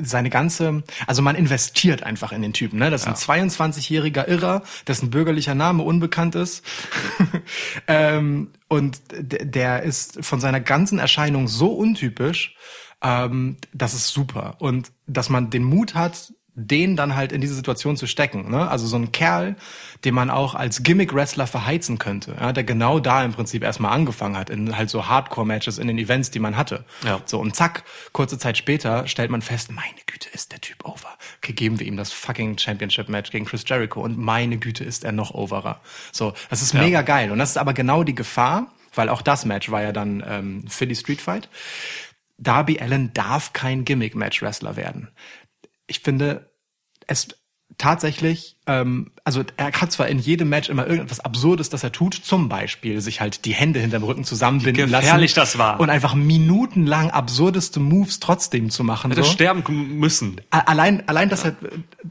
Seine 0.02 0.30
ganze, 0.30 0.82
also 1.06 1.22
man 1.22 1.36
investiert 1.36 2.02
einfach 2.02 2.32
in 2.32 2.42
den 2.42 2.52
Typen, 2.52 2.78
ne? 2.78 2.90
Das 2.90 3.02
ist 3.06 3.28
ein 3.28 3.48
22-jähriger 3.48 4.26
Irrer, 4.28 4.62
dessen 4.86 5.10
bürgerlicher 5.10 5.54
Name 5.54 5.82
unbekannt 5.82 6.34
ist. 6.34 6.64
ähm, 7.86 8.52
und 8.68 9.00
der 9.10 9.82
ist 9.82 10.24
von 10.24 10.40
seiner 10.40 10.60
ganzen 10.60 10.98
Erscheinung 10.98 11.48
so 11.48 11.72
untypisch, 11.72 12.56
ähm, 13.02 13.58
das 13.72 13.94
ist 13.94 14.08
super. 14.08 14.56
Und 14.58 14.90
dass 15.06 15.28
man 15.28 15.50
den 15.50 15.64
Mut 15.64 15.94
hat, 15.94 16.32
den 16.56 16.96
dann 16.96 17.16
halt 17.16 17.32
in 17.32 17.40
diese 17.40 17.54
Situation 17.54 17.96
zu 17.96 18.06
stecken. 18.06 18.50
Ne? 18.50 18.68
Also 18.68 18.86
so 18.86 18.96
ein 18.96 19.10
Kerl, 19.10 19.56
den 20.04 20.14
man 20.14 20.30
auch 20.30 20.54
als 20.54 20.82
Gimmick-Wrestler 20.82 21.46
verheizen 21.46 21.98
könnte, 21.98 22.36
ja? 22.38 22.52
der 22.52 22.62
genau 22.62 23.00
da 23.00 23.24
im 23.24 23.32
Prinzip 23.32 23.64
erstmal 23.64 23.92
angefangen 23.92 24.36
hat, 24.36 24.50
in 24.50 24.76
halt 24.76 24.88
so 24.88 25.08
Hardcore-Matches, 25.08 25.78
in 25.78 25.88
den 25.88 25.98
Events, 25.98 26.30
die 26.30 26.38
man 26.38 26.56
hatte. 26.56 26.84
Ja. 27.04 27.20
So, 27.24 27.40
und 27.40 27.56
zack, 27.56 27.82
kurze 28.12 28.38
Zeit 28.38 28.56
später 28.56 29.08
stellt 29.08 29.30
man 29.30 29.42
fest, 29.42 29.72
meine 29.72 29.88
Güte, 30.06 30.28
ist 30.32 30.52
der 30.52 30.60
Typ 30.60 30.84
over. 30.84 31.08
Okay, 31.38 31.52
geben 31.52 31.80
wir 31.80 31.86
ihm 31.86 31.96
das 31.96 32.12
fucking 32.12 32.56
Championship-Match 32.56 33.32
gegen 33.32 33.46
Chris 33.46 33.64
Jericho 33.66 34.00
und 34.00 34.16
meine 34.16 34.58
Güte, 34.58 34.84
ist 34.84 35.04
er 35.04 35.12
noch 35.12 35.34
overer. 35.34 35.80
So, 36.12 36.34
das 36.50 36.62
ist 36.62 36.72
mega 36.74 37.02
geil. 37.02 37.32
Und 37.32 37.38
das 37.38 37.50
ist 37.50 37.58
aber 37.58 37.74
genau 37.74 38.04
die 38.04 38.14
Gefahr, 38.14 38.72
weil 38.94 39.08
auch 39.08 39.22
das 39.22 39.44
Match 39.44 39.70
war 39.70 39.82
ja 39.82 39.92
dann 39.92 40.22
ähm, 40.26 40.64
Philly 40.68 40.94
Street 40.94 41.20
Fight. 41.20 41.48
Darby 42.38 42.80
Allen 42.80 43.12
darf 43.14 43.52
kein 43.52 43.84
Gimmick-Match-Wrestler 43.84 44.76
werden. 44.76 45.08
Ich 45.86 46.00
finde, 46.00 46.50
es 47.06 47.28
tatsächlich, 47.78 48.53
ähm, 48.66 49.10
also 49.24 49.42
er 49.56 49.72
hat 49.72 49.92
zwar 49.92 50.08
in 50.08 50.18
jedem 50.18 50.48
Match 50.48 50.68
immer 50.68 50.86
irgendetwas 50.86 51.20
Absurdes, 51.20 51.68
das 51.70 51.82
er 51.84 51.92
tut, 51.92 52.14
zum 52.14 52.48
Beispiel 52.48 53.00
sich 53.00 53.20
halt 53.20 53.44
die 53.44 53.52
Hände 53.54 53.80
hinterm 53.80 54.02
Rücken 54.04 54.24
zusammenbinden 54.24 54.86
Wie 54.86 54.90
lassen. 54.90 55.02
gefährlich 55.04 55.34
das 55.34 55.58
war. 55.58 55.80
Und 55.80 55.90
einfach 55.90 56.14
minutenlang 56.14 57.10
absurdeste 57.10 57.80
Moves 57.80 58.20
trotzdem 58.20 58.70
zu 58.70 58.84
machen. 58.84 59.10
Hätte 59.10 59.22
so. 59.24 59.30
sterben 59.30 59.62
müssen. 59.98 60.40
Allein, 60.50 61.06
allein, 61.08 61.28
dass 61.28 61.44
er 61.44 61.50
äh, 61.50 61.54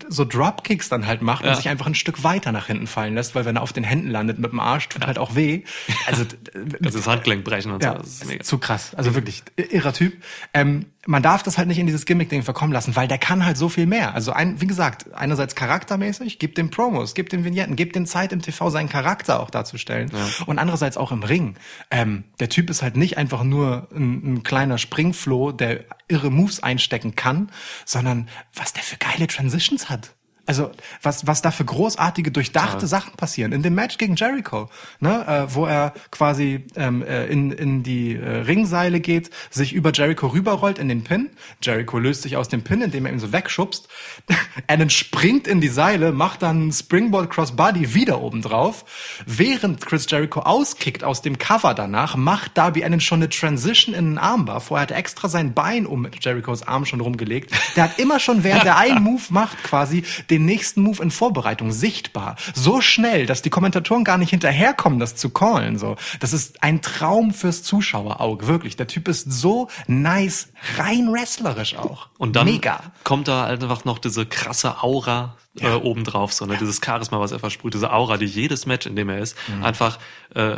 so 0.09 0.25
Dropkicks 0.25 0.89
dann 0.89 1.07
halt 1.07 1.21
macht 1.21 1.41
und 1.43 1.49
Ja. 1.49 1.55
sich 1.55 1.69
einfach 1.69 1.87
ein 1.87 1.95
Stück 1.95 2.23
weiter 2.23 2.51
nach 2.51 2.67
hinten 2.67 2.87
fallen 2.87 3.15
lässt, 3.15 3.35
weil 3.35 3.45
wenn 3.45 3.55
er 3.55 3.61
auf 3.61 3.73
den 3.73 3.83
Händen 3.83 4.09
landet 4.09 4.39
mit 4.39 4.51
dem 4.51 4.59
Arsch, 4.59 4.89
tut 4.89 5.05
halt 5.07 5.17
auch 5.17 5.35
weh. 5.35 5.63
Also, 6.07 6.25
Das 6.79 6.93
ist 6.95 7.07
Handgelenk 7.07 7.43
brechen 7.43 7.71
und 7.71 7.83
ja, 7.83 7.93
so. 7.93 7.97
Das 7.99 8.07
ist 8.07 8.25
mega. 8.27 8.43
zu 8.43 8.57
krass. 8.57 8.93
Also 8.95 9.15
wirklich 9.15 9.43
irrer 9.55 9.93
Typ. 9.93 10.13
Ähm, 10.53 10.85
man 11.05 11.21
darf 11.21 11.43
das 11.43 11.57
halt 11.57 11.67
nicht 11.67 11.79
in 11.79 11.85
dieses 11.85 12.05
Gimmick-Ding 12.05 12.43
verkommen 12.43 12.71
lassen, 12.71 12.95
weil 12.95 13.07
der 13.09 13.17
kann 13.17 13.45
halt 13.45 13.57
so 13.57 13.67
viel 13.69 13.85
mehr. 13.85 14.13
Also 14.15 14.31
ein, 14.31 14.61
wie 14.61 14.67
gesagt, 14.67 15.13
einerseits 15.13 15.53
charaktermäßig, 15.55 16.39
gibt 16.43 16.57
dem 16.57 16.69
Promos, 16.69 17.13
gibt 17.13 17.31
dem 17.31 17.45
Vignetten, 17.45 17.77
gibt 17.77 17.95
den 17.95 18.05
Zeit 18.05 18.33
im 18.33 18.41
TV 18.41 18.69
seinen 18.69 18.89
Charakter 18.89 19.39
auch 19.39 19.49
darzustellen 19.49 20.11
und 20.45 20.59
andererseits 20.59 20.97
auch 20.97 21.13
im 21.13 21.23
Ring. 21.23 21.55
Ähm, 21.89 22.25
der 22.41 22.49
Typ 22.49 22.69
ist 22.69 22.81
halt 22.81 22.97
nicht 22.97 23.17
einfach 23.17 23.45
nur 23.45 23.87
ein, 23.95 24.33
ein 24.33 24.43
kleiner 24.43 24.77
Springfloh, 24.77 25.53
der 25.53 25.85
irre 26.09 26.31
Moves 26.31 26.61
einstecken 26.61 27.15
kann, 27.15 27.49
sondern 27.85 28.27
was 28.53 28.73
der 28.73 28.83
für 28.83 28.97
geile 28.97 29.27
Transitions 29.27 29.89
hat. 29.89 30.15
Also 30.45 30.71
was 31.01 31.25
was 31.25 31.41
da 31.41 31.51
für 31.51 31.63
großartige 31.63 32.31
durchdachte 32.31 32.85
Sachen 32.85 33.13
passieren 33.13 33.53
in 33.53 33.63
dem 33.63 33.75
Match 33.75 33.97
gegen 33.97 34.17
Jericho, 34.17 34.69
ne, 34.99 35.25
äh, 35.25 35.55
wo 35.55 35.65
er 35.65 35.93
quasi 36.11 36.65
ähm, 36.75 37.01
äh, 37.01 37.27
in 37.27 37.51
in 37.51 37.83
die 37.83 38.15
äh, 38.15 38.39
Ringseile 38.39 38.99
geht, 38.99 39.29
sich 39.49 39.71
über 39.71 39.93
Jericho 39.93 40.27
rüberrollt 40.27 40.79
in 40.79 40.89
den 40.89 41.05
Pin. 41.05 41.29
Jericho 41.61 41.97
löst 41.97 42.23
sich 42.23 42.35
aus 42.35 42.49
dem 42.49 42.61
Pin, 42.61 42.81
indem 42.81 43.05
er 43.05 43.13
ihn 43.13 43.19
so 43.19 43.31
wegschubst. 43.31 43.87
Allen 44.67 44.89
springt 44.89 45.47
in 45.47 45.61
die 45.61 45.69
Seile, 45.69 46.11
macht 46.11 46.41
dann 46.41 46.73
Springboard 46.73 47.29
Crossbody 47.29 47.93
wieder 47.93 48.21
oben 48.21 48.41
drauf. 48.41 48.83
Während 49.25 49.85
Chris 49.85 50.07
Jericho 50.09 50.41
auskickt 50.41 51.05
aus 51.05 51.21
dem 51.21 51.37
Cover 51.37 51.73
danach, 51.73 52.17
macht 52.17 52.57
Darby 52.57 52.83
Allen 52.83 52.99
schon 52.99 53.19
eine 53.19 53.29
Transition 53.29 53.95
in 53.95 54.07
einen 54.07 54.17
Armbar. 54.17 54.59
Vorher 54.59 54.83
hat 54.83 54.91
er 54.91 54.97
extra 54.97 55.29
sein 55.29 55.53
Bein 55.53 55.85
um 55.85 56.05
Jerichos 56.19 56.63
Arm 56.63 56.85
schon 56.85 56.99
rumgelegt. 56.99 57.51
Der 57.77 57.85
hat 57.85 57.97
immer 57.97 58.19
schon, 58.19 58.43
während 58.43 58.65
er 58.65 58.77
einen 58.77 59.01
Move 59.03 59.23
macht, 59.29 59.63
quasi 59.63 60.03
den 60.33 60.45
nächsten 60.45 60.81
Move 60.81 61.01
in 61.01 61.11
Vorbereitung 61.11 61.71
sichtbar. 61.71 62.35
So 62.53 62.81
schnell, 62.81 63.25
dass 63.25 63.41
die 63.41 63.49
Kommentatoren 63.49 64.03
gar 64.03 64.17
nicht 64.17 64.31
hinterherkommen, 64.31 64.99
das 64.99 65.15
zu 65.15 65.29
callen. 65.29 65.77
So, 65.77 65.95
das 66.19 66.33
ist 66.33 66.63
ein 66.63 66.81
Traum 66.81 67.33
fürs 67.33 67.63
Zuschauerauge, 67.63 68.47
wirklich. 68.47 68.75
Der 68.75 68.87
Typ 68.87 69.07
ist 69.07 69.31
so 69.31 69.67
nice, 69.87 70.49
rein 70.77 71.11
wrestlerisch 71.13 71.75
auch. 71.75 72.09
Und 72.17 72.35
dann 72.35 72.45
mega. 72.47 72.79
kommt 73.03 73.27
da 73.27 73.45
einfach 73.45 73.85
noch 73.85 73.99
diese 73.99 74.25
krasse 74.25 74.83
Aura 74.83 75.37
äh, 75.59 75.71
obendrauf, 75.73 76.33
so, 76.33 76.45
ne? 76.45 76.57
dieses 76.59 76.81
Charisma, 76.83 77.19
was 77.19 77.31
er 77.31 77.39
versprüht, 77.39 77.75
diese 77.75 77.93
Aura, 77.93 78.17
die 78.17 78.25
jedes 78.25 78.65
Match, 78.65 78.87
in 78.87 78.95
dem 78.95 79.09
er 79.09 79.19
ist, 79.19 79.37
Mhm. 79.47 79.63
einfach 79.63 79.99
äh, 80.33 80.57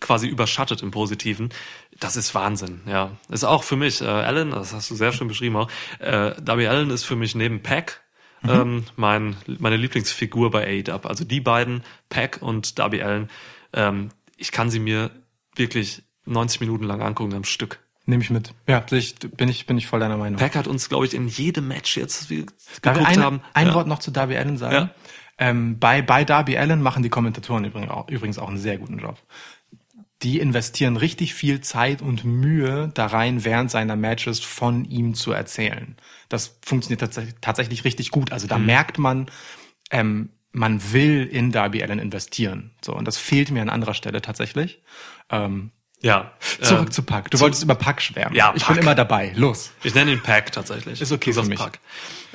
quasi 0.00 0.26
überschattet 0.28 0.80
im 0.82 0.90
Positiven. 0.90 1.50
Das 1.98 2.16
ist 2.16 2.34
Wahnsinn, 2.34 2.80
ja. 2.86 3.10
Ist 3.28 3.44
auch 3.44 3.62
für 3.64 3.76
mich, 3.76 4.00
äh, 4.00 4.06
Allen, 4.06 4.50
das 4.50 4.72
hast 4.72 4.90
du 4.90 4.94
sehr 4.94 5.12
schön 5.12 5.28
beschrieben 5.28 5.56
auch, 5.56 5.68
äh, 5.98 6.32
Darby 6.40 6.66
Allen 6.68 6.88
ist 6.90 7.04
für 7.04 7.16
mich 7.16 7.34
neben 7.34 7.62
Pack 7.62 8.00
Mhm. 8.42 8.50
ähm, 8.50 8.84
mein, 8.96 9.36
meine 9.58 9.76
Lieblingsfigur 9.76 10.50
bei 10.50 10.84
AEW. 10.86 11.06
Also 11.06 11.24
die 11.24 11.40
beiden, 11.40 11.82
Pack 12.08 12.38
und 12.40 12.78
Darby 12.78 13.02
Allen, 13.02 13.28
ähm, 13.72 14.10
ich 14.36 14.52
kann 14.52 14.70
sie 14.70 14.80
mir 14.80 15.10
wirklich 15.54 16.02
90 16.26 16.60
Minuten 16.60 16.84
lang 16.84 17.02
angucken 17.02 17.34
am 17.34 17.44
Stück. 17.44 17.80
Nehme 18.06 18.22
ich 18.22 18.30
mit. 18.30 18.54
Ja, 18.66 18.84
ich, 18.90 19.14
bin 19.18 19.48
ich 19.48 19.66
bin 19.66 19.78
ich 19.78 19.86
voll 19.86 20.00
deiner 20.00 20.16
Meinung. 20.16 20.40
Pack 20.40 20.56
hat 20.56 20.66
uns, 20.66 20.88
glaube 20.88 21.06
ich, 21.06 21.14
in 21.14 21.28
jedem 21.28 21.68
Match 21.68 21.96
jetzt, 21.96 22.28
geguckt 22.28 22.56
ein, 22.82 23.22
haben. 23.22 23.40
ein 23.52 23.68
ja. 23.68 23.74
Wort 23.74 23.86
noch 23.86 23.98
zu 23.98 24.10
Darby 24.10 24.36
Allen 24.36 24.56
sagen? 24.56 24.74
Ja. 24.74 24.90
Ähm, 25.38 25.78
bei, 25.78 26.02
bei 26.02 26.24
Darby 26.24 26.56
Allen 26.58 26.82
machen 26.82 27.02
die 27.02 27.08
Kommentatoren 27.08 27.64
übrigens 27.64 27.90
auch, 27.90 28.08
übrigens 28.08 28.38
auch 28.38 28.48
einen 28.48 28.58
sehr 28.58 28.78
guten 28.78 28.98
Job. 28.98 29.18
Die 30.22 30.38
investieren 30.38 30.96
richtig 30.98 31.32
viel 31.34 31.62
Zeit 31.62 32.02
und 32.02 32.24
Mühe 32.24 32.90
da 32.94 33.06
rein, 33.06 33.44
während 33.44 33.70
seiner 33.70 33.96
Matches 33.96 34.40
von 34.40 34.84
ihm 34.84 35.14
zu 35.14 35.32
erzählen. 35.32 35.96
Das 36.28 36.58
funktioniert 36.62 37.00
tatsächlich, 37.00 37.34
tatsächlich 37.40 37.84
richtig 37.84 38.10
gut. 38.10 38.30
Also 38.32 38.46
da 38.46 38.58
Mhm. 38.58 38.66
merkt 38.66 38.98
man, 38.98 39.26
ähm, 39.90 40.28
man 40.52 40.92
will 40.92 41.24
in 41.30 41.52
Darby 41.52 41.82
Allen 41.82 41.98
investieren. 41.98 42.72
So, 42.82 42.94
und 42.94 43.06
das 43.06 43.16
fehlt 43.16 43.50
mir 43.50 43.62
an 43.62 43.70
anderer 43.70 43.94
Stelle 43.94 44.20
tatsächlich. 44.20 44.82
Ähm, 45.30 45.70
Ja. 46.02 46.32
zurück 46.60 46.86
ähm, 46.86 46.90
zu 46.90 47.02
Pack. 47.02 47.30
Du 47.30 47.38
wolltest 47.40 47.62
über 47.62 47.74
Pack 47.74 48.02
schwärmen. 48.02 48.34
Ja, 48.36 48.52
ich 48.56 48.62
Pack. 48.64 48.74
bin 48.76 48.82
immer 48.84 48.94
dabei. 48.94 49.32
Los. 49.36 49.70
Ich 49.82 49.94
nenne 49.94 50.12
ihn 50.12 50.20
Pack 50.22 50.50
tatsächlich. 50.52 51.00
Ist 51.00 51.12
okay 51.12 51.32
für 51.32 51.42
mich. 51.44 51.58
Pack. 51.58 51.78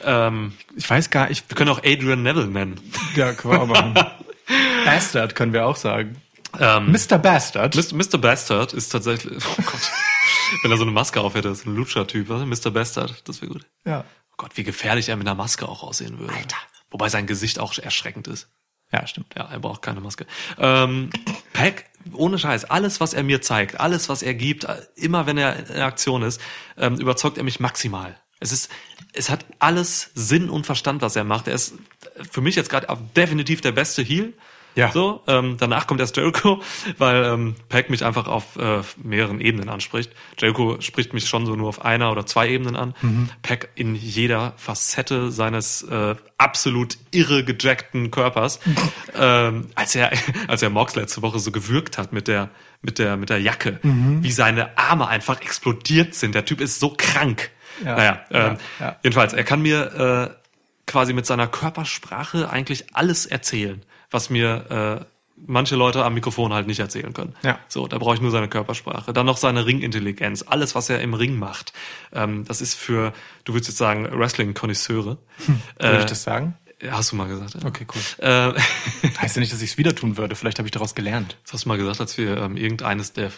Ähm, 0.04 0.54
Ich 0.76 0.90
weiß 0.90 1.10
gar, 1.12 1.30
ich 1.30 1.44
wir 1.50 1.56
können 1.56 1.70
auch 1.70 1.80
Adrian 1.84 2.24
Neville 2.24 2.48
nennen. 2.48 2.80
Ja, 3.16 3.34
können 3.34 3.54
wir 3.54 3.62
auch 3.62 3.68
machen. 3.68 3.94
Bastard 4.86 5.36
können 5.36 5.54
wir 5.54 5.66
auch 5.66 5.76
sagen. 5.76 6.16
Ähm, 6.60 6.92
Mr. 6.92 7.18
Bastard. 7.18 7.76
Mr. 7.94 8.18
Bastard 8.18 8.74
ist 8.74 8.90
tatsächlich, 8.90 9.44
oh 9.58 9.62
Gott, 9.62 9.92
wenn 10.64 10.72
er 10.72 10.78
so 10.78 10.84
eine 10.84 10.92
Maske 10.92 11.22
auf 11.22 11.36
hätte, 11.36 11.50
ist 11.50 11.66
ein 11.66 11.76
Lutscher-Typ, 11.76 12.30
was? 12.30 12.46
Mr. 12.46 12.72
Bastard, 12.72 13.28
das 13.28 13.42
wäre 13.42 13.52
gut. 13.52 13.66
Ja. 13.86 14.06
Oh 14.32 14.36
Gott, 14.38 14.52
wie 14.56 14.64
gefährlich 14.64 15.10
er 15.10 15.16
mit 15.16 15.28
einer 15.28 15.36
Maske 15.36 15.68
auch 15.68 15.84
aussehen 15.84 16.20
würde. 16.20 16.34
Alter. 16.34 16.58
Wobei 16.90 17.10
sein 17.10 17.28
Gesicht 17.28 17.60
auch 17.60 17.78
erschreckend 17.78 18.28
ist. 18.28 18.50
Ja, 18.92 19.06
stimmt. 19.08 19.34
Ja, 19.36 19.46
er 19.46 19.60
braucht 19.60 19.82
keine 19.82 20.00
Maske. 20.00 20.26
Ähm, 20.58 21.10
Pack, 21.54 21.86
ohne 22.14 22.38
Scheiß, 22.38 22.66
alles, 22.66 23.00
was 23.00 23.14
er 23.14 23.24
mir 23.24 23.42
zeigt, 23.42 23.80
alles, 23.80 24.10
was 24.10 24.22
er 24.22 24.34
gibt, 24.34 24.68
immer 24.96 25.26
wenn 25.26 25.38
er 25.38 25.70
in 25.70 25.82
Aktion 25.82 26.22
ist, 26.22 26.40
ähm, 26.78 26.96
überzeugt 26.96 27.38
er 27.38 27.44
mich 27.44 27.60
maximal. 27.60 28.16
Es 28.40 28.52
ist, 28.52 28.70
es 29.14 29.30
hat 29.30 29.46
alles 29.60 30.12
Sinn 30.14 30.50
und 30.50 30.66
Verstand, 30.66 31.02
was 31.02 31.16
er 31.16 31.24
macht. 31.24 31.48
Er 31.48 31.56
ist 31.56 31.76
für 32.30 32.42
mich 32.42 32.56
jetzt 32.56 32.70
gerade 32.70 32.88
definitiv 33.16 33.62
der 33.62 33.72
beste 33.72 34.02
Heel. 34.02 34.34
Ja. 34.76 34.92
So, 34.92 35.22
ähm, 35.28 35.56
danach 35.58 35.88
kommt 35.88 36.02
erst 36.02 36.18
Jericho, 36.18 36.62
weil 36.98 37.24
ähm, 37.24 37.56
Pack 37.70 37.90
mich 37.90 38.04
einfach 38.04 38.28
auf 38.28 38.58
äh, 38.58 38.82
mehreren 39.02 39.40
Ebenen 39.40 39.70
anspricht. 39.70 40.12
Jericho 40.38 40.82
spricht 40.82 41.14
mich 41.14 41.28
schon 41.28 41.46
so 41.46 41.56
nur 41.56 41.70
auf 41.70 41.84
einer 41.84 42.12
oder 42.12 42.26
zwei 42.26 42.50
Ebenen 42.50 42.76
an. 42.76 42.94
Pack 43.42 43.70
in 43.76 43.96
jeder 43.96 44.54
Facette 44.58 45.32
seines 45.32 45.82
äh, 45.84 46.16
absolut 46.38 46.98
irre 47.12 47.44
gejackten 47.44 48.12
Körpers. 48.12 48.60
ähm, 49.20 49.68
als 49.76 49.96
er 49.96 50.12
als 50.48 50.62
er 50.62 50.70
Mox 50.70 50.96
letzte 50.96 51.22
Woche 51.22 51.40
so 51.40 51.52
gewürgt 51.52 51.98
hat 51.98 52.12
mit 52.12 52.28
der 52.28 52.50
mit 52.82 53.00
der 53.00 53.18
mit 53.18 53.30
der 53.30 53.40
Jacke, 53.40 53.80
wie 53.82 54.32
seine 54.32 54.78
Arme 54.78 55.08
einfach 55.08 55.42
explodiert 55.42 56.14
sind. 56.16 56.36
Der 56.36 56.46
Typ 56.46 56.60
ist 56.62 56.80
so 56.80 56.94
krank. 56.96 57.50
Ja. 57.84 57.96
Naja, 57.96 58.20
ähm, 58.32 58.58
Ja, 58.80 58.86
ja. 58.86 58.96
jedenfalls, 59.04 59.34
er 59.34 59.44
kann 59.44 59.62
mir 59.62 60.30
äh, 60.32 60.46
quasi 60.86 61.14
mit 61.14 61.26
seiner 61.26 61.48
Körpersprache 61.48 62.50
eigentlich 62.50 62.86
alles 62.94 63.26
erzählen, 63.26 63.82
was 64.16 64.30
mir 64.32 65.02
äh, 65.02 65.06
manche 65.36 65.76
Leute 65.76 66.04
am 66.06 66.14
Mikrofon 66.14 66.54
halt 66.54 66.66
nicht 66.66 66.80
erzählen 66.80 67.14
können. 67.14 67.36
Ja. 67.44 67.60
So, 67.68 67.88
da 67.88 67.98
brauche 67.98 68.16
ich 68.16 68.22
nur 68.22 68.32
seine 68.32 68.48
Körpersprache. 68.48 69.12
Dann 69.14 69.26
noch 69.26 69.38
seine 69.38 69.66
Ringintelligenz, 69.66 70.44
alles, 70.48 70.74
was 70.76 70.90
er 70.90 71.02
im 71.02 71.14
Ring 71.14 71.38
macht. 71.38 71.74
Ähm, 72.14 72.46
das 72.46 72.62
ist 72.62 72.76
für, 72.76 73.14
du 73.44 73.54
würdest 73.54 73.70
jetzt 73.70 73.78
sagen, 73.78 74.08
Wrestling-Konnoisseure. 74.12 75.18
Würde 75.78 75.98
Äh, 75.98 76.00
ich 76.00 76.06
das 76.06 76.24
sagen? 76.24 76.56
Hast 76.90 77.12
du 77.12 77.16
mal 77.16 77.28
gesagt, 77.28 77.54
ja. 77.56 77.66
Okay, 77.68 77.86
cool. 77.94 78.26
Äh, 78.26 78.54
Heißt 79.22 79.36
ja 79.36 79.40
nicht, 79.42 79.52
dass 79.54 79.62
ich 79.62 79.72
es 79.72 79.78
wieder 79.78 79.96
tun 79.96 80.18
würde. 80.18 80.36
Vielleicht 80.36 80.58
habe 80.60 80.68
ich 80.68 80.72
daraus 80.72 80.96
gelernt. 80.96 81.38
das 81.44 81.54
hast 81.54 81.66
du 81.66 81.70
mal 81.70 81.78
gesagt, 81.78 82.00
als 82.02 82.18
wir 82.18 82.38
ähm, 82.38 82.58
irgendeines 82.58 83.14
der 83.14 83.32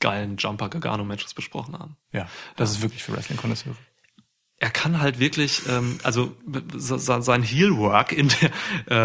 geilen 0.00 0.36
Jumper 0.36 0.68
Gargano 0.68 1.04
Matches 1.04 1.32
besprochen 1.34 1.78
haben. 1.78 1.96
Ja, 2.12 2.26
das 2.56 2.70
ist 2.72 2.82
wirklich 2.82 3.02
für 3.02 3.12
Wrestling-Konnoisseure. 3.12 3.76
Er 4.62 4.70
kann 4.70 5.00
halt 5.00 5.18
wirklich, 5.18 5.62
ähm, 5.68 5.98
also 6.04 6.36
so- 6.76 6.96
so- 6.96 7.20
sein 7.20 7.42
Heelwork 7.42 8.12
in, 8.12 8.28
der, 8.28 8.50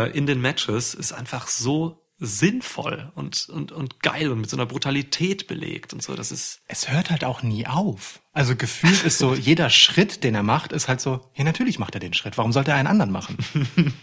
äh, 0.08 0.12
in 0.18 0.28
den 0.28 0.40
Matches 0.40 0.94
ist 0.94 1.12
einfach 1.14 1.48
so 1.48 2.04
sinnvoll 2.20 3.12
und, 3.16 3.48
und, 3.50 3.72
und 3.72 4.00
geil 4.02 4.32
und 4.32 4.42
mit 4.42 4.50
so 4.50 4.56
einer 4.58 4.66
Brutalität 4.68 5.48
belegt 5.48 5.94
und 5.94 6.02
so. 6.04 6.16
Das 6.16 6.32
ist, 6.32 6.62
Es 6.68 6.90
hört 6.92 7.10
halt 7.10 7.24
auch 7.24 7.42
nie 7.44 7.66
auf. 7.68 8.22
Also 8.34 8.56
gefühlt 8.56 9.04
ist 9.04 9.18
so, 9.18 9.34
jeder 9.52 9.70
Schritt, 9.70 10.24
den 10.24 10.36
er 10.36 10.44
macht, 10.44 10.72
ist 10.72 10.88
halt 10.88 11.02
so, 11.02 11.30
ja, 11.36 11.44
natürlich 11.44 11.80
macht 11.80 11.96
er 11.96 12.00
den 12.00 12.14
Schritt. 12.14 12.38
Warum 12.38 12.54
sollte 12.54 12.72
er 12.72 12.78
einen 12.78 12.88
anderen 12.88 13.12
machen? 13.12 13.38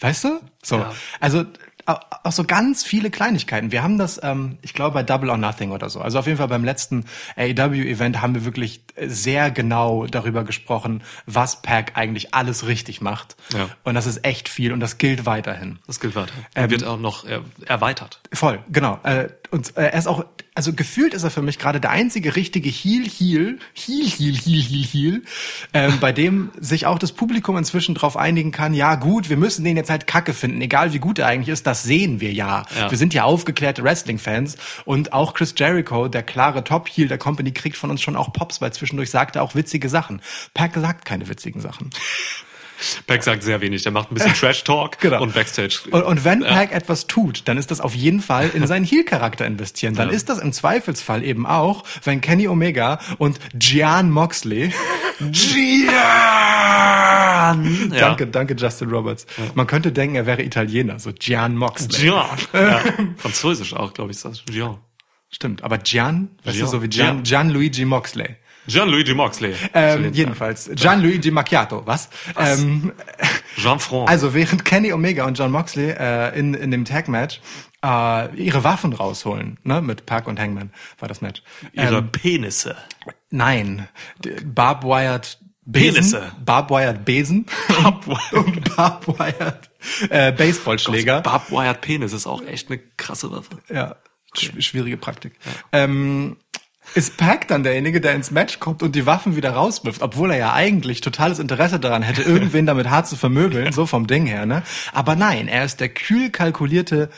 Weißt 0.00 0.24
du? 0.24 0.40
So. 0.62 0.78
Ja. 0.78 0.94
Also 1.20 1.44
auch 1.86 2.32
so 2.32 2.44
ganz 2.44 2.84
viele 2.84 3.10
Kleinigkeiten. 3.10 3.72
Wir 3.72 3.82
haben 3.82 3.98
das, 3.98 4.20
ähm, 4.22 4.58
ich 4.62 4.74
glaube, 4.74 4.94
bei 4.94 5.02
Double 5.02 5.30
or 5.30 5.36
Nothing 5.36 5.70
oder 5.70 5.90
so. 5.90 6.00
Also 6.00 6.18
auf 6.18 6.26
jeden 6.26 6.38
Fall 6.38 6.48
beim 6.48 6.64
letzten 6.64 7.04
AEW-Event 7.36 8.20
haben 8.20 8.34
wir 8.34 8.44
wirklich 8.44 8.82
sehr 9.00 9.50
genau 9.50 10.06
darüber 10.06 10.44
gesprochen, 10.44 11.02
was 11.26 11.62
Pack 11.62 11.92
eigentlich 11.94 12.34
alles 12.34 12.66
richtig 12.66 13.00
macht. 13.00 13.36
Ja. 13.52 13.68
Und 13.84 13.94
das 13.94 14.06
ist 14.06 14.24
echt 14.24 14.48
viel 14.48 14.72
und 14.72 14.80
das 14.80 14.98
gilt 14.98 15.26
weiterhin. 15.26 15.78
das 15.86 16.00
gilt 16.00 16.14
weiter. 16.14 16.32
Er 16.54 16.70
wird 16.70 16.84
auch 16.84 16.98
noch 16.98 17.24
er, 17.24 17.42
erweitert. 17.66 18.20
Voll, 18.32 18.60
genau. 18.70 19.00
Äh, 19.02 19.28
und 19.52 19.76
äh, 19.76 19.84
er 19.84 19.98
ist 19.98 20.06
auch, 20.06 20.24
also 20.54 20.72
gefühlt 20.72 21.12
ist 21.12 21.24
er 21.24 21.30
für 21.30 21.42
mich 21.42 21.58
gerade 21.58 21.78
der 21.78 21.90
einzige 21.90 22.36
richtige 22.36 22.70
Heel, 22.70 23.04
Heel, 23.04 23.58
Heel, 23.74 24.06
Heel, 24.06 24.34
Heel, 24.34 24.62
Heel, 24.62 24.84
Heel, 24.84 25.22
ähm, 25.74 25.98
bei 26.00 26.10
dem 26.10 26.50
sich 26.58 26.86
auch 26.86 26.98
das 26.98 27.12
Publikum 27.12 27.58
inzwischen 27.58 27.94
drauf 27.94 28.16
einigen 28.16 28.50
kann, 28.50 28.72
ja 28.72 28.94
gut, 28.94 29.28
wir 29.28 29.36
müssen 29.36 29.62
den 29.62 29.76
jetzt 29.76 29.90
halt 29.90 30.06
kacke 30.06 30.32
finden, 30.32 30.60
egal 30.62 30.94
wie 30.94 30.98
gut 30.98 31.18
er 31.18 31.26
eigentlich 31.26 31.50
ist, 31.50 31.66
das 31.66 31.82
sehen 31.82 32.20
wir 32.20 32.32
ja. 32.32 32.64
Ja. 32.74 32.90
Wir 32.90 32.96
sind 32.96 33.12
ja 33.12 33.24
aufgeklärte 33.24 33.84
Wrestling-Fans 33.84 34.56
und 34.86 35.12
auch 35.12 35.34
Chris 35.34 35.54
Jericho, 35.56 36.08
der 36.08 36.22
klare 36.22 36.64
Top-Heel 36.64 37.08
der 37.08 37.18
Company, 37.18 37.52
kriegt 37.52 37.76
von 37.76 37.90
uns 37.90 38.00
schon 38.00 38.16
auch 38.16 38.32
Pops, 38.32 38.62
weil 38.62 38.72
zwischendurch 38.72 39.10
sagt 39.10 39.36
er 39.36 39.42
auch 39.42 39.54
witzige 39.54 39.90
Sachen. 39.90 40.22
Pack 40.54 40.74
sagt 40.76 41.04
keine 41.04 41.28
witzigen 41.28 41.60
Sachen. 41.60 41.90
Pack 43.06 43.22
sagt 43.22 43.42
sehr 43.42 43.60
wenig. 43.60 43.82
Der 43.82 43.92
macht 43.92 44.10
ein 44.10 44.14
bisschen 44.14 44.34
Trash-Talk 44.40 44.98
Genau. 45.00 45.22
und 45.22 45.34
Backstage. 45.34 45.80
Und, 45.90 46.02
und 46.02 46.24
wenn 46.24 46.40
Pack 46.40 46.72
etwas 46.72 47.06
tut, 47.06 47.42
dann 47.46 47.58
ist 47.58 47.70
das 47.70 47.80
auf 47.80 47.94
jeden 47.94 48.20
Fall 48.20 48.50
in 48.54 48.66
seinen 48.68 48.84
Heel-Charakter 48.84 49.46
investieren. 49.46 49.94
Dann 49.94 50.10
ist 50.10 50.28
das 50.28 50.38
im 50.38 50.52
Zweifelsfall 50.52 51.22
eben 51.24 51.46
auch, 51.46 51.84
wenn 52.04 52.20
Kenny 52.20 52.48
Omega 52.48 52.98
und 53.18 53.38
Gian 53.54 54.10
Moxley, 54.10 54.72
Gian! 55.20 55.92
Ja. 57.92 57.98
danke, 58.00 58.26
danke 58.26 58.54
Justin 58.54 58.90
Roberts. 58.90 59.26
Man 59.54 59.66
könnte 59.66 59.92
denken, 59.92 60.16
er 60.16 60.26
wäre 60.26 60.42
Italiener, 60.42 60.98
so 60.98 61.12
Gian 61.12 61.56
Moxley. 61.56 62.08
Gian. 62.10 62.24
Ja. 62.52 62.80
Französisch 63.16 63.74
auch, 63.74 63.92
glaube 63.94 64.10
ich, 64.10 64.16
ist 64.16 64.24
das. 64.24 64.44
Gian. 64.46 64.78
Stimmt, 65.30 65.64
aber 65.64 65.78
Gian, 65.78 66.30
weißt 66.44 66.56
Gian. 66.58 66.66
du, 66.66 66.70
so 66.70 66.82
wie 66.82 66.88
Gian, 66.88 67.16
Ja. 67.18 67.22
Gianluigi 67.22 67.84
Moxley. 67.84 68.36
Gianluigi 68.66 69.14
Moxley. 69.14 69.54
Ähm, 69.74 70.12
jedenfalls, 70.12 70.70
Gianluigi 70.74 71.30
Macchiato, 71.30 71.82
was? 71.86 72.08
Ähm, 72.38 72.92
Jean-Franc. 73.56 74.08
also 74.08 74.34
während 74.34 74.64
Kenny 74.64 74.92
Omega 74.92 75.24
und 75.26 75.38
John 75.38 75.50
Moxley 75.50 75.90
äh, 75.90 76.38
in, 76.38 76.54
in 76.54 76.70
dem 76.70 76.84
Tag-Match 76.84 77.40
äh, 77.84 78.34
ihre 78.36 78.62
Waffen 78.64 78.92
rausholen, 78.92 79.58
ne, 79.64 79.82
mit 79.82 80.06
Pac 80.06 80.28
und 80.28 80.38
Hangman 80.38 80.70
war 81.00 81.08
das 81.08 81.20
Match. 81.20 81.42
ihre 81.72 81.98
Ähm, 81.98 82.12
Penisse. 82.12 82.76
nein, 83.30 83.88
d- 84.24 84.36
Barbed 84.44 84.84
Wired 84.88 85.38
Besen, 85.64 85.94
Penisse. 85.94 86.32
Barbwired 86.44 87.04
Besen 87.04 87.46
Barbwired. 87.68 88.32
und 88.32 88.76
Barbwired 88.76 89.70
äh, 90.10 90.32
Baseballschläger. 90.32 91.20
Barbed 91.20 91.50
Wired 91.50 91.80
Penis 91.80 92.12
ist 92.12 92.26
auch 92.26 92.42
echt 92.46 92.68
eine 92.70 92.78
krasse 92.96 93.30
Waffe. 93.30 93.50
Ja, 93.72 93.96
sch 94.36 94.52
schwierige 94.60 94.96
Praktik. 94.96 95.34
Ähm, 95.72 96.36
ist 96.94 97.16
Pack 97.16 97.48
dann 97.48 97.62
derjenige, 97.62 98.00
der 98.00 98.14
ins 98.14 98.30
Match 98.30 98.60
kommt 98.60 98.82
und 98.82 98.94
die 98.94 99.06
Waffen 99.06 99.36
wieder 99.36 99.52
rauswirft, 99.52 100.02
obwohl 100.02 100.30
er 100.32 100.38
ja 100.38 100.52
eigentlich 100.52 101.00
totales 101.00 101.38
Interesse 101.38 101.80
daran 101.80 102.02
hätte, 102.02 102.22
irgendwen 102.22 102.66
damit 102.66 102.90
hart 102.90 103.08
zu 103.08 103.16
vermöbeln, 103.16 103.72
so 103.72 103.86
vom 103.86 104.06
Ding 104.06 104.26
her, 104.26 104.46
ne? 104.46 104.62
Aber 104.92 105.16
nein, 105.16 105.48
er 105.48 105.64
ist 105.64 105.80
der 105.80 105.88
kühl 105.88 106.30
kalkulierte 106.30 107.10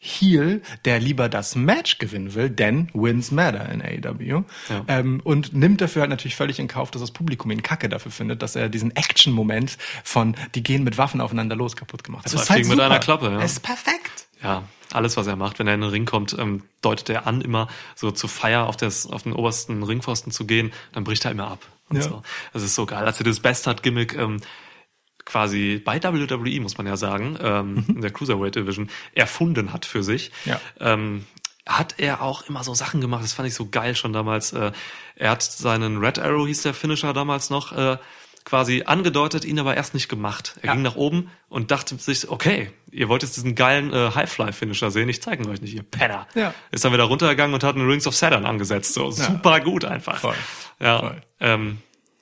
Heel, 0.00 0.62
der 0.84 1.00
lieber 1.00 1.28
das 1.28 1.56
Match 1.56 1.98
gewinnen 1.98 2.34
will, 2.34 2.50
denn 2.50 2.88
Wins 2.94 3.32
matter 3.32 3.68
in 3.68 3.82
AEW. 3.82 4.44
Ja. 4.68 4.84
Ähm, 4.86 5.20
und 5.24 5.54
nimmt 5.54 5.80
dafür 5.80 6.02
halt 6.02 6.10
natürlich 6.10 6.36
völlig 6.36 6.60
in 6.60 6.68
Kauf, 6.68 6.92
dass 6.92 7.00
das 7.00 7.10
Publikum 7.10 7.50
ihn 7.50 7.64
kacke 7.64 7.88
dafür 7.88 8.12
findet, 8.12 8.40
dass 8.40 8.54
er 8.54 8.68
diesen 8.68 8.94
Action-Moment 8.94 9.76
von, 10.04 10.36
die 10.54 10.62
gehen 10.62 10.84
mit 10.84 10.98
Waffen 10.98 11.20
aufeinander 11.20 11.56
los 11.56 11.74
kaputt 11.74 12.04
gemacht 12.04 12.26
hat. 12.26 12.30
Zwei 12.30 12.36
Das 12.36 12.44
ist 12.44 12.50
halt 12.50 12.56
Fliegen 12.58 12.68
mit 12.68 12.76
super. 12.76 12.90
einer 12.90 13.00
Klappe, 13.00 13.26
ja. 13.26 13.42
Es 13.42 13.52
ist 13.52 13.60
perfekt. 13.60 14.27
Ja, 14.42 14.64
alles, 14.92 15.16
was 15.16 15.26
er 15.26 15.36
macht, 15.36 15.58
wenn 15.58 15.66
er 15.66 15.74
in 15.74 15.80
den 15.80 15.90
Ring 15.90 16.04
kommt, 16.06 16.36
ähm, 16.38 16.62
deutet 16.80 17.10
er 17.10 17.26
an, 17.26 17.40
immer 17.40 17.68
so 17.94 18.10
zu 18.10 18.28
Feier 18.28 18.66
auf, 18.68 18.76
das, 18.76 19.06
auf 19.06 19.24
den 19.24 19.32
obersten 19.32 19.82
Ringpfosten 19.82 20.32
zu 20.32 20.46
gehen, 20.46 20.72
dann 20.92 21.04
bricht 21.04 21.24
er 21.24 21.30
immer 21.32 21.48
ab. 21.50 21.60
Und 21.88 21.96
Ja. 21.96 22.02
so. 22.02 22.22
Das 22.52 22.62
ist 22.62 22.74
so 22.74 22.86
geil. 22.86 23.04
Als 23.04 23.18
er 23.20 23.24
das 23.24 23.40
Bastard-Gimmick 23.40 24.14
ähm, 24.16 24.40
quasi 25.24 25.80
bei 25.84 26.02
WWE, 26.02 26.60
muss 26.60 26.78
man 26.78 26.86
ja 26.86 26.96
sagen, 26.96 27.36
ähm, 27.42 27.84
in 27.88 28.00
der 28.00 28.10
Cruiserweight 28.10 28.54
Division, 28.54 28.88
erfunden 29.12 29.72
hat 29.72 29.84
für 29.84 30.02
sich, 30.02 30.30
Ja. 30.44 30.60
ähm, 30.80 31.26
hat 31.66 31.96
er 31.98 32.22
auch 32.22 32.48
immer 32.48 32.64
so 32.64 32.72
Sachen 32.72 33.02
gemacht. 33.02 33.22
Das 33.24 33.34
fand 33.34 33.46
ich 33.46 33.54
so 33.54 33.68
geil 33.68 33.94
schon 33.94 34.14
damals. 34.14 34.54
Äh, 34.54 34.72
er 35.16 35.30
hat 35.30 35.42
seinen 35.42 35.98
Red 35.98 36.18
Arrow, 36.18 36.46
hieß 36.46 36.62
der 36.62 36.72
Finisher 36.72 37.12
damals 37.12 37.50
noch, 37.50 37.72
äh, 37.72 37.98
quasi 38.48 38.84
angedeutet, 38.86 39.44
ihn 39.44 39.58
aber 39.58 39.76
erst 39.76 39.92
nicht 39.92 40.08
gemacht. 40.08 40.54
Er 40.62 40.68
Ja. 40.68 40.72
ging 40.72 40.80
nach 40.82 40.96
oben 40.96 41.30
und 41.50 41.70
dachte 41.70 41.94
sich, 41.96 42.30
okay, 42.30 42.70
ihr 42.90 43.10
wollt 43.10 43.22
jetzt 43.22 43.36
diesen 43.36 43.54
geilen 43.54 43.92
äh, 43.92 44.12
Highfly-Finisher 44.14 44.90
sehen, 44.90 45.10
ich 45.10 45.20
zeige 45.20 45.44
ihn 45.44 45.50
euch 45.50 45.60
nicht, 45.60 45.74
ihr 45.74 45.82
Penner. 45.82 46.26
Ja. 46.34 46.54
Ist 46.70 46.82
dann 46.82 46.94
wieder 46.94 47.04
runtergegangen 47.04 47.52
und 47.52 47.62
hat 47.62 47.76
einen 47.76 47.86
Rings 47.86 48.06
of 48.06 48.16
Saturn 48.16 48.46
angesetzt. 48.46 48.94
So 48.94 49.10
super 49.10 49.60
gut 49.60 49.84
einfach. 49.84 50.18
Voll. 50.20 50.34
Ja. 50.80 50.98
Voll. 51.00 51.20
Ähm, 51.40 51.78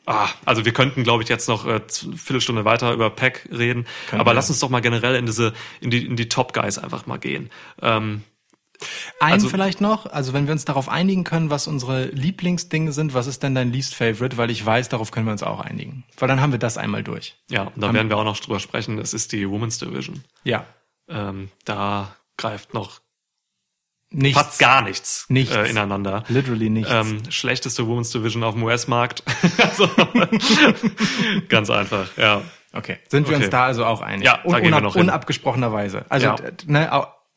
ah, 0.07 0.29
also 0.45 0.64
wir 0.64 0.72
könnten, 0.72 1.05
glaube 1.05 1.22
ich, 1.22 1.29
jetzt 1.29 1.49
noch 1.49 1.64
äh, 1.64 1.70
eine 1.74 1.83
Viertelstunde 2.16 2.64
weiter 2.64 2.93
über 2.93 3.09
Pack 3.11 3.49
reden. 3.53 3.87
Können 4.09 4.20
aber 4.20 4.33
wir. 4.33 4.35
lass 4.35 4.51
uns 4.51 4.59
doch 4.59 4.68
mal 4.68 4.81
generell 4.81 5.14
in 5.14 5.27
diese, 5.27 5.53
in 5.81 5.91
die, 5.91 6.05
in 6.05 6.16
die 6.16 6.29
Top 6.29 6.53
Guys 6.53 6.77
einfach 6.79 7.07
mal 7.07 7.18
gehen. 7.18 7.51
Ähm, 7.81 8.24
Ein 9.20 9.33
Also- 9.35 9.49
vielleicht 9.49 9.81
noch, 9.81 10.07
also 10.07 10.33
wenn 10.33 10.47
wir 10.47 10.53
uns 10.53 10.64
darauf 10.64 10.89
einigen 10.89 11.24
können, 11.24 11.51
was 11.51 11.66
unsere 11.66 12.07
Lieblingsdinge 12.07 12.93
sind, 12.93 13.14
was 13.14 13.27
ist 13.27 13.43
denn 13.43 13.55
dein 13.55 13.72
Least 13.72 13.95
Favorite? 13.95 14.37
Weil 14.37 14.51
ich 14.51 14.64
weiß, 14.64 14.89
darauf 14.89 15.11
können 15.11 15.27
wir 15.27 15.33
uns 15.33 15.43
auch 15.43 15.61
einigen. 15.61 16.05
Weil 16.18 16.29
dann 16.29 16.41
haben 16.41 16.53
wir 16.53 16.59
das 16.59 16.77
einmal 16.79 17.03
durch. 17.03 17.37
ja, 17.49 17.64
und 17.64 17.81
da 17.83 17.93
werden 17.93 18.09
wir 18.09 18.16
auch 18.18 18.24
noch 18.24 18.39
drüber 18.39 18.61
sprechen. 18.61 18.99
Es 18.99 19.14
ist 19.14 19.33
die 19.33 19.49
Women's 19.49 19.79
Division. 19.79 20.24
Ja. 20.45 20.66
Ähm, 21.09 21.51
da 21.64 22.16
greift 22.37 22.74
noch 22.74 23.01
Nichts. 24.11 24.41
fast 24.41 24.59
gar 24.59 24.83
nichts, 24.83 25.27
Nichts. 25.29 25.55
Äh, 25.55 25.68
ineinander. 25.70 26.22
Literally 26.29 26.70
nichts. 26.70 26.91
Ähm, 26.93 27.22
schlechteste 27.31 27.87
Women's 27.87 28.11
Division 28.11 28.43
auf 28.45 28.55
dem 28.55 28.62
US-Markt. 28.64 29.22
also, 29.59 29.89
ganz 31.49 31.70
einfach, 31.70 32.16
ja. 32.16 32.43
okay. 32.72 32.99
Sind 33.09 33.29
wir 33.29 33.35
okay. 33.37 33.45
uns 33.45 33.51
da 33.51 33.64
also 33.64 33.85
auch 33.85 34.01
einig? 34.01 34.24
Ja, 34.27 34.39
da 34.39 34.45
Un 34.45 34.55
gehen 34.55 34.62
wir 34.62 34.68
unab 34.68 34.83
noch 34.83 34.95
hin. 34.95 35.03
unabgesprochenerweise. 35.03 36.05
Also, 36.09 36.27
Ja. 36.27 36.37
ne, 36.66 36.93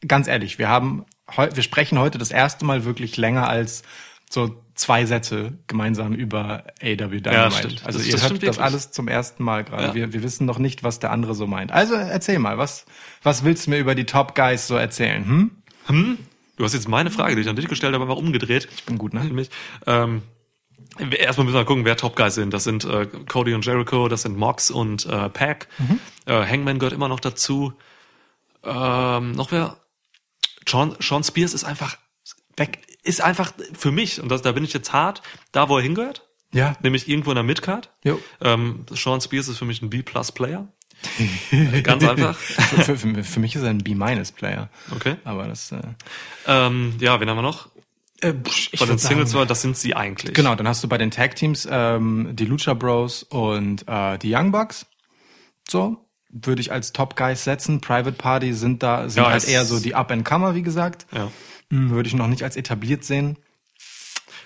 ganz 0.07 0.27
ehrlich, 0.27 0.59
wir 0.59 0.69
haben, 0.69 1.05
wir 1.35 1.63
sprechen 1.63 1.99
heute 1.99 2.17
das 2.17 2.31
erste 2.31 2.65
Mal 2.65 2.85
wirklich 2.85 3.17
länger 3.17 3.47
als 3.49 3.83
so 4.29 4.63
zwei 4.75 5.05
Sätze 5.05 5.57
gemeinsam 5.67 6.13
über 6.13 6.63
AW 6.81 6.95
Dynamite. 7.19 7.31
Ja, 7.33 7.51
stimmt. 7.51 7.85
Also 7.85 7.97
Das- 7.99 8.07
ihr 8.07 8.13
das 8.13 8.21
hört 8.23 8.31
das 8.33 8.41
wirklich. 8.41 8.61
alles 8.61 8.91
zum 8.91 9.07
ersten 9.07 9.43
Mal 9.43 9.63
gerade. 9.63 9.83
Ja. 9.87 9.93
Wir, 9.95 10.13
wir 10.13 10.23
wissen 10.23 10.45
noch 10.45 10.59
nicht, 10.59 10.83
was 10.83 10.99
der 10.99 11.11
andere 11.11 11.35
so 11.35 11.47
meint. 11.47 11.71
Also 11.71 11.95
erzähl 11.95 12.39
mal, 12.39 12.57
was, 12.57 12.85
was 13.23 13.43
willst 13.43 13.65
du 13.67 13.71
mir 13.71 13.79
über 13.79 13.95
die 13.95 14.05
Top 14.05 14.35
Guys 14.35 14.67
so 14.67 14.75
erzählen? 14.75 15.51
Hm? 15.87 16.17
Du 16.55 16.63
hast 16.63 16.73
jetzt 16.73 16.87
meine 16.87 17.09
Frage, 17.11 17.35
die 17.35 17.41
ich 17.41 17.49
an 17.49 17.55
dich 17.55 17.67
gestellt 17.67 17.93
habe, 17.95 18.03
einfach 18.03 18.15
umgedreht. 18.17 18.69
Ich 18.75 18.83
bin 18.85 18.97
gut, 18.99 19.13
ne? 19.13 19.23
Nämlich, 19.23 19.49
ähm, 19.87 20.21
erstmal 21.17 21.45
müssen 21.45 21.57
wir 21.57 21.65
gucken, 21.65 21.83
wer 21.85 21.97
Top 21.97 22.15
Guys 22.15 22.35
sind. 22.35 22.53
Das 22.53 22.63
sind 22.63 22.85
äh, 22.85 23.07
Cody 23.27 23.53
und 23.55 23.65
Jericho, 23.65 24.07
das 24.07 24.21
sind 24.21 24.37
Mox 24.37 24.69
und 24.69 25.05
äh, 25.07 25.29
Pack. 25.29 25.67
Mhm. 25.79 25.99
Äh, 26.25 26.45
Hangman 26.45 26.77
gehört 26.79 26.93
immer 26.93 27.07
noch 27.07 27.19
dazu. 27.19 27.73
Ähm, 28.63 29.31
noch 29.31 29.51
wer? 29.51 29.77
Sean, 30.67 30.95
Sean 30.99 31.23
Spears 31.23 31.53
ist 31.53 31.63
einfach 31.63 31.97
weg, 32.57 32.79
ist 33.03 33.21
einfach 33.21 33.53
für 33.73 33.91
mich, 33.91 34.21
und 34.21 34.29
das, 34.29 34.41
da 34.41 34.51
bin 34.51 34.63
ich 34.63 34.73
jetzt 34.73 34.91
hart, 34.93 35.21
da 35.51 35.69
wo 35.69 35.77
er 35.77 35.83
hingehört, 35.83 36.27
Ja. 36.53 36.75
nämlich 36.81 37.07
irgendwo 37.07 37.31
in 37.31 37.35
der 37.35 37.43
Midcard. 37.43 37.89
Jo. 38.03 38.19
Ähm, 38.41 38.85
Sean 38.91 39.21
Spears 39.21 39.47
ist 39.47 39.57
für 39.57 39.65
mich 39.65 39.81
ein 39.81 39.89
B-Plus-Player. 39.89 40.67
Ganz 41.83 42.03
einfach. 42.03 42.35
für, 42.83 42.97
für, 42.97 43.23
für 43.23 43.39
mich 43.39 43.55
ist 43.55 43.61
er 43.63 43.69
ein 43.69 43.77
B-Player. 43.79 44.69
Okay. 44.93 45.15
Aber 45.23 45.47
das, 45.47 45.71
äh, 45.71 45.79
Ähm, 46.45 46.95
ja, 46.99 47.19
wen 47.21 47.29
haben 47.29 47.37
wir 47.37 47.41
noch? 47.41 47.69
äh, 48.21 48.33
ich 48.45 48.71
Von 48.77 48.89
den 48.89 48.97
Singles, 48.97 49.31
sagen- 49.31 49.47
das 49.47 49.61
sind 49.61 49.77
sie 49.77 49.95
eigentlich. 49.95 50.33
Genau, 50.35 50.55
dann 50.55 50.67
hast 50.67 50.83
du 50.83 50.89
bei 50.89 50.97
den 50.97 51.09
Tag 51.11 51.35
Teams 51.37 51.65
ähm, 51.71 52.31
die 52.33 52.43
Lucha 52.45 52.73
Bros 52.73 53.23
und 53.23 53.87
äh, 53.87 54.17
die 54.17 54.35
Young 54.35 54.51
Bucks. 54.51 54.85
So 55.69 56.05
würde 56.29 56.61
ich 56.61 56.71
als 56.71 56.93
Top 56.93 57.15
Guys 57.15 57.43
setzen. 57.43 57.81
Private 57.81 58.11
Party 58.13 58.53
sind 58.53 58.83
da 58.83 59.09
sind 59.09 59.23
Ja, 59.23 59.29
halt 59.31 59.47
eher 59.47 59.65
so 59.65 59.79
die 59.79 59.95
Up 59.95 60.11
and 60.11 60.23
Comer, 60.25 60.55
wie 60.55 60.61
gesagt. 60.61 61.05
Ja. 61.11 61.31
Hm, 61.71 61.89
Würde 61.91 62.07
ich 62.07 62.15
noch 62.15 62.27
nicht 62.27 62.43
als 62.43 62.55
etabliert 62.55 63.03
sehen. 63.03 63.37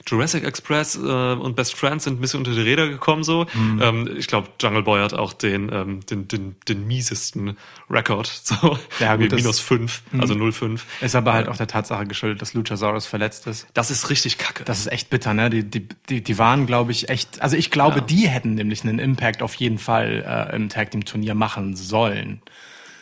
Jurassic 0.08 0.44
Express 0.44 0.96
äh, 0.96 1.00
und 1.00 1.56
Best 1.56 1.76
Friends 1.76 2.04
sind 2.04 2.18
ein 2.18 2.22
bisschen 2.22 2.40
unter 2.40 2.52
die 2.52 2.62
Räder 2.62 2.88
gekommen 2.90 3.24
so. 3.24 3.46
Mhm. 3.54 3.82
Ähm, 3.82 4.10
ich 4.18 4.28
glaube, 4.28 4.50
Jungle 4.62 4.84
Boy 4.84 5.02
hat 5.02 5.14
auch 5.14 5.34
den, 5.34 5.72
ähm, 5.72 6.06
den, 6.06 6.28
den, 6.28 6.56
den 6.68 6.88
miesesten 6.88 7.58
Rekord. 7.90 8.28
So 8.44 8.78
Ja, 9.00 9.16
gut, 9.16 9.32
Mhm. 9.32 9.38
minus 9.38 9.60
fünf, 9.60 10.02
also 10.18 10.34
0,5. 10.34 10.82
Ist 11.02 11.16
aber 11.16 11.34
halt 11.34 11.48
auch 11.48 11.58
der 11.58 11.68
Tatsache 11.68 12.06
geschuldet, 12.06 12.42
dass 12.42 12.54
Luchasaurus 12.54 13.06
verletzt 13.06 13.48
ist. 13.48 13.68
Das 13.74 13.92
ist 13.92 14.10
richtig 14.10 14.38
kacke. 14.38 14.64
Das 14.64 14.80
ist 14.80 14.88
echt 14.92 15.10
bitter, 15.10 15.34
ne? 15.34 15.50
Die, 15.50 15.64
die, 15.64 15.88
die, 16.10 16.22
die 16.24 16.38
waren, 16.38 16.66
glaube 16.66 16.92
ich, 16.92 17.10
echt. 17.10 17.42
Also 17.42 17.56
ich 17.56 17.72
glaube, 17.72 18.02
die 18.02 18.28
hätten 18.28 18.56
nämlich 18.56 18.84
einen 18.84 19.00
Impact 19.00 19.42
auf 19.42 19.56
jeden 19.56 19.78
Fall 19.78 20.50
äh, 20.52 20.56
im 20.56 20.70
Tag 20.70 20.92
Team 20.92 21.06
Turnier 21.06 21.36
machen 21.36 21.76
sollen. 21.76 22.42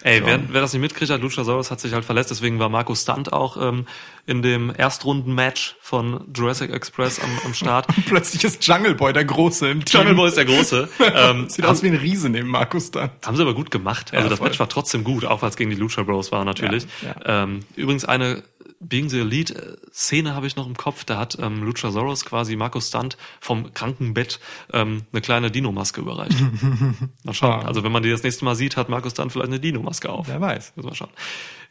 Ey, 0.04 0.26
wer, 0.26 0.40
wer 0.52 0.62
das 0.62 0.74
nicht 0.74 0.82
mitkriegt 0.82 1.12
hat, 1.12 1.22
Luchasaurus 1.22 1.70
hat 1.70 1.80
sich 1.80 1.94
halt 1.94 2.04
verletzt, 2.06 2.32
deswegen 2.32 2.58
war 2.58 2.70
Marco 2.70 2.96
Stunt 2.96 3.32
auch 3.32 3.56
ähm, 3.62 3.86
in 4.26 4.42
dem 4.42 4.74
Erstrunden-Match 4.74 5.76
von 5.82 6.26
Jurassic 6.36 6.72
Express 6.72 7.20
am, 7.20 7.30
am 7.46 7.54
Start. 7.54 7.88
Plötzlich 8.06 8.44
ist 8.44 8.66
Jungle 8.66 8.96
Boy 8.96 9.14
der 9.14 9.26
Große 9.26 9.70
im 9.70 9.84
Team. 9.86 10.02
Jungle 10.02 10.16
Boy 10.16 10.28
ist 10.30 10.38
der 10.38 10.46
Große. 10.46 10.90
ähm, 11.00 11.50
Sieht 11.50 11.66
aus 11.66 11.84
wie 11.84 11.88
ein 11.88 11.96
Riese 11.96 12.30
neben 12.30 12.48
Markus 12.50 12.92
dann. 12.92 13.10
Haben 13.26 13.36
sie 13.36 13.42
aber 13.42 13.54
gut 13.54 13.72
gemacht. 13.72 14.14
Also 14.14 14.24
Ja, 14.24 14.30
das 14.30 14.40
voll. 14.40 14.48
Match 14.50 14.60
war 14.60 14.70
trotzdem 14.70 15.04
gut, 15.04 15.26
auch 15.26 15.42
weil 15.42 15.50
es 15.50 15.56
gegen 15.58 15.70
die 15.70 15.76
Lucha 15.76 16.04
Bros 16.04 16.32
war 16.32 16.46
natürlich. 16.46 16.86
Ja, 17.02 17.44
Ähm, 17.44 17.62
übrigens 17.76 18.06
eine 18.06 18.44
Being 18.84 19.10
the 19.10 19.20
Elite 19.20 19.54
äh, 19.56 19.78
Szene 19.94 20.34
habe 20.34 20.48
ich 20.48 20.56
noch 20.56 20.66
im 20.66 20.76
Kopf. 20.76 21.04
Da 21.04 21.18
hat 21.20 21.38
ähm, 21.40 21.62
Luchasaurus 21.64 22.26
quasi 22.26 22.56
Markus 22.56 22.88
Stunt 22.88 23.16
vom 23.40 23.74
Krankenbett 23.76 24.40
ähm, 24.74 25.04
eine 25.12 25.22
kleine 25.22 25.52
Dino-Maske 25.52 26.02
überreicht. 26.02 26.38
mal 27.24 27.34
schauen. 27.34 27.62
Ah. 27.62 27.68
Also 27.68 27.84
wenn 27.84 27.92
man 27.92 28.02
die 28.02 28.10
das 28.10 28.24
nächste 28.24 28.44
Mal 28.44 28.56
sieht, 28.56 28.78
hat 28.78 28.90
Markus 28.90 29.12
Stunt 29.12 29.32
vielleicht 29.32 29.50
eine 29.50 29.60
Dino-Maske 29.60 30.10
auf. 30.10 30.28
Wer 30.28 30.42
weiß. 30.42 30.74
Müssen 30.76 30.90
wir 30.90 30.96
schauen. 30.96 31.12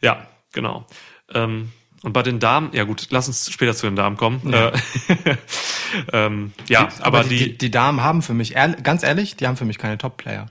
Ja, 0.01 0.25
genau. 0.53 0.85
Ähm, 1.33 1.71
und 2.03 2.13
bei 2.13 2.23
den 2.23 2.39
Damen, 2.39 2.69
ja 2.73 2.83
gut, 2.83 3.07
lass 3.11 3.27
uns 3.27 3.51
später 3.51 3.75
zu 3.75 3.85
den 3.87 3.95
Damen 3.95 4.17
kommen. 4.17 4.41
Ja, 4.51 4.69
äh, 4.69 5.37
ähm, 6.13 6.53
ja 6.67 6.89
aber, 7.01 7.23
die, 7.23 7.37
die, 7.37 7.57
die 7.57 7.71
Damen 7.71 8.01
haben 8.01 8.21
für 8.21 8.33
mich, 8.33 8.55
ganz 8.83 9.03
ehrlich, 9.03 9.35
die 9.35 9.47
haben 9.47 9.57
für 9.57 9.65
mich 9.65 9.77
keine 9.77 9.97
Top-Player. 9.97 10.47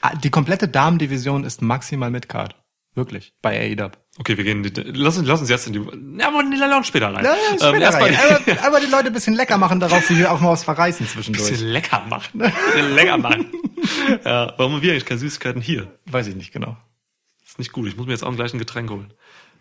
Ah, 0.00 0.14
Die 0.14 0.30
komplette 0.30 0.68
Damendivision 0.68 1.44
ist 1.44 1.62
maximal 1.62 2.10
Midcard. 2.10 2.54
Wirklich. 2.94 3.32
Bei 3.42 3.56
AEW. 3.76 3.90
Okay, 4.18 4.36
wir 4.36 4.42
gehen, 4.42 4.64
in 4.64 4.72
die, 4.74 4.80
lass, 4.80 5.16
uns, 5.16 5.28
lass 5.28 5.40
uns 5.40 5.48
jetzt 5.48 5.68
in 5.68 5.72
die, 5.72 6.18
ja, 6.20 6.26
aber 6.26 6.40
in 6.40 6.50
die 6.50 6.56
Lounge 6.56 6.82
später 6.82 7.14
rein. 7.14 7.24
Ja, 7.24 7.32
ja, 7.34 7.68
Ähm, 7.68 7.76
später 7.76 7.92
mal 7.92 8.02
rein. 8.02 8.16
aber, 8.16 8.66
aber 8.66 8.80
die 8.80 8.86
Leute 8.90 9.06
ein 9.06 9.12
bisschen 9.12 9.34
lecker 9.34 9.56
machen 9.58 9.78
darauf, 9.78 10.10
wie 10.10 10.18
wir 10.18 10.32
auch 10.32 10.40
mal 10.40 10.50
was 10.50 10.64
verreißen 10.64 11.06
zwischendurch. 11.06 11.48
bisschen 11.48 11.68
lecker 11.68 12.02
machen. 12.08 12.38
Bisschen 12.72 12.94
lecker 12.96 13.16
machen. 13.18 13.46
ja, 14.24 14.52
warum 14.56 14.72
haben 14.74 14.82
wir 14.82 14.90
eigentlich 14.90 15.04
keine 15.04 15.20
Süßigkeiten 15.20 15.62
hier? 15.62 15.96
Weiß 16.06 16.26
ich 16.26 16.34
nicht 16.34 16.52
genau. 16.52 16.76
ist 17.46 17.60
nicht 17.60 17.70
gut. 17.70 17.86
Ich 17.86 17.96
muss 17.96 18.06
mir 18.06 18.12
jetzt 18.12 18.24
auch 18.24 18.34
gleich 18.34 18.52
ein 18.52 18.58
Getränk 18.58 18.90
holen. 18.90 19.12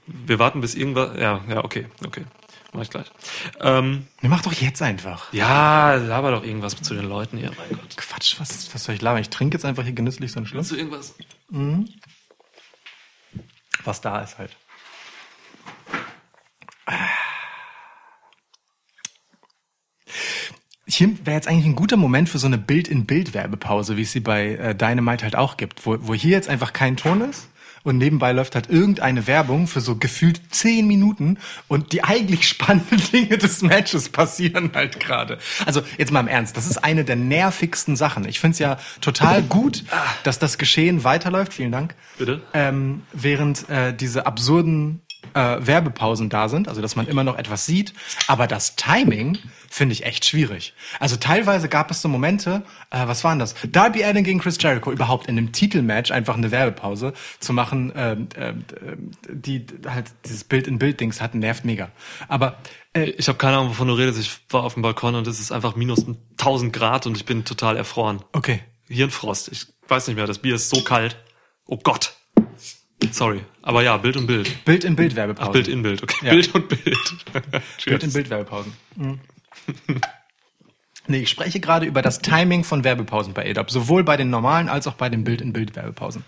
Wir 0.08 0.39
warten 0.39 0.62
bis 0.62 0.74
irgendwas. 0.74 1.18
Ja, 1.20 1.43
ja, 1.49 1.64
okay, 1.64 1.88
okay. 2.05 2.24
Mach 2.74 2.82
ich 2.82 2.89
gleich. 2.89 3.08
Ähm, 3.60 4.08
Mir 4.22 4.30
mach 4.30 4.41
doch 4.41 4.53
jetzt 4.53 4.82
einfach. 4.82 5.32
ja, 5.34 5.95
laber 5.95 6.32
doch 6.32 6.43
irgendwas 6.43 6.76
zu 6.76 6.93
den 6.93 7.05
Leuten 7.05 7.38
hier, 7.38 7.51
mein 7.58 7.70
Gott. 7.70 7.97
Quatsch, 7.97 8.39
was, 8.39 8.74
was 8.74 8.84
soll 8.84 8.95
ich 8.95 9.01
labern? 9.01 9.22
Ich 9.22 9.30
trinke 9.30 9.55
jetzt 9.55 9.66
einfach 9.66 9.84
hier 9.84 9.93
genüsslich 9.93 10.32
so 10.32 10.39
einen 10.39 10.47
Schluck. 10.47 10.62
Hast 10.62 10.72
du 10.72 10.76
irgendwas? 10.76 11.16
Was 13.84 14.01
da 14.01 14.22
ist 14.22 14.38
halt. 14.38 14.55
Hier 20.89 21.26
wäre 21.26 21.36
jetzt 21.36 21.47
eigentlich 21.47 21.66
ein 21.66 21.76
guter 21.76 21.97
Moment 21.97 22.30
für 22.30 22.38
so 22.38 22.47
eine 22.47 22.58
Bild-in-Bild-Werbepause, 22.58 23.97
wie 23.97 24.03
es 24.03 24.14
sie 24.14 24.22
bei 24.22 24.55
äh, 24.55 24.74
Dynamite 24.76 25.24
halt 25.26 25.36
auch 25.36 25.58
gibt, 25.58 25.86
wo, 25.86 25.97
wo 25.99 26.14
hier 26.14 26.32
jetzt 26.32 26.47
einfach 26.47 26.72
kein 26.72 26.95
Ton 26.95 27.22
ist 27.22 27.49
und 27.88 27.98
nebenbei 27.98 28.34
läuft 28.34 28.54
halt 28.56 28.70
irgendeine 28.70 29.28
Werbung 29.28 29.66
für 29.66 29.80
so 29.80 29.96
gefühlt 29.96 30.42
zehn 30.52 30.88
Minuten 30.88 31.38
und 31.70 31.94
die 31.94 32.04
eigentlich 32.04 32.48
spannenden 32.50 33.02
Dinge 33.12 33.38
des 33.38 33.62
Matches 33.62 34.10
passieren 34.10 34.72
halt 34.74 35.00
gerade. 35.00 35.38
Also 35.66 35.82
jetzt 35.98 36.12
mal 36.12 36.20
im 36.20 36.28
Ernst, 36.28 36.58
das 36.58 36.68
ist 36.68 36.84
eine 36.84 37.06
der 37.06 37.16
nervigsten 37.16 37.96
Sachen. 37.96 38.28
Ich 38.28 38.42
finde 38.42 38.54
es 38.54 38.60
ja 38.60 38.78
total 39.00 39.42
gut, 39.50 39.86
dass 40.24 40.38
das 40.38 40.58
Geschehen 40.58 41.06
weiterläuft. 41.06 41.54
Vielen 41.54 41.72
Dank. 41.72 41.96
Bitte? 42.18 42.42
Ähm, 42.54 43.04
während 43.14 43.70
äh, 43.70 43.94
diese 43.94 44.26
absurden 44.26 45.02
äh, 45.34 45.65
Werbepausen 45.65 46.30
da 46.30 46.49
sind, 46.49 46.67
also 46.67 46.82
dass 46.82 46.95
man 46.95 47.07
immer 47.07 47.23
noch 47.23 47.38
etwas 47.38 47.65
sieht, 47.65 47.93
aber 48.28 48.47
das 48.47 48.75
Timing 48.75 49.38
finde 49.69 49.93
ich 49.93 50.05
echt 50.05 50.25
schwierig. 50.25 50.73
Also 50.99 51.17
teilweise 51.17 51.69
gab 51.69 51.91
es 51.91 52.01
so 52.01 52.09
Momente, 52.09 52.63
äh, 52.89 53.07
was 53.07 53.23
waren 53.23 53.39
das? 53.39 53.55
Darby 53.69 54.03
Allin 54.03 54.23
gegen 54.23 54.39
Chris 54.39 54.57
Jericho, 54.59 54.91
überhaupt 54.91 55.28
in 55.28 55.38
einem 55.38 55.51
Titelmatch 55.51 56.11
einfach 56.11 56.36
eine 56.36 56.51
Werbepause 56.51 57.13
zu 57.39 57.53
machen, 57.53 57.91
ähm, 57.95 58.28
ähm, 58.36 58.65
die 59.30 59.65
halt 59.88 60.11
dieses 60.25 60.43
Bild-in-Bild-Dings 60.43 61.21
hatten, 61.21 61.39
nervt 61.39 61.65
mega. 61.65 61.89
Aber 62.28 62.57
äh, 62.93 63.11
Ich 63.11 63.28
habe 63.28 63.38
keine 63.38 63.57
Ahnung, 63.57 63.69
wovon 63.69 63.88
du 63.88 63.93
redest. 63.93 64.19
Ich 64.19 64.39
war 64.49 64.63
auf 64.63 64.73
dem 64.73 64.84
Balkon 64.84 65.15
und 65.15 65.28
es 65.28 65.39
ist 65.39 65.51
einfach 65.51 65.75
minus 65.75 66.05
1000 66.39 66.73
Grad 66.73 67.05
und 67.05 67.17
ich 67.17 67.25
bin 67.25 67.45
total 67.45 67.78
erfroren. 67.78 68.21
okay. 68.34 68.61
Hirnfrost. 68.89 69.49
Ich 69.51 69.67
weiß 69.89 70.07
nicht 70.07 70.15
mehr, 70.15 70.28
das 70.28 70.39
Bier 70.39 70.55
ist 70.55 70.69
so 70.69 70.82
kalt. 70.82 71.17
Oh 71.65 71.78
Gott. 71.78 72.16
Sorry. 73.12 73.41
Aber 73.62 73.84
ja, 73.84 73.98
Bild 73.98 74.18
und 74.18 74.28
Bild. 74.28 74.66
Bild-in-Bild-Werbepause. 74.66 75.50
Ach, 75.50 75.54
Bild 75.54 75.68
in 75.68 75.84
Bild. 75.84 76.02
Okay. 76.04 76.26
Ja. 76.26 76.32
Bild 76.32 76.54
und 76.56 76.68
Bild. 76.68 76.84
Bild 77.86 78.04
in 78.04 78.14
Bild 78.14 78.30
Werbepausen. 78.30 78.74
Mhm. 78.95 79.20
Nee, 81.10 81.20
ich 81.20 81.30
spreche 81.30 81.60
gerade 81.62 81.86
über 81.86 82.02
das 82.02 82.20
Timing 82.20 82.66
von 82.66 82.84
Werbepausen 82.84 83.34
bei 83.34 83.45
EDAP, 83.45 83.72
sowohl 83.72 84.04
bei 84.04 84.18
den 84.18 84.30
normalen 84.30 84.68
als 84.68 84.88
auch 84.88 84.95
bei 84.95 85.10
den 85.10 85.24
Bild 85.24 85.39
in 85.41 85.54
Bild 85.54 85.76
Werbepausen. 85.76 86.26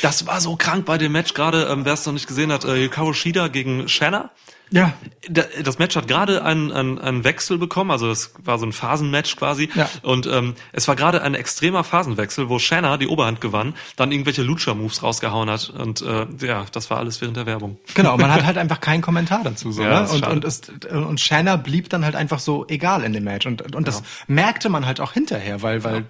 Das 0.00 0.26
war 0.26 0.40
so 0.40 0.56
krank 0.56 0.86
bei 0.86 0.96
dem 0.96 1.12
Match 1.12 1.34
gerade, 1.34 1.68
ähm, 1.70 1.84
wer 1.84 1.92
es 1.92 2.06
noch 2.06 2.14
nicht 2.14 2.26
gesehen 2.26 2.50
hat, 2.50 2.64
äh, 2.64 2.76
Hikaru 2.76 3.12
Shida 3.12 3.48
gegen 3.48 3.88
Shanna. 3.88 4.30
Ja. 4.72 4.92
Da- 5.28 5.44
Das 5.62 5.78
Match 5.78 5.94
hat 5.94 6.08
gerade 6.08 6.44
einen, 6.44 6.72
einen, 6.72 6.98
einen 6.98 7.24
Wechsel 7.24 7.58
bekommen, 7.58 7.90
also 7.92 8.10
es 8.10 8.34
war 8.42 8.58
so 8.58 8.66
ein 8.66 8.72
Phasenmatch 8.72 9.36
quasi. 9.36 9.68
Ja. 9.74 9.88
Und 10.02 10.26
ähm, 10.26 10.54
es 10.72 10.88
war 10.88 10.96
gerade 10.96 11.22
ein 11.22 11.34
extremer 11.34 11.84
Phasenwechsel, 11.84 12.48
wo 12.48 12.58
Shanna 12.58 12.96
die 12.96 13.06
Oberhand 13.06 13.40
gewann, 13.40 13.74
dann 13.96 14.10
irgendwelche 14.10 14.42
Lucha-Moves 14.42 15.02
rausgehauen 15.02 15.48
hat. 15.48 15.70
Und 15.70 16.02
äh, 16.02 16.26
ja, 16.44 16.64
das 16.72 16.90
war 16.90 16.98
alles 16.98 17.20
während 17.20 17.36
der 17.36 17.46
Werbung. 17.46 17.78
Genau, 17.94 18.16
man 18.16 18.32
hat 18.32 18.44
halt 18.46 18.58
einfach 18.58 18.80
keinen 18.80 19.02
Kommentar 19.02 19.42
dazu 19.44 19.70
so, 19.70 19.82
Ja, 19.82 19.88
ne? 19.88 19.94
das 20.00 20.14
ist 20.14 20.26
Und 20.26 20.32
und, 20.32 20.44
es, 20.44 20.60
und 20.90 21.20
Shanna 21.20 21.56
blieb 21.56 21.88
dann 21.90 22.04
halt 22.04 22.16
einfach 22.16 22.40
so 22.40 22.66
egal 22.68 23.04
in 23.04 23.12
dem 23.12 23.24
Match 23.24 23.46
und 23.46 23.74
und 23.76 23.86
das 23.86 24.02
merkte 24.26 24.68
man 24.68 24.86
halt 24.86 25.00
auch 25.00 25.12
hinterher, 25.12 25.62
weil 25.62 25.84
weil 25.84 26.04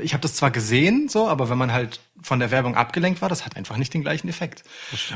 ich 0.00 0.14
habe 0.14 0.22
das 0.22 0.34
zwar 0.34 0.50
gesehen 0.50 1.08
so, 1.08 1.28
aber 1.28 1.50
wenn 1.50 1.58
man 1.58 1.72
halt 1.72 2.00
von 2.22 2.38
der 2.38 2.50
Werbung 2.52 2.76
abgelenkt 2.76 3.20
war, 3.20 3.28
das 3.28 3.44
hat 3.44 3.56
einfach 3.56 3.76
nicht 3.76 3.92
den 3.94 4.02
gleichen 4.02 4.28
Effekt. 4.28 4.62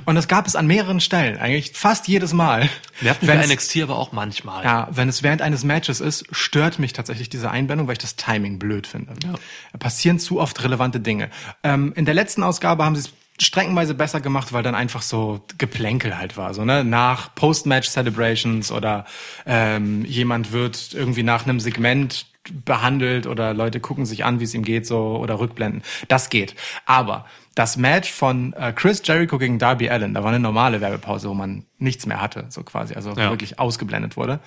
Und 0.07 0.17
das 0.17 0.27
gab 0.27 0.47
es 0.47 0.57
an 0.57 0.67
mehreren 0.67 0.99
Stellen, 1.01 1.39
eigentlich 1.39 1.73
fast 1.73 2.09
jedes 2.09 2.33
Mal. 2.33 2.69
Nervt 3.01 3.23
mich 3.23 3.31
Wenn 3.31 3.39
bei 3.39 3.45
es- 3.45 3.51
NXT 3.51 3.83
aber 3.83 3.97
auch 3.97 4.11
manchmal. 4.13 4.65
Ja, 4.65 4.89
wenn 4.91 5.09
es 5.09 5.23
während 5.23 5.41
eines 5.41 5.63
Matches 5.63 6.01
ist, 6.01 6.25
stört 6.33 6.79
mich 6.81 6.93
tatsächlich 6.93 7.29
diese 7.29 7.51
Einblendung, 7.51 7.87
weil 7.87 7.93
ich 7.93 7.99
das 8.01 8.17
Timing 8.17 8.59
blöd 8.59 8.87
finde. 8.89 9.13
Da 9.23 9.79
passieren 9.79 10.19
zu 10.19 10.41
oft 10.41 10.63
relevante 10.65 10.99
Dinge. 10.99 11.31
Ähm, 11.63 11.93
in 11.95 12.05
der 12.05 12.15
letzten 12.15 12.43
Ausgabe 12.43 12.85
haben 12.85 12.97
sie 12.97 13.03
es 13.03 13.11
streckenweise 13.41 13.95
besser 13.95 14.21
gemacht, 14.21 14.53
weil 14.53 14.63
dann 14.63 14.75
einfach 14.75 15.03
so 15.03 15.41
Geplänkel 15.59 16.17
halt 16.19 16.37
war, 16.37 16.55
so 16.55 16.65
ne 16.65 16.85
nach 16.85 17.35
Post-Match 17.35 17.89
Celebrations 17.89 18.73
oder 18.73 19.05
ähm, 19.45 20.05
jemand 20.05 20.53
wird 20.53 20.95
irgendwie 20.95 21.23
nach 21.23 21.45
einem 21.45 21.61
Segment 21.61 22.27
behandelt 22.65 23.27
oder 23.27 23.53
Leute 23.55 23.81
gucken 23.81 24.07
sich 24.07 24.25
an, 24.25 24.39
wie 24.41 24.45
es 24.45 24.55
ihm 24.55 24.63
geht, 24.63 24.87
so 24.87 25.17
oder 25.17 25.39
rückblenden. 25.41 25.83
Das 26.09 26.31
geht. 26.31 26.55
Aber 26.87 27.27
das 27.57 27.77
Match 27.77 28.11
von 28.13 28.53
äh, 28.53 28.73
Chris 28.73 29.03
Jericho 29.05 29.39
gegen 29.39 29.59
Darby 29.59 29.91
Allen, 29.91 30.15
da 30.15 30.23
war 30.23 30.29
eine 30.29 30.39
normale 30.41 30.81
Werbepause, 30.81 31.29
wo 31.29 31.35
man 31.35 31.65
nichts 31.79 32.07
mehr 32.07 32.21
hatte, 32.21 32.47
so 32.51 32.63
quasi, 32.63 32.95
also 32.95 33.11
Ja. 33.15 33.31
wirklich 33.31 33.59
ausgeblendet 33.59 34.17
wurde. 34.17 34.39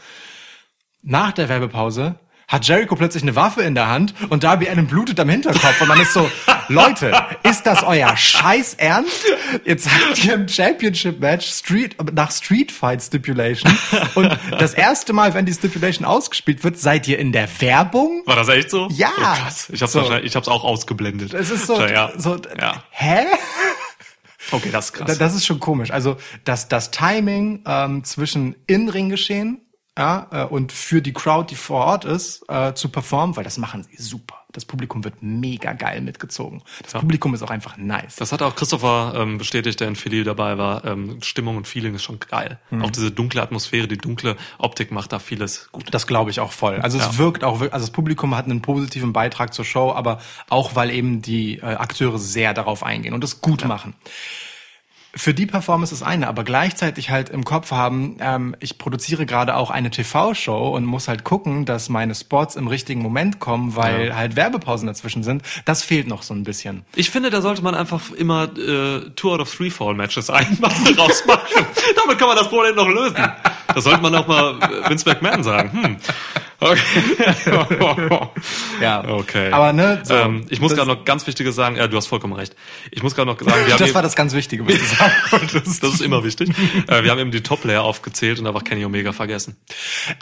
Nach 1.01 1.31
der 1.31 1.49
Werbepause 1.49 2.15
hat 2.49 2.67
Jericho 2.67 2.95
plötzlich 2.95 3.23
eine 3.23 3.35
Waffe 3.37 3.61
in 3.61 3.75
der 3.75 3.87
Hand 3.87 4.13
und 4.29 4.43
Darby 4.43 4.67
Allen 4.67 4.87
blutet 4.87 5.19
am 5.21 5.29
Hinterkopf 5.29 5.79
und 5.81 5.87
man 5.87 6.01
ist 6.01 6.11
so, 6.13 6.29
Leute, 6.67 7.13
ist 7.43 7.63
das 7.65 7.83
euer 7.83 8.17
Scheiß 8.17 8.73
Ernst? 8.73 9.23
Jetzt 9.65 9.87
habt 9.89 10.25
ihr 10.25 10.33
im 10.33 10.47
Championship 10.47 11.19
Match 11.19 11.47
Street, 11.47 11.95
nach 12.13 12.31
Street 12.31 12.71
Fight 12.71 13.01
Stipulation 13.01 13.71
und 14.15 14.37
das 14.59 14.73
erste 14.73 15.13
Mal, 15.13 15.33
wenn 15.33 15.45
die 15.45 15.53
Stipulation 15.53 16.05
ausgespielt 16.05 16.63
wird, 16.63 16.77
seid 16.77 17.07
ihr 17.07 17.19
in 17.19 17.31
der 17.31 17.47
Werbung? 17.61 18.23
War 18.25 18.35
das 18.35 18.49
echt 18.49 18.69
so? 18.69 18.87
Ja. 18.91 19.11
Oh, 19.17 19.21
krass. 19.21 19.69
Ich 19.71 19.81
hab's 19.81 19.93
So. 19.93 20.11
ich 20.15 20.35
hab's 20.35 20.47
auch 20.47 20.63
ausgeblendet. 20.63 21.33
Es 21.33 21.49
ist 21.51 21.67
so, 21.67 21.79
ja. 21.85 22.11
so 22.17 22.37
ja. 22.59 22.83
hä? 22.89 23.25
Okay, 24.51 24.69
das 24.71 24.85
ist 24.85 24.93
krass. 24.93 25.07
Da- 25.07 25.15
Das 25.15 25.35
ist 25.35 25.45
schon 25.45 25.59
komisch. 25.59 25.91
Also 25.91 26.17
das, 26.43 26.67
das 26.67 26.89
Timing 26.91 27.63
ähm, 27.67 28.03
zwischen 28.03 28.55
In-Ring-Geschehen 28.67 29.61
ja, 29.99 30.27
äh, 30.31 30.45
und 30.45 30.71
für 30.71 31.01
die 31.01 31.11
Crowd, 31.11 31.47
die 31.49 31.55
vor 31.55 31.85
Ort 31.85 32.05
ist, 32.05 32.43
äh, 32.47 32.73
zu 32.73 32.87
performen, 32.87 33.35
weil 33.35 33.43
das 33.43 33.57
machen 33.57 33.83
sie 33.83 34.01
super. 34.01 34.35
Das 34.53 34.63
Publikum 34.65 35.03
wird 35.03 35.21
mega 35.21 35.73
geil 35.73 36.01
mitgezogen. 36.01 36.63
Das 36.81 36.93
Publikum 36.93 37.35
ist 37.35 37.43
auch 37.43 37.51
einfach 37.51 37.77
nice. 37.77 38.15
Das 38.15 38.31
hat 38.31 38.41
auch 38.41 38.55
Christopher 38.55 39.13
ähm, 39.15 39.37
bestätigt, 39.37 39.79
der 39.79 39.89
in 39.89 39.95
Philly 39.95 40.23
dabei 40.23 40.57
war. 40.57 40.85
Ähm, 40.85 41.21
Stimmung 41.21 41.57
und 41.57 41.67
Feeling 41.67 41.93
ist 41.93 42.03
schon 42.03 42.19
geil. 42.19 42.57
Mhm. 42.71 42.81
Auch 42.83 42.89
diese 42.89 43.11
dunkle 43.11 43.43
Atmosphäre, 43.43 43.87
die 43.87 43.97
dunkle 43.97 44.37
Optik 44.57 44.91
macht 44.91 45.11
da 45.11 45.19
vieles 45.19 45.69
gut. 45.71 45.85
Das 45.91 46.07
glaube 46.07 46.31
ich 46.31 46.39
auch 46.39 46.51
voll. 46.53 46.79
Also 46.79 46.97
Ja. 46.97 47.07
es 47.09 47.17
wirkt 47.19 47.43
auch, 47.43 47.61
also 47.61 47.69
das 47.71 47.91
Publikum 47.91 48.35
hat 48.35 48.45
einen 48.45 48.61
positiven 48.63 49.13
Beitrag 49.13 49.53
zur 49.53 49.65
Show, 49.65 49.91
aber 49.91 50.19
auch 50.49 50.75
weil 50.75 50.89
eben 50.91 51.21
die 51.21 51.57
äh, 51.59 51.65
Akteure 51.65 52.17
sehr 52.17 52.53
darauf 52.55 52.83
eingehen 52.83 53.13
und 53.13 53.23
es 53.23 53.41
gut 53.41 53.65
machen. 53.65 53.93
Für 55.15 55.33
die 55.33 55.47
Performance 55.47 55.93
ist 55.93 56.03
eine, 56.03 56.27
aber 56.27 56.43
gleichzeitig 56.43 57.09
halt 57.09 57.29
im 57.29 57.43
Kopf 57.43 57.71
haben, 57.71 58.17
ähm, 58.19 58.55
ich 58.59 58.77
produziere 58.77 59.25
gerade 59.25 59.55
auch 59.55 59.71
eine 59.71 59.89
TV-Show 59.89 60.69
und 60.75 60.85
muss 60.85 61.07
halt 61.07 61.23
gucken, 61.23 61.65
dass 61.65 61.89
meine 61.89 62.13
Spots 62.13 62.55
im 62.55 62.67
richtigen 62.67 63.01
Moment 63.01 63.39
kommen, 63.39 63.75
weil 63.75 64.09
Ja. 64.09 64.15
halt 64.15 64.35
Werbepausen 64.35 64.85
dazwischen 64.87 65.23
sind. 65.23 65.41
Das 65.65 65.81
fehlt 65.83 66.07
noch 66.07 66.21
so 66.21 66.35
ein 66.35 66.43
bisschen. 66.43 66.83
Ich 66.95 67.09
finde, 67.09 67.31
da 67.31 67.41
sollte 67.41 67.63
man 67.63 67.73
einfach 67.73 68.11
immer 68.11 68.43
äh, 68.55 69.09
Two 69.15 69.33
out 69.33 69.39
of 69.39 69.51
Three 69.53 69.71
Fall 69.71 69.95
Matches 69.95 70.29
einmachen, 70.29 70.95
rausmachen. 70.95 71.65
Damit 71.95 72.19
kann 72.19 72.27
man 72.27 72.37
das 72.37 72.47
Problem 72.49 72.75
noch 72.75 72.87
lösen. 72.87 73.17
Das 73.75 73.83
sollte 73.83 74.01
man 74.01 74.15
auch 74.15 74.25
mal 74.27 74.55
äh, 74.61 74.89
Vince 74.89 75.07
McMahon 75.07 75.43
sagen. 75.43 75.71
Hm. 75.71 75.97
Okay. 76.59 76.79
Ja. 78.81 79.03
Okay. 79.07 79.51
Aber 79.51 79.73
ne, 79.73 80.01
so, 80.03 80.13
ähm, 80.15 80.45
ich 80.49 80.59
muss 80.61 80.73
gerade 80.75 80.87
noch 80.87 81.05
ganz 81.05 81.25
Wichtiges 81.27 81.55
sagen. 81.55 81.75
Ja, 81.75 81.87
du 81.87 81.97
hast 81.97 82.07
vollkommen 82.07 82.33
recht. 82.33 82.55
Ich 82.91 83.03
muss 83.03 83.15
gerade 83.15 83.29
noch 83.29 83.39
sagen, 83.39 83.65
wir 83.65 83.73
haben 83.73 83.79
Das 83.79 83.93
war 83.93 84.01
das 84.01 84.15
ganz 84.15 84.33
Wichtige, 84.33 84.65
was 84.67 84.73
du 84.73 84.83
sagen 84.95 85.13
wolltest. 85.31 85.83
das 85.83 85.93
ist 85.95 86.01
immer 86.01 86.23
wichtig. 86.23 86.49
äh, 86.87 87.03
wir 87.03 87.11
haben 87.11 87.19
eben 87.19 87.31
die 87.31 87.41
Top-Player 87.43 87.81
aufgezählt 87.83 88.39
und 88.39 88.47
einfach 88.47 88.63
Kenny 88.63 88.85
Omega 88.85 89.11
vergessen. 89.13 89.57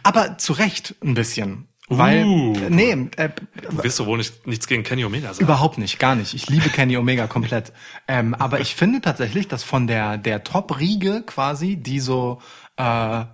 Aber 0.04 0.38
zu 0.38 0.54
Recht 0.54 0.96
ein 1.04 1.14
bisschen. 1.14 1.68
Weil, 1.90 2.26
Uh. 2.26 2.54
nee, 2.70 2.92
äh, 3.16 3.30
Du 3.70 3.82
wirst 3.84 3.98
doch 4.00 4.08
wohl 4.08 4.18
nicht, 4.18 4.46
nichts 4.46 4.68
gegen 4.68 4.84
Kenny 4.84 5.06
Omega 5.06 5.34
sagen. 5.34 5.46
Überhaupt 5.46 5.78
nicht, 5.78 6.00
gar 6.00 6.16
nicht. 6.16 6.34
Ich 6.34 6.50
liebe 6.50 6.68
Kenny 6.70 6.98
Omega 6.98 7.28
komplett. 7.28 7.72
Ähm, 8.10 8.34
aber 8.36 8.60
ich 8.60 8.76
finde 8.76 9.00
tatsächlich, 9.00 9.48
dass 9.48 9.64
von 9.64 9.88
der 9.88 10.18
der 10.18 10.44
Top-Riege 10.44 11.24
quasi, 11.26 11.78
die 11.78 12.02
so, 12.02 12.42
äh, 12.76 12.84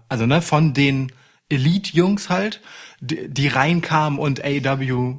also 0.08 0.28
ne, 0.28 0.44
von 0.44 0.74
den 0.76 1.12
Elite-Jungs 1.50 2.30
halt, 2.30 2.62
die, 3.04 3.30
die 3.30 3.48
reinkamen 3.48 4.18
und 4.18 4.44
AEW 4.44 5.16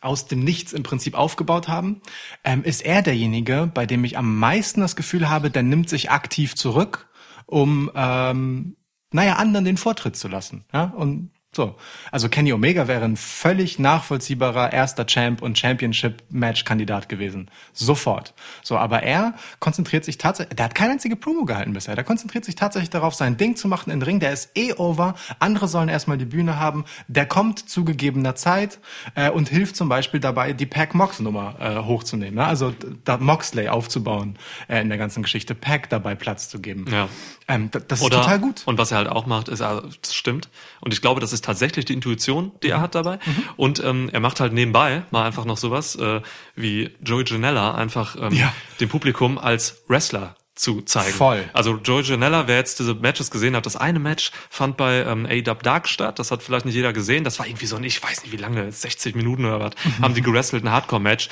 aus 0.00 0.26
dem 0.26 0.40
Nichts 0.40 0.72
im 0.72 0.82
Prinzip 0.82 1.14
aufgebaut 1.14 1.68
haben, 1.68 2.00
ähm, 2.44 2.62
ist 2.62 2.84
er 2.84 3.02
derjenige, 3.02 3.70
bei 3.72 3.86
dem 3.86 4.04
ich 4.04 4.16
am 4.16 4.38
meisten 4.38 4.80
das 4.80 4.94
Gefühl 4.94 5.28
habe, 5.28 5.50
der 5.50 5.62
nimmt 5.62 5.88
sich 5.88 6.10
aktiv 6.10 6.54
zurück, 6.54 7.08
um 7.46 7.90
ähm, 7.94 8.76
naja, 9.12 9.36
anderen 9.36 9.64
den 9.64 9.76
Vortritt 9.76 10.16
zu 10.16 10.28
lassen. 10.28 10.64
Ja? 10.72 10.84
Und 10.96 11.30
so. 11.56 11.74
Also 12.12 12.28
Kenny 12.28 12.52
Omega 12.52 12.86
wäre 12.86 13.04
ein 13.04 13.16
völlig 13.16 13.78
nachvollziehbarer 13.78 14.72
erster 14.72 15.06
Champ 15.06 15.42
und 15.42 15.58
Championship-Match-Kandidat 15.58 17.08
gewesen. 17.08 17.50
Sofort. 17.72 18.34
So, 18.62 18.76
aber 18.76 19.02
er 19.02 19.34
konzentriert 19.58 20.04
sich 20.04 20.18
tatsächlich, 20.18 20.56
der 20.56 20.66
hat 20.66 20.74
keine 20.74 20.92
einzige 20.92 21.16
Promo 21.16 21.44
gehalten 21.44 21.72
bisher. 21.72 21.96
Der 21.96 22.04
konzentriert 22.04 22.44
sich 22.44 22.54
tatsächlich 22.54 22.90
darauf, 22.90 23.14
sein 23.14 23.36
Ding 23.36 23.56
zu 23.56 23.66
machen 23.66 23.90
in 23.90 24.00
den 24.00 24.06
Ring. 24.06 24.20
Der 24.20 24.32
ist 24.32 24.50
eh 24.54 24.72
over. 24.74 25.14
Andere 25.40 25.66
sollen 25.66 25.88
erstmal 25.88 26.18
die 26.18 26.24
Bühne 26.24 26.60
haben. 26.60 26.84
Der 27.08 27.26
kommt 27.26 27.68
zu 27.68 27.84
gegebener 27.84 28.36
Zeit 28.36 28.78
äh, 29.14 29.30
und 29.30 29.48
hilft 29.48 29.76
zum 29.76 29.88
Beispiel 29.88 30.20
dabei, 30.20 30.52
die 30.52 30.66
Pack 30.66 30.94
Mox 30.94 31.18
Nummer 31.20 31.56
äh, 31.58 31.76
hochzunehmen. 31.82 32.36
Ne? 32.36 32.46
Also 32.46 32.72
da 33.04 33.16
Moxley 33.16 33.68
aufzubauen 33.68 34.38
äh, 34.68 34.80
in 34.82 34.88
der 34.88 34.98
ganzen 34.98 35.22
Geschichte. 35.22 35.54
Pack 35.54 35.88
dabei 35.88 36.14
Platz 36.14 36.48
zu 36.48 36.60
geben. 36.60 36.84
Ja. 36.90 37.08
Ähm, 37.48 37.70
das 37.70 38.02
Oder, 38.02 38.16
ist 38.16 38.22
total 38.22 38.38
gut. 38.40 38.62
Und 38.66 38.78
was 38.78 38.90
er 38.90 38.98
halt 38.98 39.08
auch 39.08 39.26
macht, 39.26 39.48
ist, 39.48 39.62
also, 39.62 39.88
das 40.02 40.14
stimmt. 40.14 40.48
Und 40.80 40.92
ich 40.92 41.00
glaube, 41.00 41.20
das 41.20 41.32
ist 41.32 41.44
tatsächlich 41.46 41.84
die 41.86 41.94
Intuition, 41.94 42.52
die 42.62 42.66
Mhm. 42.68 42.72
er 42.74 42.80
hat 42.80 42.94
dabei. 42.94 43.18
Und 43.56 43.82
ähm, 43.82 44.10
er 44.12 44.20
macht 44.20 44.40
halt 44.40 44.52
nebenbei 44.52 45.02
mal 45.10 45.24
einfach 45.26 45.44
noch 45.44 45.56
sowas 45.56 45.96
äh, 45.96 46.20
wie 46.54 46.90
Joey 47.02 47.24
Janella 47.26 47.74
einfach 47.74 48.16
ähm, 48.20 48.32
Ja. 48.34 48.52
dem 48.80 48.88
Publikum 48.88 49.38
als 49.38 49.82
Wrestler 49.88 50.36
zu 50.54 50.80
zeigen. 50.82 51.12
Voll. 51.12 51.44
Also 51.52 51.76
Joey 51.84 52.02
Janella, 52.02 52.46
wer 52.48 52.56
jetzt 52.56 52.78
diese 52.78 52.94
Matches 52.94 53.30
gesehen 53.30 53.54
hat, 53.56 53.66
das 53.66 53.76
eine 53.76 53.98
Match 53.98 54.30
fand 54.48 54.76
bei 54.78 55.04
ähm, 55.04 55.26
A-Dub 55.30 55.62
Dark 55.62 55.86
statt, 55.86 56.18
das 56.18 56.30
hat 56.30 56.42
vielleicht 56.42 56.64
nicht 56.64 56.74
jeder 56.74 56.92
gesehen, 56.94 57.24
das 57.24 57.38
war 57.38 57.46
irgendwie 57.46 57.66
so 57.66 57.76
ein, 57.76 57.84
ich 57.84 58.02
weiß 58.02 58.22
nicht 58.22 58.32
wie 58.32 58.36
lange, 58.38 58.72
60 58.72 59.14
Minuten 59.16 59.44
oder 59.44 59.60
was, 59.60 59.72
Mhm. 59.84 60.02
haben 60.02 60.14
die 60.14 60.22
gerestelt, 60.22 60.64
ein 60.64 60.70
Hardcore-Match 60.72 61.28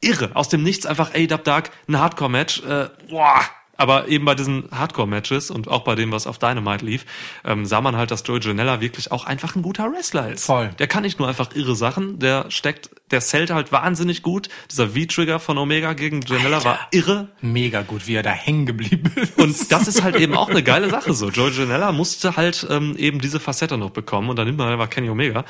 irre. 0.00 0.30
Aus 0.34 0.48
dem 0.48 0.62
Nichts 0.64 0.86
einfach 0.86 1.14
A-Dub 1.14 1.44
Dark, 1.44 1.70
ein 1.88 1.98
Hardcore-Match. 1.98 2.62
Äh, 2.64 2.88
boah. 3.08 3.40
Aber 3.78 4.08
eben 4.08 4.24
bei 4.24 4.34
diesen 4.34 4.68
Hardcore-Matches 4.72 5.52
und 5.52 5.68
auch 5.68 5.84
bei 5.84 5.94
dem, 5.94 6.10
was 6.10 6.26
auf 6.26 6.38
Dynamite 6.38 6.84
lief, 6.84 7.06
ähm, 7.44 7.64
sah 7.64 7.80
man 7.80 7.96
halt, 7.96 8.10
dass 8.10 8.24
Joey 8.26 8.40
Janella 8.40 8.80
wirklich 8.80 9.12
auch 9.12 9.24
einfach 9.24 9.54
ein 9.54 9.62
guter 9.62 9.90
Wrestler 9.92 10.32
ist. 10.32 10.44
Voll. 10.44 10.70
Der 10.80 10.88
kann 10.88 11.04
nicht 11.04 11.20
nur 11.20 11.28
einfach 11.28 11.54
irre 11.54 11.76
Sachen, 11.76 12.18
der 12.18 12.50
steckt, 12.50 12.90
der 13.12 13.20
zählt 13.20 13.50
halt 13.50 13.70
wahnsinnig 13.70 14.22
gut. 14.22 14.48
Dieser 14.68 14.88
V-Trigger 14.88 15.38
von 15.38 15.58
Omega 15.58 15.92
gegen 15.92 16.22
Janella 16.22 16.64
war 16.64 16.80
irre. 16.90 17.28
Mega 17.40 17.82
gut, 17.82 18.08
wie 18.08 18.16
er 18.16 18.24
da 18.24 18.32
hängen 18.32 18.66
geblieben 18.66 19.12
ist. 19.14 19.38
Und 19.38 19.70
das 19.70 19.86
ist 19.86 20.02
halt 20.02 20.16
eben 20.16 20.34
auch 20.34 20.50
eine 20.50 20.64
geile 20.64 20.90
Sache 20.90 21.14
so. 21.14 21.30
Joey 21.30 21.52
Janella 21.52 21.92
musste 21.92 22.36
halt 22.36 22.66
ähm, 22.68 22.96
eben 22.96 23.20
diese 23.20 23.38
Facette 23.38 23.78
noch 23.78 23.90
bekommen 23.90 24.28
und 24.28 24.36
dann 24.36 24.46
nimmt 24.46 24.58
man 24.58 24.72
einfach 24.72 24.90
Kenny 24.90 25.08
Omega. 25.08 25.44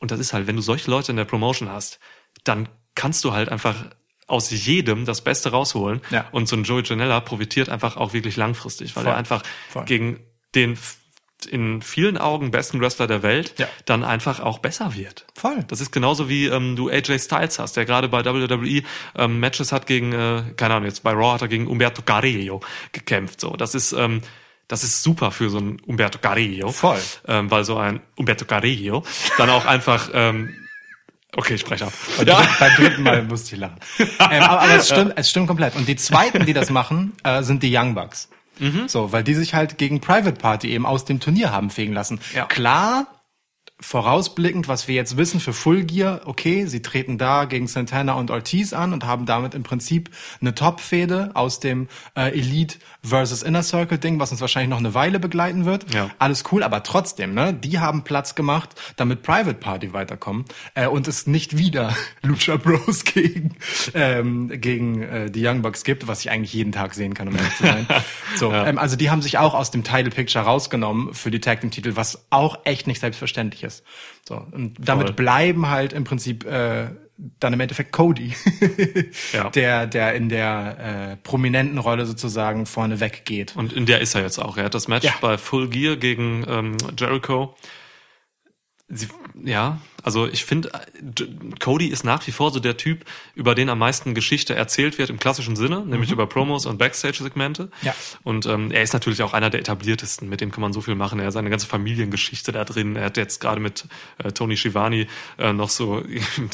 Und 0.00 0.10
das 0.10 0.20
ist 0.20 0.32
halt, 0.32 0.46
wenn 0.46 0.56
du 0.56 0.62
solche 0.62 0.90
Leute 0.90 1.12
in 1.12 1.16
der 1.16 1.26
Promotion 1.26 1.68
hast, 1.70 1.98
dann 2.44 2.66
kannst 2.94 3.24
du 3.24 3.32
halt 3.32 3.50
einfach 3.50 3.74
aus 4.26 4.50
jedem 4.50 5.04
das 5.04 5.20
Beste 5.22 5.50
rausholen. 5.50 6.00
Ja. 6.10 6.26
Und 6.32 6.48
so 6.48 6.56
ein 6.56 6.64
Joey 6.64 6.82
Janella 6.84 7.20
profitiert 7.20 7.68
einfach 7.68 7.96
auch 7.96 8.12
wirklich 8.12 8.36
langfristig, 8.36 8.96
weil 8.96 9.04
Voll. 9.04 9.12
er 9.12 9.16
einfach 9.18 9.42
Voll. 9.70 9.84
gegen 9.84 10.20
den 10.54 10.78
in 11.50 11.82
vielen 11.82 12.16
Augen 12.16 12.50
besten 12.50 12.80
Wrestler 12.80 13.06
der 13.06 13.22
Welt 13.22 13.52
Ja. 13.58 13.68
dann 13.84 14.02
einfach 14.02 14.40
auch 14.40 14.60
besser 14.60 14.94
wird. 14.94 15.26
Voll. 15.34 15.62
Das 15.68 15.82
ist 15.82 15.90
genauso 15.92 16.30
wie 16.30 16.46
ähm, 16.46 16.74
du 16.74 16.88
AJ 16.88 17.18
Styles 17.18 17.58
hast, 17.58 17.76
der 17.76 17.84
gerade 17.84 18.08
bei 18.08 18.24
WWE 18.24 18.82
ähm, 19.16 19.40
Matches 19.40 19.70
hat 19.70 19.86
gegen, 19.86 20.12
äh, 20.14 20.42
keine 20.56 20.74
Ahnung, 20.74 20.86
jetzt 20.88 21.02
bei 21.02 21.10
Raw 21.12 21.34
hat 21.34 21.42
er 21.42 21.48
gegen 21.48 21.66
Umberto 21.66 22.00
Carrillo 22.00 22.60
gekämpft. 22.92 23.42
So, 23.42 23.50
das 23.56 23.74
ist 23.74 23.92
ähm, 23.92 24.22
das 24.68 24.82
ist 24.84 25.02
super 25.02 25.30
für 25.30 25.50
so 25.50 25.58
einen 25.58 25.78
Umberto 25.80 26.18
Carrillo, 26.18 26.70
Voll. 26.72 26.98
ähm, 27.28 27.50
weil 27.50 27.64
so 27.64 27.76
ein 27.76 28.00
Umberto 28.16 28.46
Carrillo 28.46 29.04
dann 29.36 29.50
auch 29.50 29.66
einfach 29.66 30.08
ähm, 30.14 30.54
okay, 31.36 31.54
ich 31.54 31.60
spreche 31.60 31.86
ab. 31.86 31.92
Beim, 32.16 32.26
dritten, 32.26 32.54
beim 32.58 32.74
dritten 32.76 33.02
Mal 33.02 33.22
musste 33.22 33.54
ich 33.54 33.60
lachen. 33.60 33.76
ähm, 33.98 34.42
aber 34.42 34.62
aber 34.62 34.74
es, 34.74 34.88
stimmt, 34.90 35.12
es 35.16 35.30
stimmt 35.30 35.46
komplett. 35.48 35.76
Und 35.76 35.88
die 35.88 35.96
zweiten, 35.96 36.46
die 36.46 36.52
das 36.52 36.70
machen, 36.70 37.12
äh, 37.22 37.42
sind 37.42 37.62
die 37.62 37.76
Young 37.76 37.94
Bucks. 37.94 38.28
So, 38.86 39.10
weil 39.10 39.24
die 39.24 39.34
sich 39.34 39.54
halt 39.54 39.78
gegen 39.78 40.00
Private 40.00 40.36
Party 40.36 40.70
eben 40.70 40.86
aus 40.86 41.04
dem 41.04 41.18
Turnier 41.18 41.50
haben 41.50 41.70
fegen 41.70 41.92
lassen. 41.92 42.20
Ja. 42.34 42.44
Klar, 42.44 43.06
vorausblickend, 43.84 44.66
was 44.66 44.88
wir 44.88 44.94
jetzt 44.94 45.16
wissen 45.16 45.40
für 45.40 45.52
Full 45.52 45.84
Gear, 45.84 46.22
okay, 46.24 46.66
sie 46.66 46.80
treten 46.80 47.18
da 47.18 47.44
gegen 47.44 47.66
Santana 47.66 48.14
und 48.14 48.30
Ortiz 48.30 48.72
an 48.72 48.92
und 48.92 49.04
haben 49.04 49.26
damit 49.26 49.54
im 49.54 49.62
Prinzip 49.62 50.10
eine 50.40 50.54
Top-Fehde 50.54 51.32
aus 51.34 51.60
dem 51.60 51.88
äh, 52.16 52.30
Elite 52.30 52.78
versus 53.02 53.42
Inner 53.42 53.62
Circle 53.62 53.98
Ding, 53.98 54.18
was 54.18 54.32
uns 54.32 54.40
wahrscheinlich 54.40 54.70
noch 54.70 54.78
eine 54.78 54.94
Weile 54.94 55.20
begleiten 55.20 55.66
wird. 55.66 55.92
Ja. 55.92 56.10
Alles 56.18 56.44
cool, 56.50 56.62
aber 56.62 56.82
trotzdem, 56.82 57.34
ne, 57.34 57.52
die 57.52 57.78
haben 57.78 58.04
Platz 58.04 58.34
gemacht, 58.34 58.70
damit 58.96 59.22
Private 59.22 59.54
Party 59.54 59.92
weiterkommen 59.92 60.46
äh, 60.74 60.86
und 60.86 61.06
es 61.06 61.26
nicht 61.26 61.58
wieder 61.58 61.94
Lucha 62.22 62.56
Bros 62.56 63.04
gegen 63.04 63.56
ähm, 63.92 64.50
gegen 64.60 65.02
äh, 65.02 65.30
die 65.30 65.46
Young 65.46 65.60
Bucks 65.60 65.84
gibt, 65.84 66.08
was 66.08 66.20
ich 66.20 66.30
eigentlich 66.30 66.54
jeden 66.54 66.72
Tag 66.72 66.94
sehen 66.94 67.12
kann, 67.12 67.28
um 67.28 67.36
ehrlich 67.36 67.56
zu 67.56 67.64
sein. 67.64 67.86
So, 68.36 68.52
ähm, 68.52 68.78
also 68.78 68.96
die 68.96 69.10
haben 69.10 69.22
sich 69.22 69.38
auch 69.38 69.54
aus 69.54 69.70
dem 69.70 69.84
Title 69.84 70.10
Picture 70.10 70.44
rausgenommen 70.44 71.14
für 71.14 71.30
die 71.30 71.40
Tag 71.40 71.60
Team 71.60 71.70
Titel, 71.70 71.92
was 71.94 72.26
auch 72.30 72.58
echt 72.64 72.86
nicht 72.86 73.00
selbstverständlich 73.00 73.62
ist. 73.62 73.73
So 74.28 74.36
und 74.52 74.74
damit 74.78 75.08
Voll. 75.08 75.16
bleiben 75.16 75.68
halt 75.68 75.92
im 75.92 76.04
Prinzip 76.04 76.44
äh, 76.44 76.86
dann 77.38 77.52
im 77.52 77.60
Endeffekt 77.60 77.92
Cody, 77.92 78.34
Ja. 79.32 79.48
der 79.54 79.86
der 79.86 80.14
in 80.14 80.28
der 80.28 81.12
äh, 81.12 81.16
prominenten 81.22 81.78
Rolle 81.78 82.06
sozusagen 82.06 82.66
vorne 82.66 82.98
weggeht. 83.00 83.54
Und 83.56 83.72
in 83.72 83.86
der 83.86 84.00
ist 84.00 84.14
er 84.14 84.22
jetzt 84.22 84.38
auch. 84.38 84.56
Er 84.56 84.64
hat 84.64 84.74
das 84.74 84.88
Match 84.88 85.04
Ja. 85.04 85.14
bei 85.20 85.38
Full 85.38 85.68
Gear 85.68 85.96
gegen 85.96 86.44
ähm, 86.48 86.76
Jericho. 86.98 87.54
Sie, 88.88 89.08
ja, 89.42 89.80
also 90.02 90.28
ich 90.28 90.44
finde, 90.44 90.70
Cody 91.58 91.86
ist 91.86 92.04
nach 92.04 92.26
wie 92.26 92.32
vor 92.32 92.50
so 92.50 92.60
der 92.60 92.76
Typ, 92.76 93.06
über 93.34 93.54
den 93.54 93.70
am 93.70 93.78
meisten 93.78 94.14
Geschichte 94.14 94.54
erzählt 94.54 94.98
wird 94.98 95.08
im 95.08 95.18
klassischen 95.18 95.56
Sinne, 95.56 95.80
nämlich 95.86 96.10
über 96.10 96.26
Promos 96.26 96.66
und 96.66 96.76
Backstage-Segmente. 96.76 97.64
Mhm. 97.64 97.70
Ja. 97.80 97.94
Und 98.22 98.44
ähm, 98.44 98.70
er 98.70 98.82
ist 98.82 98.92
natürlich 98.92 99.22
auch 99.22 99.32
einer 99.32 99.48
der 99.48 99.60
etabliertesten, 99.60 100.28
mit 100.28 100.42
dem 100.42 100.52
kann 100.52 100.60
man 100.60 100.74
so 100.74 100.82
viel 100.82 100.96
machen. 100.96 101.18
Er 101.18 101.26
hat 101.26 101.32
seine 101.32 101.48
ganze 101.48 101.66
Familiengeschichte 101.66 102.52
da 102.52 102.64
drin. 102.64 102.96
Er 102.96 103.06
hat 103.06 103.16
jetzt 103.16 103.40
gerade 103.40 103.58
mit 103.58 103.86
äh, 104.18 104.32
Tony 104.32 104.58
Schiavone 104.58 105.06
äh, 105.38 105.54
noch 105.54 105.70
so 105.70 105.98
in 106.36 106.50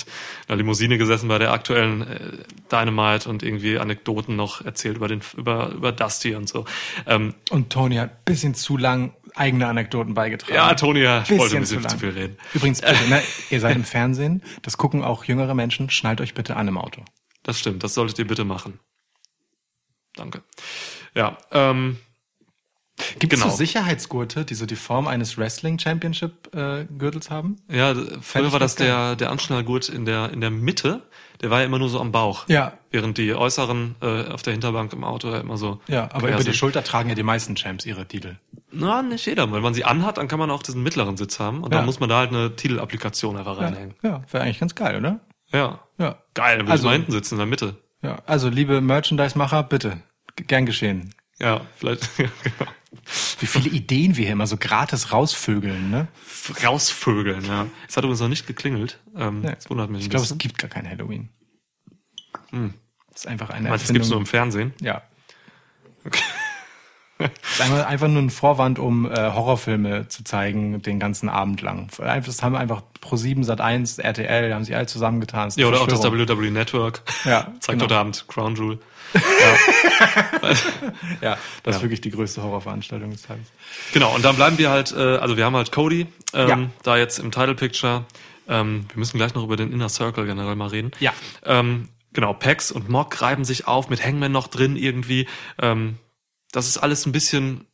einer 0.47 0.57
Limousine 0.57 0.97
gesessen 0.97 1.28
bei 1.28 1.39
der 1.39 1.53
aktuellen 1.53 2.03
äh, 2.03 2.31
Dynamite 2.70 3.28
und 3.28 3.43
irgendwie 3.43 3.76
Anekdoten 3.76 4.37
noch 4.37 4.64
erzählt 4.64 4.99
über 4.99 5.09
den 5.09 5.20
über 5.37 5.70
über 5.70 5.91
Dusty 5.91 6.37
und 6.37 6.49
so. 6.49 6.64
Ähm, 7.07 7.35
Und 7.51 7.70
Tony 7.70 7.97
hat 7.97 8.11
ein 8.11 8.24
bisschen 8.24 8.55
zu 8.55 8.76
lang 8.76 9.14
eigene 9.41 9.66
Anekdoten 9.66 10.14
beigetragen. 10.14 10.55
ja, 10.55 10.74
Tony 10.74 11.01
ja, 11.01 11.20
Bisschen 11.20 11.38
wollte 11.38 11.57
ein 11.57 11.64
zu 11.64 11.76
bisschen 11.76 11.88
zu 11.88 11.99
viel 11.99 12.11
reden. 12.11 12.36
Übrigens, 12.55 12.80
bitte, 12.80 12.95
ne, 13.09 13.22
ihr 13.49 13.61
seid 13.61 13.74
im 13.74 13.84
Fernsehen, 13.84 14.43
das 14.62 14.76
gucken 14.76 15.03
auch 15.03 15.24
jüngere 15.24 15.55
Menschen, 15.55 15.91
schnallt 15.91 16.20
euch 16.20 16.34
bitte 16.34 16.57
an 16.57 16.68
im 16.68 16.78
Auto. 16.78 17.03
Das 17.43 17.59
stimmt, 17.59 17.82
das 17.82 17.95
solltet 17.95 18.18
ihr 18.18 18.26
bitte 18.26 18.45
machen. 18.45 18.78
Danke. 20.14 20.43
Ja, 21.14 21.38
ähm, 21.51 21.99
Gibt 23.19 23.33
es 23.33 23.41
Genau. 23.41 23.51
so 23.51 23.57
Sicherheitsgurte, 23.57 24.45
die 24.45 24.55
so 24.55 24.67
die 24.67 24.77
Form 24.77 25.07
eines 25.09 25.39
Wrestling 25.39 25.79
Championship 25.79 26.55
äh, 26.55 26.85
Gürtels 26.99 27.31
haben? 27.31 27.57
ja, 27.69 27.95
früher 28.21 28.53
war 28.53 28.59
das 28.61 28.75
der, 28.77 29.17
der 29.17 29.31
Anschnallgurt 29.31 29.89
in 29.89 30.05
der, 30.05 30.31
in 30.33 30.41
der 30.41 30.51
Mitte, 30.51 31.03
der 31.41 31.51
war 31.51 31.61
ja 31.61 31.65
immer 31.67 31.79
nur 31.79 31.89
so 31.89 32.01
am 32.01 32.13
Bauch. 32.13 32.47
Ja. 32.49 32.75
Während 32.91 33.17
die 33.19 33.35
äußeren 33.35 33.95
äh, 34.03 34.25
auf 34.29 34.43
der 34.43 34.53
Hinterbank 34.53 34.93
im 34.93 35.05
Auto 35.05 35.31
ja 35.31 35.39
immer 35.41 35.57
so. 35.57 35.81
Ja, 35.89 36.09
aber 36.13 36.29
über 36.29 36.37
die 36.39 36.43
sind. 36.45 36.57
Schulter 36.57 36.85
tragen 36.85 37.09
ja 37.09 37.15
die 37.15 37.23
meisten 37.23 37.57
Champs 37.57 37.87
ihre 37.87 38.07
Titel. 38.07 38.37
Na, 38.73 39.03
nicht 39.03 39.25
jeder. 39.27 39.51
Wenn 39.53 39.63
man 39.63 39.73
sie 39.75 39.85
anhat, 39.85 40.19
dann 40.19 40.29
kann 40.29 40.39
man 40.39 40.51
auch 40.51 40.63
diesen 40.63 40.83
mittleren 40.83 41.17
Sitz 41.17 41.41
haben 41.41 41.63
und 41.65 41.73
Ja. 41.73 41.79
dann 41.79 41.87
muss 41.87 41.99
man 41.99 42.09
da 42.09 42.19
halt 42.19 42.31
eine 42.31 42.55
Titelapplikation 42.57 43.37
einfach 43.37 43.59
reinhängen. 43.59 43.95
Ja, 44.03 44.23
wäre 44.31 44.45
eigentlich 44.45 44.61
ganz 44.61 44.75
geil, 44.75 44.97
oder? 44.97 45.21
Ja. 45.53 45.81
Ja. 45.99 46.19
Geil, 46.35 46.59
dann 46.59 46.67
will 46.67 46.73
Also- 46.73 46.83
ich 46.83 46.87
mal 46.87 46.93
hinten 46.93 47.13
sitzen 47.13 47.35
in 47.35 47.39
der 47.39 47.47
Mitte. 47.47 47.77
Ja, 48.03 48.19
also 48.27 48.49
liebe 48.49 48.81
Merchandise-Macher, 48.81 49.63
bitte, 49.65 49.99
gern 50.47 50.67
geschehen. 50.67 51.15
Ja, 51.39 51.63
vielleicht 51.77 52.03
ja, 52.19 52.27
genau. 52.43 52.71
Wie 53.38 53.47
viele 53.47 53.70
Ideen 53.70 54.16
wir 54.16 54.24
hier 54.24 54.32
immer 54.32 54.47
so 54.47 54.57
gratis 54.57 55.12
rausvögeln, 55.12 55.91
ne? 55.91 56.09
rausvögeln, 56.64 57.45
ja. 57.45 57.66
Es 57.88 57.97
hat 57.97 58.05
übrigens 58.05 58.20
noch 58.20 58.28
nicht 58.28 58.47
geklingelt. 58.47 58.99
Ähm, 59.16 59.43
Nee. 59.43 59.53
Das 59.55 59.70
wundert 59.70 59.91
mich 59.91 60.03
Ich 60.03 60.11
glaube, 60.11 60.24
es 60.26 60.36
gibt 60.38 60.59
gar 60.59 60.68
kein 60.68 60.88
Halloween. 60.88 61.28
Das 62.51 63.22
ist 63.22 63.26
einfach 63.26 63.51
eine 63.51 63.68
Meinst 63.68 63.84
du, 63.84 63.88
es 63.88 63.93
gibt's 63.93 64.09
nur 64.09 64.18
Erfindung. 64.18 64.22
im 64.22 64.26
Fernsehen? 64.26 64.74
Ja. 64.80 65.03
Das 67.18 67.30
ist 67.53 67.61
einfach, 67.61 67.86
einfach 67.86 68.09
nur 68.09 68.22
ein 68.22 68.30
Vorwand, 68.30 68.78
um 68.78 69.05
äh, 69.11 69.14
Horrorfilme 69.14 70.09
zu 70.09 70.24
zeigen, 70.24 70.80
den 70.80 70.99
ganzen 70.99 71.28
Abend 71.28 71.61
lang. 71.61 71.91
Das 71.99 72.43
haben 72.43 72.57
einfach 72.57 72.82
Pro7, 73.03 73.45
Sat1, 73.45 74.01
RTL, 74.01 74.55
haben 74.55 74.64
sich 74.64 74.74
alle 74.74 74.86
zusammengetan. 74.86 75.49
Das 75.49 75.57
Ja, 75.57 75.66
oder 75.66 75.82
auch 75.82 75.86
das 75.86 76.01
Verschwörung. 76.01 76.28
WWE 76.41 76.51
Network. 76.51 77.03
Ja, 77.24 77.53
Zeigt 77.61 77.78
genau. 77.78 77.84
heute 77.84 77.97
Abend 77.99 78.24
Crown 78.26 78.57
Jewel. 78.57 78.78
Ja, 81.21 81.39
das 81.63 81.77
ist 81.77 81.81
Ja. 81.81 81.83
wirklich 81.83 82.01
die 82.01 82.11
größte 82.11 82.43
Horrorveranstaltung 82.43 83.11
des 83.11 83.23
Tages. 83.23 83.47
Genau, 83.93 84.15
und 84.15 84.25
dann 84.25 84.37
bleiben 84.37 84.59
wir 84.59 84.71
halt, 84.71 84.93
äh, 84.93 85.17
also 85.17 85.37
wir 85.37 85.45
haben 85.45 85.57
halt 85.57 85.73
Cody, 85.73 86.07
ähm, 86.35 86.49
Ja. 86.49 86.59
da 86.83 86.97
jetzt 86.97 87.19
im 87.19 87.31
Title 87.31 87.55
Picture. 87.55 88.05
Ähm, 88.49 88.87
wir 88.89 88.99
müssen 88.99 89.17
gleich 89.19 89.35
noch 89.35 89.45
über 89.45 89.57
den 89.57 89.73
Inner 89.73 89.89
Circle 89.89 90.27
generell 90.27 90.57
mal 90.57 90.69
reden. 90.69 90.91
Ja. 91.01 91.13
Ähm, 91.45 91.89
genau, 92.13 92.33
Pax 92.35 92.73
und 92.73 92.89
Mock 92.89 93.21
reiben 93.23 93.45
sich 93.45 93.67
auf 93.67 93.89
mit 93.91 94.05
Hangman 94.05 94.33
noch 94.33 94.49
drin 94.49 94.77
irgendwie. 94.77 95.29
Ähm, 95.61 95.99
das 96.53 96.67
ist 96.67 96.79
alles 96.79 97.07
ein 97.07 97.13
bisschen, 97.13 97.67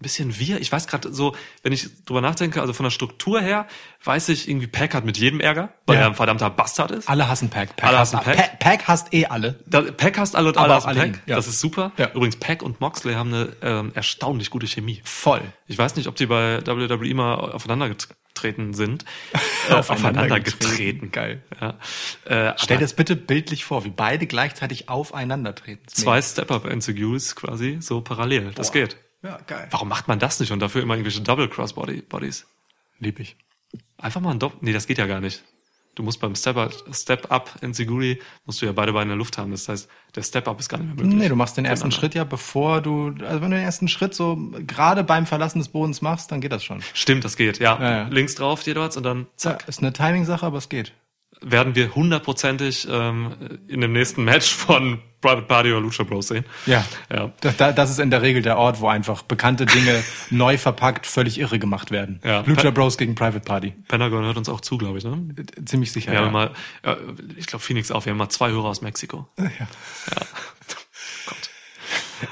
ein 0.00 0.02
bisschen 0.02 0.38
wir. 0.38 0.60
Ich 0.60 0.72
weiß 0.72 0.86
gerade 0.86 1.12
so, 1.12 1.36
wenn 1.62 1.72
ich 1.72 2.04
drüber 2.06 2.22
nachdenke, 2.22 2.60
also 2.60 2.72
von 2.72 2.84
der 2.84 2.90
Struktur 2.90 3.40
her, 3.40 3.66
weiß 4.02 4.30
ich 4.30 4.48
irgendwie, 4.48 4.66
Pack 4.66 4.94
hat 4.94 5.04
mit 5.04 5.18
jedem 5.18 5.40
Ärger, 5.40 5.74
weil 5.86 5.96
Ja. 5.96 6.02
er 6.02 6.06
ein 6.08 6.14
verdammter 6.14 6.48
Bastard 6.48 6.90
ist. 6.90 7.08
Alle 7.08 7.28
hassen 7.28 7.50
Pack. 7.50 7.76
Pack, 7.76 7.88
Alle 7.90 7.98
hasst, 7.98 8.14
hassen 8.14 8.24
Pack. 8.24 8.36
Pack. 8.36 8.58
Pack 8.60 8.88
hasst 8.88 9.12
eh 9.12 9.26
alle. 9.26 9.60
Da, 9.66 9.82
Pack 9.82 10.18
hast 10.18 10.36
alle 10.36 10.48
und 10.48 10.56
alle 10.56 10.74
hassen 10.74 10.88
alle 10.88 11.00
Pack. 11.00 11.08
ihn, 11.08 11.20
ja. 11.26 11.36
Das 11.36 11.46
ist 11.46 11.60
super. 11.60 11.92
Ja. 11.98 12.10
Übrigens, 12.14 12.36
Pack 12.36 12.62
und 12.62 12.80
Moxley 12.80 13.14
haben 13.14 13.32
eine 13.34 13.52
ähm, 13.62 13.92
erstaunlich 13.94 14.48
gute 14.50 14.66
Chemie. 14.66 15.02
Voll. 15.04 15.42
Ich 15.66 15.76
weiß 15.76 15.96
nicht, 15.96 16.06
ob 16.08 16.16
die 16.16 16.26
bei 16.26 16.66
WWE 16.66 17.14
mal 17.14 17.34
aufeinander 17.34 17.90
getreten 17.90 18.72
sind. 18.74 19.04
Äh, 19.68 19.74
Aufeinander 19.74 20.40
getreten. 20.40 21.12
Geil. 21.12 21.42
Ja. 21.60 21.78
Äh, 22.24 22.54
Stell 22.56 22.78
dir 22.78 22.84
das 22.84 22.94
bitte 22.94 23.14
bildlich 23.14 23.64
vor, 23.64 23.84
wie 23.84 23.90
beide 23.90 24.26
gleichzeitig 24.26 24.88
aufeinander 24.88 25.54
treten. 25.54 25.86
Zwei 25.86 26.20
Step-Up-NCUs 26.20 27.36
quasi 27.36 27.76
so 27.80 28.00
parallel. 28.00 28.50
Das 28.54 28.72
geht. 28.72 28.96
Ja, 29.22 29.38
geil. 29.46 29.68
Warum 29.70 29.88
macht 29.88 30.08
man 30.08 30.18
das 30.18 30.40
nicht 30.40 30.50
und 30.52 30.60
dafür 30.60 30.82
immer 30.82 30.94
irgendwelche 30.94 31.20
Double-Cross-Bodies? 31.20 32.46
Lieb 32.98 33.20
ich. 33.20 33.36
Einfach 33.98 34.20
mal 34.20 34.30
ein 34.30 34.38
Doppel. 34.38 34.58
Nee, 34.62 34.72
das 34.72 34.86
geht 34.86 34.98
ja 34.98 35.06
gar 35.06 35.20
nicht. 35.20 35.42
Du 35.96 36.04
musst 36.04 36.20
beim 36.20 36.34
Step-Up 36.36 36.72
Step 36.92 37.30
Up 37.32 37.50
in 37.62 37.74
Siguri 37.74 38.22
musst 38.46 38.62
du 38.62 38.66
ja 38.66 38.72
beide 38.72 38.92
Beine 38.92 39.02
in 39.04 39.08
der 39.10 39.16
Luft 39.18 39.36
haben. 39.38 39.50
Das 39.50 39.68
heißt, 39.68 39.88
der 40.14 40.22
Step-Up 40.22 40.58
ist 40.60 40.68
gar 40.68 40.78
nicht 40.78 40.86
mehr 40.86 40.96
möglich. 41.04 41.14
Nee, 41.20 41.28
du 41.28 41.34
machst 41.36 41.56
den 41.56 41.64
ersten 41.64 41.82
Voneinander. 41.90 42.00
Schritt 42.00 42.14
ja, 42.14 42.24
bevor 42.24 42.80
du, 42.80 43.08
also 43.20 43.42
wenn 43.42 43.50
du 43.50 43.56
den 43.56 43.64
ersten 43.64 43.88
Schritt 43.88 44.14
so 44.14 44.36
gerade 44.66 45.02
beim 45.04 45.26
Verlassen 45.26 45.58
des 45.58 45.68
Bodens 45.68 46.00
machst, 46.00 46.30
dann 46.30 46.40
geht 46.40 46.52
das 46.52 46.62
schon. 46.64 46.80
Stimmt, 46.94 47.24
das 47.24 47.36
geht. 47.36 47.58
Ja, 47.58 47.78
Ja, 47.80 47.90
ja. 47.90 48.08
links 48.08 48.36
drauf 48.36 48.62
jeweils 48.62 48.96
und 48.96 49.02
dann 49.02 49.18
Ja, 49.22 49.26
zack. 49.36 49.68
ist 49.68 49.80
eine 49.80 49.92
Timing-Sache, 49.92 50.46
aber 50.46 50.58
es 50.58 50.68
geht. 50.68 50.92
Werden 51.42 51.74
wir 51.74 51.94
hundertprozentig 51.94 52.86
ähm, 52.90 53.60
in 53.68 53.80
dem 53.80 53.92
nächsten 53.92 54.24
Match 54.24 54.52
von 54.54 55.00
Private 55.22 55.42
Party 55.46 55.70
oder 55.72 55.80
Lucha 55.80 56.02
Bros 56.04 56.28
sehen. 56.28 56.44
Ja. 56.66 56.84
Ja. 57.12 57.32
Da- 57.40 57.52
Da, 57.52 57.72
das 57.72 57.90
ist 57.90 57.98
in 57.98 58.10
der 58.10 58.22
Regel 58.22 58.42
der 58.42 58.56
Ort, 58.58 58.80
wo 58.80 58.88
einfach 58.88 59.22
bekannte 59.22 59.66
Dinge 59.66 60.02
neu 60.30 60.56
verpackt, 60.58 61.06
völlig 61.06 61.38
irre 61.38 61.58
gemacht 61.58 61.90
werden. 61.90 62.20
Ja. 62.24 62.40
Lucha 62.46 62.70
Bros 62.70 62.96
gegen 62.98 63.14
Private 63.14 63.40
Party. 63.40 63.74
Pentagon 63.88 64.24
hört 64.24 64.36
uns 64.36 64.48
auch 64.48 64.60
zu, 64.60 64.78
glaube 64.78 64.98
ich. 64.98 65.04
Ne? 65.04 65.34
Ziemlich 65.64 65.92
sicher. 65.92 66.12
Wir 66.12 66.20
Ja, 66.20 66.24
haben 66.26 66.32
mal, 66.32 66.50
äh, 66.82 66.96
ich 67.36 67.46
glaube 67.46 67.62
Phoenix 67.62 67.90
auch, 67.90 68.04
wir 68.06 68.10
haben 68.12 68.18
mal 68.18 68.28
zwei 68.30 68.50
Hörer 68.50 68.66
aus 68.66 68.80
Mexiko. 68.82 69.28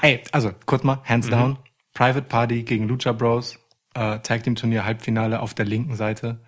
Ey, 0.01 0.21
also 0.31 0.51
kurz 0.65 0.83
mal, 0.83 1.01
hands 1.05 1.27
Mhm. 1.27 1.31
down. 1.31 1.57
Private 1.93 2.21
Party 2.27 2.63
gegen 2.63 2.87
Lucha 2.87 3.11
Bros. 3.11 3.57
Äh, 3.95 4.19
Tag 4.19 4.43
Team 4.43 4.55
Turnier 4.55 4.85
Halbfinale 4.85 5.39
auf 5.41 5.53
der 5.53 5.65
linken 5.65 5.95
Seite. 5.95 6.39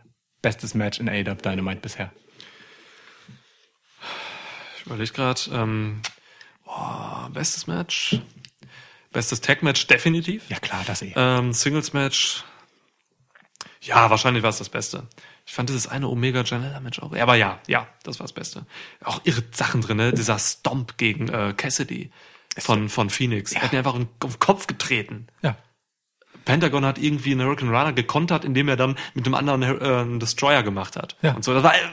Bestes 0.42 0.74
Match 0.76 1.00
in 1.00 1.10
AW 1.10 1.36
Dynamite 1.36 1.82
bisher. 1.82 2.12
Ich 4.82 4.88
überlege 4.88 5.14
gerade, 5.14 5.42
ähm, 5.54 6.02
boah, 6.66 7.30
bestes 7.32 7.68
Match. 7.68 8.20
Bestes 9.12 9.40
Tag-Match 9.40 9.86
definitiv. 9.86 10.50
Ja 10.50 10.58
klar, 10.58 10.82
das 10.88 11.04
eh. 11.04 11.14
Ähm, 11.16 11.54
Singles-Match. 11.54 12.44
Ja, 13.82 14.10
wahrscheinlich 14.10 14.42
war 14.42 14.50
es 14.50 14.58
das 14.58 14.70
Beste. 14.70 15.08
Ich 15.46 15.54
fand 15.54 15.70
dieses 15.70 15.86
eine 15.86 16.08
Omega 16.08 16.44
Janella 16.44 16.80
Match 16.80 17.00
auch. 17.00 17.16
Aber 17.16 17.36
ja, 17.36 17.60
ja, 17.68 17.88
das 18.04 18.20
war 18.20 18.24
das 18.24 18.34
Beste. 18.34 18.66
Auch 19.04 19.22
irre 19.24 19.44
Sachen 19.52 19.82
drin, 19.82 19.98
ne? 19.98 20.14
Dieser 20.14 20.40
Stomp 20.40 20.98
gegen 20.98 21.30
äh, 21.30 21.54
Cassidy 21.56 22.10
von, 22.58 22.90
von 22.90 23.12
Phoenix. 23.12 23.52
Er 23.52 23.62
hat 23.62 23.74
mir 23.74 23.78
einfach 23.78 23.94
auf 23.94 24.00
den 24.00 24.40
Kopf 24.40 24.66
getreten. 24.66 25.28
Ja. 25.44 25.58
Pentagon 26.46 26.86
hat 26.86 26.98
irgendwie 26.98 27.34
einen 27.34 27.46
Hurricane 27.46 27.70
Runner 27.70 27.94
gekontert, 27.94 28.46
indem 28.46 28.68
er 28.68 28.78
dann 28.78 28.98
mit 29.14 29.28
dem 29.28 29.36
anderen 29.36 29.62
äh, 29.62 30.02
einen 30.02 30.20
Destroyer 30.20 30.64
gemacht 30.64 30.96
hat. 30.96 31.18
Ja. 31.22 31.34
Und 31.34 31.44
so, 31.44 31.54
das 31.54 31.62
war, 31.62 31.76
äh, 31.76 31.88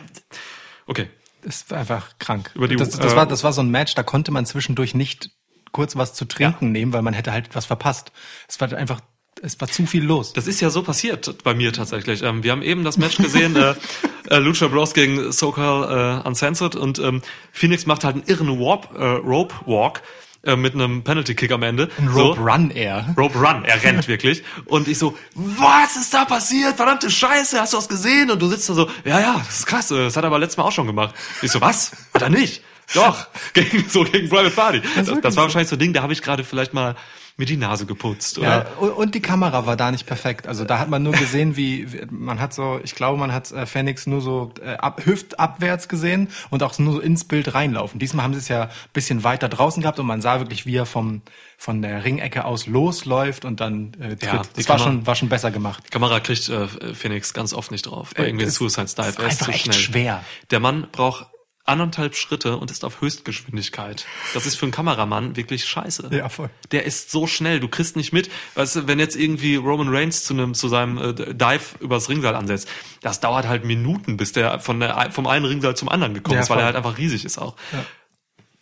okay. 0.86 1.10
Das 1.42 1.56
ist 1.56 1.72
einfach 1.72 2.18
krank. 2.18 2.52
Die- 2.54 2.76
das, 2.76 2.90
das, 2.90 3.12
äh, 3.12 3.16
war, 3.16 3.26
das 3.26 3.44
war 3.44 3.52
so 3.52 3.60
ein 3.62 3.70
Match, 3.70 3.94
da 3.94 4.02
konnte 4.02 4.30
man 4.32 4.44
zwischendurch 4.46 4.94
nicht 4.94 5.30
kurz 5.72 5.96
was 5.96 6.14
zu 6.14 6.24
trinken 6.24 6.72
nehmen, 6.72 6.92
weil 6.92 7.02
man 7.02 7.14
hätte 7.14 7.32
halt 7.32 7.54
was 7.54 7.66
verpasst. 7.66 8.10
Es 8.48 8.60
war 8.60 8.72
einfach, 8.72 9.00
es 9.42 9.60
war 9.60 9.68
zu 9.68 9.86
viel 9.86 10.02
los. 10.02 10.32
Das 10.32 10.46
ist 10.46 10.60
ja 10.60 10.70
so 10.70 10.82
passiert 10.82 11.42
bei 11.44 11.54
mir 11.54 11.72
tatsächlich. 11.72 12.22
Ähm, 12.22 12.42
wir 12.42 12.52
haben 12.52 12.62
eben 12.62 12.84
das 12.84 12.96
Match 12.98 13.18
gesehen, 13.18 13.54
äh, 13.56 13.74
äh, 14.30 14.38
Lucha 14.38 14.66
Bros 14.68 14.94
gegen 14.94 15.30
SoCal 15.30 16.22
äh, 16.24 16.26
Uncensored 16.28 16.74
und 16.74 16.98
ähm, 16.98 17.22
Phoenix 17.52 17.86
macht 17.86 18.04
halt 18.04 18.16
einen 18.16 18.24
irren 18.26 18.58
Warp, 18.58 18.96
äh, 18.96 19.04
Rope 19.04 19.54
Walk 19.66 20.02
äh, 20.44 20.56
mit 20.56 20.74
einem 20.74 21.02
Penalty 21.02 21.34
Kick 21.34 21.50
am 21.50 21.62
Ende. 21.62 21.88
Ein 21.98 22.10
so. 22.12 22.28
Rope 22.28 22.40
Run 22.40 22.70
Air. 22.70 23.14
Rope 23.16 23.38
Run, 23.38 23.64
er 23.64 23.82
rennt 23.82 24.06
wirklich. 24.08 24.44
Und 24.66 24.88
ich 24.88 24.98
so, 24.98 25.16
was 25.34 25.96
ist 25.96 26.14
da 26.14 26.24
passiert? 26.24 26.76
Verdammte 26.76 27.10
Scheiße, 27.10 27.60
hast 27.60 27.72
du 27.72 27.76
das 27.78 27.88
gesehen? 27.88 28.30
Und 28.30 28.40
du 28.40 28.48
sitzt 28.48 28.68
da 28.68 28.74
so, 28.74 28.90
ja, 29.04 29.20
ja, 29.20 29.34
das 29.38 29.60
ist 29.60 29.66
krass, 29.66 29.90
äh, 29.90 29.96
das 29.96 30.16
hat 30.16 30.24
er 30.24 30.28
aber 30.28 30.38
letztes 30.38 30.56
Mal 30.56 30.64
auch 30.64 30.72
schon 30.72 30.86
gemacht. 30.86 31.14
Ich 31.42 31.50
so, 31.50 31.60
was? 31.60 31.92
Hat 32.14 32.22
er 32.22 32.30
nicht? 32.30 32.62
Doch, 32.94 33.26
gegen, 33.52 33.86
so 33.88 34.04
gegen 34.04 34.28
Private 34.28 34.50
Party. 34.50 34.80
Das, 34.80 34.94
das, 34.94 35.08
wirklich 35.08 35.36
war 35.36 35.44
wahrscheinlich 35.44 35.68
so 35.68 35.76
ein 35.76 35.78
Ding, 35.78 35.92
da 35.92 36.02
habe 36.02 36.12
ich 36.12 36.22
gerade 36.22 36.42
vielleicht 36.42 36.72
mal 36.72 36.96
mir 37.38 37.46
die 37.46 37.56
Nase 37.56 37.86
geputzt. 37.86 38.38
Oder? 38.38 38.66
Ja, 38.80 38.86
und, 38.88 39.14
die 39.14 39.22
Kamera 39.22 39.64
war 39.64 39.76
da 39.76 39.90
nicht 39.92 40.06
perfekt. 40.06 40.46
Also 40.48 40.64
da 40.64 40.78
hat 40.80 40.90
man 40.90 41.02
nur 41.04 41.12
gesehen, 41.12 41.56
wie 41.56 41.86
man 42.10 42.40
hat 42.40 42.52
so, 42.52 42.80
ich 42.82 42.94
glaube, 42.94 43.16
man 43.18 43.32
hat 43.32 43.50
äh, 43.52 43.64
Phoenix 43.64 44.06
nur 44.08 44.20
so 44.20 44.52
äh, 44.62 44.72
ab, 44.74 45.02
hüftabwärts 45.04 45.88
gesehen 45.88 46.28
und 46.50 46.62
auch 46.62 46.76
nur 46.78 46.94
so 46.94 47.00
ins 47.00 47.24
Bild 47.24 47.54
reinlaufen. 47.54 48.00
Diesmal 48.00 48.24
haben 48.24 48.34
sie 48.34 48.40
es 48.40 48.48
ja 48.48 48.64
ein 48.64 48.70
bisschen 48.92 49.22
weiter 49.24 49.48
draußen 49.48 49.80
gehabt 49.82 49.98
und 50.00 50.06
man 50.06 50.20
sah 50.20 50.40
wirklich, 50.40 50.66
wie 50.66 50.74
er 50.76 50.84
vom 50.86 51.22
von 51.60 51.82
der 51.82 52.04
Ringecke 52.04 52.44
aus 52.44 52.66
losläuft 52.66 53.44
und 53.44 53.58
dann 53.60 53.92
äh, 54.00 54.10
tritt. 54.10 54.22
Ja, 54.22 54.42
das 54.54 54.68
war 54.68 54.76
Kamera- 54.76 54.84
schon 54.84 55.06
war 55.06 55.14
schon 55.16 55.28
besser 55.28 55.50
gemacht. 55.50 55.82
Die 55.86 55.90
Kamera 55.90 56.20
kriegt 56.20 56.48
äh, 56.48 56.66
Phoenix 56.94 57.32
ganz 57.34 57.52
oft 57.52 57.70
nicht 57.72 57.82
drauf. 57.86 58.12
Bei 58.16 58.24
Äh, 58.24 58.28
irgendwie 58.28 58.46
Suicide 58.46 58.86
Dive. 58.86 59.08
ist 59.08 59.18
Er 59.18 59.26
ist 59.26 59.32
einfach 59.32 59.46
zu 59.46 59.50
echt 59.52 59.64
schnell. 59.64 59.74
schwer. 59.76 60.24
Der 60.50 60.60
Mann 60.60 60.86
braucht 60.92 61.26
anderthalb 61.68 62.16
Schritte 62.16 62.56
und 62.56 62.70
ist 62.70 62.84
auf 62.84 63.00
Höchstgeschwindigkeit. 63.00 64.06
Das 64.34 64.46
ist 64.46 64.56
für 64.56 64.64
einen 64.66 64.72
Kameramann 64.72 65.36
wirklich 65.36 65.64
scheiße. 65.66 66.08
Ja, 66.12 66.28
voll. 66.28 66.50
Der 66.72 66.84
ist 66.84 67.10
so 67.10 67.26
schnell, 67.26 67.60
du 67.60 67.68
kriegst 67.68 67.96
nicht 67.96 68.12
mit. 68.12 68.30
Weißt 68.54 68.76
du, 68.76 68.86
wenn 68.88 68.98
jetzt 68.98 69.16
irgendwie 69.16 69.56
Roman 69.56 69.88
Reigns 69.94 70.24
zu 70.24 70.34
einem 70.34 70.54
zu 70.54 70.68
seinem 70.68 70.98
äh, 70.98 71.12
Dive 71.34 71.78
übers 71.80 72.08
Ringseil 72.08 72.34
ansetzt, 72.34 72.68
das 73.02 73.20
dauert 73.20 73.46
halt 73.46 73.64
Minuten, 73.64 74.16
bis 74.16 74.32
der 74.32 74.60
von 74.60 74.80
der 74.80 75.10
vom 75.12 75.26
einen 75.26 75.44
Ringseil 75.44 75.76
zum 75.76 75.88
anderen 75.88 76.14
gekommen 76.14 76.34
Ja, 76.36 76.40
ist, 76.42 76.50
weil 76.50 76.56
voll. 76.56 76.62
er 76.62 76.66
halt 76.66 76.76
einfach 76.76 76.98
riesig 76.98 77.24
ist 77.24 77.38
auch. 77.38 77.54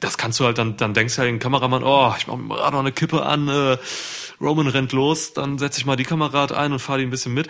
Das 0.00 0.18
kannst 0.18 0.38
du 0.40 0.44
halt 0.44 0.58
dann, 0.58 0.76
dann 0.76 0.92
denkst 0.92 1.14
du 1.14 1.20
halt 1.20 1.30
den 1.30 1.38
Kameramann, 1.38 1.82
oh, 1.82 2.12
ich 2.18 2.26
mach 2.26 2.36
mir 2.36 2.54
gerade 2.54 2.72
noch 2.72 2.80
eine 2.80 2.92
Kippe 2.92 3.24
an, 3.24 3.48
äh, 3.48 3.78
Roman 4.40 4.66
rennt 4.66 4.92
los, 4.92 5.32
dann 5.32 5.56
setze 5.58 5.78
ich 5.80 5.86
mal 5.86 5.96
die 5.96 6.04
Kamera 6.04 6.44
ein 6.54 6.72
und 6.72 6.80
fahre 6.80 6.98
die 6.98 7.06
ein 7.06 7.10
bisschen 7.10 7.32
mit. 7.32 7.48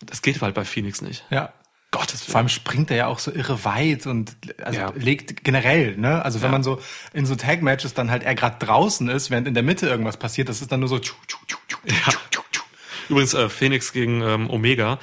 Das 0.00 0.22
geht 0.22 0.40
halt 0.40 0.54
bei 0.54 0.64
Phoenix 0.64 1.02
nicht. 1.02 1.24
Ja. 1.30 1.52
Gottes 1.90 2.24
Vor 2.24 2.36
allem 2.36 2.48
springt 2.50 2.90
er 2.90 2.96
ja 2.98 3.06
auch 3.06 3.18
so 3.18 3.32
irre 3.32 3.64
weit 3.64 4.06
und 4.06 4.36
also 4.62 4.78
Ja. 4.78 4.92
legt 4.94 5.42
generell, 5.42 5.96
ne? 5.96 6.22
Also 6.22 6.40
wenn 6.42 6.48
Ja. 6.48 6.52
man 6.52 6.62
so 6.62 6.80
in 7.14 7.24
so 7.24 7.34
Tag 7.34 7.62
Matches 7.62 7.94
dann 7.94 8.10
halt 8.10 8.22
er 8.24 8.34
gerade 8.34 8.64
draußen 8.64 9.08
ist, 9.08 9.30
während 9.30 9.48
in 9.48 9.54
der 9.54 9.62
Mitte 9.62 9.88
irgendwas 9.88 10.18
passiert, 10.18 10.50
das 10.50 10.60
ist 10.60 10.70
dann 10.70 10.80
nur 10.80 10.88
so 10.90 10.98
tschu, 10.98 11.14
tschu, 11.26 11.38
tschu, 11.48 11.56
tschu, 11.66 11.78
tschu, 11.86 12.10
tschu, 12.30 12.42
tschu. 12.52 12.62
Übrigens, 13.08 13.32
äh, 13.32 13.48
Phoenix 13.48 13.92
gegen 13.94 14.20
ähm, 14.20 14.50
Omega. 14.50 14.98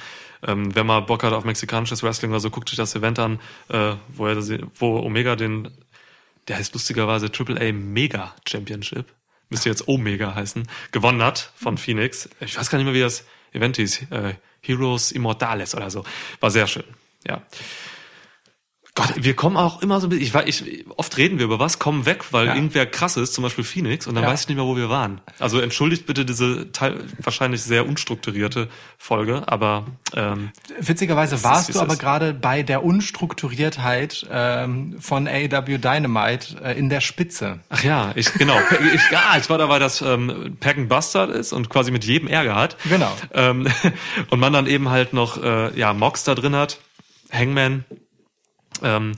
Ähm, 0.46 0.76
wenn 0.76 0.86
man 0.86 1.04
Bock 1.06 1.24
hat 1.24 1.32
auf 1.32 1.44
mexikanisches 1.44 2.04
Wrestling 2.04 2.30
oder 2.30 2.38
so, 2.40 2.50
guckt 2.50 2.70
euch 2.70 2.76
das 2.76 2.94
Event 2.94 3.18
an, 3.18 3.40
äh, 3.68 3.94
wo, 4.08 4.26
er, 4.28 4.36
wo 4.78 4.98
Omega 5.00 5.34
den, 5.34 5.70
der 6.46 6.56
heißt 6.58 6.72
lustigerweise 6.74 7.26
AAA 7.36 7.72
Mega 7.72 8.32
Championship, 8.48 9.06
müsste 9.48 9.70
jetzt 9.70 9.88
Omega 9.88 10.36
heißen, 10.36 10.68
gewonnen 10.92 11.22
hat 11.22 11.50
von 11.56 11.78
Phoenix. 11.78 12.28
Ich 12.38 12.56
weiß 12.56 12.70
gar 12.70 12.78
nicht 12.78 12.84
mehr, 12.84 12.94
wie 12.94 13.00
das 13.00 13.24
Event 13.52 13.76
hieß. 13.76 14.02
Äh, 14.10 14.34
Heroes 14.66 15.12
Immortales 15.12 15.74
oder 15.74 15.90
so. 15.90 16.04
War 16.40 16.50
sehr 16.50 16.66
schön. 16.66 16.84
Ja. 17.26 17.42
Gott, 18.96 19.12
wir 19.16 19.34
kommen 19.36 19.56
auch 19.56 19.82
immer 19.82 20.00
so 20.00 20.06
ein 20.06 20.10
bisschen, 20.10 20.24
ich, 20.24 20.34
weiß, 20.34 20.46
ich, 20.48 20.84
oft 20.96 21.16
reden 21.18 21.38
wir 21.38 21.44
über 21.44 21.58
was, 21.60 21.78
kommen 21.78 22.06
weg, 22.06 22.24
weil 22.32 22.46
Ja. 22.46 22.54
irgendwer 22.54 22.86
krass 22.86 23.16
ist, 23.16 23.34
zum 23.34 23.42
Beispiel 23.44 23.62
Phoenix, 23.62 24.06
und 24.06 24.14
dann 24.16 24.24
Ja. 24.24 24.30
weiß 24.30 24.40
ich 24.40 24.48
nicht 24.48 24.56
mehr, 24.56 24.64
wo 24.64 24.74
wir 24.76 24.88
waren. 24.88 25.20
Also 25.38 25.60
entschuldigt 25.60 26.06
bitte 26.06 26.24
diese 26.24 26.72
Teil, 26.72 27.04
wahrscheinlich 27.18 27.62
sehr 27.62 27.86
unstrukturierte 27.86 28.68
Folge, 28.98 29.42
aber 29.46 29.84
ähm, 30.14 30.50
Witzigerweise 30.80 31.44
warst 31.44 31.68
wie 31.68 31.72
du 31.74 31.80
aber 31.80 31.92
ist. 31.92 31.98
gerade 32.00 32.32
bei 32.34 32.62
der 32.62 32.82
Unstrukturiertheit 32.84 34.26
ähm, 34.30 34.96
von 35.00 35.28
AEW 35.28 35.78
Dynamite 35.78 36.56
äh, 36.64 36.78
in 36.78 36.88
der 36.88 37.00
Spitze. 37.02 37.60
ach 37.68 37.84
ja, 37.84 38.12
ich 38.14 38.32
genau, 38.34 38.58
ich, 38.94 39.10
ja, 39.10 39.36
ich 39.38 39.48
war 39.50 39.58
dabei, 39.58 39.78
dass 39.78 40.00
ähm, 40.00 40.56
Pack 40.58 40.78
and 40.78 40.88
Bastard 40.88 41.30
ist 41.30 41.52
und 41.52 41.68
quasi 41.68 41.90
mit 41.90 42.04
jedem 42.04 42.28
Ärger 42.28 42.54
hat. 42.56 42.76
Genau. 42.88 43.12
Ähm, 43.34 43.68
und 44.30 44.40
man 44.40 44.52
dann 44.54 44.66
eben 44.66 44.88
halt 44.90 45.12
noch 45.12 45.42
äh, 45.42 45.78
ja 45.78 45.92
Mox 45.92 46.24
da 46.24 46.34
drin 46.34 46.56
hat, 46.56 46.78
Hangman, 47.30 47.84
ähm, 48.82 49.12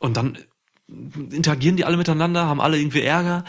und 0.00 0.16
dann 0.16 0.38
interagieren 1.30 1.76
die 1.76 1.84
alle 1.84 1.96
miteinander, 1.96 2.46
haben 2.46 2.60
alle 2.60 2.78
irgendwie 2.78 3.02
Ärger. 3.02 3.44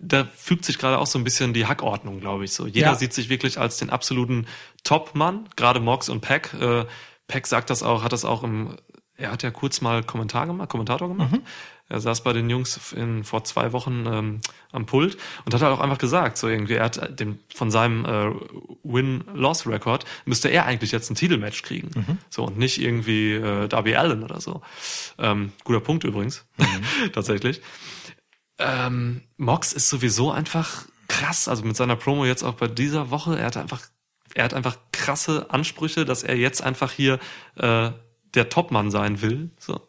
Da 0.00 0.24
fügt 0.24 0.64
sich 0.64 0.78
gerade 0.78 0.98
auch 0.98 1.06
so 1.06 1.18
ein 1.18 1.24
bisschen 1.24 1.52
die 1.52 1.66
Hackordnung, 1.66 2.20
glaube 2.20 2.44
ich. 2.44 2.52
So 2.52 2.66
jeder 2.66 2.88
Ja. 2.88 2.94
sieht 2.94 3.12
sich 3.12 3.28
wirklich 3.28 3.58
als 3.58 3.78
den 3.78 3.90
absoluten 3.90 4.46
Top-Mann, 4.84 5.48
gerade 5.56 5.80
Mox 5.80 6.08
und 6.08 6.20
Pack. 6.20 6.54
Äh, 6.54 6.86
Pack 7.28 7.46
sagt 7.46 7.70
das 7.70 7.82
auch, 7.82 8.02
hat 8.02 8.12
das 8.12 8.24
auch 8.24 8.44
im, 8.44 8.76
er 9.16 9.30
hat 9.32 9.42
ja 9.42 9.50
kurz 9.50 9.80
mal 9.80 10.02
Kommentar 10.04 10.46
gemacht, 10.46 10.68
Kommentator 10.68 11.08
gemacht. 11.08 11.34
Er 11.88 12.00
saß 12.00 12.24
bei 12.24 12.32
den 12.32 12.50
Jungs 12.50 12.92
in, 12.92 13.22
vor 13.22 13.44
zwei 13.44 13.72
Wochen 13.72 14.06
ähm, 14.06 14.40
am 14.72 14.86
Pult 14.86 15.16
und 15.44 15.54
hat 15.54 15.62
halt 15.62 15.72
auch 15.72 15.80
einfach 15.80 15.98
gesagt, 15.98 16.36
so 16.36 16.48
irgendwie, 16.48 16.74
er 16.74 16.84
hat 16.86 17.20
dem, 17.20 17.38
von 17.54 17.70
seinem 17.70 18.04
äh, 18.04 18.32
Win-Loss-Record 18.82 20.04
müsste 20.24 20.48
er 20.48 20.66
eigentlich 20.66 20.90
jetzt 20.90 21.10
ein 21.10 21.14
Titelmatch 21.14 21.62
kriegen. 21.62 21.90
So 22.28 22.44
und 22.44 22.58
nicht 22.58 22.80
irgendwie 22.80 23.34
äh, 23.34 23.68
Darby 23.68 23.94
Allen 23.94 24.24
oder 24.24 24.40
so. 24.40 24.62
Ähm, 25.18 25.52
guter 25.62 25.80
Punkt 25.80 26.02
übrigens, 26.02 26.44
tatsächlich. 27.12 27.60
Ähm, 28.58 29.22
Mox 29.36 29.72
ist 29.72 29.88
sowieso 29.88 30.32
einfach 30.32 30.86
krass, 31.08 31.46
also 31.46 31.64
mit 31.64 31.76
seiner 31.76 31.96
Promo 31.96 32.24
jetzt 32.24 32.42
auch 32.42 32.54
bei 32.54 32.66
dieser 32.68 33.10
Woche, 33.10 33.38
er 33.38 33.46
hat 33.46 33.56
einfach, 33.56 33.82
er 34.34 34.44
hat 34.44 34.54
einfach 34.54 34.76
krasse 34.92 35.50
Ansprüche, 35.50 36.04
dass 36.04 36.24
er 36.24 36.36
jetzt 36.36 36.62
einfach 36.62 36.90
hier 36.90 37.20
äh, 37.56 37.90
der 38.34 38.48
Topmann 38.48 38.90
sein 38.90 39.22
will. 39.22 39.50
So. 39.58 39.80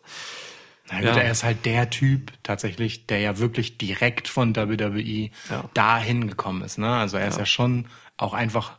Na 0.90 0.98
gut, 1.00 1.06
Ja. 1.08 1.18
er 1.18 1.32
ist 1.32 1.44
halt 1.44 1.66
der 1.66 1.90
Typ 1.90 2.32
tatsächlich, 2.44 3.08
der 3.08 3.20
ja 3.20 3.38
wirklich 3.40 3.78
direkt 3.78 4.28
von 4.28 4.56
WWE 4.56 5.30
Ja. 5.50 5.70
dahin 5.74 6.28
gekommen 6.28 6.62
ist. 6.64 6.78
Ne? 6.78 6.90
Also 6.96 7.18
er 7.18 7.28
ist 7.28 7.38
ja 7.38 7.46
schon 7.46 7.88
auch 8.18 8.34
einfach 8.34 8.78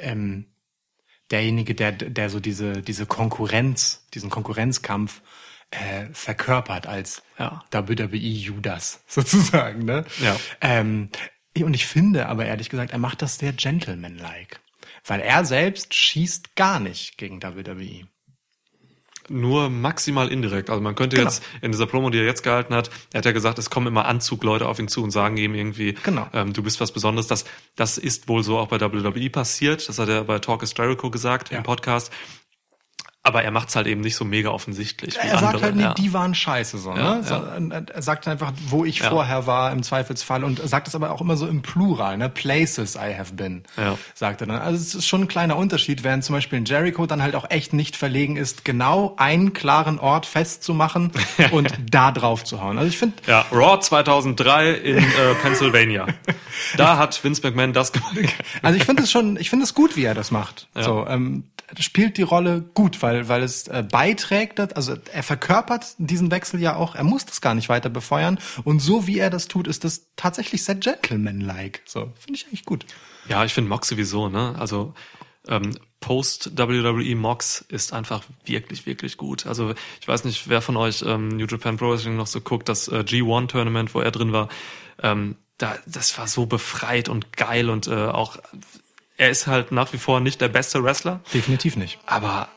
ähm, 0.00 0.46
derjenige, 1.30 1.74
der, 1.74 1.92
der 1.92 2.30
so 2.30 2.40
diese, 2.40 2.80
diese 2.82 3.06
Konkurrenz, 3.06 4.06
diesen 4.14 4.30
Konkurrenzkampf 4.30 5.20
äh, 5.70 6.06
verkörpert 6.12 6.86
als 6.86 7.22
Ja. 7.38 7.62
WWE 7.70 8.16
Judas 8.16 9.02
sozusagen. 9.08 9.84
Ne? 9.84 10.04
Ja. 10.22 10.36
Ähm, 10.62 11.10
und 11.58 11.74
ich 11.74 11.86
finde 11.86 12.26
aber 12.26 12.46
ehrlich 12.46 12.70
gesagt, 12.70 12.92
er 12.92 12.98
macht 12.98 13.20
das 13.20 13.36
sehr 13.38 13.52
gentlemanlike. 13.52 14.58
Weil 15.04 15.20
er 15.20 15.44
selbst 15.44 15.94
schießt 15.94 16.54
gar 16.56 16.80
nicht 16.80 17.18
gegen. 17.18 17.42
WWE. 17.42 18.06
Nur 19.30 19.68
maximal 19.70 20.28
indirekt. 20.28 20.70
Also 20.70 20.80
man 20.82 20.94
könnte 20.94 21.16
Genau. 21.16 21.28
jetzt 21.28 21.42
in 21.62 21.72
dieser 21.72 21.86
Promo, 21.86 22.10
die 22.10 22.18
er 22.18 22.24
jetzt 22.24 22.42
gehalten 22.42 22.74
hat, 22.74 22.90
er 23.12 23.18
hat 23.18 23.24
ja 23.24 23.32
gesagt, 23.32 23.58
es 23.58 23.70
kommen 23.70 23.86
immer 23.86 24.06
Anzugleute 24.06 24.66
auf 24.66 24.78
ihn 24.78 24.88
zu 24.88 25.02
und 25.02 25.10
sagen 25.10 25.36
ihm 25.36 25.54
irgendwie, 25.54 25.94
Genau. 26.02 26.26
ähm, 26.32 26.52
du 26.52 26.62
bist 26.62 26.80
was 26.80 26.92
Besonderes. 26.92 27.26
Das, 27.26 27.44
das 27.76 27.98
ist 27.98 28.28
wohl 28.28 28.42
so 28.42 28.58
auch 28.58 28.68
bei 28.68 28.80
WWE 28.80 29.30
passiert. 29.30 29.88
Das 29.88 29.98
hat 29.98 30.08
er 30.08 30.24
bei 30.24 30.38
Talk 30.38 30.62
is 30.62 30.74
Jericho 30.76 31.10
gesagt 31.10 31.50
Ja. 31.50 31.58
im 31.58 31.62
Podcast. 31.62 32.12
Aber 33.28 33.44
er 33.44 33.50
macht's 33.50 33.76
halt 33.76 33.86
eben 33.86 34.00
nicht 34.00 34.16
so 34.16 34.24
mega 34.24 34.48
offensichtlich 34.48 35.14
wie 35.14 35.18
Er 35.18 35.34
andere. 35.36 35.50
sagt 35.52 35.62
halt, 35.62 35.76
nee, 35.76 35.82
ja. 35.82 35.92
die 35.94 36.12
waren 36.14 36.34
scheiße, 36.34 36.78
so, 36.78 36.94
Ja, 36.96 37.16
ne? 37.16 37.24
Ja. 37.28 37.82
Er 37.94 38.02
sagt 38.02 38.26
einfach, 38.26 38.52
wo 38.68 38.84
ich 38.86 39.02
vorher 39.02 39.46
war, 39.46 39.70
im 39.70 39.82
Zweifelsfall, 39.82 40.44
und 40.44 40.66
sagt 40.66 40.88
es 40.88 40.94
aber 40.94 41.10
auch 41.10 41.20
immer 41.20 41.36
so 41.36 41.46
im 41.46 41.60
Plural, 41.60 42.16
ne? 42.16 42.28
Places 42.30 42.94
I 42.96 43.14
have 43.16 43.34
been, 43.34 43.62
sagt 44.14 44.40
er 44.40 44.46
dann. 44.46 44.58
Also 44.58 44.76
es 44.80 44.94
ist 44.94 45.06
schon 45.06 45.22
ein 45.22 45.28
kleiner 45.28 45.56
Unterschied, 45.56 46.04
während 46.04 46.24
zum 46.24 46.34
Beispiel 46.34 46.58
in 46.58 46.64
Jericho 46.64 47.04
dann 47.06 47.22
halt 47.22 47.34
auch 47.34 47.50
echt 47.50 47.72
nicht 47.74 47.96
verlegen 47.96 48.36
ist, 48.36 48.64
genau 48.64 49.14
einen 49.18 49.52
klaren 49.52 49.98
Ort 49.98 50.24
festzumachen 50.26 51.12
und 51.50 51.72
da 51.90 52.10
drauf 52.12 52.44
zu 52.44 52.62
hauen. 52.62 52.78
Also 52.78 52.88
ich 52.88 52.98
finde, 52.98 53.16
Ja, 53.26 53.44
Raw 53.52 53.78
2003 53.78 54.70
in 54.72 54.96
äh, 54.98 55.02
Pennsylvania. 55.42 56.06
Da 56.76 56.96
hat 56.96 57.22
Vince 57.22 57.42
McMahon 57.42 57.72
das 57.72 57.92
gemacht. 57.92 58.16
Also 58.62 58.76
ich 58.78 58.84
finde 58.84 59.02
es 59.04 59.10
schon, 59.10 59.36
ich 59.36 59.48
finde 59.50 59.64
es 59.64 59.74
gut, 59.74 59.96
wie 59.96 60.04
er 60.04 60.14
das 60.14 60.30
macht. 60.30 60.66
So, 60.74 61.06
ähm, 61.06 61.44
spielt 61.78 62.16
die 62.16 62.22
Rolle 62.22 62.62
gut, 62.74 63.02
weil 63.02 63.28
weil 63.28 63.42
es 63.42 63.68
äh, 63.68 63.84
beiträgt, 63.88 64.58
also 64.76 64.96
er 65.12 65.22
verkörpert 65.22 65.94
diesen 65.98 66.30
Wechsel 66.30 66.60
ja 66.60 66.76
auch. 66.76 66.94
Er 66.94 67.04
muss 67.04 67.26
das 67.26 67.40
gar 67.40 67.54
nicht 67.54 67.68
weiter 67.68 67.90
befeuern 67.90 68.38
und 68.64 68.80
so 68.80 69.06
wie 69.06 69.18
er 69.18 69.30
das 69.30 69.48
tut, 69.48 69.66
ist 69.68 69.84
das 69.84 70.08
tatsächlich 70.16 70.64
sehr 70.64 70.76
gentleman-like. 70.76 71.82
So 71.84 72.12
finde 72.18 72.34
ich 72.34 72.46
eigentlich 72.46 72.64
gut. 72.64 72.86
Ja, 73.28 73.44
ich 73.44 73.52
finde 73.52 73.68
Mox 73.68 73.88
sowieso, 73.88 74.28
ne? 74.28 74.54
Also 74.58 74.94
ähm, 75.46 75.76
Post 76.00 76.56
WWE 76.56 77.16
Mox 77.16 77.64
ist 77.68 77.92
einfach 77.92 78.22
wirklich, 78.44 78.86
wirklich 78.86 79.16
gut. 79.16 79.46
Also 79.46 79.74
ich 80.00 80.08
weiß 80.08 80.24
nicht, 80.24 80.48
wer 80.48 80.62
von 80.62 80.76
euch 80.76 81.02
ähm, 81.06 81.28
New 81.28 81.46
Japan 81.46 81.76
Pro 81.76 81.90
Wrestling 81.90 82.16
noch 82.16 82.26
so 82.26 82.40
guckt, 82.40 82.68
das 82.68 82.88
äh, 82.88 83.00
G1 83.00 83.48
Tournament, 83.48 83.94
wo 83.94 84.00
er 84.00 84.10
drin 84.10 84.32
war, 84.32 84.48
ähm, 85.02 85.36
da, 85.58 85.76
das 85.86 86.16
war 86.18 86.28
so 86.28 86.46
befreit 86.46 87.08
und 87.08 87.36
geil 87.36 87.68
und 87.68 87.88
äh, 87.88 88.06
auch 88.06 88.38
er 89.18 89.28
ist 89.30 89.46
halt 89.46 89.70
nach 89.72 89.92
wie 89.92 89.98
vor 89.98 90.20
nicht 90.20 90.40
der 90.40 90.48
beste 90.48 90.82
Wrestler, 90.82 91.20
Definitiv 91.34 91.76
nicht. 91.76 91.98
aber 92.06 92.48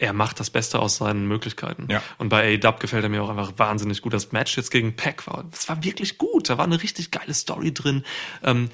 er 0.00 0.12
macht 0.12 0.38
das 0.38 0.50
Beste 0.50 0.78
aus 0.78 0.96
seinen 0.96 1.26
Möglichkeiten. 1.26 1.88
Ja. 1.90 2.00
Und 2.18 2.28
bei 2.28 2.56
AEW 2.62 2.78
gefällt 2.78 3.02
er 3.02 3.08
mir 3.08 3.20
auch 3.22 3.30
einfach 3.30 3.52
wahnsinnig 3.56 4.00
gut. 4.02 4.12
Das 4.12 4.30
Match 4.30 4.56
jetzt 4.56 4.70
gegen 4.70 4.94
Pack 4.94 5.26
war, 5.26 5.44
das 5.50 5.68
war 5.68 5.82
wirklich 5.82 6.18
gut. 6.18 6.48
Da 6.50 6.56
war 6.58 6.66
eine 6.66 6.80
richtig 6.82 7.10
geile 7.10 7.34
Story 7.34 7.72
drin. 7.74 8.04
Ähm, 8.44 8.68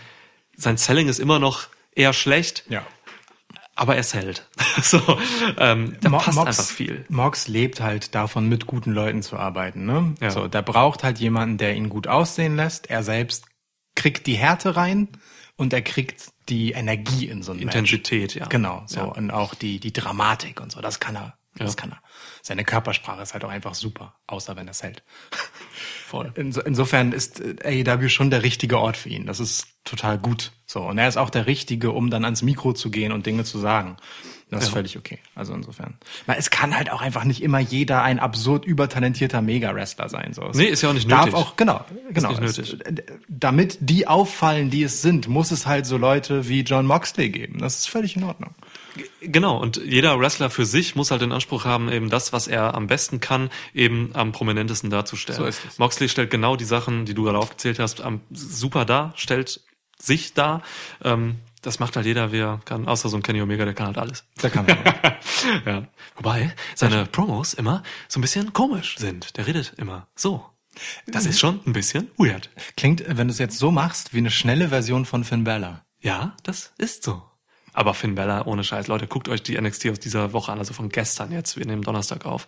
sein 0.57 0.77
Selling 0.77 1.09
ist 1.09 1.21
immer 1.21 1.39
noch 1.39 1.69
eher 1.95 2.13
schlecht, 2.13 2.65
Ja. 2.69 2.85
aber 3.75 3.97
er 3.97 4.03
hält. 4.05 4.47
so, 4.83 5.01
ähm, 5.59 5.97
da 6.03 6.11
Mo- 6.11 6.19
passt 6.19 6.37
Mox, 6.37 6.47
einfach 6.49 6.65
viel. 6.71 7.07
Mox 7.09 7.49
lebt 7.49 7.81
halt 7.81 8.15
davon, 8.15 8.47
mit 8.49 8.67
guten 8.67 8.93
Leuten 8.93 9.23
zu 9.23 9.39
arbeiten. 9.39 9.87
Ne? 9.87 10.15
Ja. 10.21 10.31
So, 10.31 10.47
der 10.47 10.61
braucht 10.63 11.05
halt 11.05 11.19
jemanden, 11.21 11.57
der 11.57 11.75
ihn 11.75 11.89
gut 11.89 12.07
aussehen 12.07 12.57
lässt. 12.57 12.91
Er 12.91 13.03
selbst 13.03 13.47
kriegt 13.95 14.27
die 14.27 14.35
Härte 14.35 14.77
rein 14.77 15.09
und 15.57 15.73
er 15.73 15.81
kriegt 15.81 16.34
die 16.49 16.73
Energie 16.73 17.29
in 17.29 17.43
so 17.43 17.53
ein 17.53 17.57
Match. 17.59 17.67
Intensität, 17.75 18.35
ja. 18.35 18.47
Genau, 18.47 18.83
so 18.87 19.01
Ja. 19.01 19.05
und 19.05 19.31
auch 19.31 19.55
die 19.55 19.81
die 19.81 19.93
Dramatik 19.93 20.61
und 20.61 20.73
so, 20.73 20.81
das 20.81 21.01
kann 21.01 21.17
er. 21.17 21.39
Das 21.57 21.71
Ja. 21.73 21.77
kann 21.77 21.93
er. 21.93 22.03
Seine 22.43 22.65
Körpersprache 22.65 23.23
ist 23.23 23.33
halt 23.33 23.45
auch 23.45 23.49
einfach 23.51 23.75
super, 23.75 24.17
außer 24.27 24.57
wenn 24.57 24.67
er 24.67 24.73
es 24.73 24.83
hält. 24.83 25.05
Voll. 26.07 26.33
Inso, 26.35 26.61
insofern 26.61 27.13
ist 27.13 27.41
äh, 27.41 27.85
AEW 27.87 28.09
schon 28.11 28.31
der 28.31 28.43
richtige 28.43 28.79
Ort 28.79 28.97
für 28.99 29.09
ihn. 29.09 29.25
Das 29.27 29.41
ist 29.41 29.67
total 29.85 30.19
gut. 30.19 30.53
So 30.67 30.83
und 30.83 30.99
er 30.99 31.09
ist 31.09 31.17
auch 31.17 31.31
der 31.31 31.47
richtige, 31.47 31.93
um 31.93 32.11
dann 32.11 32.25
ans 32.25 32.43
Mikro 32.43 32.75
zu 32.75 32.91
gehen 32.91 33.11
und 33.11 33.25
Dinge 33.25 33.45
zu 33.45 33.59
sagen. 33.59 33.97
Das 34.51 34.65
ist 34.65 34.69
Ja. 34.69 34.75
völlig 34.75 34.99
okay. 34.99 35.19
Also 35.35 35.55
insofern. 35.55 35.95
Weil 36.27 36.37
es 36.39 36.51
kann 36.51 36.77
halt 36.77 36.93
auch 36.93 37.01
einfach 37.01 37.25
nicht 37.25 37.43
immer 37.43 37.59
jeder 37.59 38.03
ein 38.03 38.19
absurd 38.21 38.67
übertalentierter 38.67 39.41
Mega-Wrestler 39.41 40.11
sein. 40.11 40.35
So. 40.35 40.43
Es 40.51 40.57
Nee, 40.59 40.65
ist 40.67 40.83
ja 40.83 40.91
auch 40.91 40.95
nicht 40.95 41.11
darf 41.11 41.25
nötig. 41.25 41.35
Auch, 41.41 41.57
genau, 41.57 41.85
genau. 42.13 42.29
nicht 42.33 42.43
Es- 42.43 42.59
nötig. 42.59 42.87
äh, 42.87 43.03
damit 43.29 43.79
die 43.81 44.07
auffallen, 44.07 44.69
die 44.71 44.83
es 44.83 45.01
sind, 45.01 45.27
muss 45.27 45.51
es 45.51 45.67
halt 45.67 45.87
so 45.87 45.97
Leute 45.97 46.49
wie 46.49 46.61
John 46.61 46.85
Moxley 46.87 47.31
geben. 47.31 47.59
Das 47.61 47.77
ist 47.79 47.89
völlig 47.89 48.15
in 48.17 48.25
Ordnung. 48.25 48.55
Genau, 49.21 49.61
und 49.61 49.77
jeder 49.77 50.19
Wrestler 50.19 50.51
für 50.51 50.67
sich 50.67 50.95
muss 50.95 51.11
halt 51.11 51.23
den 51.23 51.33
Anspruch 51.33 51.65
haben, 51.65 51.91
eben 51.91 52.11
das, 52.11 52.33
was 52.33 52.47
er 52.47 52.75
am 52.75 52.87
besten 52.87 53.21
kann, 53.21 53.51
eben 53.75 54.11
am 54.15 54.33
prominentesten 54.33 54.91
darzustellen. 54.91 55.41
So 55.41 55.47
ist 55.47 55.61
es. 55.67 55.79
Moxley 55.79 56.09
stellt 56.09 56.31
genau 56.31 56.57
die 56.57 56.65
Sachen, 56.65 57.05
die 57.05 57.15
du 57.15 57.25
gerade 57.25 57.39
aufgezählt 57.39 57.79
hast, 57.79 58.01
am, 58.01 58.21
super 58.31 58.85
dar, 58.85 59.13
stellt 59.17 59.61
sich 59.99 60.35
dar. 60.35 60.63
Ähm, 61.03 61.37
das 61.63 61.79
macht 61.79 61.97
halt 61.97 62.07
jeder, 62.07 62.31
wer 62.31 62.61
kann, 62.65 62.87
außer 62.87 63.09
so 63.09 63.17
ein 63.17 63.23
Kenny 63.23 63.41
Omega, 63.41 63.65
der 63.65 63.75
kann 63.75 63.87
halt 63.87 63.99
alles. 63.99 64.25
Da 64.37 64.51
kann 64.51 64.67
man. 64.67 64.77
ja. 65.67 65.89
Wobei 66.17 66.55
seine 66.75 67.07
Promos 67.07 67.55
immer 67.55 67.83
so 68.07 68.19
ein 68.19 68.23
bisschen 68.23 68.53
komisch 68.53 68.97
sind. 68.99 69.37
Der 69.37 69.47
redet 69.47 69.73
immer 69.79 70.09
so. 70.15 70.45
Das 71.07 71.25
ist 71.25 71.39
schon 71.39 71.61
ein 71.67 71.73
bisschen 71.73 72.11
weird. 72.19 72.51
Klingt, 72.77 73.05
wenn 73.07 73.29
du 73.29 73.33
es 73.33 73.39
jetzt 73.39 73.59
so 73.59 73.71
machst, 73.71 74.13
wie 74.13 74.19
eine 74.19 74.31
schnelle 74.31 74.69
Version 74.69 75.07
von 75.07 75.25
Finn 75.25 75.45
Balor. 75.45 75.85
Ja, 76.01 76.37
das 76.43 76.73
ist 76.79 77.05
so. 77.05 77.23
Aber 77.75 77.93
Finn 77.93 78.15
Bella, 78.15 78.47
ohne 78.47 78.65
Scheiß, 78.65 78.87
Leute, 78.87 79.07
guckt 79.07 79.29
euch 79.29 79.43
die 79.43 79.61
NXT 79.61 79.91
aus 79.91 80.01
dieser 80.01 80.33
Woche 80.33 80.53
an, 80.53 80.59
also 80.59 80.73
von 80.73 80.89
gestern 80.89 81.33
jetzt, 81.33 81.59
wir 81.59 81.67
nehmen 81.67 81.83
Donnerstag 81.83 82.25
auf. 82.25 82.47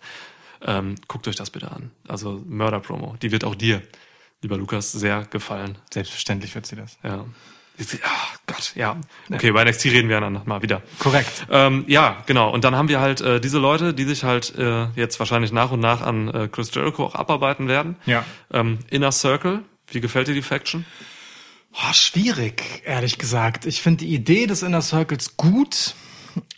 Ähm, 0.65 0.95
guckt 1.07 1.27
euch 1.27 1.35
das 1.35 1.51
bitte 1.51 1.71
an. 1.71 1.91
Also 2.07 2.41
Mörder-Promo. 2.47 3.15
Die 3.21 3.31
wird 3.31 3.43
auch 3.43 3.53
dir, 3.53 3.83
lieber 4.41 4.57
Lukas, 4.57 4.91
sehr 4.91 5.25
gefallen. 5.25 5.77
Selbstverständlich 5.93 6.55
wird 6.55 6.65
sie 6.65 6.77
das. 6.77 6.97
Ja. 7.03 7.25
Ah, 8.03 8.09
Gott, 8.47 8.71
ja. 8.73 8.97
Okay, 9.31 9.51
bei 9.51 9.63
NXT 9.63 9.85
reden 9.85 10.09
wir 10.09 10.19
dann 10.19 10.41
mal 10.45 10.63
wieder. 10.63 10.81
Korrekt. 10.97 11.45
Ähm, 11.51 11.85
ja, 11.87 12.23
genau. 12.25 12.49
Und 12.49 12.63
dann 12.63 12.75
haben 12.75 12.87
wir 12.87 12.99
halt 12.99 13.21
äh, 13.21 13.39
diese 13.39 13.59
Leute, 13.59 13.93
die 13.93 14.05
sich 14.05 14.23
halt 14.23 14.57
äh, 14.57 14.87
jetzt 14.95 15.19
wahrscheinlich 15.19 15.51
nach 15.51 15.69
und 15.69 15.79
nach 15.79 16.01
an 16.01 16.27
äh, 16.29 16.47
Chris 16.47 16.73
Jericho 16.73 17.05
auch 17.05 17.13
abarbeiten 17.13 17.67
werden. 17.67 17.95
Ja. 18.07 18.25
Ähm, 18.51 18.79
Inner 18.89 19.11
Circle, 19.11 19.61
wie 19.91 20.01
gefällt 20.01 20.27
dir 20.27 20.33
die 20.33 20.41
Faction? 20.41 20.85
Oh, 21.79 21.93
schwierig, 21.93 22.81
ehrlich 22.85 23.17
gesagt. 23.17 23.65
Ich 23.65 23.81
finde 23.81 24.05
die 24.05 24.13
Idee 24.13 24.47
des 24.47 24.63
Inner 24.63 24.81
Circles 24.81 25.37
gut. 25.37 25.93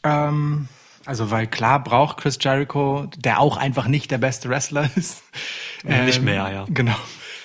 Ähm, 0.03 0.69
also, 1.05 1.29
weil 1.29 1.47
klar 1.47 1.83
braucht 1.83 2.17
Chris 2.17 2.37
Jericho, 2.39 3.09
der 3.17 3.39
auch 3.39 3.57
einfach 3.57 3.87
nicht 3.87 4.11
der 4.11 4.17
beste 4.17 4.49
Wrestler 4.49 4.89
ist. 4.95 5.23
Nicht 5.83 6.21
mehr, 6.21 6.51
ja. 6.51 6.65
Genau. 6.69 6.95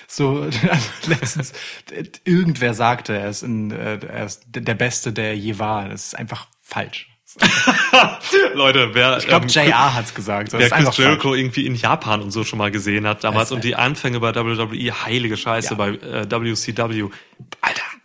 So, 0.07 0.43
also 0.43 0.59
letztens, 1.07 1.51
irgendwer 2.23 2.73
sagte, 2.73 3.17
er 3.17 3.29
ist, 3.29 3.43
in, 3.43 3.71
äh, 3.71 3.99
er 4.05 4.25
ist 4.25 4.43
der 4.47 4.75
Beste, 4.75 5.11
der 5.11 5.35
je 5.35 5.59
war. 5.59 5.89
Das 5.89 6.07
ist 6.07 6.17
einfach 6.17 6.47
falsch. 6.61 7.09
Leute, 8.53 8.91
wer 8.93 9.17
Ich 9.17 9.27
glaube, 9.27 9.45
ähm, 9.45 9.49
JR 9.49 9.93
hat's 9.93 10.13
gesagt. 10.13 10.53
Das 10.53 10.59
Wer 10.59 10.69
Chris 10.69 10.95
Jericho 10.95 11.33
irgendwie 11.33 11.65
in 11.65 11.75
Japan 11.75 12.21
und 12.21 12.31
so 12.31 12.45
schon 12.45 12.57
mal 12.59 12.71
gesehen 12.71 13.05
hat 13.05 13.23
damals 13.25 13.51
und 13.51 13.63
die 13.63 13.75
Anfänge 13.75 14.21
bei 14.21 14.33
WWE, 14.33 15.05
heilige 15.05 15.35
Scheiße 15.35 15.71
Ja. 15.71 15.75
bei 15.75 15.89
äh, 15.89 16.31
WCW. 16.31 17.09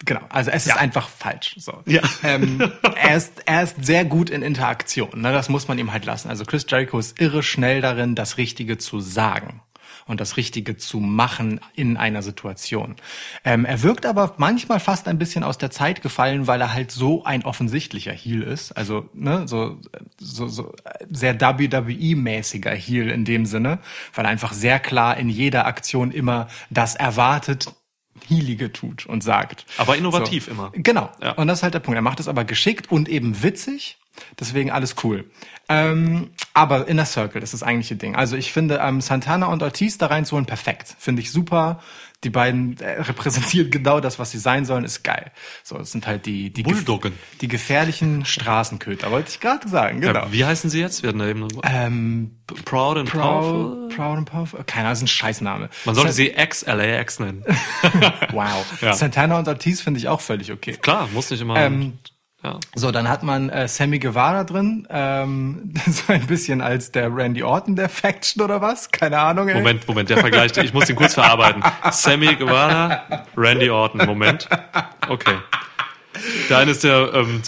Genau, 0.05 0.21
also 0.31 0.51
es 0.51 0.67
ist 0.67 0.77
einfach 0.77 1.09
falsch. 1.09 1.57
So. 1.59 1.83
Ja. 1.87 2.01
Ähm, 2.23 2.73
er, 2.97 3.17
ist, 3.17 3.43
er 3.45 3.63
ist 3.63 3.85
sehr 3.85 4.05
gut 4.05 4.31
in 4.31 4.43
Interaktion, 4.43 5.21
ne? 5.21 5.33
das 5.33 5.49
muss 5.49 5.69
man 5.69 5.79
ihm 5.79 5.93
halt 5.93 6.07
lassen. 6.07 6.29
Also 6.29 6.45
Chris 6.45 6.65
Jericho 6.69 6.99
ist 6.99 7.21
irre 7.21 7.43
schnell 7.43 7.81
darin, 7.81 8.15
das 8.15 8.39
Richtige 8.39 8.79
zu 8.79 9.01
sagen 9.01 9.61
und 10.07 10.21
das 10.21 10.37
Richtige 10.37 10.77
zu 10.77 10.99
machen 10.99 11.61
in 11.75 11.97
einer 11.97 12.23
Situation. 12.23 12.97
Ähm, 13.45 13.65
er 13.65 13.83
wirkt 13.83 14.07
aber 14.07 14.35
manchmal 14.39 14.81
fast 14.81 15.07
ein 15.07 15.19
bisschen 15.19 15.45
aus 15.45 15.59
der 15.59 15.71
Zeit 15.71 16.03
gefallen, 16.03 16.47
weil 16.47 16.61
er 16.61 16.73
halt 16.73 16.91
so 16.91 17.25
ein 17.25 17.45
offensichtlicher 17.45 18.13
Heel 18.13 18.43
ist. 18.43 18.73
Also 18.73 19.09
ne, 19.13 19.47
so, 19.47 19.79
so, 20.19 20.49
so 20.49 20.75
sehr 21.09 21.39
WWE-mäßiger 21.39 22.73
Heel 22.73 23.11
in 23.11 23.25
dem 23.25 23.47
Sinne, 23.47 23.79
weil 24.15 24.25
er 24.25 24.31
einfach 24.31 24.53
sehr 24.53 24.81
klar 24.81 25.17
in 25.17 25.29
jeder 25.29 25.67
Aktion 25.67 26.11
immer 26.11 26.49
das 26.71 26.97
erwartet, 26.97 27.73
Healige 28.31 28.72
tut 28.72 29.07
und 29.07 29.22
sagt. 29.22 29.66
Aber 29.76 29.97
innovativ 29.97 30.49
immer. 30.49 30.70
Genau. 30.74 31.11
Ja. 31.22 31.33
Und 31.33 31.49
das 31.49 31.59
ist 31.59 31.62
halt 31.62 31.74
der 31.74 31.81
Punkt. 31.81 31.97
Er 31.97 32.03
macht 32.03 32.20
es 32.20 32.28
aber 32.28 32.45
geschickt 32.45 32.91
und 32.91 33.09
eben 33.09 33.43
witzig. 33.43 33.99
Deswegen 34.39 34.70
alles 34.70 34.97
cool. 35.05 35.24
Ähm, 35.68 36.31
aber 36.53 36.89
Inner 36.89 37.07
Circle 37.07 37.43
ist 37.43 37.55
das 37.55 37.62
eigentliche 37.62 37.97
Ding. 37.97 38.16
Also 38.16 38.37
ich 38.37 38.53
finde 38.53 38.81
ähm, 38.83 39.01
Santana 39.01 39.47
und 39.47 39.62
Ortiz 39.62 39.99
da 39.99 40.07
reinzuholen 40.07 40.47
perfekt. 40.47 40.95
Finde 40.99 41.22
ich 41.22 41.31
super. 41.31 41.81
Die 42.23 42.29
beiden 42.31 42.79
äh, 42.81 43.01
repräsentieren 43.01 43.71
genau 43.71 43.99
das, 44.01 44.18
was 44.18 44.31
sie 44.31 44.39
sein 44.39 44.66
sollen, 44.66 44.85
ist 44.85 45.03
geil. 45.03 45.31
So, 45.62 45.79
es 45.79 45.91
sind 45.91 46.07
halt 46.07 46.27
die 46.27 46.51
die, 46.53 46.62
gef- 46.62 46.73
Bulldoggen. 46.75 47.14
die 47.41 47.49
gefährlichen 47.49 48.27
Straßenköter, 48.27 49.11
wollte 49.11 49.31
ich 49.31 49.41
gerade 49.41 49.66
sagen. 49.68 50.03
Genau. 50.03 50.21
Ja, 50.27 50.31
wie 50.33 50.45
heißen 50.45 50.68
sie 50.68 50.81
jetzt? 50.81 51.03
Wir 51.03 51.09
hatten 51.09 51.18
da 51.21 51.27
eben 51.29 51.41
noch- 51.41 51.62
ähm, 51.64 52.33
Proud 52.66 52.99
and 52.99 53.11
Powerful. 53.11 53.89
Proud, 53.89 53.97
Proud 53.97 54.18
and 54.18 54.31
Powerful. 54.31 54.64
Keine 54.64 54.81
Ahnung, 54.89 54.93
das 54.93 54.99
ist 54.99 55.05
ein 55.05 55.09
Scheißname. 55.09 55.71
Man 55.87 55.95
sollte 55.95 56.12
sie 56.12 56.31
ex-LAX 56.33 57.21
nennen. 57.21 57.43
Wow. 58.33 58.66
Ja. 58.83 58.93
Santana 58.93 59.39
und 59.39 59.49
Ortiz 59.49 59.81
finde 59.81 59.99
ich 59.99 60.09
auch 60.09 60.21
völlig 60.21 60.53
okay. 60.53 60.73
Klar, 60.81 61.09
muss 61.12 61.31
nicht 61.31 61.41
immer. 61.41 61.57
Ähm, 61.57 61.99
ja. 62.43 62.59
So, 62.74 62.91
dann 62.91 63.09
hat 63.09 63.22
man 63.22 63.51
äh, 63.51 63.68
Sammy 63.68 63.99
Guevara 63.99 64.45
drin, 64.45 64.86
ähm, 64.91 65.74
so 65.86 66.12
ein 66.12 66.26
bisschen 66.26 66.61
als 66.61 66.91
der 66.91 67.14
Randy 67.14 67.43
Orton 67.43 67.76
der 67.76 67.88
Faction 67.88 68.43
oder 68.43 68.61
was? 68.61 68.91
Keine 68.91 69.18
Ahnung. 69.18 69.49
Ey. 69.49 69.55
Moment, 69.55 69.86
Moment, 69.86 70.09
der 70.11 70.18
Vergleich, 70.18 70.57
ich 70.57 70.72
muss 70.72 70.88
ihn 70.88 70.97
kurz 70.97 71.14
verarbeiten. 71.14 71.62
Sammy 71.91 72.34
Guevara, 72.36 73.24
Randy 73.36 73.68
Orton, 73.70 74.07
Moment. 74.07 74.49
Okay. 75.09 75.36
Der 76.49 76.59
eine 76.59 76.70
ist 76.70 76.84
der 76.84 77.12
ähm, 77.14 77.43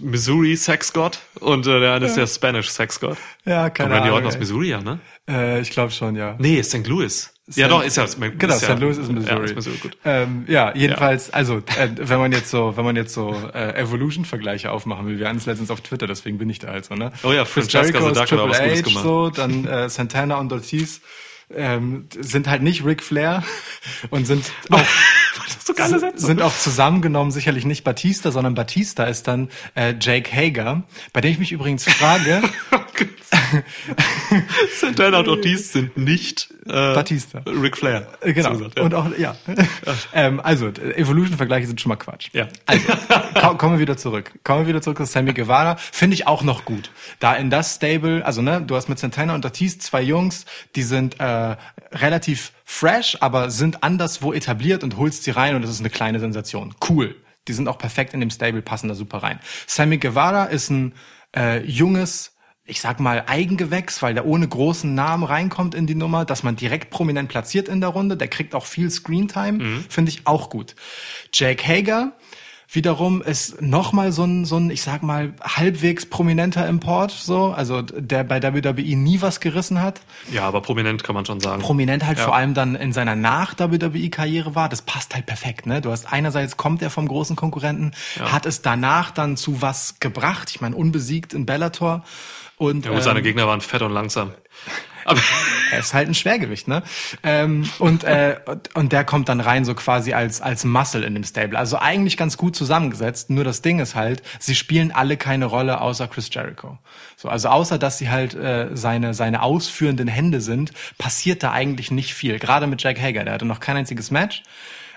Missouri 0.00 0.56
Sexgott 0.56 1.18
und 1.40 1.66
äh, 1.66 1.80
der 1.80 1.94
eine 1.94 2.06
ist 2.06 2.16
der 2.16 2.26
Spanish 2.26 2.70
Sexgott. 2.70 3.18
Ja, 3.44 3.64
Kommt 3.64 3.74
keine 3.74 3.94
Randy 3.94 4.08
Ahnung. 4.08 4.14
Orton 4.14 4.28
aus 4.28 4.34
ey. 4.34 4.40
Missouri, 4.40 4.68
ja, 4.70 4.80
ne? 4.80 5.00
Äh, 5.28 5.60
ich 5.60 5.70
glaube 5.70 5.92
schon, 5.92 6.16
ja. 6.16 6.34
Nee, 6.38 6.62
St. 6.62 6.86
Louis. 6.86 7.33
Ja, 7.54 7.68
doch, 7.68 7.84
ist 7.84 7.96
ja. 7.96 8.04
Ist 8.04 8.18
Genau, 8.18 8.54
ja, 8.54 8.58
St. 8.58 8.80
Louis 8.80 8.96
ist 8.96 9.12
Missouri. 9.12 9.38
Ja, 9.38 9.44
ist 9.44 9.54
Missouri, 9.54 9.76
gut. 9.76 9.98
Ähm, 10.04 10.44
ja, 10.48 10.74
jedenfalls, 10.74 11.30
also 11.30 11.58
äh, 11.58 11.90
wenn 11.96 12.18
man 12.18 12.32
jetzt 12.32 12.50
so, 12.50 12.74
wenn 12.76 12.86
man 12.86 12.96
jetzt 12.96 13.12
so 13.12 13.34
äh, 13.52 13.74
Evolution-Vergleiche 13.78 14.70
aufmachen 14.70 15.06
will, 15.06 15.18
wir 15.18 15.28
hatten 15.28 15.36
es 15.36 15.44
letztens 15.44 15.70
auf 15.70 15.82
Twitter, 15.82 16.06
deswegen 16.06 16.38
bin 16.38 16.48
ich 16.48 16.58
da 16.58 16.68
halt 16.68 16.86
so, 16.86 16.94
ne? 16.94 17.12
Oh 17.22 17.32
ja, 17.32 17.44
Chris 17.44 17.70
Jericho 17.70 18.08
ist 18.08 18.28
Triple 18.28 18.50
H, 18.50 18.80
gemacht. 18.80 19.04
so, 19.04 19.28
dann 19.28 19.66
äh, 19.66 19.90
Santana 19.90 20.36
und 20.36 20.50
Ortiz 20.52 21.02
ähm, 21.54 22.08
sind 22.18 22.48
halt 22.48 22.62
nicht 22.62 22.84
Ric 22.84 23.02
Flair 23.02 23.42
und 24.10 24.26
sind 24.26 24.50
auch 24.70 24.80
so 25.64 25.74
sind 26.14 26.42
auch 26.42 26.56
zusammengenommen 26.56 27.30
sicherlich 27.30 27.64
nicht 27.64 27.84
Batista, 27.84 28.30
sondern 28.30 28.54
Batista 28.54 29.04
ist 29.04 29.28
dann 29.28 29.48
äh, 29.74 29.94
Jake 30.00 30.30
Hager, 30.34 30.84
bei 31.12 31.20
dem 31.20 31.32
ich 31.32 31.38
mich 31.38 31.52
übrigens 31.52 31.84
frage, 31.84 32.42
Santana 34.80 35.18
und 35.20 35.28
Ortiz 35.28 35.72
sind 35.72 35.96
nicht 35.96 36.48
äh, 36.66 36.70
Batista. 36.94 37.42
Ric 37.46 37.76
Flair. 37.76 38.06
Äh, 38.20 38.32
Genau. 38.32 38.52
So 38.54 38.58
gesagt, 38.58 38.78
ja. 38.78 38.84
Und 38.84 38.94
auch, 38.94 39.06
ja. 39.18 39.36
ähm, 40.12 40.40
also, 40.40 40.68
Evolution-Vergleiche 40.68 41.66
sind 41.66 41.80
schon 41.80 41.90
mal 41.90 41.96
Quatsch. 41.96 42.28
Ja. 42.32 42.48
Also, 42.66 42.84
ko- 43.40 43.54
kommen 43.56 43.74
wir 43.74 43.80
wieder 43.80 43.96
zurück. 43.96 44.32
Kommen 44.44 44.60
wir 44.62 44.66
wieder 44.68 44.82
zurück 44.82 44.98
zu 44.98 45.06
Sammy 45.06 45.32
Guevara. 45.32 45.76
Finde 45.76 46.14
ich 46.14 46.26
auch 46.26 46.42
noch 46.42 46.64
gut. 46.64 46.90
Da 47.20 47.34
in 47.34 47.50
das 47.50 47.74
Stable, 47.76 48.24
also 48.24 48.42
ne, 48.42 48.62
du 48.62 48.74
hast 48.76 48.88
mit 48.88 48.98
Santana 48.98 49.34
und 49.34 49.44
Ortiz 49.44 49.78
zwei 49.78 50.02
Jungs, 50.02 50.46
die 50.74 50.82
sind 50.82 51.20
äh, 51.20 51.56
relativ 51.92 52.52
fresh, 52.64 53.18
aber 53.20 53.50
sind 53.50 53.82
anderswo 53.82 54.32
etabliert 54.32 54.82
und 54.82 54.96
holst 54.96 55.24
sie 55.24 55.30
rein 55.30 55.54
und 55.54 55.62
das 55.62 55.70
ist 55.70 55.80
eine 55.80 55.90
kleine 55.90 56.18
Sensation. 56.20 56.74
Cool. 56.88 57.14
Die 57.46 57.52
sind 57.52 57.68
auch 57.68 57.76
perfekt 57.78 58.14
in 58.14 58.20
dem 58.20 58.30
Stable, 58.30 58.62
passen 58.62 58.88
da 58.88 58.94
super 58.94 59.18
rein. 59.18 59.38
Sammy 59.66 59.98
Guevara 59.98 60.44
ist 60.46 60.70
ein 60.70 60.94
äh, 61.36 61.60
junges 61.64 62.33
ich 62.66 62.80
sag 62.80 62.98
mal, 62.98 63.24
Eigengewächs, 63.26 64.00
weil 64.02 64.14
der 64.14 64.24
ohne 64.26 64.48
großen 64.48 64.94
Namen 64.94 65.24
reinkommt 65.24 65.74
in 65.74 65.86
die 65.86 65.94
Nummer, 65.94 66.24
dass 66.24 66.42
man 66.42 66.56
direkt 66.56 66.90
prominent 66.90 67.28
platziert 67.28 67.68
in 67.68 67.80
der 67.80 67.90
Runde. 67.90 68.16
Der 68.16 68.28
kriegt 68.28 68.54
auch 68.54 68.64
viel 68.66 68.90
Screentime, 68.90 69.82
finde 69.88 70.10
ich 70.10 70.26
auch 70.26 70.48
gut. 70.48 70.74
Jake 71.32 71.62
Hager 71.66 72.12
wiederum 72.70 73.22
ist 73.22 73.60
nochmal 73.62 74.10
so 74.10 74.24
ein, 74.24 74.44
so 74.46 74.56
ein, 74.56 74.70
ich 74.70 74.82
sag 74.82 75.02
mal, 75.04 75.34
halbwegs 75.42 76.06
prominenter 76.06 76.66
Import, 76.66 77.12
so, 77.12 77.52
also 77.52 77.82
der 77.82 78.24
bei 78.24 78.42
WWE 78.42 78.96
nie 78.96 79.20
was 79.20 79.38
gerissen 79.38 79.80
hat. 79.80 80.00
ja, 80.32 80.42
aber 80.48 80.60
prominent 80.60 81.04
kann 81.04 81.14
man 81.14 81.24
schon 81.24 81.38
sagen. 81.40 81.62
Prominent 81.62 82.04
halt 82.04 82.18
Ja. 82.18 82.24
vor 82.24 82.34
allem 82.34 82.54
dann 82.54 82.74
in 82.74 82.92
seiner 82.92 83.14
Nach-WWE-Karriere 83.14 84.54
war. 84.54 84.68
Das 84.68 84.82
passt 84.82 85.14
halt 85.14 85.26
perfekt, 85.26 85.66
ne? 85.66 85.80
Du 85.82 85.90
hast 85.92 86.10
einerseits 86.12 86.56
kommt 86.56 86.82
er 86.82 86.90
vom 86.90 87.06
großen 87.06 87.36
Konkurrenten, 87.36 87.92
hat 88.20 88.46
es 88.46 88.62
danach 88.62 89.10
dann 89.12 89.36
zu 89.36 89.62
was 89.62 90.00
gebracht. 90.00 90.50
Ich 90.50 90.60
meine, 90.60 90.74
unbesiegt 90.74 91.34
in 91.34 91.46
Bellator. 91.46 92.02
Und, 92.66 92.84
ja, 92.84 92.92
gut, 92.92 93.02
seine 93.02 93.20
ähm, 93.20 93.24
Gegner 93.24 93.46
waren 93.46 93.60
fett 93.60 93.82
und 93.82 93.92
langsam. 93.92 94.32
Aber 95.04 95.20
er 95.72 95.78
ist 95.80 95.94
halt 95.94 96.08
ein 96.08 96.14
Schwergewicht, 96.14 96.68
ne? 96.68 96.82
Ähm, 97.22 97.68
und, 97.78 98.04
äh, 98.04 98.36
und- 98.46 98.74
und 98.74 98.92
der 98.92 99.04
kommt 99.04 99.28
dann 99.28 99.40
rein 99.40 99.64
so 99.64 99.74
quasi 99.74 100.12
als, 100.12 100.40
als 100.40 100.64
Muscle 100.64 101.04
in 101.04 101.14
dem 101.14 101.24
Stable. 101.24 101.58
Also 101.58 101.78
eigentlich 101.78 102.16
ganz 102.16 102.36
gut 102.36 102.56
zusammengesetzt. 102.56 103.30
Nur 103.30 103.44
das 103.44 103.62
Ding 103.62 103.80
ist 103.80 103.94
halt, 103.94 104.22
sie 104.38 104.54
spielen 104.54 104.92
alle 104.92 105.16
keine 105.16 105.46
Rolle 105.46 105.80
außer 105.80 106.08
Chris 106.08 106.28
Jericho. 106.32 106.78
So, 107.16 107.28
also 107.28 107.48
außer, 107.48 107.78
dass 107.78 107.98
sie 107.98 108.08
halt 108.10 108.34
äh, 108.34 108.70
seine, 108.72 109.14
seine 109.14 109.42
ausführenden 109.42 110.08
Hände 110.08 110.40
sind, 110.40 110.72
passiert 110.98 111.42
da 111.42 111.52
eigentlich 111.52 111.90
nicht 111.90 112.14
viel. 112.14 112.38
Gerade 112.38 112.66
mit 112.66 112.82
Jack 112.82 113.00
Hager, 113.00 113.24
der 113.24 113.34
hatte 113.34 113.44
noch 113.46 113.60
kein 113.60 113.76
einziges 113.76 114.10
Match. 114.10 114.42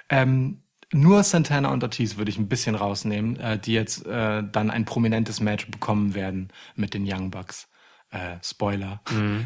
Ähm, 0.10 0.62
nur 0.94 1.24
Santana 1.24 1.70
und 1.70 1.84
Ortiz 1.84 2.18
würde 2.18 2.32
ich 2.32 2.38
ein 2.38 2.48
bisschen 2.48 2.76
rausnehmen, 2.76 3.40
äh, 3.40 3.60
die 3.60 3.74
jetzt 3.74 4.06
äh, 4.06 4.44
dann 4.44 4.72
ein 4.72 4.86
prominentes 4.86 5.40
Match 5.40 5.68
bekommen 5.68 6.16
werden 6.16 6.50
mit 6.76 6.94
den 6.94 7.06
Young 7.06 7.32
Bucks. 7.32 7.68
Äh, 8.10 8.38
Spoiler, 8.42 9.02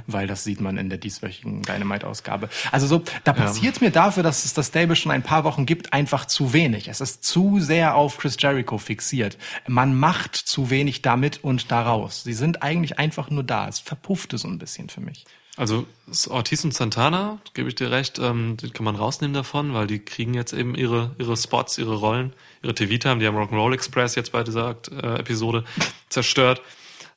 weil 0.06 0.28
das 0.28 0.44
sieht 0.44 0.62
man 0.62 0.78
in 0.78 0.89
der 0.89 1.00
dieswöchigen 1.00 1.64
Dynamite-Ausgabe. 1.64 2.48
Also 2.72 2.86
so, 2.86 3.04
da 3.24 3.34
passiert 3.34 3.82
mir 3.82 3.89
dafür, 3.89 4.22
dass 4.22 4.46
es 4.46 4.54
das 4.54 4.68
Stable 4.68 4.96
schon 4.96 5.12
ein 5.12 5.24
paar 5.24 5.44
Wochen 5.46 5.66
gibt, 5.66 5.94
einfach 5.94 6.26
zu 6.26 6.54
wenig. 6.54 6.88
Es 6.88 7.02
ist 7.02 7.24
zu 7.24 7.60
sehr 7.60 7.96
auf 7.96 8.20
Chris 8.20 8.38
Jericho 8.39 8.78
fixiert. 8.78 9.39
Man 9.66 9.98
macht 9.98 10.36
zu 10.36 10.70
wenig 10.70 11.02
damit 11.02 11.44
und 11.44 11.72
daraus. 11.72 12.24
Sie 12.24 12.34
sind 12.34 12.62
eigentlich 12.62 13.00
einfach 13.00 13.32
nur 13.32 13.44
da. 13.44 13.68
Es 13.68 13.80
verpuffte 13.80 14.38
so 14.38 14.48
ein 14.48 14.60
bisschen 14.60 14.89
für 14.89 15.02
mich. 15.02 15.26
Also 15.58 15.86
Ortiz 16.30 16.64
und 16.64 16.74
Santana, 16.74 17.39
gebe 17.54 17.68
ich 17.68 17.76
dir 17.76 17.91
recht, 17.91 18.20
ähm, 18.20 18.56
die 18.58 18.72
kann 18.72 18.86
man 18.86 18.95
rausnehmen 18.95 19.34
davon, 19.34 19.74
weil 19.74 19.86
die 19.86 19.99
kriegen 19.99 20.34
jetzt 20.34 20.54
eben 20.54 20.76
ihre 20.76 21.14
ihre 21.20 21.36
Spots, 21.36 21.78
ihre 21.78 21.95
Rollen, 21.95 22.34
ihre 22.64 22.74
TV-Time. 22.74 23.20
Die 23.20 23.28
haben 23.28 23.38
Rock'n'Roll 23.38 23.74
Express 23.74 24.16
jetzt 24.16 24.32
bei 24.32 24.43
dieser 24.43 24.78
äh, 24.91 25.20
Episode 25.20 25.66
zerstört. 26.10 26.62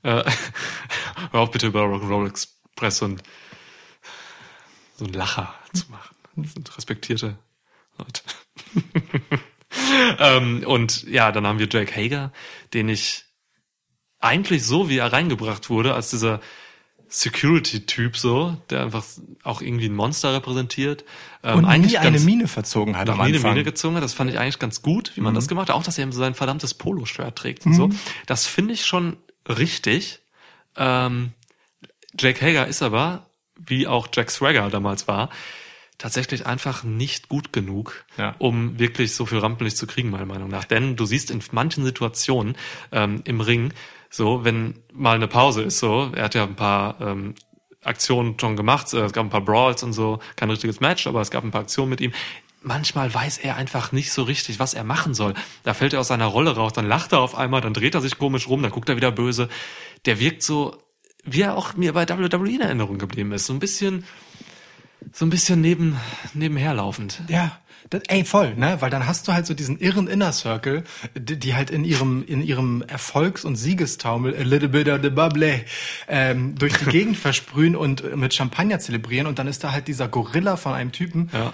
Äh, 0.02 0.24
hör 1.30 1.40
auf 1.40 1.52
bitte 1.52 1.68
über 1.68 1.82
Rock'n'Roll 1.82 2.28
Express 2.28 3.02
ein, 3.02 3.22
so 4.96 5.04
ein 5.04 5.12
Lacher 5.12 5.54
zu 5.72 5.90
machen. 5.90 6.16
Das 6.36 6.54
sind 6.54 6.76
respektierte 6.76 7.38
Leute. 7.98 8.22
ähm, 10.18 10.64
und 10.66 11.04
ja, 11.04 11.30
dann 11.30 11.46
haben 11.46 11.60
wir 11.60 11.68
Jake 11.70 11.94
Hager, 11.94 12.32
den 12.72 12.88
ich 12.88 13.24
eigentlich 14.18 14.64
so, 14.64 14.88
wie 14.88 14.98
er 14.98 15.12
reingebracht 15.12 15.70
wurde, 15.70 15.94
als 15.94 16.10
dieser 16.10 16.40
Security-Typ 17.16 18.16
so, 18.16 18.56
der 18.70 18.82
einfach 18.82 19.04
auch 19.44 19.60
irgendwie 19.62 19.86
ein 19.86 19.94
Monster 19.94 20.34
repräsentiert. 20.34 21.04
Ähm, 21.44 21.58
Und 21.58 21.64
nie 21.86 21.96
eine 21.96 22.10
ganz- 22.12 22.24
Mine 22.24 22.48
verzogen 22.48 22.96
hat 22.96 23.08
am 23.08 23.18
nie 23.18 23.22
eine 23.24 23.36
Anfang. 23.36 23.52
Mine 23.52 23.64
gezogen 23.64 23.94
hat. 23.96 24.02
Das 24.02 24.14
fand 24.14 24.30
ich 24.30 24.38
eigentlich 24.38 24.58
ganz 24.58 24.82
gut, 24.82 25.12
wie 25.14 25.20
man 25.20 25.32
das 25.34 25.46
gemacht 25.46 25.68
hat. 25.68 25.76
Auch, 25.76 25.84
dass 25.84 25.96
er 25.98 26.02
eben 26.02 26.12
so 26.12 26.18
sein 26.18 26.34
verdammtes 26.34 26.74
Poloshirt 26.74 27.36
trägt 27.36 27.66
und 27.66 27.74
so. 27.74 27.88
Das 28.26 28.46
finde 28.46 28.74
ich 28.74 28.84
schon 28.84 29.16
richtig. 29.48 30.20
Ähm, 30.76 31.32
Jake 32.18 32.44
Hager 32.44 32.66
ist 32.66 32.82
aber, 32.82 33.26
wie 33.56 33.86
auch 33.86 34.08
Jack 34.12 34.30
Swagger 34.32 34.68
damals 34.70 35.06
war, 35.06 35.30
tatsächlich 35.98 36.46
einfach 36.46 36.82
nicht 36.82 37.28
gut 37.28 37.52
genug, 37.52 38.04
Ja. 38.18 38.34
um 38.40 38.78
wirklich 38.80 39.14
so 39.14 39.24
viel 39.26 39.38
Rampenlicht 39.38 39.76
zu 39.76 39.86
kriegen, 39.86 40.10
meiner 40.10 40.26
Meinung 40.26 40.48
nach. 40.48 40.64
Denn 40.64 40.96
du 40.96 41.06
siehst 41.06 41.30
in 41.30 41.40
manchen 41.52 41.84
Situationen 41.84 42.56
ähm, 42.90 43.22
im 43.24 43.40
Ring, 43.40 43.72
so, 44.14 44.44
wenn 44.44 44.74
mal 44.92 45.16
eine 45.16 45.26
Pause 45.26 45.62
ist, 45.62 45.80
so, 45.80 46.12
er 46.14 46.24
hat 46.24 46.36
ja 46.36 46.44
ein 46.44 46.54
paar 46.54 47.00
ähm, 47.00 47.34
Aktionen 47.82 48.38
schon 48.38 48.54
gemacht, 48.54 48.92
äh, 48.94 49.00
es 49.00 49.12
gab 49.12 49.26
ein 49.26 49.30
paar 49.30 49.40
Brawls 49.40 49.82
und 49.82 49.92
so, 49.92 50.20
kein 50.36 50.50
richtiges 50.50 50.78
Match, 50.78 51.08
aber 51.08 51.20
es 51.20 51.32
gab 51.32 51.42
ein 51.42 51.50
paar 51.50 51.62
Aktionen 51.62 51.90
mit 51.90 52.00
ihm. 52.00 52.12
Manchmal 52.62 53.12
weiß 53.12 53.38
er 53.38 53.56
einfach 53.56 53.90
nicht 53.90 54.12
so 54.12 54.22
richtig, 54.22 54.60
was 54.60 54.72
er 54.72 54.84
machen 54.84 55.14
soll. 55.14 55.34
Da 55.64 55.74
fällt 55.74 55.94
er 55.94 56.00
aus 56.00 56.08
seiner 56.08 56.26
Rolle 56.26 56.54
raus, 56.54 56.72
dann 56.72 56.86
lacht 56.86 57.12
er 57.12 57.20
auf 57.22 57.34
einmal, 57.34 57.60
dann 57.60 57.74
dreht 57.74 57.96
er 57.96 58.00
sich 58.00 58.16
komisch 58.16 58.48
rum, 58.48 58.62
dann 58.62 58.70
guckt 58.70 58.88
er 58.88 58.94
wieder 58.94 59.10
böse. 59.10 59.48
Der 60.04 60.20
wirkt 60.20 60.44
so, 60.44 60.78
wie 61.24 61.42
er 61.42 61.56
auch 61.56 61.74
mir 61.74 61.92
bei 61.92 62.08
WWE 62.08 62.54
in 62.54 62.60
Erinnerung 62.60 62.98
geblieben 62.98 63.32
ist. 63.32 63.46
So 63.46 63.52
ein 63.52 63.58
bisschen, 63.58 64.04
so 65.12 65.24
ein 65.26 65.30
bisschen 65.30 65.60
neben, 65.60 65.96
nebenherlaufend. 66.34 67.22
Ja, 67.28 67.58
das, 67.90 68.02
ey, 68.08 68.24
voll, 68.24 68.54
ne? 68.54 68.78
Weil 68.80 68.90
dann 68.90 69.06
hast 69.06 69.28
du 69.28 69.32
halt 69.32 69.46
so 69.46 69.52
diesen 69.54 69.78
irren 69.78 70.06
Inner 70.08 70.32
Circle, 70.32 70.84
die, 71.14 71.38
die 71.38 71.54
halt 71.54 71.70
in 71.70 71.84
ihrem, 71.84 72.24
in 72.26 72.42
ihrem 72.42 72.82
Erfolgs- 72.82 73.44
und 73.44 73.56
Siegestaumel, 73.56 74.34
a 74.36 74.42
little 74.42 74.68
bit 74.68 74.88
of 74.88 75.00
the 75.02 75.10
bubble, 75.10 75.64
ähm, 76.08 76.54
durch 76.56 76.76
die 76.78 76.84
Gegend 76.90 77.16
versprühen 77.16 77.76
und 77.76 78.16
mit 78.16 78.32
Champagner 78.34 78.78
zelebrieren 78.78 79.26
und 79.26 79.38
dann 79.38 79.46
ist 79.46 79.62
da 79.64 79.72
halt 79.72 79.86
dieser 79.88 80.08
Gorilla 80.08 80.56
von 80.56 80.72
einem 80.72 80.92
Typen, 80.92 81.28
Ja. 81.32 81.52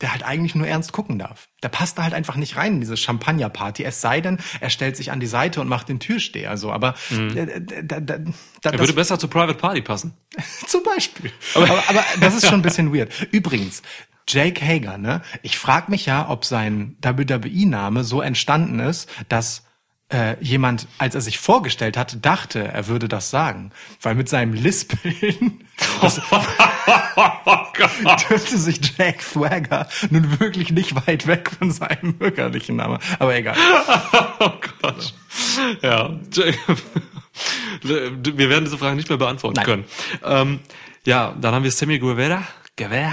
Der 0.00 0.12
halt 0.12 0.22
eigentlich 0.24 0.54
nur 0.54 0.66
ernst 0.66 0.92
gucken 0.92 1.18
darf. 1.18 1.48
Der 1.62 1.68
passt 1.68 1.98
da 1.98 2.04
halt 2.04 2.14
einfach 2.14 2.36
nicht 2.36 2.56
rein 2.56 2.74
in 2.74 2.80
diese 2.80 2.96
Champagnerparty. 2.96 3.84
Es 3.84 4.00
sei 4.00 4.20
denn, 4.20 4.38
er 4.60 4.70
stellt 4.70 4.96
sich 4.96 5.10
an 5.12 5.20
die 5.20 5.26
Seite 5.26 5.60
und 5.60 5.68
macht 5.68 5.88
den 5.88 6.00
Türsteher 6.00 6.56
so. 6.56 6.72
Aber 6.72 6.94
äh, 7.10 7.60
da, 7.60 8.00
da, 8.00 8.00
da, 8.00 8.14
Er 8.14 8.72
das- 8.72 8.80
würde 8.80 8.92
besser 8.94 9.18
zur 9.18 9.28
Private 9.30 9.54
Party 9.58 9.82
passen. 9.82 10.14
zum 10.66 10.82
Beispiel. 10.84 11.32
Aber, 11.54 11.82
aber, 11.88 12.04
das 12.20 12.34
ist 12.34 12.46
schon 12.46 12.60
ein 12.60 12.62
bisschen 12.62 12.94
weird. 12.94 13.28
Übrigens, 13.30 13.82
Jake 14.28 14.64
Hager, 14.64 14.96
ne? 14.96 15.22
Ich 15.42 15.58
frag 15.58 15.88
mich 15.88 16.06
ja, 16.06 16.28
ob 16.30 16.44
sein 16.44 16.96
WWE-Name 17.02 18.04
so 18.04 18.20
entstanden 18.22 18.78
ist, 18.78 19.08
dass 19.28 19.64
äh, 20.10 20.36
jemand, 20.40 20.86
als 20.98 21.14
er 21.14 21.20
sich 21.20 21.38
vorgestellt 21.38 21.96
hat, 21.96 22.24
dachte, 22.24 22.66
er 22.66 22.88
würde 22.88 23.08
das 23.08 23.30
sagen. 23.30 23.70
Weil 24.02 24.14
mit 24.14 24.28
seinem 24.28 24.52
Lispeln 24.52 25.64
das 26.02 26.20
dürfte 28.28 28.58
sich 28.58 28.80
Jack 28.98 29.22
Swagger 29.22 29.88
nun 30.10 30.40
wirklich 30.40 30.70
nicht 30.72 30.94
weit 31.06 31.26
weg 31.26 31.50
von 31.56 31.70
seinem 31.70 32.14
bürgerlichen 32.14 32.76
Namen. 32.76 32.98
Aber 33.18 33.34
egal. 33.34 33.56
Oh 34.42 34.52
Gott. 34.80 35.14
Ja. 35.82 36.18
Wir 37.82 38.48
werden 38.48 38.64
diese 38.64 38.78
Frage 38.78 38.96
nicht 38.96 39.08
mehr 39.08 39.18
beantworten 39.18 39.56
Nein. 39.56 39.64
können. 39.64 39.84
Ähm, 40.24 40.60
ja, 41.04 41.36
dann 41.38 41.54
haben 41.54 41.62
wir 41.62 41.70
Sammy 41.70 41.98
Guevara. 41.98 42.42
Guevara. 42.76 43.12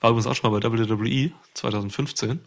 War 0.00 0.10
übrigens 0.10 0.26
auch 0.26 0.34
schon 0.34 0.50
mal 0.50 0.60
bei 0.60 0.68
WWE 0.68 1.30
2015. 1.54 2.40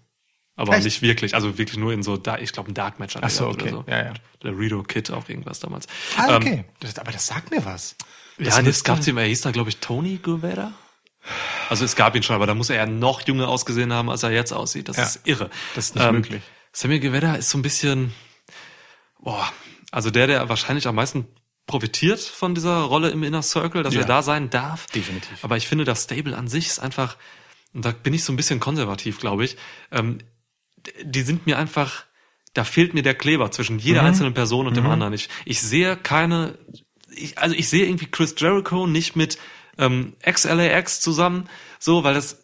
Aber 0.60 0.74
Echt? 0.76 0.84
nicht 0.84 1.02
wirklich. 1.02 1.36
Also 1.36 1.58
wirklich 1.58 1.78
nur 1.78 1.94
in 1.94 2.04
so, 2.04 2.18
da, 2.18 2.38
ich 2.38 2.52
glaube, 2.52 2.70
ein 2.70 2.74
Dark 2.74 3.00
Match. 3.00 3.16
Ach 3.22 3.30
so, 3.30 3.48
okay. 3.48 3.62
Oder 3.62 3.72
so. 3.72 3.84
Ja, 3.88 4.04
ja. 4.08 4.14
Der 4.44 4.58
Rido 4.58 4.84
Kid 4.84 5.10
auch 5.10 5.30
irgendwas 5.30 5.60
damals. 5.62 5.88
Ah, 6.18 6.28
Ähm, 6.32 6.36
okay. 6.36 6.66
Das, 6.82 7.00
aber 7.00 7.14
das 7.14 7.28
sagt 7.28 7.50
mir 7.52 7.64
was. 7.64 7.96
ja, 8.38 8.62
das 8.62 8.84
gab's 8.84 9.08
ihm, 9.08 9.18
er 9.18 9.26
hieß 9.26 9.42
da, 9.42 9.52
glaube 9.52 9.70
ich, 9.70 9.78
Tony 9.78 10.18
Guevara. 10.22 10.74
Also 11.70 11.86
es 11.86 11.96
gab 11.96 12.14
ihn 12.16 12.24
schon, 12.24 12.36
aber 12.36 12.46
da 12.46 12.56
muss 12.56 12.70
er 12.70 12.76
ja 12.76 12.86
noch 12.86 13.26
jünger 13.26 13.48
ausgesehen 13.48 13.94
haben, 13.94 14.10
als 14.10 14.24
er 14.24 14.32
jetzt 14.32 14.52
aussieht. 14.52 14.90
Das 14.90 14.98
Ja, 14.98 15.04
ist 15.04 15.22
irre. 15.26 15.50
das 15.76 15.86
ist 15.86 15.96
nicht 15.96 16.12
möglich. 16.12 16.42
Sammy 16.74 17.00
Guevara 17.00 17.36
ist 17.36 17.50
so 17.50 17.58
ein 17.58 17.62
bisschen, 17.62 18.14
boah, 19.20 19.50
also 19.92 20.10
der, 20.12 20.28
der 20.28 20.50
wahrscheinlich 20.50 20.88
am 20.88 20.96
meisten 20.96 21.26
profitiert 21.68 22.20
von 22.20 22.56
dieser 22.56 22.82
Rolle 22.82 23.10
im 23.12 23.24
Inner 23.24 23.44
Circle, 23.44 23.84
dass 23.84 23.94
Ja. 23.94 24.02
er 24.02 24.08
da 24.08 24.22
sein 24.24 24.50
darf. 24.50 24.88
Definitiv. 24.88 25.44
Aber 25.44 25.56
ich 25.58 25.68
finde, 25.68 25.86
das 25.86 26.04
Stable 26.04 26.36
an 26.36 26.48
sich 26.48 26.68
ist 26.68 26.80
einfach, 26.80 27.16
und 27.74 27.86
da 27.86 27.92
bin 27.92 28.14
ich 28.14 28.24
so 28.24 28.34
ein 28.34 28.36
bisschen 28.36 28.60
konservativ, 28.60 29.20
glaube 29.20 29.46
ich, 29.46 29.56
ähm, 29.92 30.18
die 31.04 31.22
sind 31.22 31.46
mir 31.46 31.58
einfach, 31.58 32.06
da 32.54 32.64
fehlt 32.64 32.94
mir 32.94 33.04
der 33.04 33.16
Kleber 33.16 33.52
zwischen 33.52 33.80
jeder 33.80 34.04
einzelnen 34.04 34.34
Person 34.34 34.68
und 34.68 34.76
dem 34.78 34.86
anderen. 34.86 35.14
Ich, 35.14 35.30
ich 35.46 35.62
sehe 35.62 35.98
keine, 35.98 36.58
ich, 37.12 37.38
also 37.38 37.56
ich 37.56 37.70
sehe 37.70 37.86
irgendwie 37.86 38.08
Chris 38.08 38.36
Jericho 38.38 38.88
nicht 38.88 39.16
mit 39.16 39.38
ähm, 39.78 40.14
ex-LAX 40.22 41.00
zusammen, 41.00 41.50
so, 41.80 42.04
weil 42.04 42.14
das, 42.14 42.44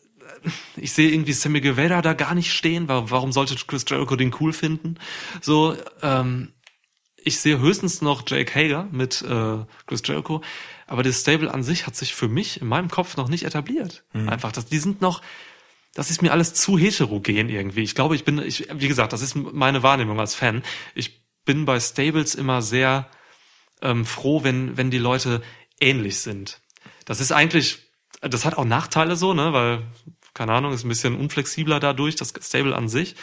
ich 0.75 0.91
sehe 0.91 1.11
irgendwie 1.11 1.33
Sammy 1.33 1.61
Guevara 1.61 2.01
da 2.01 2.13
gar 2.13 2.35
nicht 2.35 2.53
stehen. 2.53 2.87
Warum, 2.87 3.11
warum 3.11 3.31
sollte 3.31 3.55
Chris 3.67 3.85
Jericho 3.87 4.15
den 4.15 4.33
cool 4.39 4.53
finden? 4.53 4.95
So, 5.41 5.75
ähm, 6.01 6.53
ich 7.17 7.39
sehe 7.39 7.59
höchstens 7.59 8.01
noch 8.01 8.23
Jake 8.27 8.53
Hager 8.53 8.87
mit 8.91 9.23
äh, 9.23 9.57
Chris 9.87 10.03
Jericho, 10.05 10.41
aber 10.85 11.01
das 11.01 11.21
Stable 11.21 11.51
an 11.51 11.63
sich 11.63 11.87
hat 11.87 11.95
sich 11.95 12.13
für 12.13 12.27
mich 12.27 12.61
in 12.61 12.67
meinem 12.67 12.89
Kopf 12.89 13.17
noch 13.17 13.27
nicht 13.27 13.43
etabliert. 13.43 14.03
Einfach, 14.13 14.51
das, 14.51 14.67
die 14.67 14.77
sind 14.77 15.01
noch, 15.01 15.21
das 15.95 16.11
ist 16.11 16.21
mir 16.21 16.31
alles 16.31 16.53
zu 16.53 16.77
heterogen 16.77 17.49
irgendwie. 17.49 17.81
Ich 17.81 17.95
glaube, 17.95 18.15
ich 18.15 18.23
bin, 18.23 18.37
ich, 18.37 18.67
wie 18.71 18.87
gesagt, 18.87 19.11
das 19.13 19.21
ist 19.23 19.35
meine 19.35 19.81
Wahrnehmung 19.81 20.19
als 20.19 20.35
Fan. 20.35 20.61
Ich 20.93 21.25
bin 21.45 21.65
bei 21.65 21.79
Stables 21.79 22.35
immer 22.35 22.61
sehr 22.61 23.09
ähm, 23.81 24.05
froh, 24.05 24.43
wenn, 24.43 24.77
wenn 24.77 24.91
die 24.91 24.99
Leute 24.99 25.41
ähnlich 25.79 26.19
sind. 26.19 26.59
Das 27.05 27.19
ist 27.19 27.31
eigentlich, 27.31 27.79
das 28.21 28.45
hat 28.45 28.57
auch 28.57 28.65
Nachteile 28.65 29.15
so, 29.15 29.33
ne, 29.33 29.51
weil, 29.53 29.83
keine 30.33 30.53
Ahnung, 30.53 30.73
ist 30.73 30.83
ein 30.85 30.89
bisschen 30.89 31.15
unflexibler 31.15 31.79
dadurch, 31.79 32.15
das 32.15 32.33
Stable 32.41 32.75
an 32.75 32.87
sich. 32.89 33.15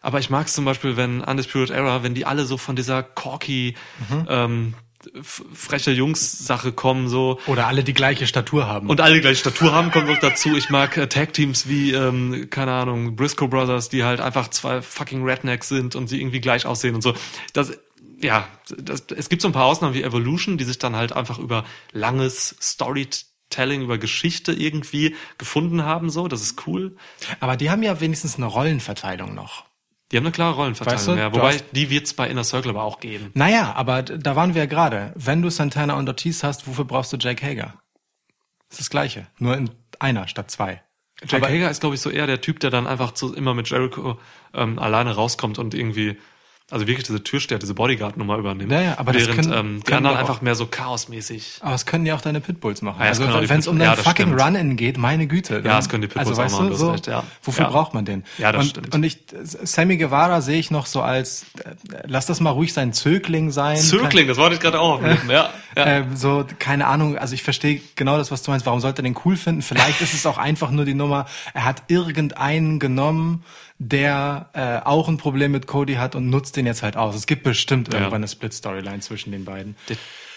Aber 0.00 0.18
ich 0.18 0.28
mag 0.28 0.46
es 0.48 0.54
zum 0.54 0.64
Beispiel, 0.66 0.96
wenn 0.96 1.22
Undisputed 1.22 1.70
Era, 1.70 2.02
wenn 2.02 2.14
die 2.14 2.26
alle 2.26 2.44
so 2.44 2.58
von 2.58 2.76
dieser 2.76 3.02
corky, 3.02 3.74
ähm, 4.28 4.74
f- 4.74 4.93
freche 5.22 5.90
Jungs-Sache 5.90 6.72
kommen, 6.72 7.08
so, 7.08 7.38
Oder 7.46 7.66
alle 7.66 7.84
die 7.84 7.94
gleiche 7.94 8.26
Statur 8.26 8.66
haben. 8.66 8.88
und 8.88 9.00
alle 9.00 9.14
die 9.14 9.20
gleiche 9.20 9.40
Statur 9.40 9.72
haben, 9.72 9.90
kommt 9.90 10.08
noch 10.08 10.18
dazu. 10.18 10.56
Ich 10.56 10.70
mag 10.70 10.96
äh, 10.96 11.08
Tag-Teams 11.08 11.68
wie, 11.68 11.92
ähm, 11.92 12.48
keine 12.50 12.72
Ahnung, 12.72 13.16
Briscoe 13.16 13.48
Brothers, 13.48 13.88
die 13.88 14.04
halt 14.04 14.20
einfach 14.20 14.48
zwei 14.48 14.82
fucking 14.82 15.24
Rednecks 15.24 15.68
sind 15.68 15.96
und 15.96 16.10
die 16.10 16.20
irgendwie 16.20 16.40
gleich 16.40 16.66
aussehen 16.66 16.94
und 16.94 17.02
so. 17.02 17.14
Das, 17.52 17.72
ja, 18.20 18.48
das, 18.78 19.04
es 19.14 19.28
gibt 19.28 19.42
so 19.42 19.48
ein 19.48 19.52
paar 19.52 19.66
Ausnahmen 19.66 19.94
wie 19.94 20.02
Evolution, 20.02 20.58
die 20.58 20.64
sich 20.64 20.78
dann 20.78 20.96
halt 20.96 21.12
einfach 21.12 21.38
über 21.38 21.64
langes 21.92 22.56
Storytelling, 22.60 23.82
über 23.82 23.98
Geschichte 23.98 24.52
irgendwie 24.52 25.14
gefunden 25.38 25.84
haben, 25.84 26.10
so. 26.10 26.28
Das 26.28 26.42
ist 26.42 26.66
cool. 26.66 26.96
Aber 27.40 27.56
die 27.56 27.70
haben 27.70 27.82
ja 27.82 28.00
wenigstens 28.00 28.36
eine 28.36 28.46
Rollenverteilung 28.46 29.34
noch. 29.34 29.64
Die 30.12 30.16
haben 30.18 30.24
eine 30.24 30.32
klare 30.32 30.54
Rollenverteilung, 30.54 30.98
Weißt 30.98 31.08
du, 31.08 31.16
ja. 31.16 31.32
Wobei, 31.34 31.60
die 31.72 31.90
wird's 31.90 32.14
bei 32.14 32.28
Inner 32.28 32.44
Circle 32.44 32.70
aber 32.70 32.84
auch 32.84 33.00
geben. 33.00 33.30
Naja, 33.34 33.72
aber 33.74 34.02
da 34.02 34.36
waren 34.36 34.54
wir 34.54 34.62
ja 34.62 34.66
gerade. 34.66 35.12
Wenn 35.16 35.42
du 35.42 35.50
Santana 35.50 35.94
und 35.94 36.08
Ortiz 36.08 36.42
hast, 36.44 36.66
wofür 36.68 36.84
brauchst 36.84 37.12
du 37.12 37.16
Jake 37.16 37.44
Hager? 37.44 37.74
Das 38.68 38.78
ist 38.78 38.80
das 38.80 38.90
Gleiche. 38.90 39.26
Nur 39.38 39.56
in 39.56 39.70
einer 39.98 40.28
statt 40.28 40.50
zwei. 40.50 40.82
Jake 41.22 41.36
Aber- 41.36 41.48
Hager 41.48 41.70
ist, 41.70 41.80
glaube 41.80 41.94
ich, 41.94 42.00
so 42.00 42.10
eher 42.10 42.26
der 42.26 42.40
Typ, 42.40 42.60
der 42.60 42.70
dann 42.70 42.86
einfach 42.86 43.12
zu, 43.12 43.34
immer 43.34 43.54
mit 43.54 43.70
Jericho 43.70 44.18
ähm, 44.52 44.78
alleine 44.78 45.14
rauskommt 45.14 45.58
und 45.58 45.72
irgendwie, 45.74 46.18
also 46.70 46.86
wirklich 46.86 47.06
diese 47.06 47.22
Türsteher, 47.22 47.58
diese 47.58 47.74
Bodyguard-Nummer 47.74 48.38
übernimmt. 48.38 48.72
Ja, 48.72 48.80
ja, 48.80 48.98
aber 48.98 49.12
das 49.12 49.26
Während 49.26 49.48
können- 49.48 49.52
ähm, 49.76 49.82
die 49.86 49.92
anderen 49.92 50.16
einfach 50.16 50.40
mehr 50.40 50.54
so 50.54 50.66
chaosmäßig. 50.66 51.58
Aber 51.60 51.74
es 51.74 51.84
können 51.84 52.06
ja 52.06 52.14
auch 52.14 52.22
deine 52.22 52.40
Pitbulls 52.40 52.80
machen. 52.80 53.00
Ja, 53.00 53.08
also 53.08 53.22
wenn 53.48 53.58
es 53.60 53.68
um 53.68 53.78
ja, 53.78 53.90
den 53.90 53.96
das 53.96 54.04
fucking 54.04 54.28
stimmt. 54.28 54.40
Run-In 54.40 54.76
geht, 54.76 54.96
meine 54.96 55.26
Güte. 55.26 55.54
dann- 55.60 55.64
das 55.64 55.90
können 55.90 56.00
die 56.00 56.08
Pitbulls 56.08 56.38
also, 56.38 56.42
auch 56.42 56.58
machen, 56.60 56.70
du, 56.70 56.74
so, 56.76 56.90
recht, 56.92 57.06
ja. 57.06 57.22
Wofür 57.42 57.66
Ja. 57.66 57.70
braucht 57.70 57.92
man 57.92 58.06
den? 58.06 58.24
Ja, 58.38 58.50
das 58.50 58.62
und, 58.62 58.70
stimmt. 58.70 58.94
Und 58.94 59.04
ich, 59.04 59.18
Sammy 59.42 59.98
Guevara 59.98 60.40
sehe 60.40 60.58
ich 60.58 60.70
noch 60.70 60.86
so 60.86 61.02
als, 61.02 61.44
äh, 61.62 61.74
lass 62.06 62.24
das 62.24 62.40
mal 62.40 62.50
ruhig 62.50 62.72
sein 62.72 62.94
Zögling 62.94 63.50
sein. 63.50 63.76
Zögling, 63.76 64.26
das 64.26 64.38
wollte 64.38 64.54
ich 64.54 64.60
gerade 64.62 64.80
auch 64.80 64.94
aufnehmen, 64.94 65.28
ja. 65.28 65.50
ja. 65.76 65.86
Ähm, 65.86 66.16
so, 66.16 66.46
keine 66.58 66.86
Ahnung, 66.86 67.18
also 67.18 67.34
ich 67.34 67.42
verstehe 67.42 67.82
genau 67.94 68.16
das, 68.16 68.30
was 68.30 68.42
du 68.42 68.50
meinst. 68.50 68.64
Warum 68.64 68.80
sollte 68.80 69.02
er 69.02 69.04
den 69.04 69.16
cool 69.26 69.36
finden? 69.36 69.60
Vielleicht 69.60 70.00
ist 70.00 70.14
es 70.14 70.24
auch 70.24 70.38
einfach 70.38 70.70
nur 70.70 70.86
die 70.86 70.94
Nummer, 70.94 71.26
er 71.52 71.66
hat 71.66 71.82
irgendeinen 71.88 72.78
genommen, 72.78 73.44
der 73.90 74.48
äh, 74.54 74.86
auch 74.86 75.08
ein 75.08 75.18
Problem 75.18 75.52
mit 75.52 75.66
Cody 75.66 75.94
hat 75.94 76.14
und 76.14 76.30
nutzt 76.30 76.56
den 76.56 76.66
jetzt 76.66 76.82
halt 76.82 76.96
aus. 76.96 77.14
Es 77.14 77.26
gibt 77.26 77.42
bestimmt 77.42 77.92
irgendwann 77.92 78.16
eine 78.16 78.28
Split-Storyline 78.28 79.00
zwischen 79.00 79.30
den 79.30 79.44
beiden. 79.44 79.76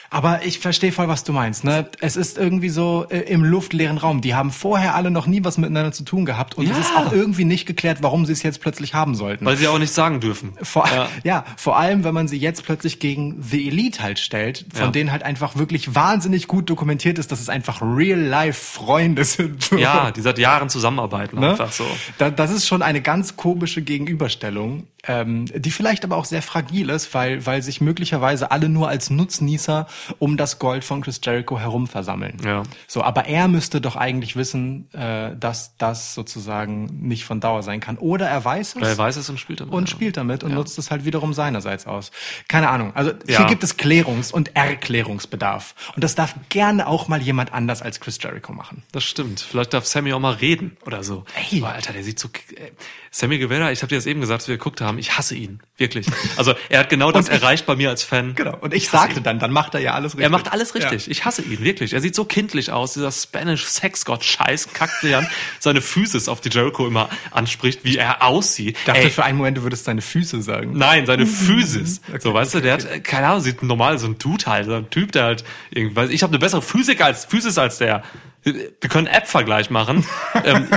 Aber 0.10 0.46
ich 0.46 0.60
verstehe 0.60 0.92
voll, 0.92 1.08
was 1.08 1.24
du 1.24 1.34
meinst. 1.34 1.64
Ne? 1.64 1.90
Es 2.00 2.16
ist 2.16 2.38
irgendwie 2.38 2.70
so 2.70 3.06
äh, 3.10 3.20
im 3.20 3.44
luftleeren 3.44 3.98
Raum. 3.98 4.22
Die 4.22 4.36
haben 4.36 4.52
vorher 4.52 4.96
alle 4.96 5.12
noch 5.12 5.28
nie 5.28 5.44
was 5.44 5.58
miteinander 5.58 5.92
zu 5.92 6.04
tun 6.04 6.26
gehabt 6.26 6.56
und 6.58 6.66
es 6.66 6.72
Ja. 6.72 6.78
ist 6.80 6.96
auch 6.96 7.12
irgendwie 7.12 7.44
nicht 7.46 7.66
geklärt, 7.66 8.00
warum 8.02 8.26
sie 8.26 8.32
es 8.34 8.42
jetzt 8.44 8.62
plötzlich 8.62 8.94
haben 8.94 9.16
sollten. 9.16 9.46
Weil 9.46 9.58
sie 9.58 9.68
auch 9.68 9.80
nicht 9.80 9.92
sagen 9.94 10.20
dürfen. 10.20 10.54
Vor, 10.62 10.88
Ja. 10.88 11.08
ja. 11.24 11.46
vor 11.58 11.78
allem, 11.78 12.04
wenn 12.04 12.14
man 12.14 12.28
sie 12.28 12.38
jetzt 12.38 12.64
plötzlich 12.64 13.00
gegen 13.00 13.42
The 13.44 13.68
Elite 13.68 14.02
halt 14.02 14.20
stellt, 14.20 14.66
von 14.74 14.86
Ja. 14.86 14.92
denen 14.92 15.12
halt 15.12 15.24
einfach 15.24 15.56
wirklich 15.58 15.94
wahnsinnig 15.94 16.48
gut 16.48 16.70
dokumentiert 16.70 17.20
ist, 17.20 17.32
dass 17.32 17.40
es 17.42 17.50
einfach 17.50 17.82
Real-Life-Freunde 17.82 19.24
sind. 19.24 19.70
Ja, 19.78 20.12
die 20.12 20.22
seit 20.22 20.40
Jahren 20.40 20.70
zusammenarbeiten, 20.70 21.40
Ne? 21.40 21.52
einfach 21.52 21.72
so. 21.72 21.86
Da, 22.18 22.30
das 22.30 22.52
ist 22.52 22.66
schon 22.68 22.82
eine 22.82 23.02
ganz 23.02 23.36
komische 23.36 23.82
Gegenüberstellung, 23.82 24.88
ähm, 25.08 25.46
die 25.46 25.72
vielleicht 25.72 26.04
aber 26.04 26.18
auch 26.18 26.26
sehr 26.26 26.42
fragil 26.42 26.90
ist, 26.90 27.14
weil, 27.14 27.46
weil 27.46 27.62
sich 27.62 27.82
möglicherweise 27.82 28.52
alle 28.52 28.70
nur 28.70 28.90
als 28.90 29.10
Nutznießer 29.10 29.88
um 30.20 30.38
das 30.38 30.60
Gold 30.60 30.84
von 30.84 31.02
Chris 31.02 31.20
Jericho 31.24 31.60
herum 31.60 31.88
versammeln. 31.88 32.38
Ja. 32.44 32.64
So, 32.88 33.04
aber 33.04 33.26
er 33.26 33.48
müsste 33.48 33.82
doch 33.82 33.96
eigentlich 33.96 34.36
wissen, 34.36 34.94
äh, 34.94 35.36
dass 35.38 35.78
das 35.78 36.14
sozusagen 36.14 36.86
nicht 37.08 37.26
von 37.26 37.40
Dauer 37.40 37.64
sein 37.64 37.80
kann. 37.80 37.98
Oder 37.98 38.28
er 38.28 38.44
weiß 38.44 38.76
es. 38.76 38.82
Er 38.88 38.98
weiß 38.98 39.16
es 39.16 39.30
und 39.30 39.40
spielt 39.40 39.62
damit. 39.62 39.74
und 39.74 39.90
ja. 39.90 39.96
spielt 39.96 40.18
damit 40.18 40.44
und 40.44 40.54
nutzt 40.54 40.78
es 40.78 40.92
halt 40.92 41.06
wiederum 41.06 41.34
seinerseits 41.34 41.88
aus. 41.88 42.12
Keine 42.48 42.70
Ahnung. 42.70 42.92
Also 42.96 43.12
Ja. 43.28 43.38
hier 43.40 43.46
gibt 43.48 43.64
es 43.64 43.78
Klärungs- 43.78 44.32
und 44.32 44.56
Erklärungsbedarf. 44.56 45.76
Und 45.96 46.04
das 46.04 46.16
darf 46.16 46.36
gerne 46.50 46.88
auch 46.88 47.08
mal 47.08 47.22
jemand 47.22 47.54
anders 47.54 47.82
als 47.82 48.00
Chris 48.00 48.18
Jericho 48.22 48.54
machen. 48.54 48.84
Das 48.92 49.04
stimmt. 49.04 49.40
Vielleicht 49.42 49.74
darf 49.74 49.86
Sammy 49.86 50.14
auch 50.14 50.20
mal 50.20 50.34
reden 50.34 50.78
oder 50.86 51.04
so. 51.04 51.24
Ey. 51.52 51.60
Boah, 51.62 51.70
Alter, 51.70 51.94
der 51.94 52.04
sieht 52.04 52.20
so. 52.20 52.28
Äh, 52.28 52.72
Sammy 53.12 53.40
Guevara, 53.40 53.72
ich 53.72 53.82
habe 53.82 53.90
dir 53.90 53.96
das 53.96 54.06
eben 54.06 54.22
gesagt, 54.22 54.42
als 54.42 54.48
wir 54.48 54.58
geguckt 54.58 54.82
haben, 54.82 54.97
ich 55.00 55.18
hasse 55.18 55.36
ihn. 55.36 55.60
Wirklich. 55.78 56.08
Also 56.38 56.56
er 56.70 56.80
hat 56.80 56.90
genau 56.90 57.12
das 57.12 57.28
ich- 57.28 57.34
erreicht 57.34 57.66
bei 57.66 57.76
mir 57.76 57.90
als 57.90 58.04
Fan. 58.04 58.36
Genau. 58.36 58.58
Und 58.60 58.74
ich, 58.74 58.88
hasse 58.88 58.98
sagte 58.98 59.20
ihn. 59.20 59.24
dann, 59.24 59.40
dann 59.40 59.52
macht 59.52 59.74
er 59.76 59.80
ja 59.80 59.94
alles 59.94 60.14
richtig. 60.14 60.24
Er 60.24 60.30
macht 60.30 60.52
alles 60.52 60.76
richtig. 60.76 61.06
Ja. 61.06 61.12
Ich 61.12 61.26
hasse 61.26 61.42
ihn, 61.42 61.62
wirklich. 61.64 61.94
Er 61.94 62.02
sieht 62.02 62.16
so 62.16 62.26
kindlich 62.26 62.72
aus, 62.72 62.94
dieser 62.94 63.12
Spanish 63.12 63.66
Sexgott 63.66 64.24
Scheiß 64.24 64.74
kackt 64.74 65.04
der 65.04 65.20
an 65.20 65.28
seine 65.60 65.82
Füße 65.82 66.32
auf 66.32 66.42
die 66.42 66.50
Jericho 66.50 66.88
immer 66.88 67.10
anspricht, 67.32 67.84
wie 67.84 67.98
er 67.98 68.24
aussieht. 68.24 68.78
Ich 68.78 68.86
dachte, 68.86 69.02
Ey, 69.02 69.10
für 69.10 69.24
einen 69.24 69.38
Moment, 69.38 69.58
du 69.58 69.64
würdest 69.64 69.86
seine 69.86 70.02
Füße 70.02 70.42
sagen. 70.42 70.72
Nein, 70.78 71.06
seine 71.06 71.26
Physis. 71.26 72.02
so, 72.20 72.34
weißt 72.34 72.56
du, 72.56 72.60
der 72.62 72.74
hat, 72.74 72.86
äh, 72.86 73.00
keine 73.00 73.28
Ahnung, 73.28 73.42
sieht 73.42 73.62
normal, 73.64 74.00
so 74.00 74.08
ein 74.08 74.18
Dude 74.18 74.46
halt, 74.46 74.66
so 74.66 74.74
ein 74.74 74.90
Typ, 74.90 75.12
der 75.12 75.24
halt 75.26 75.44
irgendwie, 75.70 75.96
weiß 75.96 76.10
ich 76.10 76.24
habe 76.24 76.32
eine 76.32 76.40
bessere 76.40 76.62
Physik 76.62 77.02
als, 77.02 77.26
Physis 77.26 77.58
als 77.58 77.78
der. 77.78 78.04
Wir 78.44 78.90
können 78.90 79.08
App-Vergleich 79.08 79.70
machen. 79.70 80.06
ähm, 80.46 80.68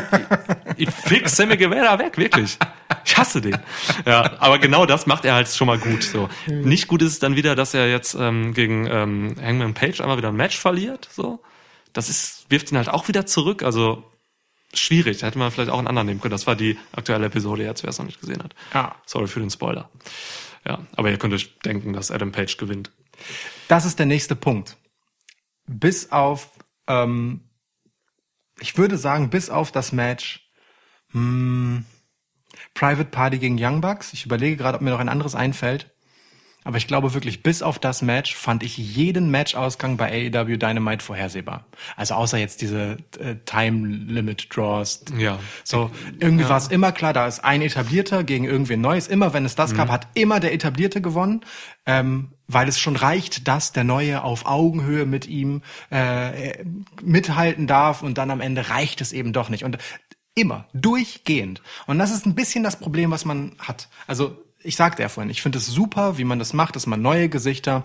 ich 0.77 0.89
ich 0.89 0.95
fix 0.95 1.37
Sammy 1.37 1.57
Guevara 1.57 1.99
weg, 1.99 2.19
wirklich. 2.19 2.59
Ich 3.11 3.17
hasse 3.17 3.41
den. 3.41 3.59
Ja, 4.07 4.39
aber 4.39 4.61
genau 4.61 4.87
das 4.87 5.07
macht 5.07 5.25
er 5.25 5.35
halt 5.35 5.49
schon 5.49 5.67
mal 5.67 5.81
gut. 5.81 6.05
So. 6.05 6.29
Nicht 6.47 6.87
gut 6.87 7.03
ist 7.03 7.13
es 7.15 7.19
dann 7.19 7.35
wieder, 7.35 7.57
dass 7.57 7.75
er 7.75 7.91
jetzt 7.91 8.15
ähm, 8.15 8.55
gegen 8.55 8.87
ähm, 8.87 9.35
Hangman 9.43 9.75
Page 9.75 10.01
einmal 10.01 10.17
wieder 10.17 10.29
ein 10.29 10.37
Match 10.37 10.57
verliert. 10.57 11.09
So. 11.11 11.43
Das 11.93 12.09
ist, 12.09 12.47
wirft 12.51 12.71
ihn 12.71 12.77
halt 12.77 12.89
auch 12.89 13.09
wieder 13.09 13.27
zurück. 13.27 13.65
Also 13.65 14.05
schwierig. 14.73 15.19
Da 15.19 15.27
hätte 15.27 15.41
man 15.41 15.51
vielleicht 15.51 15.71
auch 15.71 15.79
einen 15.79 15.89
anderen 15.89 16.07
nehmen 16.07 16.21
können. 16.21 16.31
Das 16.31 16.47
war 16.47 16.55
die 16.55 16.79
aktuelle 16.93 17.27
Episode 17.27 17.65
jetzt, 17.65 17.83
wer 17.83 17.91
es 17.91 17.99
noch 17.99 18.07
nicht 18.07 18.21
gesehen 18.21 18.45
hat. 18.45 18.55
Ja. 18.73 18.95
Sorry 19.07 19.27
für 19.27 19.41
den 19.41 19.51
Spoiler. 19.51 19.91
Ja, 20.65 20.79
aber 20.95 21.11
ihr 21.11 21.19
könnt 21.19 21.35
euch 21.35 21.59
denken, 21.61 21.93
dass 21.93 22.13
Adam 22.13 22.31
Page 22.31 22.59
gewinnt. 22.59 22.93
Das 23.67 23.87
ist 23.87 23.99
der 23.99 24.07
nächste 24.07 24.37
Punkt. 24.37 24.77
Bis 25.67 26.13
auf, 26.13 26.53
ähm, 26.87 27.41
ich 28.61 28.79
würde 28.79 28.97
sagen, 28.99 29.31
bis 29.31 29.51
auf 29.51 29.73
das 29.73 29.91
Match 29.91 30.49
hm, 31.11 31.85
Private 32.75 33.11
Party 33.11 33.39
gegen 33.39 33.57
Young 33.59 33.81
Bucks. 33.81 34.13
Ich 34.13 34.25
überlege 34.25 34.57
gerade, 34.57 34.77
ob 34.77 34.83
mir 34.83 34.91
noch 34.91 35.01
ein 35.01 35.09
anderes 35.09 35.35
einfällt. 35.35 35.91
Aber 36.63 36.77
ich 36.77 36.87
glaube 36.87 37.15
wirklich, 37.15 37.43
bis 37.43 37.63
auf 37.63 37.79
das 37.79 38.03
Match 38.03 38.35
fand 38.35 38.63
ich 38.63 38.77
jeden 38.77 39.31
Matchausgang 39.31 39.97
bei 39.97 40.31
AEW 40.31 40.59
Dynamite 40.59 41.03
vorhersehbar. 41.03 41.65
Also 41.97 42.15
außer 42.15 42.37
jetzt 42.37 42.61
diese 42.61 42.99
äh, 43.19 43.37
Time 43.47 43.87
Limit 43.87 44.55
Draws. 44.55 45.05
Ja. 45.17 45.39
So, 45.65 45.91
irgendwie 46.19 46.47
war 46.49 46.59
es 46.59 46.69
immer 46.69 46.93
klar, 46.93 47.15
da 47.15 47.27
ist 47.27 47.43
ein 47.43 47.63
Etablierter 47.63 48.25
gegen 48.25 48.45
irgendwen 48.45 48.83
Neues. 48.83 49.09
Immer 49.09 49.33
wenn 49.33 49.47
es 49.47 49.55
das 49.55 49.75
gab, 49.75 49.89
hat 49.89 50.09
immer 50.13 50.39
der 50.39 50.53
Etablierte 50.53 51.01
gewonnen, 51.01 51.41
ähm, 51.87 52.33
weil 52.47 52.69
es 52.69 52.79
schon 52.79 52.97
reicht, 52.97 53.49
dass 53.49 53.73
der 53.73 53.85
Neue 53.85 54.23
auf 54.23 54.45
Augenhöhe 54.45 55.07
mit 55.07 55.27
ihm 55.27 55.63
äh, 55.91 56.63
mithalten 57.03 57.69
darf 57.69 58.03
und 58.03 58.19
dann 58.19 58.31
am 58.31 58.43
Ende 58.43 58.69
reicht 58.69 59.01
es 59.01 59.13
eben 59.13 59.33
doch 59.33 59.49
nicht. 59.49 59.65
Und 59.65 59.79
immer, 60.35 60.67
durchgehend. 60.73 61.63
Und 61.87 61.99
das 61.99 62.11
ist 62.11 62.27
ein 62.27 62.35
bisschen 62.35 62.65
das 62.65 62.79
Problem, 62.79 63.11
was 63.11 63.25
man 63.25 63.57
hat. 63.59 63.89
Also 64.07 64.37
ich 64.63 64.77
sagte 64.77 65.03
ja 65.03 65.09
vorhin, 65.09 65.31
ich 65.31 65.43
finde 65.43 65.59
es 65.59 65.67
super, 65.67 66.19
wie 66.19 66.25
man 66.25 66.39
das 66.39 66.53
macht, 66.53 66.77
dass 66.77 66.87
man 66.87 67.03
neue 67.03 67.29
Gesichter 67.29 67.85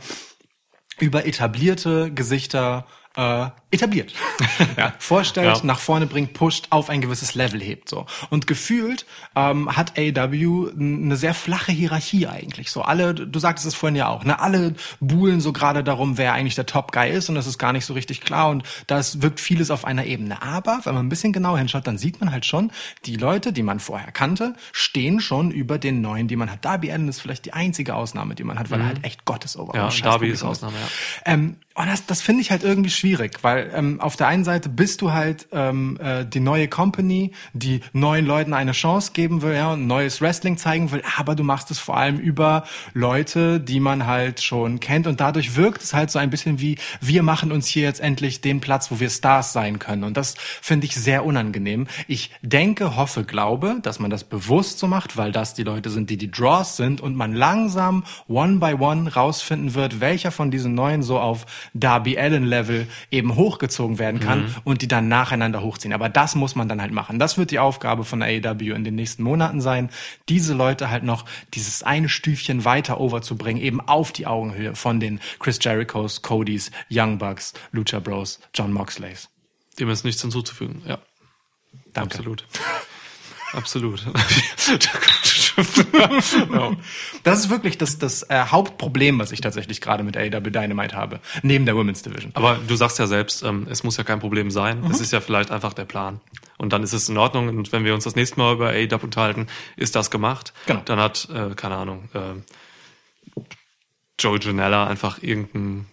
über 1.00 1.26
etablierte 1.26 2.12
Gesichter 2.14 2.86
äh, 3.16 3.50
etabliert. 3.76 4.14
ja, 4.78 4.94
vorstellt, 5.00 5.58
Ja. 5.58 5.64
nach 5.64 5.80
vorne 5.80 6.06
bringt, 6.08 6.34
pusht, 6.34 6.68
auf 6.72 6.90
ein 6.90 7.02
gewisses 7.02 7.36
Level 7.36 7.62
hebt 7.62 7.90
so. 7.90 8.06
Und 8.30 8.48
gefühlt 8.48 9.06
ähm, 9.36 9.76
hat 9.76 9.98
AEW 9.98 10.72
eine 10.80 11.16
sehr 11.16 11.34
flache 11.34 11.72
Hierarchie 11.72 12.28
eigentlich. 12.28 12.72
So 12.72 12.82
alle, 12.82 13.14
du 13.14 13.40
sagtest 13.40 13.68
es 13.68 13.76
vorhin 13.76 13.96
ja 13.96 14.08
auch, 14.10 14.24
ne? 14.24 14.40
Alle 14.40 14.76
buhlen 15.00 15.42
so 15.42 15.54
gerade 15.54 15.84
darum, 15.84 16.18
wer 16.18 16.34
eigentlich 16.34 16.56
der 16.56 16.66
Top 16.66 16.92
Guy 16.92 17.10
ist 17.12 17.30
und 17.30 17.36
das 17.36 17.48
ist 17.48 17.58
gar 17.58 17.74
nicht 17.74 17.86
so 17.86 17.94
richtig 17.94 18.22
klar 18.22 18.50
und 18.50 18.64
das 18.88 19.22
wirkt 19.22 19.40
vieles 19.40 19.72
auf 19.72 19.86
einer 19.86 20.06
Ebene. 20.06 20.42
Aber 20.42 20.82
wenn 20.84 20.94
man 20.94 21.06
ein 21.06 21.10
bisschen 21.10 21.34
genauer 21.34 21.58
hinschaut, 21.58 21.88
dann 21.88 21.98
sieht 21.98 22.20
man 22.20 22.32
halt 22.32 22.46
schon, 22.46 22.72
die 23.06 23.16
Leute, 23.18 23.52
die 23.54 23.64
man 23.64 23.80
vorher 23.80 24.12
kannte, 24.12 24.54
stehen 24.72 25.20
schon 25.20 25.52
über 25.52 25.78
den 25.78 26.02
neuen, 26.02 26.28
die 26.28 26.36
man 26.36 26.52
hat. 26.52 26.64
Darby 26.66 26.92
Allen 26.92 27.08
ist 27.08 27.20
vielleicht 27.22 27.46
die 27.46 27.54
einzige 27.54 27.96
Ausnahme, 27.96 28.36
die 28.36 28.44
man 28.44 28.60
hat, 28.60 28.72
weil 28.72 28.80
er 28.80 28.88
halt 28.88 29.04
echt 29.04 29.26
Gottes 29.26 29.56
Mhm. 29.56 29.70
Ja, 29.74 29.90
Darby 30.04 30.30
ist 30.30 30.44
Ausnahme, 30.44 30.76
ja. 30.76 31.34
ähm, 31.34 31.58
und 31.78 31.88
das, 31.88 32.06
das 32.06 32.22
finde 32.22 32.42
ich 32.42 32.52
halt 32.52 32.64
irgendwie 32.64 32.90
schwierig, 32.90 33.40
weil 33.44 33.65
ähm, 33.74 34.02
auf 34.02 34.16
der 34.16 34.28
einen 34.28 34.44
Seite 34.44 34.70
bist 34.70 35.02
du 35.02 35.12
halt 35.12 35.48
ähm, 35.52 35.98
äh, 36.02 36.26
die 36.26 36.40
neue 36.40 36.68
Company, 36.68 37.32
die 37.54 37.82
neuen 37.94 38.26
Leuten 38.26 38.54
eine 38.54 38.72
Chance 38.72 39.12
geben 39.14 39.42
will, 39.42 39.54
ja, 39.54 39.74
und 39.74 39.88
neues 39.88 40.22
Wrestling 40.22 40.58
zeigen 40.58 40.92
will, 40.92 41.02
aber 41.18 41.36
du 41.36 41.44
machst 41.44 41.72
es 41.72 41.80
vor 41.80 41.98
allem 41.98 42.18
über 42.20 42.64
Leute, 42.94 43.60
die 43.60 43.80
man 43.80 44.06
halt 44.06 44.42
schon 44.42 44.80
kennt 44.80 45.08
und 45.08 45.20
dadurch 45.20 45.56
wirkt 45.56 45.82
es 45.82 45.94
halt 45.94 46.12
so 46.12 46.20
ein 46.20 46.30
bisschen 46.30 46.60
wie, 46.60 46.78
wir 47.02 47.24
machen 47.24 47.52
uns 47.52 47.68
hier 47.68 47.84
jetzt 47.84 48.02
endlich 48.02 48.42
den 48.42 48.62
Platz, 48.62 48.92
wo 48.92 49.00
wir 49.00 49.10
Stars 49.10 49.54
sein 49.54 49.80
können 49.80 50.04
und 50.04 50.18
das 50.18 50.36
finde 50.62 50.86
ich 50.86 50.96
sehr 50.96 51.26
unangenehm. 51.26 51.88
Ich 52.08 52.32
denke, 52.42 52.96
hoffe, 52.96 53.24
glaube, 53.24 53.78
dass 53.82 54.00
man 54.00 54.10
das 54.10 54.24
bewusst 54.24 54.80
so 54.80 54.88
macht, 54.88 55.18
weil 55.18 55.32
das 55.32 55.54
die 55.54 55.64
Leute 55.64 55.90
sind, 55.90 56.10
die 56.10 56.18
die 56.18 56.32
Draws 56.32 56.78
sind 56.78 57.02
und 57.02 57.16
man 57.16 57.34
langsam 57.34 58.04
one 58.28 58.58
by 58.58 58.76
one 58.80 59.12
rausfinden 59.14 59.74
wird, 59.74 60.00
welcher 60.00 60.32
von 60.32 60.52
diesen 60.52 60.76
neuen 60.76 61.04
so 61.04 61.20
auf 61.20 61.46
Darby 61.74 62.18
Allen 62.18 62.46
Level 62.46 62.88
eben 63.12 63.36
hochgezogen 63.56 64.00
werden 64.00 64.20
kann 64.20 64.54
und 64.64 64.82
die 64.82 64.88
dann 64.88 65.08
nacheinander 65.08 65.62
hochziehen. 65.62 65.94
Aber 65.94 66.10
das 66.10 66.36
muss 66.36 66.56
man 66.56 66.68
dann 66.68 66.82
halt 66.82 66.92
machen. 66.92 67.20
Das 67.20 67.38
wird 67.38 67.52
die 67.52 67.60
Aufgabe 67.60 68.04
von 68.04 68.22
AEW 68.22 68.74
in 68.74 68.84
den 68.84 68.96
nächsten 68.96 69.24
Monaten 69.24 69.62
sein, 69.62 69.90
diese 70.30 70.54
Leute 70.54 70.90
halt 70.90 71.04
noch 71.04 71.26
dieses 71.54 71.84
eine 71.84 72.10
Stüfchen 72.10 72.66
weiter 72.66 73.00
overzubringen, 73.00 73.62
eben 73.62 73.82
auf 73.82 74.12
die 74.12 74.28
Augenhöhe 74.28 74.76
von 74.76 75.00
den 75.00 75.20
Chris 75.40 75.60
Jerichos, 75.62 76.22
Codys, 76.22 76.72
Young 76.92 77.18
Bucks, 77.18 77.54
Lucha 77.72 78.00
Bros, 78.00 78.40
John 78.54 78.74
Moxleys. 78.74 79.30
Dem 79.80 79.90
ist 79.90 80.06
nichts 80.06 80.22
hinzuzufügen. 80.22 80.82
Ja, 80.86 81.00
Danke. 81.94 82.16
absolut. 82.18 82.46
absolut. 83.54 84.06
Das 87.24 87.40
ist 87.40 87.50
wirklich 87.50 87.78
das, 87.78 87.98
das 87.98 88.24
äh, 88.24 88.46
Hauptproblem, 88.48 89.20
was 89.20 89.32
ich 89.32 89.42
tatsächlich 89.42 89.82
gerade 89.82 90.04
mit 90.04 90.18
AEW 90.18 90.50
Dynamite 90.50 90.96
habe, 90.96 91.20
neben 91.44 91.66
der 91.66 91.76
Women's 91.76 92.02
Division. 92.02 92.32
Aber 92.34 92.60
du 92.68 92.76
sagst 92.76 93.00
ja 93.00 93.08
selbst, 93.08 93.44
ähm, 93.44 93.68
es 93.70 93.84
muss 93.84 93.98
ja 93.98 94.04
kein 94.04 94.20
Problem 94.20 94.52
sein. 94.52 94.82
Mhm. 94.82 94.92
Es 94.92 95.00
ist 95.00 95.14
ja 95.14 95.22
vielleicht 95.22 95.52
einfach 95.52 95.74
der 95.74 95.86
Plan. 95.86 96.20
Und 96.58 96.74
dann 96.74 96.84
ist 96.84 96.94
es 96.94 97.10
in 97.10 97.18
Ordnung. 97.18 97.48
Und 97.50 97.72
wenn 97.72 97.86
wir 97.86 97.94
uns 97.94 98.04
das 98.04 98.16
nächste 98.16 98.38
Mal 98.40 98.54
über 98.54 98.70
AEW 98.70 99.04
unterhalten, 99.04 99.48
ist 99.76 99.96
das 99.96 100.12
gemacht. 100.12 100.54
Genau. 100.66 100.82
Dann 100.86 101.00
hat, 101.00 101.28
äh, 101.34 101.56
keine 101.56 101.76
Ahnung, 101.76 102.10
äh, 102.14 102.20
Joe 104.20 104.40
Janella 104.40 104.88
einfach 104.88 105.22
irgendeinen 105.22 105.88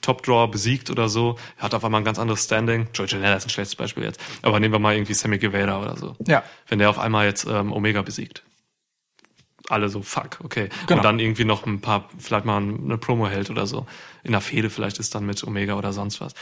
Top-Draw 0.00 0.48
besiegt 0.48 0.90
oder 0.90 1.08
so. 1.08 1.36
Er 1.56 1.64
hat 1.64 1.74
auf 1.74 1.84
einmal 1.84 2.00
ein 2.00 2.04
ganz 2.04 2.18
anderes 2.18 2.44
Standing. 2.44 2.88
Joe 2.94 3.06
Janella 3.06 3.36
ist 3.36 3.46
ein 3.46 3.50
schlechtes 3.50 3.74
Beispiel 3.74 4.04
jetzt. 4.04 4.20
Aber 4.42 4.60
nehmen 4.60 4.74
wir 4.74 4.78
mal 4.78 4.94
irgendwie 4.94 5.14
Sammy 5.14 5.38
Guevara 5.38 5.80
oder 5.80 5.96
so. 5.96 6.16
Ja. 6.26 6.44
Wenn 6.68 6.78
der 6.78 6.90
auf 6.90 6.98
einmal 6.98 7.26
jetzt 7.26 7.46
ähm, 7.46 7.72
Omega 7.72 8.02
besiegt. 8.02 8.42
Alle 9.68 9.88
so, 9.88 10.02
fuck, 10.02 10.38
okay. 10.44 10.68
Genau. 10.86 10.98
Und 10.98 11.04
dann 11.04 11.18
irgendwie 11.18 11.44
noch 11.44 11.66
ein 11.66 11.80
paar, 11.80 12.08
vielleicht 12.18 12.44
mal 12.44 12.58
eine 12.58 12.98
Promo 12.98 13.26
hält 13.26 13.50
oder 13.50 13.66
so. 13.66 13.86
In 14.22 14.30
der 14.30 14.40
Fehde 14.40 14.70
vielleicht 14.70 14.98
ist 14.98 15.14
dann 15.14 15.26
mit 15.26 15.42
Omega 15.42 15.74
oder 15.74 15.92
sonst 15.92 16.20
was. 16.20 16.34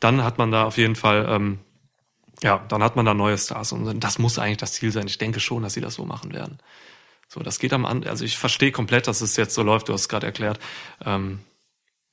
Dann 0.00 0.24
hat 0.24 0.38
man 0.38 0.50
da 0.50 0.64
auf 0.64 0.78
jeden 0.78 0.96
Fall, 0.96 1.26
ähm, 1.28 1.60
ja, 2.42 2.64
dann 2.68 2.82
hat 2.82 2.96
man 2.96 3.06
da 3.06 3.14
neue 3.14 3.38
Stars 3.38 3.70
und 3.70 4.00
das 4.00 4.18
muss 4.18 4.38
eigentlich 4.40 4.56
das 4.56 4.72
Ziel 4.72 4.90
sein. 4.90 5.06
Ich 5.06 5.18
denke 5.18 5.38
schon, 5.38 5.62
dass 5.62 5.74
sie 5.74 5.80
das 5.80 5.94
so 5.94 6.04
machen 6.04 6.32
werden. 6.32 6.58
So, 7.32 7.40
das 7.40 7.58
geht 7.58 7.72
am 7.72 7.86
an, 7.86 8.04
also 8.04 8.24
ich 8.24 8.36
verstehe 8.36 8.72
komplett, 8.72 9.06
dass 9.06 9.20
es 9.22 9.36
jetzt 9.36 9.54
so 9.54 9.62
läuft, 9.62 9.88
du 9.88 9.94
hast 9.94 10.02
es 10.02 10.08
gerade 10.08 10.26
erklärt. 10.26 10.58
Ähm, 11.04 11.38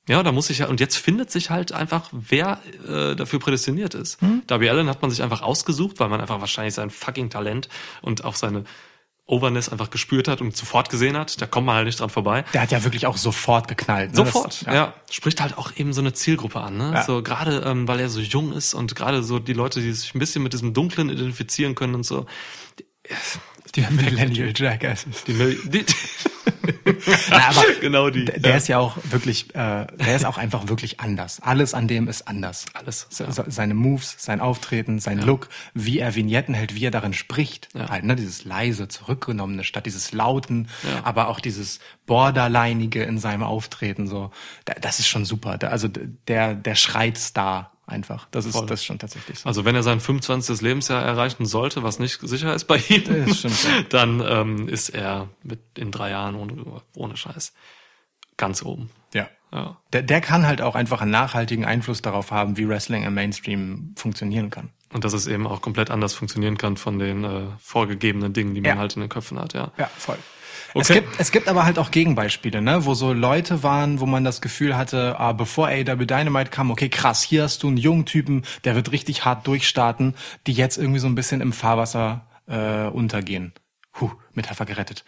ja, 0.08 0.22
da 0.22 0.32
muss 0.32 0.48
ich 0.48 0.58
ja, 0.60 0.66
und 0.68 0.80
jetzt 0.80 0.96
findet 0.96 1.30
sich 1.30 1.50
halt 1.50 1.72
einfach, 1.72 2.08
wer 2.10 2.58
äh, 2.88 3.14
dafür 3.14 3.38
prädestiniert 3.38 3.94
ist. 3.94 4.18
Darby 4.46 4.70
Allen 4.70 4.88
hat 4.88 5.02
man 5.02 5.10
sich 5.10 5.22
einfach 5.22 5.42
ausgesucht, 5.42 6.00
weil 6.00 6.08
man 6.08 6.20
einfach 6.22 6.40
wahrscheinlich 6.40 6.72
sein 6.74 6.88
fucking 6.88 7.28
Talent 7.28 7.68
und 8.00 8.24
auch 8.24 8.34
seine 8.34 8.64
Overness 9.26 9.68
einfach 9.68 9.90
gespürt 9.90 10.26
hat 10.26 10.40
und 10.40 10.56
sofort 10.56 10.88
gesehen 10.88 11.16
hat. 11.18 11.40
Da 11.40 11.46
kommt 11.46 11.66
man 11.66 11.76
halt 11.76 11.86
nicht 11.86 12.00
dran 12.00 12.08
vorbei. 12.10 12.44
Der 12.54 12.62
hat 12.62 12.72
ja 12.72 12.82
wirklich 12.82 13.06
auch 13.06 13.18
sofort 13.18 13.68
geknallt. 13.68 14.10
Ne? 14.12 14.16
Sofort, 14.16 14.66
Das- 14.66 14.74
ja. 14.74 14.94
Spricht 15.10 15.40
halt 15.42 15.58
auch 15.58 15.70
eben 15.76 15.92
so 15.92 16.00
eine 16.00 16.14
Zielgruppe 16.14 16.60
an, 16.60 16.78
ne? 16.78 16.92
Ja. 16.94 17.02
So 17.04 17.22
gerade, 17.22 17.62
ähm, 17.66 17.86
weil 17.86 18.00
er 18.00 18.08
so 18.08 18.20
jung 18.20 18.52
ist 18.52 18.72
und 18.74 18.96
gerade 18.96 19.22
so 19.22 19.38
die 19.38 19.52
Leute, 19.52 19.80
die 19.82 19.92
sich 19.92 20.14
ein 20.14 20.18
bisschen 20.18 20.42
mit 20.42 20.54
diesem 20.54 20.72
Dunklen 20.72 21.10
identifizieren 21.10 21.74
können 21.76 21.94
und 21.94 22.04
so. 22.06 22.24
Die 23.76 23.82
Millennial 23.90 24.52
Jackasses. 24.54 25.24
Die, 25.24 25.34
die, 25.68 25.84
Na, 27.30 27.48
aber 27.50 27.62
genau 27.80 28.10
die. 28.10 28.24
Der, 28.24 28.38
der 28.40 28.56
ist 28.56 28.68
ja 28.68 28.78
auch 28.78 28.96
wirklich, 29.10 29.54
äh, 29.54 29.86
der 29.86 30.16
ist 30.16 30.24
auch 30.24 30.38
einfach 30.38 30.68
wirklich 30.68 30.98
anders. 31.00 31.40
Alles 31.40 31.74
an 31.74 31.86
dem 31.88 32.08
ist 32.08 32.26
anders. 32.26 32.66
Alles, 32.74 33.06
Se- 33.10 33.24
ja. 33.24 33.32
se- 33.32 33.44
Seine 33.48 33.74
Moves, 33.74 34.16
sein 34.18 34.40
Auftreten, 34.40 34.98
sein 34.98 35.18
Look, 35.20 35.48
wie 35.74 35.98
er 36.00 36.14
Vignetten 36.14 36.54
hält, 36.54 36.74
wie 36.74 36.84
er 36.84 36.90
darin 36.90 37.12
spricht. 37.12 37.68
Ja. 37.74 37.88
Halt, 37.90 38.04
ne, 38.04 38.16
dieses 38.16 38.44
leise, 38.44 38.88
zurückgenommene, 38.88 39.62
statt 39.64 39.86
dieses 39.86 40.12
lauten, 40.12 40.68
Ja. 40.82 41.04
aber 41.04 41.28
auch 41.28 41.40
dieses 41.40 41.78
borderlinige 42.06 43.02
in 43.04 43.18
seinem 43.18 43.42
Auftreten, 43.42 44.06
so. 44.08 44.30
Da- 44.64 44.74
Das 44.80 44.98
ist 44.98 45.08
schon 45.08 45.24
super. 45.24 45.58
Da- 45.58 45.68
Also 45.68 45.88
der, 45.88 46.54
der 46.54 46.74
schreit 46.74 47.18
Star 47.18 47.69
einfach. 47.90 48.26
Das 48.30 48.44
ist, 48.46 48.56
Voll. 48.56 48.66
das 48.66 48.80
ist 48.80 48.86
schon 48.86 48.98
tatsächlich 48.98 49.38
so. 49.40 49.48
Also 49.48 49.64
wenn 49.64 49.74
er 49.74 49.82
sein 49.82 50.00
25. 50.00 50.60
Lebensjahr 50.60 51.02
erreichen 51.02 51.44
sollte, 51.46 51.82
was 51.82 51.98
nicht 51.98 52.20
sicher 52.22 52.54
ist 52.54 52.64
bei 52.64 52.76
ihm, 52.88 53.26
Das 53.26 53.38
stimmt, 53.38 53.64
ja. 53.64 53.82
dann 53.90 54.22
ähm, 54.26 54.68
ist 54.68 54.88
er 54.90 55.28
mit 55.42 55.60
in 55.76 55.90
drei 55.90 56.10
Jahren 56.10 56.34
ohne, 56.36 56.82
ohne 56.96 57.16
Scheiß 57.16 57.52
ganz 58.36 58.62
oben. 58.62 58.90
Ja. 59.14 59.28
Ja. 59.52 59.76
Der, 59.92 60.02
der 60.02 60.20
kann 60.20 60.46
halt 60.46 60.62
auch 60.62 60.74
einfach 60.76 61.00
einen 61.02 61.10
nachhaltigen 61.10 61.64
Einfluss 61.64 62.02
darauf 62.02 62.30
haben, 62.30 62.56
wie 62.56 62.68
Wrestling 62.68 63.02
im 63.02 63.14
Mainstream 63.14 63.94
funktionieren 63.96 64.50
kann. 64.50 64.70
Und 64.92 65.04
dass 65.04 65.12
es 65.12 65.26
eben 65.26 65.46
auch 65.46 65.60
komplett 65.60 65.90
anders 65.90 66.14
funktionieren 66.14 66.56
kann 66.58 66.76
von 66.76 66.98
den 66.98 67.24
äh, 67.24 67.42
vorgegebenen 67.60 68.32
Dingen, 68.32 68.54
die 68.54 68.60
man 68.60 68.70
Ja. 68.70 68.76
halt 68.78 68.94
in 68.94 69.00
den 69.00 69.08
Köpfen 69.08 69.38
hat, 69.38 69.52
ja. 69.54 69.72
Ja, 69.76 69.88
voll. 69.96 70.18
Es, 70.74 70.90
Okay. 70.90 71.00
gibt, 71.00 71.18
es 71.20 71.32
gibt 71.32 71.48
aber 71.48 71.64
halt 71.64 71.78
auch 71.78 71.90
Gegenbeispiele, 71.90 72.60
ne, 72.62 72.84
wo 72.84 72.94
so 72.94 73.12
Leute 73.12 73.62
waren, 73.62 74.00
wo 74.00 74.06
man 74.06 74.24
das 74.24 74.40
Gefühl 74.40 74.76
hatte, 74.76 75.16
ah, 75.18 75.32
bevor 75.32 75.66
AEW 75.68 76.04
Dynamite 76.06 76.50
kam, 76.50 76.70
okay, 76.70 76.88
krass, 76.88 77.22
hier 77.22 77.42
hast 77.44 77.62
du 77.62 77.68
einen 77.68 77.76
jungen 77.76 78.06
Typen, 78.06 78.44
der 78.64 78.74
wird 78.76 78.92
richtig 78.92 79.24
hart 79.24 79.46
durchstarten, 79.46 80.14
die 80.46 80.52
jetzt 80.52 80.76
irgendwie 80.78 81.00
so 81.00 81.06
ein 81.08 81.14
bisschen 81.14 81.40
im 81.40 81.52
Fahrwasser 81.52 82.26
äh, 82.46 82.86
untergehen. 82.88 83.52
Huh, 84.00 84.10
Metapher 84.34 84.64
gerettet. 84.66 85.04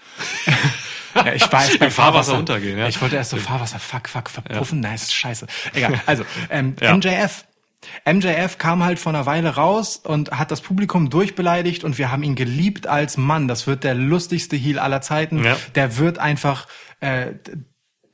ja, 1.14 1.32
ich 1.32 1.52
war 1.52 1.64
jetzt 1.64 1.78
bei 1.78 1.86
Im 1.86 1.92
Fahrwasser 1.92 2.36
untergehen, 2.36 2.78
ja. 2.78 2.88
Ich 2.88 3.00
wollte 3.00 3.14
erst 3.16 3.30
so 3.30 3.36
Fahrwasser, 3.36 3.78
fuck, 3.78 4.08
fuck, 4.08 4.28
verpuffen, 4.28 4.80
nein, 4.80 4.92
das 4.94 5.02
ist 5.04 5.14
scheiße. 5.14 5.46
Egal, 5.74 6.00
also, 6.06 6.24
ähm, 6.50 6.74
Ja. 6.80 6.94
MJF. 6.96 7.44
MJF 8.10 8.58
kam 8.58 8.84
halt 8.84 8.98
vor 8.98 9.12
einer 9.12 9.26
Weile 9.26 9.50
raus 9.56 9.96
und 9.96 10.30
hat 10.32 10.50
das 10.50 10.60
Publikum 10.60 11.10
durchbeleidigt 11.10 11.84
und 11.84 11.98
wir 11.98 12.10
haben 12.10 12.22
ihn 12.22 12.34
geliebt 12.34 12.86
als 12.86 13.16
Mann. 13.16 13.48
Das 13.48 13.66
wird 13.66 13.84
der 13.84 13.94
lustigste 13.94 14.56
Heel 14.56 14.78
aller 14.78 15.00
Zeiten. 15.00 15.44
Ja. 15.44 15.56
Der 15.74 15.98
wird 15.98 16.18
einfach 16.18 16.66
äh, 17.00 17.32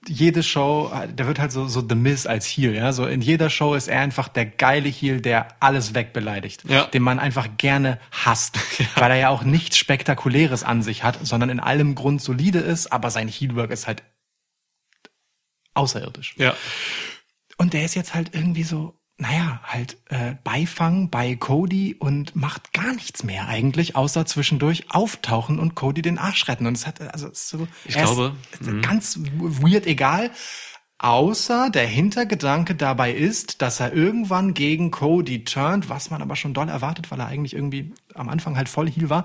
jede 0.07 0.43
Show, 0.43 0.91
der 1.13 1.27
wird 1.27 1.39
halt 1.39 1.53
so 1.53 1.67
so 1.69 1.85
The 1.87 1.95
Miz 1.95 2.25
als 2.25 2.47
Heel, 2.47 2.75
ja, 2.75 2.93
so 2.93 3.05
in 3.07 3.21
jeder 3.21 3.51
Show 3.51 3.75
ist 3.75 3.89
er 3.89 4.01
einfach 4.01 4.29
der 4.29 4.47
geile 4.47 4.89
Heel, 4.89 5.21
der 5.21 5.49
alles 5.61 5.93
wegbeleidigt, 5.95 6.65
Ja. 6.71 6.85
den 6.87 7.03
man 7.03 7.19
einfach 7.19 7.47
gerne 7.59 7.99
hasst, 8.11 8.59
weil 8.95 9.11
er 9.11 9.17
ja 9.19 9.29
auch 9.29 9.43
nichts 9.43 9.77
spektakuläres 9.77 10.63
an 10.65 10.83
sich 10.83 11.03
hat, 11.05 11.19
sondern 11.27 11.51
in 11.51 11.61
allem 11.61 11.95
Grund 11.95 12.23
solide 12.23 12.61
ist, 12.61 12.91
aber 12.91 13.11
sein 13.11 13.29
Heelwork 13.29 13.71
ist 13.71 13.87
halt 13.87 14.03
außerirdisch. 15.75 16.35
Ja. 16.39 16.55
Und 17.57 17.73
der 17.73 17.85
ist 17.85 17.95
jetzt 17.95 18.15
halt 18.15 18.35
irgendwie 18.35 18.63
so, 18.63 18.98
naja, 19.19 19.61
halt 19.65 19.99
äh, 20.11 20.37
Beifang 20.45 21.11
bei 21.11 21.35
Cody 21.35 21.97
und 21.99 22.37
macht 22.37 22.73
gar 22.73 22.95
nichts 22.95 23.25
mehr 23.25 23.49
eigentlich, 23.49 23.97
außer 23.97 24.25
zwischendurch 24.27 24.87
auftauchen 24.91 25.59
und 25.59 25.75
Cody 25.75 26.03
den 26.03 26.19
Arsch 26.19 26.47
retten. 26.47 26.67
Und 26.67 26.77
es 26.77 26.87
hat 26.87 27.01
also 27.01 27.29
so, 27.33 27.67
Ich 27.85 27.97
glaube, 27.97 28.37
ist 28.61 28.83
ganz 28.83 29.19
weird 29.19 29.87
egal. 29.87 30.31
Außer 31.01 31.71
der 31.71 31.87
Hintergedanke 31.87 32.75
dabei 32.75 33.13
ist, 33.13 33.63
dass 33.63 33.79
er 33.79 33.93
irgendwann 33.93 34.53
gegen 34.53 34.91
Cody 34.91 35.45
turnt, 35.45 35.89
was 35.89 36.11
man 36.11 36.23
aber 36.23 36.35
schon 36.35 36.55
doll 36.55 36.69
erwartet, 36.69 37.11
weil 37.11 37.21
er 37.21 37.27
eigentlich 37.27 37.55
irgendwie 37.55 37.93
am 38.15 38.29
Anfang 38.29 38.57
halt 38.57 38.69
voll 38.69 38.91
Heal 38.91 39.09
war, 39.09 39.25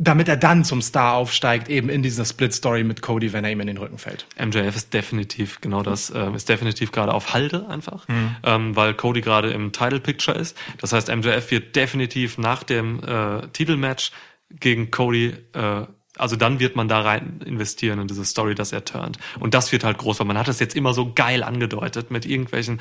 damit 0.00 0.28
er 0.28 0.36
dann 0.36 0.64
zum 0.64 0.80
Star 0.80 1.14
aufsteigt, 1.14 1.68
eben 1.68 1.88
in 1.88 2.04
dieser 2.04 2.24
Split-Story 2.24 2.84
mit 2.84 3.02
Cody, 3.02 3.32
wenn 3.32 3.44
er 3.44 3.50
ihm 3.50 3.60
in 3.60 3.66
den 3.66 3.78
Rücken 3.78 3.98
fällt. 3.98 4.26
MJF 4.40 4.76
ist 4.76 4.94
definitiv 4.94 5.60
genau 5.60 5.82
das, 5.82 6.12
ähm, 6.14 6.34
ist 6.34 6.48
definitiv 6.48 6.92
gerade 6.92 7.12
auf 7.12 7.34
Halde 7.34 7.68
einfach, 7.68 8.06
ähm, 8.44 8.76
weil 8.76 8.94
Cody 8.94 9.20
gerade 9.20 9.50
im 9.50 9.72
Title 9.72 9.98
Picture 9.98 10.38
ist. 10.38 10.56
Das 10.80 10.92
heißt, 10.92 11.08
MJF 11.08 11.50
wird 11.50 11.74
definitiv 11.74 12.38
nach 12.38 12.62
dem 12.62 13.02
äh, 13.02 13.48
Titelmatch 13.48 14.12
gegen 14.50 14.92
Cody, 14.92 15.34
äh, 15.52 15.86
also 16.16 16.36
dann 16.36 16.60
wird 16.60 16.76
man 16.76 16.86
da 16.86 17.00
rein 17.00 17.40
investieren 17.44 17.98
in 17.98 18.06
diese 18.06 18.24
Story, 18.24 18.54
dass 18.54 18.72
er 18.72 18.84
turnt. 18.84 19.18
Und 19.40 19.54
das 19.54 19.72
wird 19.72 19.82
halt 19.82 19.98
groß, 19.98 20.20
weil 20.20 20.26
man 20.26 20.38
hat 20.38 20.48
das 20.48 20.60
jetzt 20.60 20.76
immer 20.76 20.94
so 20.94 21.12
geil 21.12 21.42
angedeutet 21.42 22.10
mit 22.12 22.24
irgendwelchen 22.24 22.80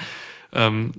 ähm, 0.53 0.91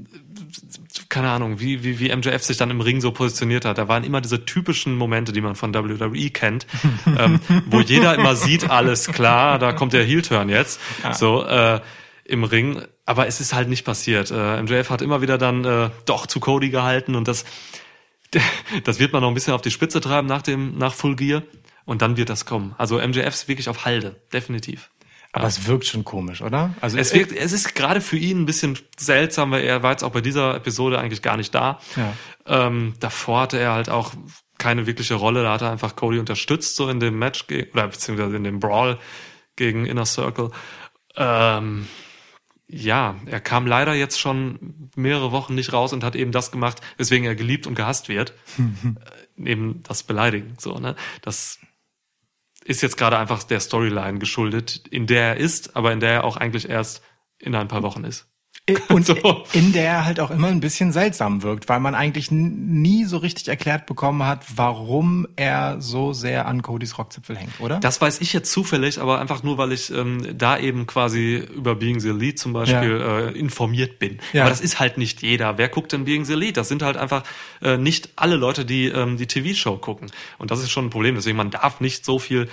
keine 1.09 1.31
Ahnung, 1.31 1.59
wie, 1.59 1.85
wie, 1.85 1.99
wie 1.99 2.15
MJF 2.15 2.43
sich 2.43 2.57
dann 2.59 2.71
im 2.71 2.81
Ring 2.81 3.01
so 3.01 3.13
positioniert 3.13 3.65
hat. 3.65 3.79
Da 3.79 3.89
waren 3.89 4.05
immer 4.05 4.21
diese 4.21 4.45
typischen 4.45 4.95
Momente, 4.95 5.33
die 5.33 5.41
man 5.41 5.55
von 5.55 5.75
WWE 5.75 6.31
kennt, 6.31 6.67
ähm, 7.19 7.41
wo 7.67 7.81
jeder 7.81 8.15
immer 8.15 8.37
sieht, 8.37 8.69
alles 8.69 9.09
klar, 9.09 9.59
da 9.59 9.73
kommt 9.73 9.95
der 9.95 10.05
Heel-Turn 10.05 10.49
jetzt. 10.49 10.81
So, 11.15 11.45
äh, 11.45 11.81
im 12.25 12.45
Ring. 12.45 12.83
Aber 13.07 13.27
es 13.27 13.41
ist 13.41 13.55
halt 13.55 13.69
nicht 13.69 13.85
passiert. 13.85 14.31
Äh, 14.31 14.63
MJF 14.63 14.91
hat 14.91 15.03
immer 15.03 15.23
wieder 15.23 15.39
dann 15.39 15.65
äh, 15.65 15.91
doch 16.05 16.27
zu 16.27 16.41
Cody 16.41 16.69
gehalten 16.69 17.15
und 17.15 17.27
das, 17.27 17.45
das 18.85 18.99
wird 18.99 19.13
man 19.13 19.23
noch 19.23 19.29
ein 19.29 19.35
bisschen 19.35 19.55
auf 19.55 19.63
die 19.63 19.71
Spitze 19.71 20.01
treiben 20.01 20.29
nach 20.29 20.43
dem, 20.43 20.77
nach 20.79 20.95
Full 20.95 21.17
Gear. 21.17 21.43
Und 21.87 22.03
dann 22.03 22.19
wird 22.19 22.29
das 22.29 22.45
kommen. 22.45 22.75
Also 22.77 22.99
MJF 22.99 23.29
ist 23.29 23.49
wirklich 23.49 23.71
auf 23.71 23.87
Halde. 23.87 24.17
Definitiv. 24.31 24.91
Aber 25.39 25.49
es 25.49 25.67
wirkt 25.67 25.87
schon 25.87 26.05
komisch, 26.05 26.43
oder? 26.43 26.75
Also 26.81 26.99
Es, 26.99 27.15
wirkt, 27.15 27.33
es 27.33 27.53
ist 27.53 27.75
gerade 27.75 28.01
für 28.01 28.17
ihn 28.17 28.43
ein 28.43 28.47
bisschen 28.47 28.79
seltsam, 28.99 29.51
weil 29.51 29.65
er 29.65 29.83
war 29.83 29.93
jetzt 29.93 30.03
auch 30.03 30.11
bei 30.11 30.21
dieser 30.21 30.55
Episode 30.57 30.99
eigentlich 30.99 31.23
gar 31.23 31.37
nicht 31.37 31.55
da. 31.55 31.81
Ja. 31.97 32.13
Ähm, 32.47 32.95
davor 33.01 33.43
hatte 33.43 33.59
er 33.59 33.73
halt 33.73 33.91
auch 33.91 34.13
keine 34.59 34.87
wirkliche 34.87 35.15
Rolle. 35.15 35.43
Da 35.43 35.53
hat 35.53 35.63
er 35.63 35.71
einfach 35.71 35.97
Cody 35.97 36.19
unterstützt, 36.19 36.77
so 36.77 36.89
in 36.89 37.01
dem 37.01 37.19
Match, 37.19 37.47
oder 37.73 37.89
beziehungsweise 37.89 38.37
in 38.37 38.45
dem 38.45 38.61
Brawl 38.61 38.99
gegen 39.57 39.87
Inner 39.87 40.07
Circle. 40.07 40.51
Ähm, 41.17 41.87
ja, 42.67 43.17
er 43.25 43.41
kam 43.41 43.67
leider 43.67 43.95
jetzt 43.95 44.21
schon 44.21 44.91
mehrere 44.95 45.33
Wochen 45.33 45.55
nicht 45.55 45.73
raus 45.73 45.93
und 45.93 46.05
hat 46.05 46.15
eben 46.15 46.33
das 46.33 46.51
gemacht, 46.51 46.81
weswegen 46.99 47.27
er 47.27 47.35
geliebt 47.35 47.67
und 47.67 47.75
gehasst 47.75 48.09
wird. 48.09 48.35
äh, 49.39 49.51
eben 49.51 49.83
das 49.85 50.03
Beleidigen, 50.03 50.55
so, 50.59 50.79
ne? 50.79 50.95
Das 51.23 51.59
ist 52.69 52.83
jetzt 52.83 52.99
gerade 52.99 53.19
einfach 53.19 53.43
der 53.45 53.61
Storyline 53.61 54.19
geschuldet, 54.19 54.87
in 54.91 55.07
der 55.07 55.29
er 55.29 55.37
ist, 55.39 55.75
aber 55.75 55.91
in 55.91 56.01
der 56.01 56.13
er 56.13 56.25
auch 56.25 56.37
eigentlich 56.37 56.69
erst 56.69 57.03
in 57.39 57.55
ein 57.55 57.67
paar 57.67 57.83
Wochen 57.83 58.05
ist. 58.05 58.29
Und 58.89 59.07
So. 59.07 59.45
in 59.53 59.73
der 59.73 59.85
er 59.85 60.05
halt 60.05 60.21
auch 60.21 60.31
immer 60.31 60.49
ein 60.49 60.61
bisschen 60.61 60.93
seltsam 60.93 61.43
wirkt, 61.43 61.69
weil 61.69 61.81
man 61.81 61.95
eigentlich 61.95 62.31
nie 62.31 63.05
so 63.05 63.17
richtig 63.19 63.49
erklärt 63.49 63.87
bekommen 63.87 64.25
hat, 64.25 64.45
warum 64.57 65.27
er 65.37 65.81
so 65.81 66.13
sehr 66.13 66.47
an 66.47 66.63
Codys 66.63 66.99
Rockzipfel 66.99 67.37
hängt, 67.37 67.61
oder? 67.61 67.81
Das 67.81 68.01
weiß 68.01 68.21
ich 68.21 68.33
jetzt 68.33 68.53
zufällig, 68.53 69.01
aber 69.01 69.19
einfach 69.21 69.43
nur, 69.43 69.59
weil 69.59 69.73
ich 69.73 69.91
ähm, 69.91 70.37
da 70.37 70.59
eben 70.59 70.87
quasi 70.87 71.37
über 71.37 71.75
Being 71.75 72.01
the 72.01 72.11
Lead 72.11 72.39
zum 72.39 72.53
Beispiel 72.53 73.33
äh, 73.35 73.39
informiert 73.39 73.99
bin. 73.99 74.19
Ja. 74.33 74.43
Aber 74.43 74.51
das 74.51 74.61
ist 74.61 74.79
halt 74.81 74.99
nicht 74.99 75.23
jeder. 75.23 75.59
Wer 75.59 75.69
guckt 75.69 75.93
denn 75.93 76.05
Being 76.05 76.25
the 76.25 76.35
Lead? 76.35 76.57
Das 76.57 76.69
sind 76.69 76.83
halt 76.83 76.97
einfach 76.97 77.23
äh, 77.63 77.77
nicht 77.77 78.11
alle 78.17 78.37
Leute, 78.37 78.65
die 78.65 78.87
ähm, 78.87 79.17
die 79.17 79.27
TV-Show 79.27 79.79
gucken. 79.79 80.11
Und 80.39 80.51
das 80.51 80.61
ist 80.61 80.71
schon 80.71 80.87
ein 80.87 80.91
Problem. 80.91 81.15
Deswegen, 81.15 81.37
man 81.37 81.51
darf 81.51 81.81
nicht 81.81 82.05
so 82.05 82.19
viel 82.19 82.49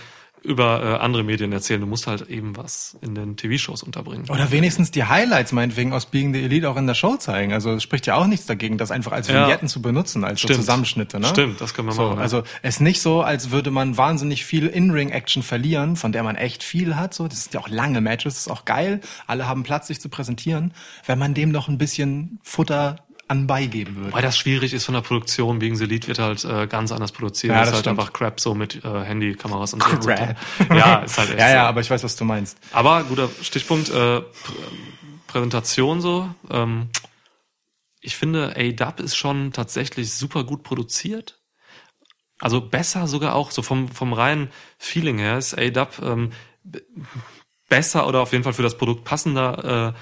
über 0.45 0.81
äh, 0.81 1.03
andere 1.03 1.23
Medien 1.23 1.51
erzählen. 1.51 1.81
Du 1.81 1.87
musst 1.87 2.07
halt 2.07 2.29
eben 2.29 2.55
was 2.55 2.97
in 3.01 3.15
den 3.15 3.35
TV-Shows 3.35 3.83
unterbringen. 3.83 4.29
Oder 4.29 4.51
wenigstens 4.51 4.91
die 4.91 5.03
Highlights 5.03 5.51
meinetwegen 5.51 5.91
aus 5.91 6.05
Being 6.05 6.33
the 6.33 6.41
Elite 6.43 6.69
auch 6.69 6.77
in 6.77 6.87
der 6.87 6.93
Show 6.93 7.17
zeigen. 7.17 7.51
Also 7.51 7.71
es 7.73 7.83
spricht 7.83 8.05
ja 8.07 8.15
auch 8.15 8.27
nichts 8.27 8.45
dagegen, 8.45 8.77
das 8.77 8.91
einfach 8.91 9.11
als 9.11 9.27
Ja. 9.27 9.41
Vignetten 9.41 9.67
zu 9.67 9.81
benutzen, 9.81 10.23
als 10.23 10.41
so. 10.41 10.47
Zusammenschnitte. 10.47 11.19
Ne? 11.19 11.27
Stimmt, 11.27 11.59
das 11.61 11.73
können 11.73 11.87
wir 11.87 11.93
so, 11.93 12.03
machen, 12.03 12.17
ja. 12.17 12.21
Also 12.21 12.43
es 12.61 12.75
ist 12.75 12.81
nicht 12.81 13.01
so, 13.01 13.21
als 13.21 13.51
würde 13.51 13.71
man 13.71 13.97
wahnsinnig 13.97 14.45
viel 14.45 14.67
In-Ring-Action 14.67 15.43
verlieren, 15.43 15.95
von 15.95 16.11
der 16.11 16.23
man 16.23 16.35
echt 16.35 16.63
viel 16.63 16.95
hat. 16.95 17.13
So, 17.13 17.27
das 17.27 17.43
sind 17.43 17.53
ja 17.53 17.59
auch 17.59 17.69
lange 17.69 18.01
Matches, 18.01 18.35
das 18.35 18.41
ist 18.47 18.51
auch 18.51 18.65
geil. 18.65 19.01
Alle 19.27 19.47
haben 19.47 19.63
Platz, 19.63 19.87
sich 19.87 19.99
zu 19.99 20.09
präsentieren. 20.09 20.73
Wenn 21.05 21.19
man 21.19 21.33
dem 21.33 21.51
noch 21.51 21.67
ein 21.67 21.77
bisschen 21.77 22.39
Futter 22.43 22.97
anbei 23.27 23.65
geben 23.65 23.95
würde. 23.95 24.13
Weil 24.13 24.21
das 24.21 24.37
schwierig 24.37 24.73
ist 24.73 24.85
von 24.85 24.93
der 24.93 25.01
Produktion. 25.01 25.59
The 25.59 25.85
Lead 25.85 26.07
wird 26.07 26.19
halt 26.19 26.43
äh, 26.45 26.67
ganz 26.67 26.91
anders 26.91 27.11
produziert. 27.11 27.51
Ja, 27.53 27.59
das 27.61 27.69
ist 27.69 27.73
halt 27.75 27.85
stimmt. 27.85 27.99
einfach 27.99 28.13
Crap 28.13 28.39
so 28.39 28.53
mit 28.53 28.83
äh, 28.85 29.03
Handykameras 29.03 29.73
und 29.73 29.81
so. 29.83 29.89
Crap. 29.89 30.37
Ja, 30.71 30.97
ist 30.99 31.17
halt 31.17 31.29
echt 31.31 31.39
ja, 31.39 31.47
so. 31.49 31.53
ja, 31.55 31.67
aber 31.67 31.81
ich 31.81 31.89
weiß, 31.89 32.03
was 32.03 32.15
du 32.15 32.23
meinst. 32.25 32.57
Aber 32.71 33.03
guter 33.03 33.29
Stichpunkt, 33.41 33.89
äh, 33.89 33.93
Prä- 33.93 34.23
Präsentation 35.27 36.01
so. 36.01 36.29
Ähm, 36.51 36.89
ich 37.99 38.15
finde, 38.15 38.55
A-Dub 38.55 38.99
ist 38.99 39.15
schon 39.15 39.51
tatsächlich 39.51 40.13
super 40.13 40.43
gut 40.43 40.61
produziert. 40.63 41.39
Also 42.39 42.61
besser 42.61 43.07
sogar 43.07 43.33
auch, 43.33 43.49
so 43.51 43.61
vom, 43.63 43.87
vom 43.87 44.13
reinen 44.13 44.49
Feeling 44.77 45.17
her 45.17 45.37
ist 45.39 45.57
A-Dub 45.57 45.99
ähm, 46.03 46.31
besser 47.69 48.07
oder 48.07 48.19
auf 48.21 48.31
jeden 48.33 48.43
Fall 48.43 48.53
für 48.53 48.61
das 48.63 48.77
Produkt 48.77 49.03
passender 49.03 49.93
äh, 49.95 49.99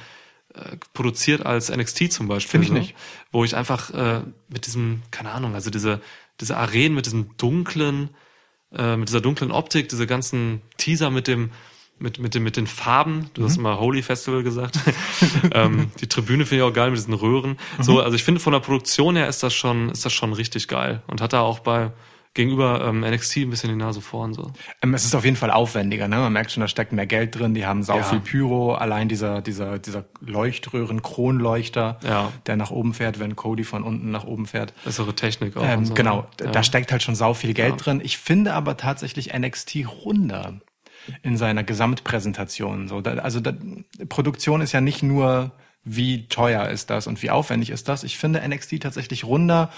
produziert 0.93 1.45
als 1.45 1.69
NXT 1.75 2.11
zum 2.11 2.27
Beispiel. 2.27 2.51
Finde 2.51 2.65
ich 2.65 2.69
so, 2.69 2.73
nicht. 2.73 2.95
Wo 3.31 3.43
ich 3.43 3.55
einfach 3.55 3.91
äh, 3.91 4.21
mit 4.49 4.65
diesem, 4.65 5.01
keine 5.11 5.31
Ahnung, 5.31 5.55
also 5.55 5.69
diese, 5.69 6.01
diese 6.39 6.57
Arenen 6.57 6.93
mit 6.93 7.05
diesem 7.05 7.35
dunklen, 7.37 8.09
äh, 8.71 8.95
mit 8.97 9.09
dieser 9.09 9.21
dunklen 9.21 9.51
Optik, 9.51 9.89
diese 9.89 10.07
ganzen 10.07 10.61
Teaser 10.77 11.09
mit 11.09 11.27
dem, 11.27 11.51
mit, 11.99 12.19
mit 12.19 12.35
dem, 12.35 12.43
mit 12.43 12.57
den 12.57 12.67
Farben, 12.67 13.29
du 13.33 13.41
Mhm. 13.41 13.45
hast 13.45 13.57
mal 13.57 13.77
Holy 13.79 14.01
Festival 14.01 14.43
gesagt. 14.43 14.79
ähm, 15.53 15.91
die 16.01 16.07
Tribüne 16.07 16.45
finde 16.45 16.63
ich 16.63 16.69
auch 16.69 16.73
geil 16.73 16.89
mit 16.89 16.97
diesen 16.97 17.13
Röhren. 17.13 17.57
Mhm. 17.77 17.83
So, 17.83 17.99
also 18.01 18.15
ich 18.15 18.23
finde 18.23 18.39
von 18.41 18.53
der 18.53 18.59
Produktion 18.59 19.15
her 19.15 19.27
ist 19.27 19.41
das 19.43 19.53
schon, 19.53 19.89
ist 19.89 20.05
das 20.05 20.13
schon 20.13 20.33
richtig 20.33 20.67
geil. 20.67 21.01
Und 21.07 21.21
hat 21.21 21.33
da 21.33 21.41
auch 21.41 21.59
bei 21.59 21.91
gegenüber 22.33 22.83
ähm, 22.85 23.01
NXT 23.01 23.37
ein 23.37 23.49
bisschen 23.51 23.69
die 23.69 23.75
Nase 23.75 24.01
vorn 24.01 24.33
so. 24.33 24.51
Ähm, 24.81 24.93
es 24.93 25.05
ist 25.05 25.13
auf 25.15 25.23
jeden 25.23 25.35
Fall 25.37 25.51
aufwendiger, 25.51 26.07
ne? 26.07 26.17
Man 26.17 26.33
merkt 26.33 26.51
schon, 26.51 26.61
da 26.61 26.67
steckt 26.67 26.91
mehr 26.91 27.05
Geld 27.05 27.37
drin, 27.37 27.53
die 27.53 27.65
haben 27.65 27.83
sau 27.83 27.97
Ja. 27.97 28.03
viel 28.03 28.19
Pyro, 28.21 28.73
allein 28.73 29.07
dieser, 29.07 29.41
dieser, 29.41 29.77
dieser 29.79 30.05
Leuchtröhren, 30.19 31.01
Kronleuchter, 31.03 31.99
Ja. 32.03 32.31
der 32.47 32.55
nach 32.55 32.71
oben 32.71 32.93
fährt, 32.93 33.19
wenn 33.19 33.35
Cody 33.35 33.63
von 33.63 33.83
unten 33.83 34.09
nach 34.11 34.23
oben 34.23 34.45
fährt. 34.47 34.73
Bessere 34.83 35.13
Technik 35.15 35.55
auch. 35.57 35.63
Ähm, 35.63 35.85
so. 35.85 35.93
genau, 35.93 36.27
d- 36.39 36.45
Ja. 36.45 36.51
da 36.51 36.63
steckt 36.63 36.91
halt 36.91 37.03
schon 37.03 37.15
sau 37.15 37.33
viel 37.33 37.53
Geld 37.53 37.85
drin. 37.85 38.01
Ich 38.03 38.17
finde 38.17 38.53
aber 38.53 38.77
tatsächlich 38.77 39.33
NXT 39.33 39.85
runder 40.05 40.53
in 41.21 41.37
seiner 41.37 41.63
Gesamtpräsentation. 41.63 42.87
So, 42.87 43.01
da, 43.01 43.15
also 43.15 43.39
da, 43.39 43.53
Produktion 44.09 44.61
ist 44.61 44.71
ja 44.71 44.81
nicht 44.81 45.03
nur 45.03 45.51
wie 45.85 46.27
teuer 46.29 46.69
ist 46.69 46.89
das 46.89 47.07
und 47.07 47.21
wie 47.23 47.29
aufwendig 47.29 47.69
ist 47.69 47.89
das. 47.89 48.05
Ich 48.05 48.17
finde 48.17 48.39
NXT 48.47 48.79
tatsächlich 48.81 49.25
runder 49.25 49.69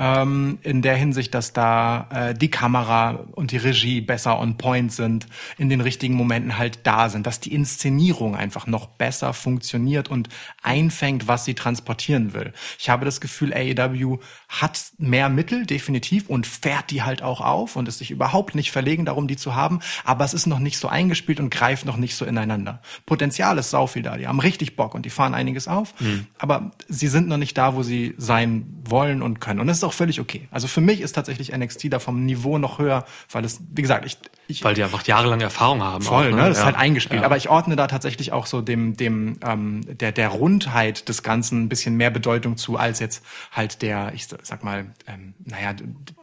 ähm, 0.00 0.58
in 0.62 0.80
der 0.80 0.96
Hinsicht, 0.96 1.34
dass 1.34 1.52
da 1.52 2.08
äh, 2.10 2.34
die 2.34 2.50
Kamera 2.50 3.26
und 3.32 3.52
die 3.52 3.58
Regie 3.58 4.00
besser 4.00 4.40
on 4.40 4.56
point 4.56 4.92
sind, 4.92 5.26
in 5.58 5.68
den 5.68 5.82
richtigen 5.82 6.14
Momenten 6.14 6.56
halt 6.56 6.80
da 6.84 7.10
sind, 7.10 7.26
dass 7.26 7.38
die 7.38 7.52
Inszenierung 7.52 8.34
einfach 8.34 8.66
noch 8.66 8.86
besser 8.86 9.34
funktioniert 9.34 10.08
und 10.08 10.30
einfängt, 10.62 11.28
was 11.28 11.44
sie 11.44 11.54
transportieren 11.54 12.32
will. 12.32 12.54
Ich 12.78 12.88
habe 12.88 13.04
das 13.04 13.20
Gefühl, 13.20 13.52
AEW 13.52 14.18
hat 14.48 14.80
mehr 14.96 15.28
Mittel, 15.28 15.66
definitiv, 15.66 16.30
und 16.30 16.46
fährt 16.46 16.90
die 16.90 17.02
halt 17.02 17.22
auch 17.22 17.42
auf 17.42 17.76
und 17.76 17.86
ist 17.86 17.98
sich 17.98 18.10
überhaupt 18.10 18.54
nicht 18.54 18.72
verlegen 18.72 19.04
darum, 19.04 19.28
die 19.28 19.36
zu 19.36 19.54
haben, 19.54 19.80
aber 20.04 20.24
es 20.24 20.32
ist 20.32 20.46
noch 20.46 20.60
nicht 20.60 20.78
so 20.78 20.88
eingespielt 20.88 21.40
und 21.40 21.50
greift 21.50 21.84
noch 21.84 21.98
nicht 21.98 22.16
so 22.16 22.24
ineinander. 22.24 22.80
Potenzial 23.04 23.58
ist 23.58 23.68
sau 23.68 23.86
viel 23.86 24.02
da, 24.02 24.16
die 24.16 24.26
haben 24.26 24.40
richtig 24.40 24.76
Bock 24.76 24.94
und 24.94 25.04
die 25.04 25.10
fahren 25.10 25.34
einiges 25.34 25.68
auf, 25.68 25.92
aber 26.38 26.70
sie 26.88 27.08
sind 27.08 27.28
noch 27.28 27.36
nicht 27.36 27.58
da, 27.58 27.74
wo 27.74 27.82
sie 27.82 28.14
sein 28.16 28.64
wollen 28.84 29.20
und 29.20 29.40
können. 29.40 29.60
Und 29.60 29.66
das 29.66 29.78
ist 29.78 29.84
auch 29.84 29.89
völlig 29.92 30.20
okay. 30.20 30.48
Also 30.50 30.66
für 30.68 30.80
mich 30.80 31.00
ist 31.00 31.12
tatsächlich 31.12 31.56
NXT 31.56 31.92
da 31.92 31.98
vom 31.98 32.24
Niveau 32.24 32.58
noch 32.58 32.78
höher, 32.78 33.04
weil 33.30 33.44
es, 33.44 33.60
wie 33.72 33.82
gesagt, 33.82 34.04
ich, 34.06 34.16
ich 34.48 34.64
Weil 34.64 34.74
die 34.74 34.82
einfach 34.82 35.04
jahrelang 35.06 35.40
Erfahrung 35.40 35.82
haben. 35.82 36.02
Voll, 36.02 36.32
auch, 36.32 36.36
ne? 36.36 36.42
Das 36.48 36.50
ist 36.50 36.58
Ja. 36.58 36.64
halt 36.66 36.76
eingespielt. 36.76 37.20
Ja. 37.20 37.26
Aber 37.26 37.36
ich 37.36 37.48
ordne 37.48 37.76
da 37.76 37.86
tatsächlich 37.86 38.32
auch 38.32 38.46
so 38.46 38.60
dem, 38.60 38.96
dem, 38.96 39.38
ähm, 39.46 39.82
der, 39.86 40.12
der 40.12 40.28
Rundheit 40.28 41.08
des 41.08 41.22
Ganzen 41.22 41.62
ein 41.64 41.68
bisschen 41.68 41.96
mehr 41.96 42.10
Bedeutung 42.10 42.56
zu, 42.56 42.76
als 42.76 42.98
jetzt 42.98 43.24
halt 43.52 43.82
der, 43.82 44.12
ich 44.14 44.26
sag 44.42 44.64
mal, 44.64 44.86
ähm, 45.06 45.34
naja, 45.44 45.74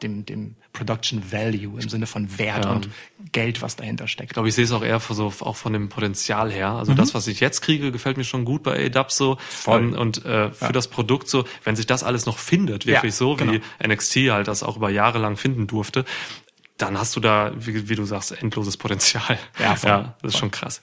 dem, 0.02 0.26
dem 0.26 0.56
Production 0.78 1.32
Value 1.32 1.82
im 1.82 1.90
Sinne 1.90 2.06
von 2.06 2.38
Wert 2.38 2.66
Ja. 2.66 2.72
und 2.72 2.90
Geld, 3.32 3.62
was 3.62 3.76
dahinter 3.76 4.08
steckt. 4.08 4.32
Ich 4.32 4.34
glaube, 4.36 4.48
ich 4.48 4.54
sehe 4.56 4.64
es 4.64 4.72
auch 4.72 4.84
eher 4.84 5.00
so, 5.00 5.34
auch 5.40 5.56
von 5.56 5.74
dem 5.74 5.90
Potenzial 5.90 6.52
her. 6.52 6.70
Also 6.70 6.94
das, 6.94 7.14
was 7.14 7.28
ich 7.28 7.40
jetzt 7.40 7.62
kriege, 7.62 7.92
gefällt 7.92 8.18
mir 8.18 8.24
schon 8.24 8.46
gut 8.46 8.64
bei 8.64 8.86
ADAP 8.86 9.12
so. 9.12 9.34
Mhm. 9.34 9.38
Voll. 9.50 9.80
Ähm, 9.80 9.94
Und 9.94 10.26
äh, 10.26 10.52
für 10.52 10.72
das 10.74 10.88
Produkt 10.88 11.28
so, 11.30 11.46
wenn 11.64 11.76
sich 11.76 11.88
das 11.88 12.04
alles 12.04 12.26
noch 12.26 12.38
findet, 12.38 12.86
wirklich 12.86 13.12
Ja, 13.14 13.18
so, 13.18 13.36
genau. 13.36 13.54
wie 13.54 13.62
NXT 13.88 14.16
halt 14.32 14.48
das 14.48 14.62
auch 14.64 14.78
über 14.78 14.90
Jahre 14.90 15.18
lang 15.18 15.36
finden 15.38 15.66
durfte, 15.68 16.06
dann 16.78 16.98
hast 17.00 17.16
du 17.16 17.20
da, 17.20 17.52
wie, 17.58 17.90
wie 17.90 17.96
du 17.96 18.06
sagst, 18.06 18.32
endloses 18.40 18.78
Potenzial. 18.78 19.40
Ja, 19.60 19.76
voll. 19.76 19.90
ja 19.90 20.16
das 20.22 20.34
ist 20.34 20.40
schon 20.40 20.52
krass. 20.52 20.82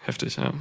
Heftig, 0.00 0.36
ja. 0.36 0.52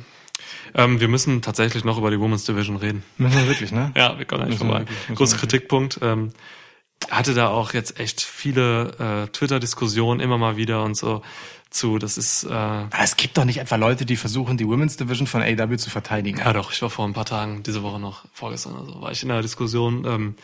Ähm, 0.75 0.99
wir 0.99 1.07
müssen 1.07 1.41
tatsächlich 1.41 1.83
noch 1.83 1.97
über 1.97 2.11
die 2.11 2.19
Women's 2.19 2.45
Division 2.45 2.77
reden. 2.77 3.03
Müssen 3.17 3.37
wir 3.39 3.47
wirklich, 3.47 3.71
ne? 3.71 3.91
Ja, 3.97 4.17
wir 4.17 4.25
kommen 4.25 4.47
nicht 4.47 4.59
wir 4.61 4.67
vorbei. 4.67 4.85
Großer. 5.13 5.37
Kritikpunkt. 5.37 5.99
Ähm, 6.01 6.31
hatte 7.11 7.33
da 7.33 7.49
auch 7.49 7.73
jetzt 7.73 7.99
echt 7.99 8.21
viele 8.21 9.25
äh, 9.25 9.31
Twitter-Diskussionen 9.31 10.19
immer 10.19 10.37
mal 10.37 10.57
wieder 10.57 10.83
und 10.83 10.95
so 10.95 11.21
zu. 11.69 11.97
Das 11.97 12.17
ist 12.17 12.43
äh, 12.43 12.51
Aber 12.51 12.89
es 13.01 13.17
gibt 13.17 13.37
doch 13.37 13.45
nicht 13.45 13.59
etwa 13.59 13.75
Leute, 13.75 14.05
die 14.05 14.15
versuchen, 14.15 14.57
die 14.57 14.67
Women's 14.67 14.97
Division 14.97 15.27
von 15.27 15.41
AEW 15.41 15.77
zu 15.77 15.89
verteidigen. 15.89 16.39
ja 16.39 16.53
doch. 16.53 16.71
Ich 16.71 16.81
war 16.81 16.89
vor 16.89 17.05
ein 17.05 17.13
paar 17.13 17.25
Tagen, 17.25 17.63
diese 17.63 17.83
Woche 17.83 17.99
noch 17.99 18.25
vorgestern, 18.33 18.75
also 18.75 19.01
war 19.01 19.11
ich 19.11 19.23
in 19.23 19.31
einer 19.31 19.41
Diskussion. 19.41 20.05
Ähm, 20.05 20.35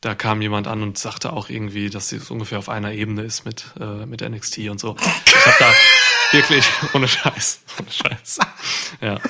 da 0.00 0.14
kam 0.14 0.40
jemand 0.40 0.66
an 0.66 0.82
und 0.82 0.96
sagte 0.96 1.32
auch 1.32 1.50
irgendwie, 1.50 1.90
dass 1.90 2.08
sie 2.08 2.18
so 2.18 2.32
ungefähr 2.32 2.58
auf 2.58 2.70
einer 2.70 2.92
Ebene 2.92 3.22
ist 3.22 3.44
mit 3.44 3.66
äh, 3.78 4.06
mit 4.06 4.22
NXT 4.22 4.70
und 4.70 4.80
so. 4.80 4.96
Ich 5.26 5.46
habe 5.46 5.56
da 5.58 5.72
wirklich 6.32 6.66
ohne 6.94 7.06
Scheiß, 7.06 7.60
ohne 7.78 7.90
Scheiß. 7.90 8.38
Ja, 9.02 9.20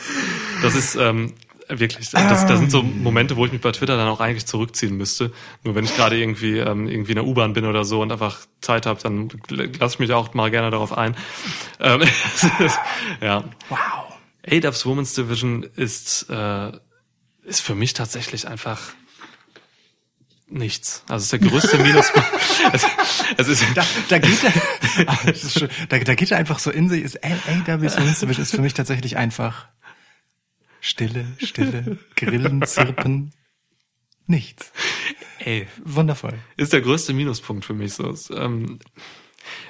das 0.62 0.76
ist 0.76 0.94
ähm, 0.94 1.34
wirklich. 1.78 2.10
Das, 2.10 2.46
das 2.46 2.58
sind 2.58 2.70
so 2.70 2.82
Momente, 2.82 3.36
wo 3.36 3.46
ich 3.46 3.52
mich 3.52 3.60
bei 3.60 3.72
Twitter 3.72 3.96
dann 3.96 4.08
auch 4.08 4.20
eigentlich 4.20 4.46
zurückziehen 4.46 4.96
müsste. 4.96 5.32
Nur 5.62 5.74
wenn 5.74 5.84
ich 5.84 5.94
gerade 5.96 6.18
irgendwie 6.18 6.58
ähm, 6.58 6.88
irgendwie 6.88 7.12
in 7.12 7.16
der 7.16 7.26
U-Bahn 7.26 7.52
bin 7.52 7.64
oder 7.64 7.84
so 7.84 8.02
und 8.02 8.12
einfach 8.12 8.38
Zeit 8.60 8.86
habe, 8.86 9.00
dann 9.02 9.28
lasse 9.48 9.94
ich 9.94 9.98
mich 9.98 10.12
auch 10.12 10.34
mal 10.34 10.50
gerne 10.50 10.70
darauf 10.70 10.96
ein. 10.96 11.16
Ähm, 11.78 12.02
ja. 13.20 13.44
Wow. 13.68 13.78
ADAPS 14.46 14.86
Women's 14.86 15.14
Division 15.14 15.66
ist, 15.76 16.28
äh, 16.30 16.72
ist 17.44 17.60
für 17.60 17.74
mich 17.74 17.94
tatsächlich 17.94 18.48
einfach 18.48 18.80
nichts. 20.48 21.04
Also 21.08 21.16
es 21.16 21.22
ist 21.24 21.32
der 21.32 21.50
größte 21.50 21.78
Minuspunkt. 21.82 22.28
es, 22.72 22.86
es 23.36 23.48
ist, 23.48 23.64
Da, 23.74 23.84
da 24.08 24.18
geht 24.18 24.44
er, 24.44 24.52
Ah, 25.06 25.18
da, 25.88 25.98
da 25.98 26.14
geht 26.14 26.30
er 26.30 26.38
einfach 26.38 26.58
so 26.58 26.70
in 26.70 26.88
sich. 26.88 27.02
Ist 27.02 27.22
AW's 27.22 27.96
Women's 27.96 28.20
Division 28.20 28.42
ist 28.42 28.50
für 28.50 28.60
mich 28.60 28.74
tatsächlich 28.74 29.16
einfach 29.16 29.68
Stille, 30.80 31.26
Stille, 31.38 31.98
Grillen, 32.16 32.62
Zirpen, 32.66 33.32
nichts. 34.26 34.72
ey, 35.40 35.66
Wundervoll. 35.84 36.38
ist 36.56 36.72
der 36.72 36.80
größte 36.80 37.12
Minuspunkt 37.12 37.64
für 37.64 37.74
mich 37.74 37.94
so. 37.94 38.14
Ähm, 38.34 38.78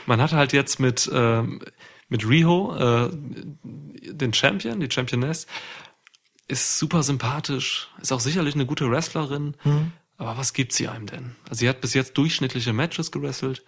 man 0.07 0.20
hat 0.20 0.32
halt 0.32 0.53
jetzt 0.53 0.81
mit 0.81 1.11
ähm, 1.12 1.61
mit 2.09 2.28
Riho 2.28 2.77
äh, 2.77 3.11
den 3.62 4.35
Champion, 4.35 4.81
die 4.81 4.91
Championess, 4.91 5.47
ist 6.49 6.78
super 6.78 7.03
sympathisch, 7.05 7.89
ist 8.03 8.12
auch 8.12 8.20
sicherlich 8.20 8.57
eine 8.57 8.66
gute 8.66 8.91
Wrestlerin. 8.91 9.55
Aber 10.19 10.37
was 10.37 10.53
gibt 10.53 10.73
sie 10.73 10.89
einem 10.89 11.07
denn? 11.07 11.37
Also 11.49 11.61
sie 11.61 11.69
hat 11.69 11.81
bis 11.81 11.95
jetzt 11.95 12.19
durchschnittliche 12.19 12.73
Matches 12.73 13.12
gewrestelt. 13.12 13.65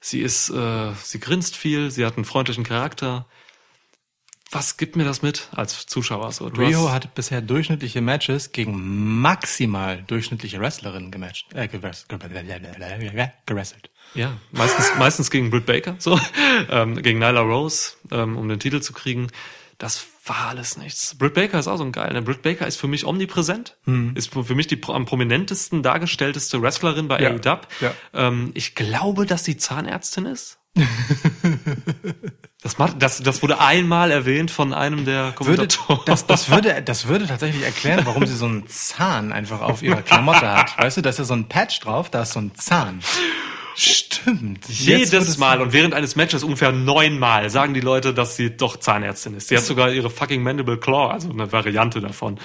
Sie 0.00 0.20
ist, 0.20 0.50
äh, 0.50 0.92
sie 1.00 1.20
grinst 1.20 1.56
viel, 1.56 1.90
sie 1.90 2.04
hat 2.04 2.16
einen 2.16 2.24
freundlichen 2.24 2.64
Charakter. 2.64 3.26
Was 4.50 4.76
gibt 4.76 4.94
mir 4.94 5.04
das 5.04 5.22
mit 5.22 5.48
als 5.52 5.86
Zuschauer? 5.86 6.30
So, 6.30 6.46
Rio 6.46 6.92
hat 6.92 7.14
bisher 7.16 7.40
durchschnittliche 7.42 8.00
Matches 8.00 8.52
gegen 8.52 9.20
maximal 9.20 10.02
durchschnittliche 10.06 10.60
Wrestlerinnen 10.60 11.10
gematcht, 11.10 11.52
äh, 11.52 11.66
gewrest- 11.66 12.06
gewrestelt. 13.46 13.90
Ja, 14.14 14.36
meistens, 14.52 14.92
meistens 14.98 15.30
gegen 15.32 15.50
Britt 15.50 15.66
Baker, 15.66 15.96
so, 15.98 16.18
ähm, 16.70 17.02
gegen 17.02 17.18
Nyla 17.18 17.40
Rose, 17.40 17.94
ähm, 18.12 18.36
um 18.36 18.48
den 18.48 18.60
Titel 18.60 18.80
zu 18.80 18.92
kriegen. 18.92 19.28
Das 19.78 20.06
war 20.24 20.46
alles 20.48 20.76
nichts. 20.78 21.16
Britt 21.18 21.34
Baker 21.34 21.58
ist 21.58 21.66
auch 21.68 21.76
so 21.76 21.84
ein 21.84 21.92
geil. 21.92 22.12
Ne? 22.12 22.22
Britt 22.22 22.40
Baker 22.42 22.66
ist 22.66 22.76
für 22.76 22.88
mich 22.88 23.04
omnipräsent, 23.04 23.76
ist 24.14 24.32
für 24.32 24.54
mich 24.54 24.68
die 24.68 24.80
am 24.88 25.04
prominentesten 25.04 25.82
dargestellteste 25.82 26.62
Wrestlerin 26.62 27.08
bei 27.08 27.20
Ja, 27.20 27.30
AEW. 27.30 27.60
ja. 27.80 27.92
Ähm, 28.14 28.52
ich 28.54 28.74
glaube, 28.74 29.26
dass 29.26 29.44
sie 29.44 29.56
Zahnärztin 29.58 30.24
ist. 30.26 30.58
das, 32.66 32.78
macht, 32.78 33.00
das, 33.00 33.22
das 33.22 33.42
wurde 33.42 33.60
einmal 33.60 34.10
erwähnt 34.10 34.50
von 34.50 34.74
einem 34.74 35.04
der 35.04 35.26
Würde, 35.26 35.32
Kommentatoren. 35.34 36.00
das, 36.04 36.26
das, 36.26 36.50
würde, 36.50 36.82
das 36.82 37.06
würde 37.06 37.26
tatsächlich 37.26 37.62
erklären, 37.64 38.00
warum 38.04 38.26
sie 38.26 38.34
so 38.36 38.46
einen 38.46 38.66
Zahn 38.66 39.32
einfach 39.32 39.60
auf 39.60 39.82
ihrer 39.82 40.02
Klamotte 40.02 40.52
hat. 40.52 40.76
Weißt 40.78 40.96
du, 40.96 41.00
da 41.02 41.10
ist 41.10 41.18
ja 41.18 41.24
so 41.24 41.34
ein 41.34 41.48
Patch 41.48 41.78
drauf, 41.80 42.10
da 42.10 42.22
ist 42.22 42.32
so 42.32 42.40
ein 42.40 42.54
Zahn. 42.56 43.00
Stimmt. 43.78 44.66
Jedes 44.68 45.36
Mal 45.38 45.60
und 45.60 45.72
während 45.72 45.92
eines 45.94 46.16
Matches 46.16 46.42
ungefähr 46.42 46.72
neunmal 46.72 47.50
sagen 47.50 47.74
die 47.74 47.80
Leute, 47.80 48.14
dass 48.14 48.34
sie 48.34 48.56
doch 48.56 48.78
Zahnärztin 48.78 49.34
ist. 49.34 49.48
Sie 49.48 49.56
hat 49.56 49.64
sogar 49.64 49.90
ihre 49.92 50.08
fucking 50.10 50.42
Mandible 50.42 50.78
Claw, 50.78 51.10
also 51.12 51.30
eine 51.30 51.52
Variante 51.52 52.00
davon. 52.00 52.38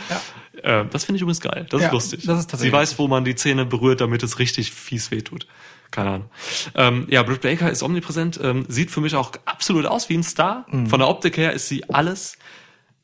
Äh, 0.62 0.84
das 0.92 1.06
finde 1.06 1.16
ich 1.18 1.22
übrigens 1.22 1.40
geil. 1.42 1.66
Das 1.70 1.82
Ja, 1.82 1.88
ist 1.88 1.94
lustig. 1.94 2.24
das 2.26 2.40
ist 2.40 2.50
tatsächlich 2.52 2.74
sie 2.74 2.78
weiß, 2.78 3.00
wo 3.00 3.08
man 3.08 3.24
die 3.24 3.36
Zähne 3.36 3.66
berührt, 3.66 4.02
damit 4.02 4.22
es 4.24 4.40
richtig 4.40 4.72
fies 4.72 5.10
wehtut. 5.10 5.48
Keine 5.92 6.10
Ahnung. 6.10 6.30
Ähm, 6.76 7.08
ja, 7.10 7.22
Britt 7.22 7.42
Baker 7.42 7.70
ist 7.70 7.84
omnipräsent, 7.84 8.40
ähm, 8.42 8.66
sieht 8.70 8.92
für 8.92 9.02
mich 9.02 9.16
auch 9.16 9.34
absolut 9.46 9.86
aus 9.86 10.08
wie 10.10 10.18
ein 10.18 10.24
Star. 10.24 10.66
Mhm. 10.70 10.88
Von 10.88 11.00
der 11.00 11.10
Optik 11.10 11.38
her 11.38 11.52
ist 11.52 11.68
sie 11.68 11.90
alles 11.90 12.38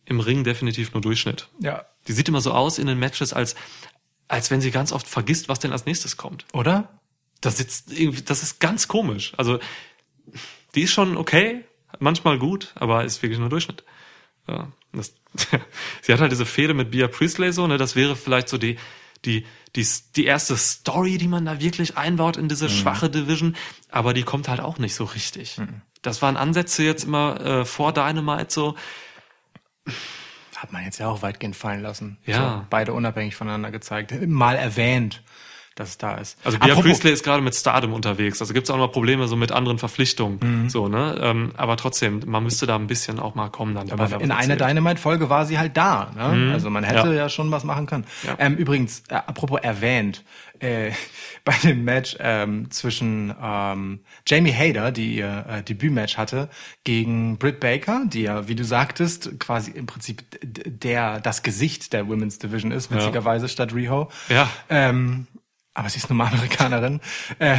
im 0.05 0.21
Ring 0.21 0.45
definitiv 0.45 0.93
nur 0.93 1.01
Durchschnitt. 1.01 1.49
Ja. 1.59 1.85
Die 2.07 2.13
sieht 2.13 2.29
immer 2.29 2.39
so 2.39 2.53
aus 2.53 2.79
in 2.79 2.87
den 2.87 2.97
Matches, 2.97 3.33
als, 3.33 3.55
als 4.29 4.49
wenn 4.49 4.61
sie 4.61 4.71
ganz 4.71 4.93
oft 4.93 5.05
vergisst, 5.05 5.49
was 5.49 5.59
denn 5.59 5.73
als 5.73 5.85
nächstes 5.85 6.15
kommt. 6.15 6.45
Oder? 6.53 6.87
Das 7.41 7.59
ist, 7.59 7.91
das 8.29 8.41
ist 8.41 8.59
ganz 8.59 8.87
komisch. 8.87 9.33
Also, 9.35 9.59
die 10.73 10.83
ist 10.83 10.91
schon 10.91 11.17
okay, 11.17 11.65
manchmal 11.99 12.39
gut, 12.39 12.71
aber 12.75 13.03
ist 13.03 13.21
wirklich 13.21 13.39
nur 13.39 13.49
Durchschnitt. 13.49 13.83
Ja, 14.47 14.71
das, 14.93 15.13
sie 16.01 16.13
hat 16.13 16.21
halt 16.21 16.31
diese 16.31 16.45
Fehde 16.45 16.73
mit 16.73 16.91
Bia 16.91 17.07
Priestley 17.09 17.51
so, 17.51 17.67
ne, 17.67 17.77
das 17.77 17.95
wäre 17.95 18.15
vielleicht 18.15 18.47
so 18.47 18.57
die, 18.57 18.77
die, 19.27 19.45
die, 19.75 19.85
die 20.15 20.25
erste 20.25 20.57
Story, 20.57 21.19
die 21.19 21.27
man 21.27 21.45
da 21.45 21.59
wirklich 21.59 21.97
einbaut 21.97 22.37
in 22.37 22.49
diese 22.49 22.69
schwache 22.69 23.09
Division, 23.09 23.55
aber 23.91 24.13
die 24.13 24.23
kommt 24.23 24.47
halt 24.47 24.61
auch 24.61 24.79
nicht 24.79 24.95
so 24.95 25.03
richtig. 25.03 25.61
Das 26.01 26.21
waren 26.21 26.37
Ansätze 26.37 26.83
jetzt 26.83 27.03
immer 27.03 27.39
äh, 27.41 27.65
vor 27.65 27.93
Dynamite 27.93 28.51
so, 28.51 28.75
Hat 30.55 30.71
man 30.71 30.83
jetzt 30.83 30.97
ja 30.97 31.07
auch 31.07 31.21
weitgehend 31.21 31.55
fallen 31.55 31.81
lassen. 31.81 32.17
Ja. 32.25 32.59
So, 32.61 32.65
beide 32.69 32.93
unabhängig 32.93 33.35
voneinander 33.35 33.69
gezeigt. 33.69 34.11
Mal 34.27 34.55
erwähnt, 34.55 35.21
dass 35.79 35.89
es 35.89 35.97
da 35.97 36.15
ist. 36.15 36.37
Also 36.43 36.57
Bia 36.59 36.75
Priestley 36.75 37.11
ist 37.11 37.23
gerade 37.23 37.41
mit 37.41 37.55
Stardom 37.55 37.93
unterwegs. 37.93 38.41
Also 38.41 38.53
gibt's 38.53 38.69
auch 38.69 38.77
noch 38.77 38.91
Probleme 38.91 39.27
so 39.27 39.35
mit 39.35 39.51
anderen 39.51 39.77
Verpflichtungen. 39.77 40.39
Mhm. 40.41 40.69
So, 40.69 40.87
ne? 40.87 41.17
Ähm, 41.21 41.51
aber 41.55 41.77
trotzdem, 41.77 42.21
man 42.25 42.43
müste 42.43 42.65
da 42.65 42.75
ein 42.75 42.87
bisschen 42.87 43.19
auch 43.19 43.35
mal 43.35 43.49
kommen 43.49 43.75
dann. 43.75 43.91
Aber 43.91 44.19
in 44.19 44.31
einer. 44.31 44.55
Dynamite-Folge 44.57 45.29
war 45.29 45.45
sie 45.45 45.59
halt 45.59 45.77
da. 45.77 46.11
Ne? 46.15 46.51
Also 46.53 46.69
man 46.69 46.83
hätte 46.83 47.09
Ja. 47.09 47.13
ja. 47.13 47.29
schon 47.29 47.51
was 47.51 47.63
machen 47.63 47.85
können. 47.85 48.05
Ja. 48.23 48.35
Ähm, 48.39 48.55
übrigens, 48.55 49.03
äh, 49.09 49.15
apropos 49.15 49.59
erwähnt, 49.61 50.23
äh, 50.59 50.91
bei 51.45 51.53
dem 51.63 51.83
Match 51.83 52.17
ähm, 52.19 52.69
zwischen 52.71 53.33
ähm, 53.41 53.99
Jamie 54.25 54.53
Hader, 54.53 54.91
die 54.91 55.15
ihr 55.15 55.45
äh, 55.47 55.63
Debütmatch 55.63 56.17
hatte, 56.17 56.49
gegen 56.83 57.37
Britt 57.37 57.59
Baker, 57.59 58.03
die 58.05 58.23
ja, 58.23 58.47
wie 58.47 58.55
du 58.55 58.63
sagtest, 58.63 59.39
quasi 59.39 59.71
im 59.71 59.85
Prinzip 59.85 60.23
der 60.41 61.19
das 61.19 61.43
Gesicht 61.43 61.93
der 61.93 62.07
Women's 62.07 62.39
Division 62.39 62.71
ist, 62.71 62.91
witzigerweise 62.91 63.47
statt 63.47 63.73
Riho. 63.73 64.09
Ja. 64.29 64.49
Ähm, 64.69 65.27
aber 65.77 65.89
sie 65.89 65.97
ist 65.99 66.09
nun 66.09 66.17
mal 66.17 66.27
Amerikanerin. 66.27 66.99
Äh, 67.39 67.57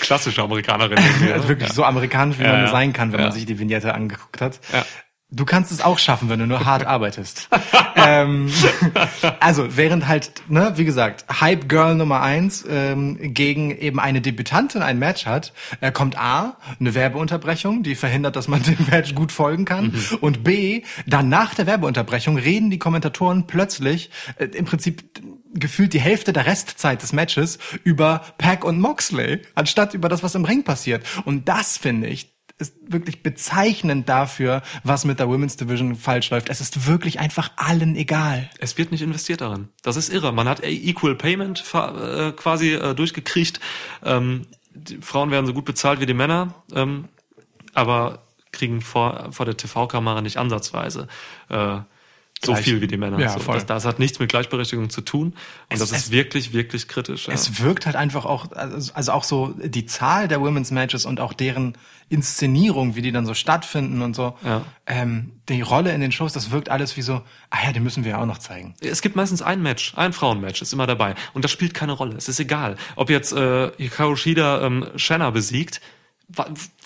Klassische 0.00 0.42
Amerikanerin. 0.42 0.98
also 1.32 1.48
wirklich 1.48 1.72
so 1.72 1.82
amerikanisch, 1.84 2.38
wie 2.38 2.42
Ja, 2.42 2.48
man 2.50 2.56
ja. 2.58 2.62
nur 2.64 2.70
sein 2.70 2.92
kann, 2.92 3.12
wenn 3.12 3.20
Ja. 3.20 3.26
man 3.26 3.32
sich 3.34 3.46
die 3.46 3.58
Vignette 3.58 3.94
angeguckt 3.94 4.40
hat. 4.40 4.60
Du 5.30 5.44
kannst 5.44 5.70
es 5.70 5.82
auch 5.82 5.98
schaffen, 5.98 6.30
wenn 6.30 6.38
du 6.38 6.46
nur 6.46 6.64
hart 6.64 6.86
arbeitest. 6.86 7.50
ähm, 7.96 8.50
also, 9.40 9.76
während 9.76 10.08
halt, 10.08 10.32
ne, 10.48 10.72
wie 10.76 10.86
gesagt, 10.86 11.26
Hype 11.40 11.68
Girl 11.68 11.96
Nummer 11.96 12.22
eins 12.22 12.64
ähm, 12.66 13.18
gegen 13.34 13.70
eben 13.70 14.00
eine 14.00 14.22
Debütantin 14.22 14.80
ein 14.80 14.98
Match 14.98 15.26
hat, 15.26 15.52
äh, 15.82 15.92
kommt 15.92 16.18
A, 16.18 16.56
eine 16.80 16.94
Werbeunterbrechung, 16.94 17.82
die 17.82 17.94
verhindert, 17.94 18.36
dass 18.36 18.48
man 18.48 18.62
dem 18.64 18.78
Match 18.90 19.14
gut 19.14 19.30
folgen 19.30 19.66
kann. 19.66 19.94
Und 20.22 20.44
B, 20.44 20.82
dann 21.06 21.28
nach 21.28 21.54
der 21.54 21.66
Werbeunterbrechung 21.66 22.38
reden 22.38 22.70
die 22.70 22.78
Kommentatoren 22.78 23.46
plötzlich 23.46 24.10
äh, 24.38 24.46
im 24.46 24.64
Prinzip 24.64 25.04
gefühlt 25.52 25.92
die 25.92 26.00
Hälfte 26.00 26.32
der 26.32 26.46
Restzeit 26.46 27.02
des 27.02 27.12
Matches 27.12 27.58
über 27.84 28.22
Pack 28.38 28.64
und 28.64 28.80
Moxley, 28.80 29.42
anstatt 29.54 29.92
über 29.92 30.08
das, 30.08 30.22
was 30.22 30.34
im 30.34 30.46
Ring 30.46 30.64
passiert. 30.64 31.04
Und 31.26 31.48
das 31.48 31.76
finde 31.76 32.06
ich 32.08 32.37
ist 32.58 32.74
wirklich 32.86 33.22
bezeichnend 33.22 34.08
dafür, 34.08 34.62
was 34.82 35.04
mit 35.04 35.20
der 35.20 35.28
Women's 35.28 35.56
Division 35.56 35.94
falsch 35.94 36.30
läuft. 36.30 36.48
Es 36.48 36.60
ist 36.60 36.86
wirklich 36.86 37.20
einfach 37.20 37.50
allen 37.56 37.96
egal. 37.96 38.50
Es 38.58 38.76
wird 38.76 38.90
nicht 38.90 39.02
investiert 39.02 39.40
darin. 39.40 39.68
Das 39.82 39.96
ist 39.96 40.12
irre. 40.12 40.32
Man 40.32 40.48
hat 40.48 40.64
Equal 40.64 41.14
Payment 41.14 41.62
äh, 41.72 42.32
quasi 42.32 42.72
äh, 42.74 42.94
durchgekriegt. 42.94 43.60
Ähm, 44.04 44.46
die 44.74 44.98
Frauen 44.98 45.30
werden 45.30 45.46
so 45.46 45.54
gut 45.54 45.64
bezahlt 45.64 46.00
wie 46.00 46.06
die 46.06 46.14
Männer, 46.14 46.54
ähm, 46.74 47.08
aber 47.74 48.24
kriegen 48.52 48.80
vor, 48.80 49.28
vor 49.30 49.46
der 49.46 49.56
TV-Kamera 49.56 50.20
nicht 50.20 50.36
ansatzweise 50.36 51.06
äh, 51.48 51.78
so 52.44 52.52
Gleich. 52.52 52.64
viel 52.64 52.80
wie 52.80 52.86
die 52.86 52.96
Männer. 52.96 53.18
Ja, 53.18 53.30
so, 53.30 53.40
voll. 53.40 53.54
das, 53.56 53.66
das 53.66 53.84
hat 53.84 53.98
nichts 53.98 54.18
mit 54.20 54.28
Gleichberechtigung 54.30 54.90
zu 54.90 55.00
tun. 55.00 55.28
Und 55.28 55.34
Es- 55.70 55.80
das 55.80 55.90
es- 55.92 55.98
ist 55.98 56.10
wirklich, 56.12 56.52
wirklich 56.52 56.86
kritisch. 56.88 57.26
Ja. 57.28 57.34
Es 57.34 57.62
wirkt 57.62 57.86
halt 57.86 57.96
einfach 57.96 58.24
auch, 58.24 58.52
also 58.52 58.92
also 58.94 59.12
auch 59.12 59.24
so 59.24 59.54
die 59.62 59.86
Zahl 59.86 60.28
der 60.28 60.40
Women's 60.40 60.70
Matches 60.70 61.04
und 61.04 61.18
auch 61.20 61.32
deren 61.32 61.76
Inszenierung, 62.10 62.96
wie 62.96 63.02
die 63.02 63.12
dann 63.12 63.26
so 63.26 63.34
stattfinden 63.34 64.02
und 64.02 64.14
so. 64.14 64.36
Ja. 64.44 64.62
Ähm, 64.86 65.32
die 65.48 65.60
Rolle 65.60 65.92
in 65.92 66.00
den 66.00 66.10
Shows, 66.12 66.32
das 66.32 66.50
wirkt 66.50 66.68
alles 66.68 66.96
wie 66.96 67.02
so, 67.02 67.22
ah 67.50 67.58
ja, 67.64 67.72
die 67.72 67.80
müssen 67.80 68.04
wir 68.04 68.12
ja 68.12 68.20
auch 68.22 68.26
noch 68.26 68.38
zeigen. 68.38 68.74
Es 68.80 69.02
gibt 69.02 69.14
meistens 69.16 69.42
ein 69.42 69.62
Match, 69.62 69.94
ein 69.96 70.12
Frauenmatch 70.12 70.62
ist 70.62 70.72
immer 70.72 70.86
dabei. 70.86 71.14
Und 71.34 71.44
das 71.44 71.50
spielt 71.50 71.74
keine 71.74 71.92
Rolle. 71.92 72.16
Es 72.16 72.28
ist 72.28 72.40
egal. 72.40 72.76
Ob 72.96 73.10
jetzt 73.10 73.32
äh, 73.32 73.70
Hikaru 73.76 74.16
Shida 74.16 74.62
ähm, 74.64 74.86
Shanna 74.96 75.30
besiegt, 75.30 75.80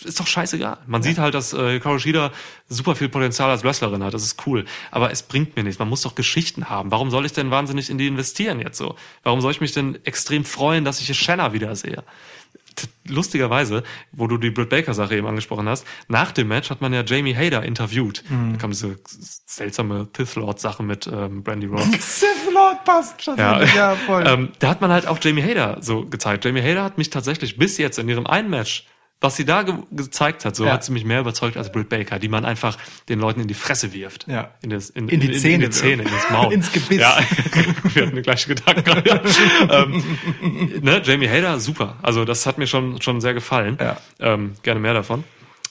ist 0.05 0.21
doch 0.21 0.27
scheißegal. 0.27 0.79
Man 0.87 1.03
sieht 1.03 1.19
halt, 1.19 1.35
dass 1.35 1.53
äh, 1.53 1.73
Hikaru 1.73 1.99
Shida 1.99 2.31
super 2.69 2.95
viel 2.95 3.09
Potenzial 3.09 3.51
als 3.51 3.65
Wrestlerin 3.65 4.03
hat. 4.05 4.15
Das 4.15 4.23
ist 4.23 4.47
cool. 4.47 4.65
Aber 4.91 5.11
es 5.11 5.23
bringt 5.25 5.57
mir 5.57 5.65
nichts. 5.65 5.79
Man 5.79 5.89
muss 5.89 6.03
doch 6.03 6.15
Geschichten 6.15 6.71
haben. 6.71 6.91
Warum 6.91 7.11
soll 7.11 7.27
ich 7.27 7.33
denn 7.33 7.51
wahnsinnig 7.51 7.91
in 7.91 7.99
die 7.99 8.07
investieren 8.07 8.61
jetzt 8.61 8.79
so? 8.79 8.95
Warum 9.25 9.41
soll 9.41 9.51
ich 9.51 9.61
mich 9.61 9.73
denn 9.73 9.99
extrem 10.05 10.45
freuen, 10.45 10.85
dass 10.85 11.01
ich 11.01 11.19
Shanna 11.19 11.53
wiedersehe? 11.53 12.05
Lustigerweise, 13.07 13.83
wo 14.13 14.29
du 14.29 14.39
die 14.39 14.51
Britt 14.51 14.71
Baker 14.71 14.95
Sache 14.95 15.17
eben 15.17 15.27
angesprochen 15.27 15.69
hast, 15.69 15.87
nach 16.09 16.33
dem 16.33 16.49
Match 16.49 16.71
hat 16.71 16.81
man 16.81 16.93
ja 16.93 17.03
Jamie 17.03 17.35
Hader 17.35 17.65
interviewt. 17.65 18.23
Da 18.53 18.59
kam 18.59 18.71
diese 18.71 18.99
seltsame 19.45 20.09
Sith 20.17 20.37
Lord 20.37 20.61
Sache 20.61 20.83
mit 20.83 21.07
ähm, 21.07 21.43
Brandy 21.43 21.67
Rhodes. 21.67 22.21
Sith 22.21 22.53
Lord 22.53 22.85
passt 22.85 23.23
schon. 23.23 23.37
Ja, 23.37 23.63
ja 23.63 23.97
voll. 23.97 24.25
ähm, 24.27 24.53
da 24.61 24.69
hat 24.71 24.81
man 24.81 24.91
halt 24.91 25.07
auch 25.07 25.19
Jamie 25.21 25.43
Hader 25.43 25.79
so 25.83 26.07
gezeigt. 26.07 26.45
Jamie 26.45 26.63
Hader 26.63 26.85
hat 26.85 26.97
mich 26.97 27.11
tatsächlich 27.11 27.59
bis 27.59 27.77
jetzt 27.77 27.99
in 27.99 28.09
ihrem 28.09 28.27
einen 28.27 28.49
Match, 28.49 28.87
was 29.23 29.37
sie 29.37 29.45
da 29.45 29.63
ge 29.63 29.75
gezeigt 29.91 30.45
hat, 30.45 30.57
so 30.57 30.65
Ja. 30.65 30.73
hat 30.73 30.85
sie 30.85 30.93
mich 30.93 31.05
mehr 31.05 31.21
überzeugt 31.21 31.57
als 31.57 31.73
Britt 31.73 31.89
Baker, 31.89 32.19
die 32.19 32.29
man 32.29 32.45
einfach 32.45 32.77
den 33.09 33.19
Leuten 33.21 33.41
in 33.41 33.49
die 33.49 33.55
Fresse 33.55 33.93
wirft. 33.93 34.27
Ja. 34.29 34.51
In, 34.63 34.71
das, 34.71 34.91
in, 34.91 35.09
In 35.09 35.21
die 35.21 35.33
in, 35.33 35.39
Zähne 35.39 35.55
in 35.65 35.71
die 35.71 35.71
Zähne, 35.71 36.03
in 36.03 36.09
das 36.11 36.31
Maul. 36.31 36.53
Ins 36.53 36.73
Gebiss. 36.73 36.99
Ja, 37.01 37.19
wir 37.95 38.03
hatten 38.07 38.15
den 38.15 38.23
gleichen 38.23 38.55
Gedanken. 38.55 38.85
gerade, 39.05 39.31
ähm, 39.71 40.19
ne, 40.83 41.01
Jamie 41.05 41.29
Hader, 41.29 41.59
super. 41.61 41.97
Also 42.03 42.25
das 42.25 42.47
hat 42.47 42.59
mir 42.59 42.67
schon, 42.67 43.01
schon 43.01 43.21
sehr 43.21 43.35
gefallen. 43.35 43.79
Ja. 43.81 43.97
Ähm, 44.21 44.53
gerne 44.63 44.81
mehr 44.81 44.95
davon. 44.95 45.25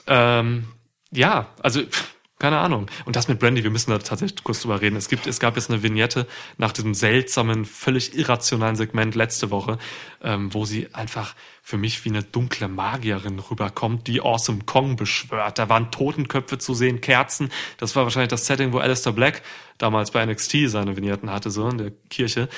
Ähm, 0.08 0.66
ja, 1.12 1.48
also 1.62 1.82
pff, 1.82 2.11
Keine 2.42 2.58
Ahnung. 2.58 2.88
Und 3.06 3.16
das 3.16 3.28
mit 3.28 3.38
Brandy, 3.38 3.64
wir 3.64 3.70
müssen 3.70 3.92
da 3.92 4.00
tatsächlich 4.00 4.44
kurz 4.44 4.62
drüber 4.62 4.82
reden. 4.82 4.96
Es 4.96 5.10
gibt, 5.10 5.28
es 5.28 5.40
gab 5.40 5.58
jetzt 5.58 5.70
eine 5.70 5.84
Vignette 5.84 6.26
nach 6.58 6.72
diesem 6.72 6.96
seltsamen, 6.96 7.66
völlig 7.66 8.18
irrationalen 8.18 8.76
Segment 8.76 9.14
letzte 9.14 9.52
Woche, 9.52 9.78
ähm, 10.24 10.52
wo 10.52 10.66
sie 10.66 10.92
einfach 10.92 11.36
für 11.62 11.78
mich 11.78 12.04
wie 12.04 12.10
eine 12.10 12.24
dunkle 12.24 12.68
Magierin 12.68 13.38
rüberkommt, 13.38 14.08
die 14.08 14.22
Awesome 14.22 14.62
Kong 14.66 14.96
beschwört. 14.96 15.60
Da 15.60 15.70
waren 15.70 15.92
Totenköpfe 15.92 16.58
zu 16.58 16.74
sehen, 16.74 17.00
Kerzen. 17.00 17.52
Das 17.78 17.96
war 17.96 18.06
wahrscheinlich 18.06 18.32
das 18.32 18.48
Setting, 18.48 18.74
wo 18.74 18.80
Alistair 18.80 19.14
Black 19.14 19.44
damals 19.78 20.10
bei 20.10 20.26
NXT 20.26 20.62
seine 20.66 20.98
Vignetten 20.98 21.30
hatte, 21.30 21.52
so 21.52 21.70
in 21.70 21.78
der 21.78 21.92
Kirche. 22.10 22.50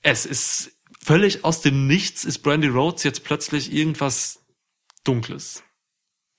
Es 0.00 0.26
ist 0.26 0.76
völlig 1.02 1.44
aus 1.44 1.60
dem 1.60 1.88
Nichts 1.88 2.24
ist 2.24 2.38
Brandy 2.44 2.68
Rhodes 2.68 3.02
jetzt 3.02 3.24
plötzlich 3.24 3.72
irgendwas 3.72 4.44
Dunkles. 5.02 5.64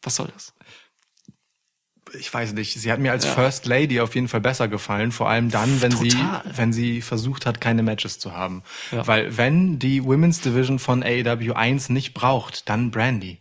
Was 0.01 0.15
soll 0.15 0.29
das? 0.33 0.53
Ich 2.19 2.33
weiß 2.33 2.53
nicht, 2.53 2.79
sie 2.79 2.91
hat 2.91 2.99
mir 2.99 3.11
als 3.11 3.25
Ja. 3.25 3.31
First 3.31 3.65
Lady 3.65 3.99
auf 4.01 4.15
jeden 4.15 4.27
Fall 4.27 4.41
besser 4.41 4.67
gefallen, 4.67 5.11
vor 5.11 5.29
allem 5.29 5.49
dann, 5.51 5.81
wenn 5.81 5.91
sie, 5.91 6.09
Total. 6.09 6.41
wenn 6.55 6.73
sie 6.73 7.01
versucht 7.01 7.45
hat, 7.45 7.61
keine 7.61 7.83
Matches 7.83 8.19
zu 8.19 8.33
haben. 8.33 8.63
Ja. 8.91 9.05
Weil 9.07 9.37
wenn 9.37 9.79
die 9.79 10.03
Women's 10.03 10.41
Division 10.41 10.79
von 10.79 11.03
AEW 11.03 11.53
1 11.53 11.89
nicht 11.89 12.13
braucht, 12.13 12.69
dann 12.69 12.91
Brandy. 12.91 13.39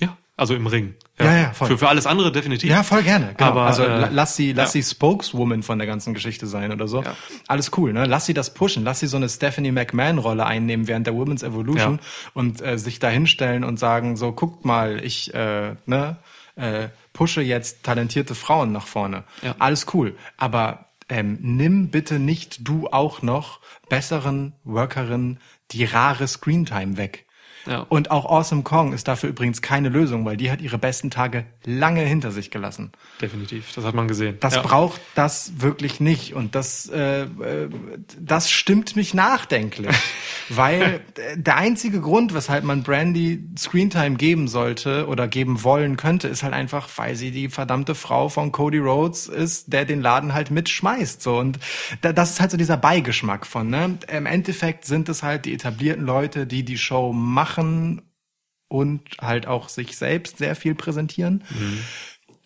Ja, 0.00 0.16
also 0.36 0.54
im 0.54 0.66
Ring. 0.66 0.94
Ja, 1.20 1.36
ja, 1.36 1.52
voll. 1.52 1.68
Für, 1.68 1.78
für 1.78 1.88
alles 1.88 2.06
andere 2.08 2.32
definitiv. 2.32 2.68
Ja, 2.68 2.82
voll 2.82 3.04
gerne. 3.04 3.34
Genau. 3.36 3.50
Aber, 3.50 3.62
also 3.66 3.84
äh, 3.84 3.86
la- 4.00 4.08
lass 4.10 4.34
sie, 4.34 4.52
lass 4.52 4.74
ja. 4.74 4.82
sie 4.82 4.90
Spokeswoman 4.90 5.62
von 5.62 5.78
der 5.78 5.86
ganzen 5.86 6.12
Geschichte 6.12 6.48
sein 6.48 6.72
oder 6.72 6.88
so. 6.88 7.02
Ja. 7.04 7.14
Alles 7.46 7.70
cool, 7.76 7.92
ne? 7.92 8.06
Lass 8.06 8.26
sie 8.26 8.34
das 8.34 8.52
pushen. 8.52 8.82
Lass 8.82 8.98
sie 8.98 9.06
so 9.06 9.16
eine 9.16 9.28
Stephanie 9.28 9.70
McMahon 9.70 10.18
Rolle 10.18 10.44
einnehmen 10.44 10.88
während 10.88 11.06
der 11.06 11.14
Women's 11.14 11.44
Evolution 11.44 12.00
Ja. 12.02 12.30
und 12.34 12.60
äh, 12.62 12.78
sich 12.78 12.98
da 12.98 13.08
hinstellen 13.10 13.62
und 13.62 13.78
sagen 13.78 14.16
so, 14.16 14.32
guckt 14.32 14.64
mal, 14.64 15.04
ich 15.04 15.32
äh, 15.34 15.76
ne, 15.86 16.16
äh, 16.56 16.88
pushe 17.14 17.40
jetzt 17.40 17.82
talentierte 17.82 18.34
Frauen 18.34 18.72
nach 18.72 18.86
vorne. 18.86 19.24
Ja. 19.40 19.54
Alles 19.58 19.86
cool. 19.94 20.14
Aber 20.36 20.88
ähm, 21.08 21.38
nimm 21.40 21.90
bitte 21.90 22.18
nicht 22.18 22.68
du 22.68 22.88
auch 22.88 23.22
noch 23.22 23.60
besseren 23.88 24.54
Workerinnen 24.64 25.40
die 25.70 25.84
rare 25.84 26.28
Screentime 26.28 26.98
weg. 26.98 27.26
Ja. 27.66 27.86
Und 27.88 28.10
auch 28.10 28.26
Awesome 28.26 28.62
Kong 28.62 28.92
ist 28.92 29.08
dafür 29.08 29.30
übrigens 29.30 29.62
keine 29.62 29.88
Lösung, 29.88 30.24
weil 30.24 30.36
die 30.36 30.50
hat 30.50 30.60
ihre 30.60 30.78
besten 30.78 31.10
Tage 31.10 31.46
lange 31.64 32.02
hinter 32.02 32.30
sich 32.30 32.50
gelassen. 32.50 32.92
Definitiv. 33.20 33.72
Das 33.74 33.84
hat 33.84 33.94
man 33.94 34.08
gesehen. 34.08 34.36
Das 34.40 34.56
ja. 34.56 34.62
braucht 34.62 35.00
das 35.14 35.52
wirklich 35.58 36.00
nicht. 36.00 36.34
Und 36.34 36.54
das, 36.54 36.88
äh, 36.88 37.22
äh, 37.22 37.68
das 38.20 38.50
stimmt 38.50 38.96
mich 38.96 39.14
nachdenklich. 39.14 39.96
weil 40.50 41.00
äh, 41.16 41.36
der 41.36 41.56
einzige 41.56 42.00
Grund, 42.00 42.34
weshalb 42.34 42.64
man 42.64 42.82
Brandy 42.82 43.42
Screentime 43.56 44.16
geben 44.16 44.48
sollte 44.48 45.06
oder 45.06 45.26
geben 45.26 45.64
wollen 45.64 45.96
könnte, 45.96 46.28
ist 46.28 46.42
halt 46.42 46.52
einfach, 46.52 46.88
weil 46.96 47.16
sie 47.16 47.30
die 47.30 47.48
verdammte 47.48 47.94
Frau 47.94 48.28
von 48.28 48.52
Cody 48.52 48.78
Rhodes 48.78 49.26
ist, 49.26 49.72
der 49.72 49.84
den 49.84 50.02
Laden 50.02 50.34
halt 50.34 50.50
mitschmeißt. 50.50 51.22
So. 51.22 51.38
Und 51.38 51.58
da, 52.02 52.12
das 52.12 52.30
ist 52.30 52.40
halt 52.40 52.50
so 52.50 52.56
dieser 52.56 52.76
Beigeschmack 52.76 53.46
von. 53.46 53.68
Ne? 53.68 53.98
Im 54.12 54.26
Endeffekt 54.26 54.84
sind 54.84 55.08
es 55.08 55.22
halt 55.22 55.46
die 55.46 55.54
etablierten 55.54 56.04
Leute, 56.04 56.46
die 56.46 56.64
die 56.64 56.78
Show 56.78 57.12
machen 57.12 57.53
und 58.68 59.02
halt 59.20 59.46
auch 59.46 59.68
sich 59.68 59.96
selbst 59.96 60.38
sehr 60.38 60.56
viel 60.56 60.74
präsentieren 60.74 61.44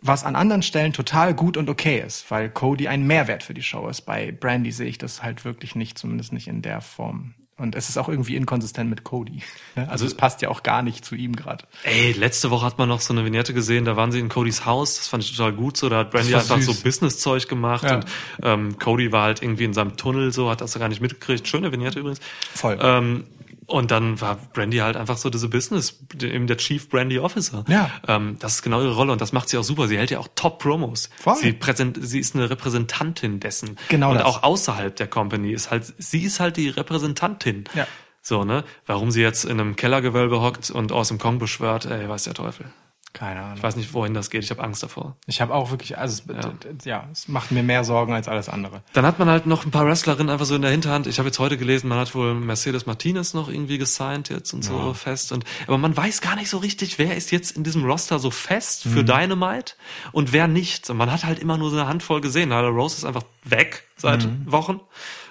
was 0.00 0.22
an 0.22 0.36
anderen 0.36 0.62
Stellen 0.62 0.92
total 0.92 1.34
gut 1.34 1.56
und 1.56 1.68
okay 1.68 2.00
ist, 2.06 2.30
weil 2.30 2.50
Cody 2.50 2.86
ein 2.86 3.04
Mehrwert 3.06 3.42
für 3.42 3.52
die 3.52 3.62
Show 3.64 3.88
ist. 3.88 4.02
Bei 4.02 4.30
Brandy 4.30 4.70
sehe 4.70 4.86
ich 4.86 4.96
das 4.98 5.24
halt 5.24 5.44
wirklich 5.44 5.74
nicht, 5.74 5.98
zumindest 5.98 6.32
nicht 6.32 6.46
in 6.46 6.62
der 6.62 6.80
Form. 6.80 7.34
Und 7.56 7.74
es 7.74 7.88
ist 7.88 7.96
auch 7.98 8.08
irgendwie 8.08 8.36
inkonsistent 8.36 8.88
mit 8.88 9.02
Cody. 9.02 9.42
Also 9.74 10.06
es 10.06 10.14
passt 10.14 10.40
ja 10.40 10.50
auch 10.50 10.62
gar 10.62 10.82
nicht 10.82 11.04
zu 11.04 11.16
ihm 11.16 11.34
gerade. 11.34 11.64
Ey, 11.82 12.12
letzte 12.12 12.52
Woche 12.52 12.64
hat 12.64 12.78
man 12.78 12.88
noch 12.88 13.00
so 13.00 13.12
eine 13.12 13.24
Vignette 13.24 13.52
gesehen, 13.52 13.84
da 13.84 13.96
waren 13.96 14.12
sie 14.12 14.20
in 14.20 14.28
Codys 14.28 14.64
Haus, 14.64 14.98
das 14.98 15.08
fand 15.08 15.24
ich 15.24 15.36
total 15.36 15.52
gut 15.54 15.76
so, 15.76 15.88
da 15.88 15.98
hat 15.98 16.12
Brandy 16.12 16.32
einfach 16.32 16.58
süß. 16.58 16.66
so 16.66 16.74
Business-Zeug 16.84 17.48
gemacht 17.48 17.82
Ja. 17.82 17.96
und 17.96 18.04
ähm, 18.44 18.78
Cody 18.78 19.10
war 19.10 19.24
halt 19.24 19.42
irgendwie 19.42 19.64
in 19.64 19.74
seinem 19.74 19.96
Tunnel 19.96 20.32
so, 20.32 20.48
hat 20.48 20.60
das 20.60 20.78
gar 20.78 20.88
nicht 20.88 21.00
mitgekriegt. 21.00 21.48
Schöne 21.48 21.72
Vignette 21.72 21.98
übrigens. 21.98 22.20
Voll. 22.54 22.78
Ähm, 22.80 23.24
und 23.68 23.90
dann 23.90 24.18
war 24.22 24.36
Brandy 24.54 24.78
halt 24.78 24.96
einfach 24.96 25.18
so 25.18 25.28
diese 25.28 25.46
Business, 25.48 26.00
eben 26.20 26.46
der 26.46 26.56
Chief 26.56 26.88
Brandy 26.88 27.18
Officer. 27.18 27.66
Ja. 27.68 27.90
Ähm, 28.08 28.36
das 28.40 28.54
ist 28.54 28.62
genau 28.62 28.80
ihre 28.80 28.94
Rolle 28.94 29.12
und 29.12 29.20
das 29.20 29.32
macht 29.32 29.50
sie 29.50 29.58
auch 29.58 29.62
super. 29.62 29.88
Sie 29.88 29.98
hält 29.98 30.10
ja 30.10 30.18
auch 30.18 30.28
Top-Promos. 30.34 31.10
Voll. 31.20 31.36
Sie, 31.36 31.52
präsent, 31.52 31.98
sie 32.00 32.18
ist 32.18 32.34
eine 32.34 32.48
Repräsentantin 32.48 33.40
dessen. 33.40 33.76
Genau 33.90 34.12
Und 34.12 34.16
das. 34.16 34.24
auch 34.24 34.42
außerhalb 34.42 34.96
der 34.96 35.06
Company 35.06 35.52
ist 35.52 35.70
halt, 35.70 35.84
sie 35.98 36.22
ist 36.22 36.40
halt 36.40 36.56
die 36.56 36.70
Repräsentantin. 36.70 37.64
Ja. 37.74 37.86
So, 38.22 38.42
ne? 38.42 38.64
Warum 38.86 39.10
sie 39.10 39.20
jetzt 39.20 39.44
in 39.44 39.60
einem 39.60 39.76
Kellergewölbe 39.76 40.40
hockt 40.40 40.70
und 40.70 40.90
Awesome 40.90 41.18
Kong 41.18 41.38
beschwört, 41.38 41.84
ey, 41.84 42.08
weiß 42.08 42.24
der 42.24 42.34
Teufel. 42.34 42.66
Keine 43.14 43.40
Ahnung. 43.40 43.56
Ich 43.56 43.62
weiß 43.62 43.76
nicht, 43.76 43.94
wohin 43.94 44.12
das 44.12 44.30
geht. 44.30 44.44
Ich 44.44 44.50
habe 44.50 44.62
Angst 44.62 44.82
davor. 44.82 45.16
Ich 45.26 45.40
habe 45.40 45.54
auch 45.54 45.70
wirklich, 45.70 45.96
also 45.96 46.22
es, 46.28 46.84
ja. 46.84 47.00
ja, 47.02 47.08
es 47.10 47.26
macht 47.26 47.50
mir 47.50 47.62
mehr 47.62 47.82
Sorgen 47.82 48.12
als 48.12 48.28
alles 48.28 48.48
andere. 48.48 48.82
Dann 48.92 49.06
hat 49.06 49.18
man 49.18 49.28
halt 49.28 49.46
noch 49.46 49.64
ein 49.64 49.70
paar 49.70 49.86
Wrestlerinnen 49.86 50.30
einfach 50.30 50.44
so 50.44 50.54
in 50.54 50.62
der 50.62 50.70
Hinterhand. 50.70 51.06
Ich 51.06 51.18
habe 51.18 51.28
jetzt 51.28 51.38
heute 51.38 51.56
gelesen, 51.56 51.88
man 51.88 51.98
hat 51.98 52.14
wohl 52.14 52.34
Mercedes 52.34 52.86
Martinez 52.86 53.34
noch 53.34 53.48
irgendwie 53.48 53.78
gesigned 53.78 54.28
jetzt 54.28 54.52
und 54.52 54.62
so 54.62 54.92
fest. 54.94 55.32
Und 55.32 55.44
aber 55.66 55.78
man 55.78 55.96
weiß 55.96 56.20
gar 56.20 56.36
nicht 56.36 56.50
so 56.50 56.58
richtig, 56.58 56.98
wer 56.98 57.16
ist 57.16 57.32
jetzt 57.32 57.56
in 57.56 57.64
diesem 57.64 57.84
Roster 57.84 58.18
so 58.18 58.30
fest 58.30 58.82
für 58.82 59.04
Dynamite 59.04 59.74
und 60.12 60.32
wer 60.32 60.46
nicht. 60.46 60.88
Und 60.90 60.98
man 60.98 61.10
hat 61.10 61.24
halt 61.24 61.38
immer 61.38 61.56
nur 61.56 61.70
so 61.70 61.76
eine 61.76 61.88
Handvoll 61.88 62.20
gesehen. 62.20 62.50
Nyla 62.50 62.68
Rose 62.68 62.98
ist 62.98 63.04
einfach 63.04 63.24
weg 63.44 63.84
seit 63.96 64.28
Wochen, 64.46 64.80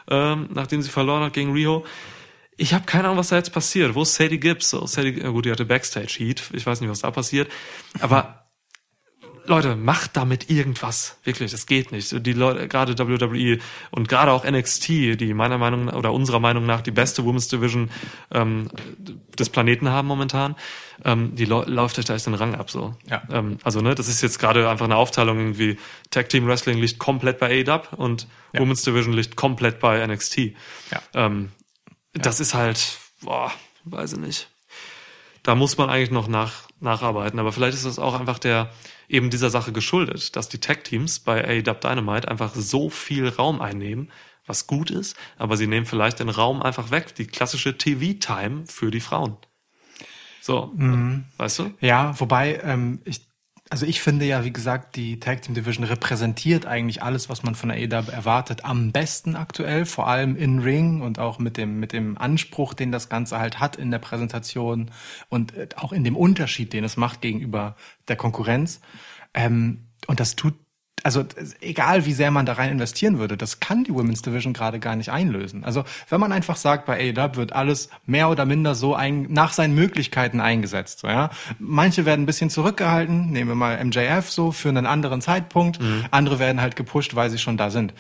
ähm, 0.10 0.50
nachdem 0.54 0.82
sie 0.82 0.90
verloren 0.90 1.24
hat 1.24 1.34
gegen 1.34 1.54
Rio. 1.54 1.86
Ich 2.58 2.74
habe 2.74 2.86
keine 2.86 3.06
Ahnung, 3.06 3.18
was 3.18 3.30
da 3.30 3.36
jetzt 3.36 3.54
passiert. 3.54 3.94
Wo 3.96 4.02
ist 4.02 4.16
Sadie 4.16 4.40
Gibbs? 4.40 4.72
So, 4.72 4.86
Sadie, 4.88 5.14
gut, 5.14 5.46
die 5.46 5.52
hatte 5.52 5.66
Backstage 5.66 6.16
Heat. 6.18 6.44
Ich 6.54 6.66
weiß 6.66 6.82
nicht, 6.82 6.90
was 6.90 7.02
da 7.02 7.12
passiert. 7.12 7.52
Aber 8.00 8.48
Leute, 9.48 9.76
macht 9.78 10.18
damit 10.18 10.50
irgendwas. 10.50 11.18
Wirklich, 11.24 11.52
das 11.52 11.66
geht 11.68 11.92
nicht. 11.92 12.26
Die 12.26 12.34
Leute, 12.34 12.68
gerade 12.68 12.98
WWE 12.98 13.60
und 13.92 14.10
gerade 14.10 14.32
auch 14.32 14.44
NXT, 14.44 14.90
die 14.90 15.34
meiner 15.34 15.58
Meinung 15.58 15.86
nach, 15.86 15.94
oder 15.94 16.12
unserer 16.12 16.40
Meinung 16.40 16.66
nach 16.66 16.82
die 16.82 16.92
beste 16.92 17.24
Women's 17.24 17.48
Division 17.48 17.90
ähm, 18.32 18.70
des 19.40 19.50
Planeten 19.50 19.90
haben 19.90 20.08
momentan, 20.08 20.56
ähm, 21.06 21.36
die 21.36 21.46
läuft 21.46 21.98
euch 21.98 22.06
da 22.06 22.16
echt 22.16 22.26
den 22.26 22.34
Rang 22.34 22.56
ab. 22.56 22.70
So. 22.70 22.96
Ja. 23.10 23.24
Ähm, 23.32 23.58
also 23.64 23.80
ne, 23.80 23.96
das 23.96 24.10
ist 24.10 24.22
jetzt 24.22 24.40
gerade 24.40 24.70
einfach 24.70 24.86
eine 24.86 24.98
Aufteilung 24.98 25.40
irgendwie. 25.40 25.78
Tag 26.12 26.28
Team 26.28 26.46
Wrestling 26.48 26.80
liegt 26.80 27.00
komplett 27.00 27.40
bei 27.40 27.64
AEW 27.66 27.96
und 27.96 28.28
Ja. 28.52 28.60
Women's 28.60 28.82
Division 28.82 29.14
liegt 29.14 29.38
komplett 29.38 29.80
bei 29.80 30.06
NXT. 30.06 30.38
Ja. 30.92 31.02
Ähm, 31.14 31.52
Das 32.14 32.40
ist 32.40 32.54
halt, 32.54 33.00
boah, 33.22 33.52
weiß 33.86 34.14
ich 34.14 34.20
nicht 34.20 34.50
da 35.48 35.56
muss 35.56 35.78
man 35.78 35.90
eigentlich 35.90 36.12
noch 36.12 36.28
nach, 36.28 36.68
nacharbeiten. 36.82 37.40
Aber 37.40 37.54
vielleicht 37.54 37.78
ist 37.78 37.86
das 37.86 38.00
auch 38.00 38.20
einfach 38.20 38.38
der 38.38 38.70
eben 39.08 39.30
dieser 39.30 39.50
Sache 39.50 39.72
geschuldet, 39.72 40.36
dass 40.36 40.50
die 40.50 40.60
Tech-Teams 40.60 41.22
bei 41.22 41.42
AEW 41.42 41.74
Dynamite 41.74 42.28
einfach 42.28 42.54
so 42.54 42.90
viel 42.90 43.30
Raum 43.30 43.62
einnehmen, 43.62 44.12
was 44.46 44.68
gut 44.68 44.92
ist, 44.92 45.16
aber 45.38 45.56
sie 45.56 45.68
nehmen 45.68 45.86
vielleicht 45.86 46.20
den 46.20 46.28
Raum 46.28 46.62
einfach 46.62 46.92
weg, 46.92 47.16
die 47.16 47.28
klassische 47.28 47.78
TV-Time 47.78 48.66
für 48.68 48.92
die 48.92 49.00
Frauen. 49.00 49.38
So, 50.42 50.74
weißt 51.38 51.60
du? 51.60 51.74
Ja, 51.80 52.20
wobei, 52.20 52.60
ähm, 52.64 53.00
ich, 53.06 53.22
also 53.70 53.86
ich 53.86 54.02
finde 54.02 54.26
ja, 54.26 54.46
wie 54.46 54.54
gesagt, 54.54 54.96
die 54.96 55.20
Tag 55.20 55.42
Team 55.42 55.54
Division 55.54 55.84
repräsentiert 55.84 56.66
eigentlich 56.66 57.04
alles, 57.04 57.30
was 57.30 57.44
man 57.44 57.56
von 57.56 57.70
der 57.70 57.78
AEW 57.78 58.12
erwartet, 58.12 58.64
am 58.64 58.92
besten 58.92 59.36
aktuell, 59.36 59.86
vor 59.86 60.08
allem 60.08 60.36
in 60.36 60.60
Ring 60.60 61.02
und 61.02 61.20
auch 61.20 61.40
mit 61.40 61.58
dem, 61.58 61.80
mit 61.80 61.94
dem 61.94 62.18
Anspruch, 62.18 62.74
den 62.74 62.92
das 62.92 63.10
Ganze 63.10 63.40
halt 63.40 63.60
hat 63.60 63.76
in 63.76 63.92
der 63.92 64.00
Präsentation 64.00 64.92
und 65.30 65.54
äh, 65.56 65.68
auch 65.76 65.92
in 65.92 66.04
dem 66.04 66.16
Unterschied, 66.16 66.74
den 66.74 66.84
es 66.84 66.98
macht 66.98 67.22
gegenüber 67.22 67.76
der 68.08 68.16
Konkurrenz. 68.16 68.80
Ähm, 69.34 69.88
und 70.08 70.20
das 70.20 70.36
tut 70.36 70.56
also 71.04 71.24
egal 71.62 72.06
wie 72.06 72.14
sehr 72.14 72.32
man 72.32 72.46
da 72.46 72.54
rein 72.54 72.72
investieren 72.72 73.20
würde, 73.20 73.38
das 73.38 73.60
kann 73.60 73.84
die 73.84 73.94
Women's 73.94 74.24
Division 74.24 74.54
gerade 74.54 74.80
gar 74.80 74.96
nicht 74.96 75.10
einlösen. 75.10 75.64
Also 75.64 75.84
wenn 76.10 76.20
man 76.20 76.32
einfach 76.32 76.58
sagt, 76.58 76.86
bei 76.86 77.14
AEW 77.16 77.36
wird 77.36 77.54
alles 77.54 77.90
mehr 78.06 78.30
oder 78.30 78.46
minder 78.46 78.76
so 78.76 78.96
ein, 78.96 79.28
nach 79.30 79.54
seinen 79.54 79.76
Möglichkeiten 79.76 80.42
eingesetzt. 80.42 81.00
So, 81.00 81.08
ja? 81.08 81.30
Manche 81.60 82.06
werden 82.06 82.24
ein 82.24 82.26
bisschen 82.26 82.50
zurückgehalten, 82.50 83.32
nehmen 83.32 83.52
wir 83.52 83.56
mal 83.56 83.84
MJF 83.84 84.30
so 84.30 84.52
für 84.52 84.70
einen 84.70 84.86
anderen 84.86 85.22
Zeitpunkt, 85.22 85.80
andere 86.12 86.40
werden 86.40 86.62
halt 86.62 86.76
gepusht, 86.76 87.16
weil 87.16 87.30
sie 87.30 87.38
schon 87.38 87.58
da 87.58 87.70
sind. 87.70 87.94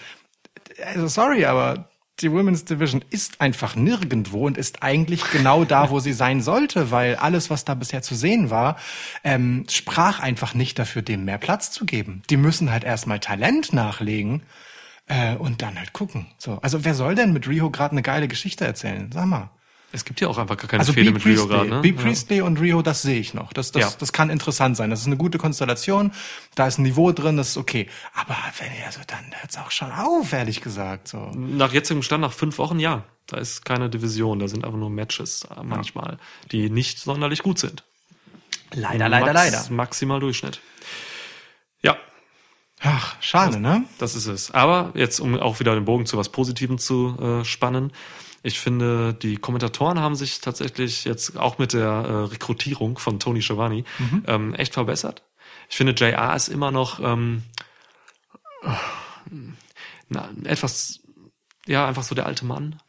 Also 0.93 1.07
sorry, 1.07 1.45
aber 1.45 1.89
die 2.19 2.31
Women's 2.31 2.65
Division 2.65 3.03
ist 3.09 3.41
einfach 3.41 3.75
nirgendwo 3.75 4.47
und 4.47 4.57
ist 4.57 4.81
eigentlich 4.81 5.23
genau 5.31 5.65
da, 5.65 5.91
wo 5.91 5.99
sie 5.99 6.13
sein 6.13 6.41
sollte, 6.41 6.89
weil 6.89 7.15
alles, 7.15 7.49
was 7.49 7.63
da 7.63 7.75
bisher 7.75 8.01
zu 8.01 8.15
sehen 8.15 8.49
war, 8.49 8.77
ähm, 9.23 9.65
sprach 9.69 10.19
einfach 10.19 10.53
nicht 10.53 10.79
dafür, 10.79 11.03
dem 11.03 11.25
mehr 11.25 11.37
Platz 11.37 11.69
zu 11.71 11.85
geben. 11.85 12.23
Die 12.29 12.37
müssen 12.37 12.71
halt 12.71 12.83
erstmal 12.83 13.19
Talent 13.19 13.71
nachlegen 13.71 14.41
äh, 15.07 15.35
und 15.35 15.61
dann 15.61 15.77
halt 15.77 15.93
gucken. 15.93 16.27
So, 16.37 16.59
also 16.61 16.83
wer 16.83 16.95
soll 16.95 17.13
denn 17.13 17.33
mit 17.33 17.47
Riho 17.47 17.69
gerade 17.69 17.91
eine 17.91 18.01
geile 18.01 18.27
Geschichte 18.27 18.65
erzählen? 18.65 19.11
Sag 19.13 19.25
mal. 19.25 19.49
Es 19.93 20.03
gibt 20.03 20.19
ja 20.19 20.27
auch 20.27 20.37
einfach 20.37 20.57
gar 20.57 20.67
keine 20.67 20.81
Also 20.81 20.91
Fehde 20.91 21.11
mit 21.11 21.25
Rio 21.25 21.47
gerade, 21.47 21.69
ne? 21.69 21.79
B. 21.81 21.93
Priestley 21.93 22.41
und 22.41 22.59
Rio, 22.59 22.81
das 22.81 23.01
sehe 23.03 23.19
ich 23.19 23.33
noch. 23.33 23.53
Das, 23.53 23.71
das, 23.71 23.81
Ja. 23.81 23.91
das 23.97 24.11
kann 24.11 24.29
interessant 24.29 24.75
sein. 24.75 24.89
Das 24.89 24.99
ist 24.99 25.07
eine 25.07 25.15
gute 25.15 25.37
Konstellation. 25.37 26.11
Da 26.55 26.67
ist 26.67 26.77
ein 26.77 26.83
Niveau 26.83 27.13
drin, 27.13 27.37
das 27.37 27.49
ist 27.49 27.57
okay. 27.57 27.87
Aber 28.13 28.35
wenn 28.59 28.67
ihr 28.73 28.91
so, 28.91 28.99
dann 29.07 29.25
hört's 29.39 29.57
auch 29.57 29.71
schon 29.71 29.91
auf, 29.91 30.33
ehrlich 30.33 30.59
gesagt. 30.61 31.07
So. 31.07 31.31
Nach 31.33 31.71
jetzigem 31.71 32.03
Stand, 32.03 32.21
nach 32.21 32.33
fünf 32.33 32.57
Wochen, 32.57 32.79
ja. 32.79 33.05
Da 33.27 33.37
ist 33.37 33.65
keine 33.65 33.89
Division, 33.89 34.39
da 34.39 34.47
sind 34.47 34.63
einfach 34.65 34.77
nur 34.77 34.89
Matches 34.89 35.45
äh, 35.45 35.63
manchmal, 35.63 36.17
die 36.51 36.69
nicht 36.69 36.99
sonderlich 36.99 37.43
gut 37.43 37.59
sind. 37.59 37.83
Leider, 38.73 39.07
Max, 39.09 39.69
Maximal 39.69 40.19
Durchschnitt. 40.19 40.59
Ja. 41.81 41.95
Ach, 42.81 43.15
schade, 43.21 43.59
ne? 43.59 43.83
Das 43.97 44.15
ist 44.15 44.27
es. 44.27 44.51
Aber 44.51 44.91
jetzt, 44.93 45.19
um 45.19 45.39
auch 45.39 45.59
wieder 45.59 45.73
den 45.75 45.85
Bogen 45.85 46.05
zu 46.05 46.17
was 46.17 46.29
Positivem 46.29 46.77
zu 46.77 47.17
äh, 47.19 47.45
spannen, 47.45 47.91
ich 48.43 48.59
finde, 48.59 49.13
die 49.13 49.37
Kommentatoren 49.37 49.99
haben 49.99 50.15
sich 50.15 50.41
tatsächlich 50.41 51.05
jetzt 51.05 51.37
auch 51.37 51.57
mit 51.57 51.73
der 51.73 51.87
äh, 51.87 52.13
Rekrutierung 52.25 52.97
von 52.97 53.19
Tony 53.19 53.41
Schiavone 53.41 53.83
ähm, 54.27 54.53
echt 54.53 54.73
verbessert. 54.73 55.23
Ich 55.69 55.75
finde, 55.75 55.93
JR 55.93 56.35
ist 56.35 56.47
immer 56.47 56.71
noch 56.71 56.99
ähm, 56.99 57.43
na, 60.09 60.29
etwas, 60.45 61.01
ja, 61.65 61.87
einfach 61.87 62.03
so 62.03 62.15
der 62.15 62.25
alte 62.25 62.45
Mann, 62.45 62.79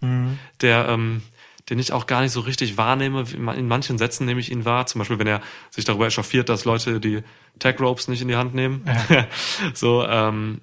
der, 0.60 0.88
ähm, 0.88 1.22
den 1.68 1.78
ich 1.78 1.92
auch 1.92 2.06
gar 2.06 2.22
nicht 2.22 2.32
so 2.32 2.40
richtig 2.40 2.76
wahrnehme. 2.76 3.24
In 3.32 3.68
manchen 3.68 3.98
Sätzen 3.98 4.24
nehme 4.26 4.40
ich 4.40 4.50
ihn 4.50 4.64
wahr, 4.64 4.86
zum 4.86 5.00
Beispiel, 5.00 5.18
wenn 5.18 5.26
er 5.26 5.42
sich 5.70 5.84
darüber 5.84 6.06
echauffiert, 6.06 6.48
dass 6.48 6.64
Leute 6.64 7.00
die 7.00 7.22
Tag 7.58 7.80
Ropes 7.80 8.08
nicht 8.08 8.22
in 8.22 8.28
die 8.28 8.36
Hand 8.36 8.54
nehmen. 8.54 8.84
so, 9.74 10.06
ähm, 10.06 10.60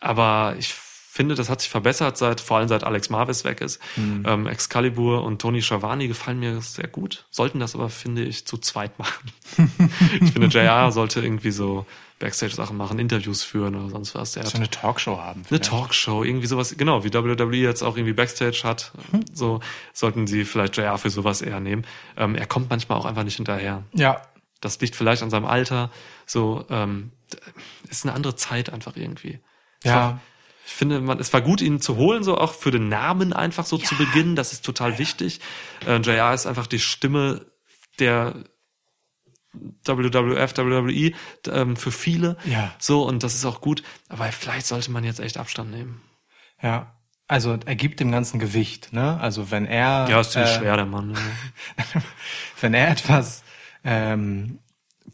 aber 0.00 0.54
ich 0.58 0.72
finde, 1.18 1.34
das 1.34 1.50
hat 1.50 1.60
sich 1.60 1.68
verbessert, 1.68 2.16
seit 2.16 2.40
vor 2.40 2.58
allem 2.58 2.68
seit 2.68 2.84
Alex 2.84 3.10
Marvis 3.10 3.42
weg 3.42 3.60
ist. 3.60 3.80
Ähm, 3.96 4.46
Excalibur 4.46 5.24
und 5.24 5.40
Tony 5.40 5.62
Schiavone 5.62 6.06
gefallen 6.06 6.38
mir 6.38 6.60
sehr 6.60 6.86
gut, 6.86 7.26
sollten 7.32 7.58
das 7.58 7.74
aber, 7.74 7.88
finde 7.88 8.22
ich, 8.22 8.46
zu 8.46 8.56
zweit 8.56 8.96
machen. 9.00 9.32
ich 10.22 10.30
finde, 10.30 10.46
JR 10.46 10.92
sollte 10.92 11.20
irgendwie 11.20 11.50
so 11.50 11.86
Backstage-Sachen 12.20 12.76
machen, 12.76 13.00
Interviews 13.00 13.42
führen 13.42 13.74
oder 13.74 13.90
sonst 13.90 14.14
was. 14.14 14.32
Der 14.32 14.46
So 14.46 14.58
eine 14.58 14.70
Talkshow 14.70 15.18
haben. 15.18 15.40
eine 15.40 15.44
vielleicht. 15.48 15.64
Talkshow, 15.70 16.22
irgendwie 16.22 16.46
sowas, 16.46 16.76
genau, 16.78 17.02
wie 17.02 17.12
WWE 17.12 17.56
jetzt 17.56 17.82
auch 17.82 17.96
irgendwie 17.96 18.12
Backstage 18.14 18.60
hat, 18.62 18.92
so 19.32 19.58
sollten 19.92 20.28
sie 20.28 20.44
vielleicht 20.44 20.76
JR 20.76 20.98
für 20.98 21.10
sowas 21.10 21.42
eher 21.42 21.58
nehmen. 21.58 21.84
Ähm, 22.16 22.36
er 22.36 22.46
kommt 22.46 22.70
manchmal 22.70 22.96
auch 22.96 23.06
einfach 23.06 23.24
nicht 23.24 23.36
hinterher. 23.36 23.82
Ja, 23.92 24.22
Das 24.60 24.80
liegt 24.80 24.94
vielleicht 24.94 25.22
an 25.24 25.30
seinem 25.30 25.46
Alter, 25.46 25.90
so, 26.26 26.64
ähm, 26.70 27.10
ist 27.90 28.04
eine 28.04 28.14
andere 28.14 28.36
Zeit 28.36 28.72
einfach 28.72 28.96
irgendwie. 28.96 29.40
ja. 29.84 30.20
Ich 30.68 30.74
finde, 30.74 31.00
man, 31.00 31.18
es 31.18 31.32
war 31.32 31.40
gut, 31.40 31.62
ihn 31.62 31.80
zu 31.80 31.96
holen, 31.96 32.22
so 32.22 32.36
auch 32.36 32.52
für 32.52 32.70
den 32.70 32.90
Namen 32.90 33.32
einfach 33.32 33.64
so 33.64 33.78
zu 33.78 33.96
beginnen. 33.96 34.36
Das 34.36 34.52
ist 34.52 34.66
total 34.66 34.98
wichtig. 34.98 35.40
Äh, 35.86 35.96
JR 35.96 36.34
ist 36.34 36.44
einfach 36.44 36.66
die 36.66 36.78
Stimme 36.78 37.46
der 37.98 38.34
WWF, 39.86 40.58
WWE 40.58 41.12
ähm, 41.50 41.74
für 41.74 41.90
viele. 41.90 42.36
Ja. 42.44 42.70
So, 42.78 43.02
und 43.08 43.22
das 43.22 43.34
ist 43.34 43.46
auch 43.46 43.62
gut. 43.62 43.82
Aber 44.10 44.26
vielleicht 44.26 44.66
sollte 44.66 44.90
man 44.90 45.04
jetzt 45.04 45.20
echt 45.20 45.38
Abstand 45.38 45.70
nehmen. 45.70 46.02
Ja. 46.60 46.94
Also 47.28 47.58
er 47.64 47.74
gibt 47.74 47.98
dem 48.00 48.12
ganzen 48.12 48.38
Gewicht, 48.38 48.92
ne? 48.92 49.18
Also 49.20 49.50
wenn 49.50 49.64
er 49.64 50.06
Ja, 50.10 50.20
ist 50.20 50.32
ziemlich 50.32 50.50
äh, 50.50 50.58
schwer, 50.58 50.76
der 50.76 50.86
Mann. 50.86 51.14
Ja. 51.14 52.02
wenn 52.60 52.74
er 52.74 52.90
etwas 52.90 53.42
ähm, 53.84 54.58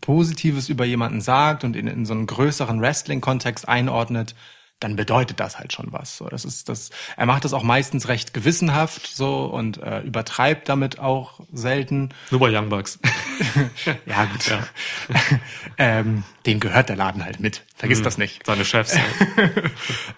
Positives 0.00 0.68
über 0.68 0.84
jemanden 0.84 1.20
sagt 1.20 1.62
und 1.62 1.76
ihn 1.76 1.86
in 1.86 2.06
so 2.06 2.12
einen 2.12 2.26
größeren 2.26 2.80
Wrestling-Kontext 2.80 3.68
einordnet, 3.68 4.34
dann 4.80 4.96
bedeutet 4.96 5.40
das 5.40 5.58
halt 5.58 5.72
schon 5.72 5.92
was. 5.92 6.16
So, 6.18 6.28
das 6.28 6.44
ist 6.44 6.68
das. 6.68 6.90
Er 7.16 7.26
macht 7.26 7.44
das 7.44 7.52
auch 7.52 7.62
meistens 7.62 8.08
recht 8.08 8.34
gewissenhaft 8.34 9.06
so 9.06 9.46
und 9.46 9.82
äh, 9.82 10.00
übertreibt 10.00 10.68
damit 10.68 10.98
auch 10.98 11.40
selten. 11.52 12.10
Nur 12.30 12.40
bei 12.40 12.56
Young 12.56 12.68
Bucks. 12.68 12.98
Ja 14.06 14.26
gut. 14.26 14.58
ähm, 15.78 16.22
dem 16.46 16.60
gehört 16.60 16.88
der 16.88 16.96
Laden 16.96 17.24
halt 17.24 17.40
mit. 17.40 17.64
Vergiss 17.74 18.00
das 18.02 18.16
nicht. 18.16 18.46
Seine 18.46 18.64
Chefs. 18.64 18.96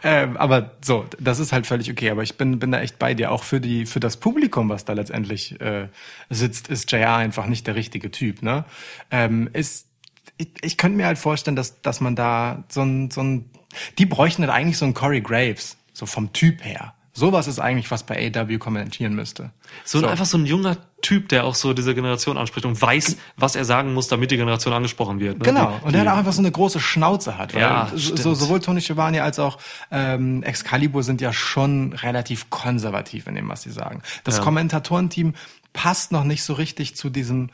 Ähm, 0.02 0.36
aber 0.36 0.72
so, 0.82 1.06
das 1.18 1.38
ist 1.38 1.52
halt 1.52 1.66
völlig 1.66 1.90
okay. 1.90 2.10
Aber 2.10 2.22
ich 2.22 2.36
bin, 2.36 2.58
bin 2.58 2.70
da 2.70 2.80
echt 2.80 2.98
bei 2.98 3.14
dir. 3.14 3.32
Auch 3.32 3.42
für 3.42 3.60
die, 3.60 3.86
für 3.86 3.98
das 3.98 4.18
Publikum, 4.18 4.68
was 4.68 4.84
da 4.84 4.92
letztendlich 4.92 5.60
äh, 5.60 5.88
sitzt, 6.28 6.68
ist 6.68 6.92
JR 6.92 7.16
einfach 7.16 7.46
nicht 7.46 7.66
der 7.66 7.74
richtige 7.74 8.10
Typ. 8.10 8.42
Ne? 8.42 8.64
Ähm, 9.10 9.48
ist, 9.52 9.88
ich, 10.36 10.48
ich 10.62 10.76
könnte 10.76 10.96
mir 10.96 11.06
halt 11.06 11.18
vorstellen, 11.18 11.56
dass, 11.56 11.80
dass 11.82 12.00
man 12.00 12.14
da 12.14 12.64
so 12.68 12.82
ein, 12.82 13.10
so 13.10 13.22
ein, 13.22 13.50
die 13.98 14.06
bräuchten 14.06 14.42
halt 14.42 14.52
eigentlich 14.52 14.78
so 14.78 14.84
einen 14.84 14.94
Corey 14.94 15.20
Graves, 15.20 15.76
so 15.92 16.06
vom 16.06 16.32
Typ 16.32 16.64
her. 16.64 16.94
Sowas 17.16 17.46
ist 17.46 17.58
eigentlich, 17.60 17.90
was 17.90 18.02
bei 18.02 18.30
AW 18.30 18.58
kommentieren 18.58 19.14
müsste. 19.14 19.50
So, 19.86 19.98
ein 19.98 20.04
einfach 20.04 20.26
so 20.26 20.36
ein 20.36 20.44
junger 20.44 20.76
Typ, 21.00 21.30
der 21.30 21.44
auch 21.44 21.54
so 21.54 21.72
diese 21.72 21.94
Generation 21.94 22.36
anspricht 22.36 22.66
und 22.66 22.80
weiß, 22.80 23.16
was 23.38 23.56
er 23.56 23.64
sagen 23.64 23.94
muss, 23.94 24.08
damit 24.08 24.30
die 24.32 24.36
Generation 24.36 24.74
angesprochen 24.74 25.18
wird. 25.18 25.38
Ne? 25.38 25.44
Genau, 25.44 25.78
Die, 25.80 25.86
und 25.86 25.92
der 25.94 26.02
hat 26.02 26.08
auch 26.08 26.18
einfach 26.18 26.34
so 26.34 26.42
eine 26.42 26.50
große 26.50 26.78
Schnauze 26.78 27.38
hat. 27.38 27.54
Weil 27.54 27.62
Ja, 27.62 27.90
so, 27.94 28.16
so, 28.16 28.34
sowohl 28.34 28.60
Tony 28.60 28.82
Schiavone 28.82 29.22
als 29.22 29.38
auch 29.38 29.56
ähm, 29.90 30.42
Excalibur 30.42 31.02
sind 31.02 31.22
ja 31.22 31.32
schon 31.32 31.94
relativ 31.94 32.50
konservativ 32.50 33.26
in 33.28 33.34
dem, 33.34 33.48
was 33.48 33.62
sie 33.62 33.70
sagen. 33.70 34.02
Das 34.24 34.36
Ja. 34.36 34.42
Kommentatorenteam 34.42 35.32
passt 35.72 36.12
noch 36.12 36.24
nicht 36.24 36.42
so 36.42 36.52
richtig 36.52 36.96
zu 36.96 37.08
diesem 37.08 37.48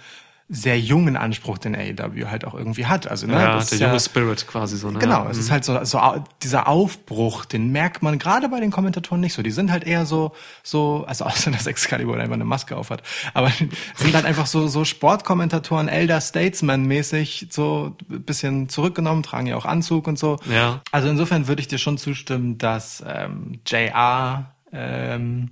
sehr 0.48 0.78
jungen 0.78 1.16
Anspruch, 1.16 1.56
den 1.58 1.74
AEW 1.74 2.26
halt 2.28 2.44
auch 2.44 2.54
irgendwie 2.54 2.86
hat. 2.86 3.06
Also, 3.08 3.26
ne, 3.26 3.34
ja, 3.34 3.54
das 3.56 3.68
der 3.68 3.76
ist 3.76 3.80
junge 3.80 3.92
ja, 3.94 4.00
Spirit 4.00 4.46
quasi 4.46 4.76
so. 4.76 4.90
Ne? 4.90 4.98
Genau, 4.98 5.24
Ja. 5.24 5.30
es 5.30 5.38
ist 5.38 5.50
halt 5.50 5.64
so, 5.64 5.82
so 5.84 6.00
dieser 6.42 6.68
Aufbruch, 6.68 7.44
den 7.44 7.72
merkt 7.72 8.02
man 8.02 8.18
gerade 8.18 8.48
bei 8.48 8.60
den 8.60 8.70
Kommentatoren 8.70 9.20
nicht 9.20 9.32
so. 9.34 9.42
Die 9.42 9.50
sind 9.50 9.70
halt 9.70 9.84
eher 9.84 10.04
so, 10.04 10.32
so, 10.62 11.04
also 11.06 11.24
außer 11.24 11.50
dass 11.50 11.66
Excalibur 11.66 12.16
einfach 12.18 12.34
eine 12.34 12.44
Maske 12.44 12.76
aufhat, 12.76 13.02
aber 13.34 13.50
sind 13.96 14.14
halt 14.14 14.24
einfach 14.24 14.46
so, 14.46 14.68
so 14.68 14.84
Sportkommentatoren, 14.84 15.88
Elder 15.88 16.20
Statesman 16.20 16.84
mäßig, 16.84 17.48
so 17.50 17.96
ein 18.10 18.22
bisschen 18.22 18.68
zurückgenommen, 18.68 19.22
tragen 19.22 19.46
ja 19.46 19.56
auch 19.56 19.64
Anzug 19.64 20.06
und 20.06 20.18
so. 20.18 20.36
Ja. 20.50 20.80
Also 20.90 21.08
insofern 21.08 21.48
würde 21.48 21.60
ich 21.60 21.68
dir 21.68 21.78
schon 21.78 21.98
zustimmen, 21.98 22.58
dass 22.58 23.02
ähm, 23.06 23.60
JR 23.66 24.54
ähm, 24.72 25.50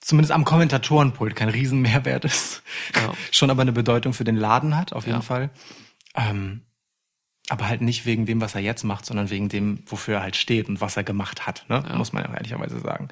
zumindest 0.00 0.32
am 0.32 0.44
Kommentatorenpult 0.44 1.36
kein 1.36 1.48
Riesenmehrwert 1.48 2.24
ist. 2.24 2.62
Ja. 2.94 3.12
Schon 3.30 3.50
aber 3.50 3.62
eine 3.62 3.72
Bedeutung 3.72 4.12
für 4.12 4.24
den 4.24 4.36
Laden 4.36 4.76
hat, 4.76 4.92
auf 4.92 5.04
jeden 5.06 5.18
Ja. 5.18 5.22
Fall. 5.22 5.50
Ähm, 6.16 6.62
aber 7.48 7.68
halt 7.68 7.80
nicht 7.80 8.06
wegen 8.06 8.26
dem, 8.26 8.40
was 8.40 8.54
er 8.54 8.60
jetzt 8.60 8.84
macht, 8.84 9.04
sondern 9.06 9.30
wegen 9.30 9.48
dem, 9.48 9.82
wofür 9.86 10.16
er 10.16 10.22
halt 10.22 10.36
steht 10.36 10.68
und 10.68 10.80
was 10.80 10.96
er 10.96 11.02
gemacht 11.04 11.46
hat, 11.46 11.64
ne? 11.68 11.82
muss 11.96 12.12
man 12.12 12.22
ja 12.22 12.30
auch 12.30 12.34
ehrlicherweise 12.34 12.78
sagen. 12.80 13.08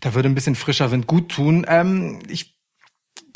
Da 0.00 0.14
würde 0.14 0.28
ein 0.30 0.34
bisschen 0.34 0.54
frischer 0.54 0.90
Wind 0.90 1.06
gut 1.06 1.30
tun. 1.30 1.66
Ähm, 1.68 2.20
ich, 2.28 2.58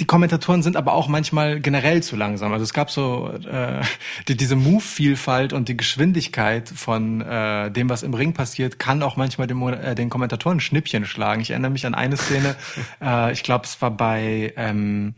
die 0.00 0.06
Kommentatoren 0.06 0.62
sind 0.62 0.76
aber 0.76 0.92
auch 0.94 1.08
manchmal 1.08 1.60
generell 1.60 2.02
zu 2.02 2.16
langsam. 2.16 2.52
Also 2.52 2.64
es 2.64 2.72
gab 2.72 2.90
so 2.90 3.30
äh, 3.30 3.80
die, 4.28 4.36
diese 4.36 4.56
Move-Vielfalt 4.56 5.52
und 5.52 5.68
die 5.68 5.76
Geschwindigkeit 5.76 6.68
von 6.68 7.20
äh, 7.20 7.70
dem, 7.70 7.88
was 7.88 8.02
im 8.02 8.14
Ring 8.14 8.32
passiert, 8.34 8.78
kann 8.78 9.02
auch 9.02 9.16
manchmal 9.16 9.46
den, 9.46 9.56
Mo- 9.56 9.70
äh, 9.70 9.94
den 9.94 10.10
Kommentatoren 10.10 10.60
Schnippchen 10.60 11.04
schlagen. 11.06 11.40
Ich 11.42 11.50
erinnere 11.50 11.70
mich 11.70 11.86
an 11.86 11.94
eine 11.94 12.16
Szene, 12.16 12.56
äh, 13.02 13.32
ich 13.32 13.42
glaube, 13.42 13.64
es 13.66 13.80
war 13.80 13.90
bei 13.92 14.52
ähm, 14.56 15.14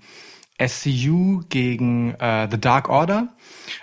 SCU 0.64 1.42
gegen 1.48 2.14
äh, 2.14 2.48
The 2.50 2.60
Dark 2.60 2.88
Order, 2.88 3.28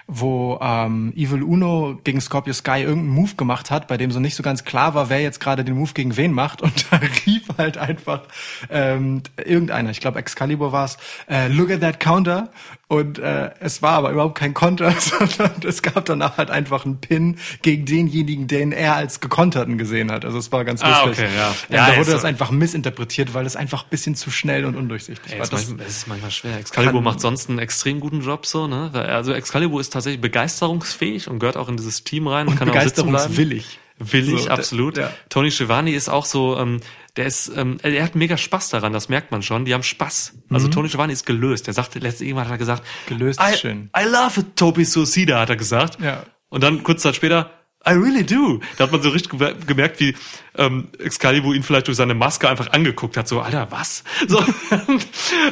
wo 0.07 0.59
ähm, 0.61 1.13
Evil 1.15 1.43
Uno 1.43 1.99
gegen 2.03 2.21
Scorpio 2.21 2.53
Sky 2.53 2.81
irgendeinen 2.81 3.09
Move 3.15 3.35
gemacht 3.35 3.71
hat, 3.71 3.87
bei 3.87 3.97
dem 3.97 4.11
so 4.11 4.19
nicht 4.19 4.35
so 4.35 4.43
ganz 4.43 4.63
klar 4.63 4.93
war, 4.93 5.09
wer 5.09 5.21
jetzt 5.21 5.39
gerade 5.39 5.63
den 5.63 5.75
Move 5.75 5.91
gegen 5.93 6.17
wen 6.17 6.31
macht. 6.31 6.61
Und 6.61 6.85
da 6.91 6.99
rief 7.25 7.47
halt 7.57 7.77
einfach 7.77 8.21
ähm, 8.69 9.23
irgendeiner, 9.43 9.89
ich 9.89 9.99
glaube 9.99 10.19
Excalibur 10.19 10.71
war 10.71 10.85
es, 10.85 10.97
äh, 11.29 11.47
look 11.47 11.71
at 11.71 11.81
that 11.81 11.99
counter. 11.99 12.49
Und 12.93 13.17
äh, 13.19 13.49
es 13.59 13.81
war 13.81 13.93
aber 13.93 14.11
überhaupt 14.11 14.35
kein 14.37 14.53
Konter, 14.53 14.91
sondern 14.99 15.51
es 15.67 15.81
gab 15.81 16.05
danach 16.05 16.37
halt 16.37 16.51
einfach 16.51 16.85
einen 16.85 16.99
Pin 16.99 17.37
gegen 17.61 17.85
denjenigen, 17.85 18.47
den 18.47 18.71
er 18.71 18.95
als 18.95 19.19
gekonterten 19.19 19.77
gesehen 19.77 20.11
hat. 20.11 20.25
Also 20.25 20.37
es 20.37 20.51
war 20.51 20.63
ganz 20.63 20.81
Ah, 20.83 21.05
lustig. 21.05 21.25
okay, 21.25 21.35
ja. 21.35 21.49
Ähm, 21.49 21.75
Ja, 21.75 21.87
da 21.87 21.93
wurde 21.97 22.05
so. 22.05 22.11
das 22.11 22.25
einfach 22.25 22.51
missinterpretiert, 22.51 23.33
weil 23.33 23.45
es 23.45 23.55
einfach 23.55 23.83
ein 23.85 23.89
bisschen 23.89 24.15
zu 24.15 24.29
schnell 24.29 24.65
und 24.65 24.75
undurchsichtig 24.75 25.33
Ey, 25.33 25.39
war. 25.39 25.47
Das, 25.47 25.63
ist 25.69 26.07
manchmal 26.07 26.31
schwer. 26.31 26.57
Excalibur 26.57 27.01
macht 27.01 27.19
sonst 27.19 27.49
einen 27.49 27.59
extrem 27.59 27.99
guten 27.99 28.21
Job 28.21 28.45
so, 28.45 28.67
ne? 28.67 28.91
Also 28.93 29.33
Excalibur 29.33 29.81
ist 29.81 29.91
tatsächlich 29.91 30.21
begeisterungsfähig 30.21 31.27
und 31.29 31.39
gehört 31.39 31.57
auch 31.57 31.69
in 31.69 31.77
dieses 31.77 32.03
Team 32.03 32.27
rein 32.27 32.47
und, 32.47 32.53
und 32.53 32.59
kann 32.59 32.69
auch 32.69 32.73
sitzen 32.81 33.09
bleiben. 33.09 33.11
begeisterungswillig. 33.33 33.79
Willig, 33.99 34.41
So, 34.43 34.49
absolut. 34.49 34.97
ja. 34.97 35.11
Tony 35.29 35.51
Schiavone 35.51 35.91
ist 35.93 36.09
auch 36.09 36.25
so, 36.25 36.57
ähm, 36.57 36.79
der 37.15 37.25
ist, 37.25 37.51
ähm, 37.55 37.77
er 37.83 38.03
hat 38.03 38.15
mega 38.15 38.37
Spaß 38.37 38.69
daran, 38.69 38.91
das 38.93 39.07
merkt 39.09 39.31
man 39.31 39.41
schon. 39.43 39.65
Die 39.65 39.73
haben 39.73 39.83
Spaß. 39.83 40.33
Also 40.49 40.67
Tony 40.67 40.89
Schiavone 40.89 41.13
ist 41.13 41.25
gelöst. 41.25 41.67
Er 41.67 41.73
sagte, 41.73 41.99
letzte 41.99 42.25
irgendwann 42.25 42.45
hat 42.45 42.53
er 42.53 42.57
gesagt, 42.57 42.83
Mhm. 42.83 43.17
Gelöst 43.17 43.39
I, 43.39 43.53
ist 43.53 43.59
schön. 43.59 43.89
I 43.97 44.03
love 44.05 44.39
it, 44.39 44.55
Toby 44.55 44.83
Suicida, 44.85 45.39
hat 45.39 45.49
er 45.49 45.55
gesagt. 45.55 45.99
Ja. 46.01 46.23
Und 46.49 46.63
dann 46.63 46.83
kurz 46.83 47.01
Zeit 47.03 47.15
später, 47.15 47.51
I 47.85 47.91
really 47.91 48.25
do. 48.25 48.61
Da 48.77 48.85
hat 48.85 48.91
man 48.93 49.01
so 49.01 49.09
richtig 49.09 49.37
gemerkt, 49.67 49.99
wie 49.99 50.15
ähm, 50.57 50.87
Excalibur 50.99 51.53
ihn 51.53 51.63
vielleicht 51.63 51.87
durch 51.87 51.97
seine 51.97 52.13
Maske 52.13 52.49
einfach 52.49 52.71
angeguckt 52.71 53.17
hat. 53.17 53.27
So, 53.27 53.41
Alter, 53.41 53.67
was? 53.71 54.03
So, 54.27 54.41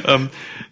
ähm, 0.06 0.30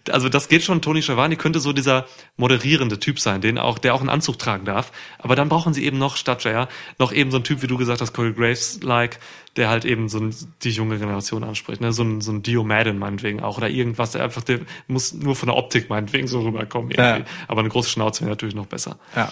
also 0.09 0.27
das 0.27 0.49
geht 0.49 0.63
schon. 0.63 0.81
Tony 0.81 1.03
Schiavone 1.03 1.35
könnte 1.35 1.59
so 1.59 1.71
dieser 1.71 2.07
moderierende 2.35 2.99
Typ 2.99 3.19
sein, 3.19 3.41
den 3.41 3.59
auch, 3.59 3.77
der 3.77 3.93
auch 3.93 3.99
einen 3.99 4.09
Anzug 4.09 4.39
tragen 4.39 4.65
darf. 4.65 4.91
Aber 5.19 5.35
dann 5.35 5.49
brauchen 5.49 5.73
sie 5.73 5.85
eben 5.85 5.99
noch 5.99 6.17
statt 6.17 6.43
JR 6.43 6.67
noch 6.97 7.13
eben 7.13 7.29
so 7.29 7.37
einen 7.37 7.43
Typ, 7.43 7.61
wie 7.61 7.67
du 7.67 7.77
gesagt 7.77 8.01
hast, 8.01 8.13
Corey 8.13 8.33
Graves-like, 8.33 9.19
der 9.55 9.69
halt 9.69 9.85
eben 9.85 10.09
so 10.09 10.29
die 10.63 10.71
junge 10.71 10.97
Generation 10.97 11.43
anspricht. 11.43 11.79
Ne? 11.79 11.93
So 11.93 12.03
ein, 12.03 12.21
so 12.21 12.31
ein 12.31 12.41
Dio 12.41 12.63
Madden 12.63 12.97
meinetwegen 12.97 13.41
auch 13.41 13.57
oder 13.57 13.69
irgendwas, 13.69 14.11
der 14.11 14.23
einfach, 14.23 14.41
der 14.41 14.61
muss 14.87 15.13
nur 15.13 15.35
von 15.35 15.47
der 15.47 15.57
Optik 15.57 15.89
meinetwegen 15.89 16.27
so 16.27 16.41
rüberkommen. 16.41 16.89
Irgendwie. 16.89 17.21
Ja. 17.21 17.25
Aber 17.47 17.59
eine 17.59 17.69
große 17.69 17.89
Schnauze 17.89 18.21
wäre 18.21 18.31
natürlich 18.31 18.55
noch 18.55 18.65
besser. 18.65 18.97
Ja. 19.15 19.31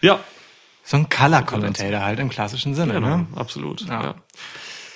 Ja, 0.00 0.20
So 0.90 0.96
ein 0.96 1.10
Color 1.10 1.42
Commentator 1.42 2.00
halt 2.00 2.18
im 2.18 2.30
klassischen 2.30 2.74
Sinne, 2.74 2.94
Genau, 2.94 3.18
ne? 3.18 3.26
absolut. 3.36 3.82
Ja. 3.86 4.02
Ja. 4.02 4.14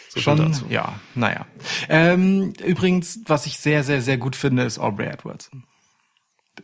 So 0.08 0.20
Schon, 0.20 0.38
dazu. 0.38 0.64
ja, 0.70 0.94
naja. 1.14 1.44
Ähm, 1.90 2.54
übrigens, 2.64 3.20
was 3.26 3.44
ich 3.44 3.58
sehr, 3.58 3.84
sehr, 3.84 4.00
sehr 4.00 4.16
gut 4.16 4.34
finde, 4.34 4.62
ist 4.62 4.78
Aubrey 4.78 5.06
Edwards. 5.08 5.50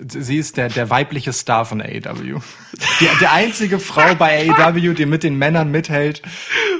Sie 0.00 0.38
ist 0.38 0.56
der, 0.56 0.70
der 0.70 0.88
weibliche 0.88 1.34
Star 1.34 1.66
von 1.66 1.82
AEW. 1.82 2.40
Die, 3.00 3.08
die 3.20 3.26
einzige 3.26 3.78
Frau 3.78 4.14
bei 4.14 4.48
AEW, 4.50 4.94
die 4.94 5.04
mit 5.06 5.22
den 5.22 5.36
Männern 5.36 5.70
mithält 5.70 6.22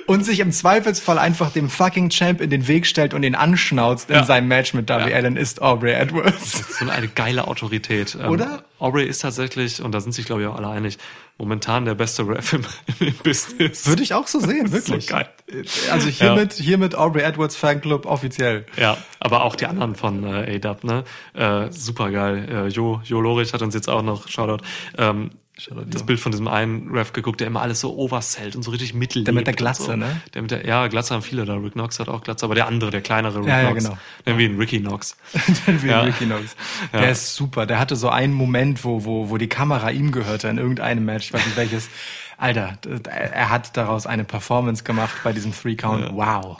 und 0.09 0.24
sich 0.24 0.40
im 0.40 0.51
Zweifelsfall 0.51 1.18
einfach 1.18 1.52
dem 1.52 1.68
fucking 1.70 2.09
Champ 2.10 2.40
in 2.40 2.51
den 2.51 2.66
Weg 2.66 2.86
stellt 2.86 3.14
und 3.14 3.22
ihn 3.22 3.35
anschnauzt 3.36 4.10
in 4.10 4.16
Ja. 4.16 4.24
seinem 4.24 4.48
Match 4.48 4.74
mit 4.74 4.90
Darby 4.90 5.10
Ja. 5.10 5.16
Allen, 5.16 5.36
ist 5.36 5.62
Aubrey 5.62 5.93
Edwards. 5.93 6.78
So 6.78 6.89
eine 6.90 7.06
geile 7.09 7.47
Autorität. 7.47 8.16
Ähm, 8.20 8.30
Oder? 8.30 8.62
Aubrey 8.80 9.05
ist 9.06 9.20
tatsächlich, 9.22 9.82
und 9.82 9.93
da 9.93 10.01
sind 10.01 10.12
sich 10.12 10.24
glaube 10.26 10.43
ich 10.43 10.48
auch 10.48 10.56
alle 10.56 10.68
einig, 10.68 10.98
momentan 11.36 11.85
der 11.85 11.94
beste 11.94 12.26
Ref 12.26 12.52
im, 12.55 12.64
im 13.01 13.14
Business. 13.22 13.86
Würde 13.86 14.02
ich 14.02 14.14
auch 14.14 14.26
so 14.26 14.40
sehen, 14.40 14.64
Das 14.64 14.72
ist 14.80 14.86
so 14.86 14.93
wirklich. 14.94 15.09
geil. 15.09 15.28
Also 15.93 16.09
hiermit, 16.09 16.52
hiermit 16.55 16.94
Aubrey 16.97 17.22
Edwards 17.22 17.55
Fanclub 17.56 18.06
offiziell. 18.06 18.66
Ja, 18.76 18.97
aber 19.20 19.44
auch 19.44 19.55
die 19.56 19.66
anderen 19.66 19.94
von 19.94 20.24
äh, 20.24 20.56
ADAP, 20.56 20.85
ne? 20.85 21.05
Äh, 21.35 21.70
super 21.70 22.10
geil. 22.10 22.48
Äh, 22.51 22.68
jo, 22.68 23.01
jo 23.05 23.20
Lorich 23.20 23.52
hat 23.52 23.62
uns 23.62 23.74
jetzt 23.74 23.89
auch 23.89 24.02
noch, 24.02 24.28
Shoutout, 24.28 24.64
ähm, 24.97 25.30
das 25.86 26.05
Bild 26.05 26.20
von 26.20 26.30
diesem 26.32 26.47
einen 26.48 26.90
Ref 26.94 27.12
geguckt, 27.12 27.40
der 27.40 27.47
immer 27.48 27.60
alles 27.62 27.80
so 27.80 27.97
oversellt 27.97 28.55
und 28.56 28.62
so 28.62 28.70
richtig 28.70 28.94
mittel. 28.94 29.24
Der 29.24 29.35
mit 29.35 29.47
der 29.47 29.55
Glatze, 29.55 29.82
so. 29.82 29.97
ne? 29.97 30.20
Der 30.35 30.43
mit 30.43 30.51
der, 30.51 30.64
ja, 30.66 30.86
Glatze 30.86 31.14
haben 31.14 31.22
viele 31.22 31.44
da. 31.44 31.55
Rick 31.55 31.72
Knox 31.72 31.98
hat 31.98 32.09
auch 32.09 32.22
Glatze, 32.22 32.44
aber 32.44 32.55
der 32.55 32.66
andere, 32.68 32.90
der 32.90 33.01
kleinere 33.01 33.40
Rick 33.40 33.48
Ja, 33.48 33.62
ja, 33.62 33.70
Knox. 33.70 33.85
genau. 33.85 33.98
Nennen 34.26 34.39
wir 34.39 34.47
ihn 34.47 34.59
Ricky 34.59 34.80
Knox. 34.80 35.16
Wie 35.66 35.89
Ja. 35.89 36.02
Ricky 36.02 36.26
Knox. 36.26 36.55
Ja. 36.93 37.01
Der 37.01 37.10
ist 37.10 37.35
super. 37.35 37.66
Der 37.66 37.78
hatte 37.78 37.97
so 37.97 38.09
einen 38.09 38.32
Moment, 38.35 38.85
wo, 38.85 39.05
wo, 39.05 39.30
wo 39.30 39.36
die 39.36 39.48
Kamera 39.48 39.90
ihm 39.90 40.12
gehörte 40.12 40.48
in 40.48 40.59
irgendeinem 40.59 41.05
Match, 41.05 41.26
ich 41.26 41.32
weiß 41.32 41.44
nicht 41.44 41.56
welches. 41.56 41.89
Alter, 42.40 42.78
er 43.10 43.51
hat 43.51 43.76
daraus 43.76 44.06
eine 44.06 44.22
Performance 44.22 44.85
gemacht 44.85 45.16
bei 45.24 45.32
diesem 45.32 45.52
Three 45.52 45.74
Count. 45.74 46.09
Wow. 46.12 46.59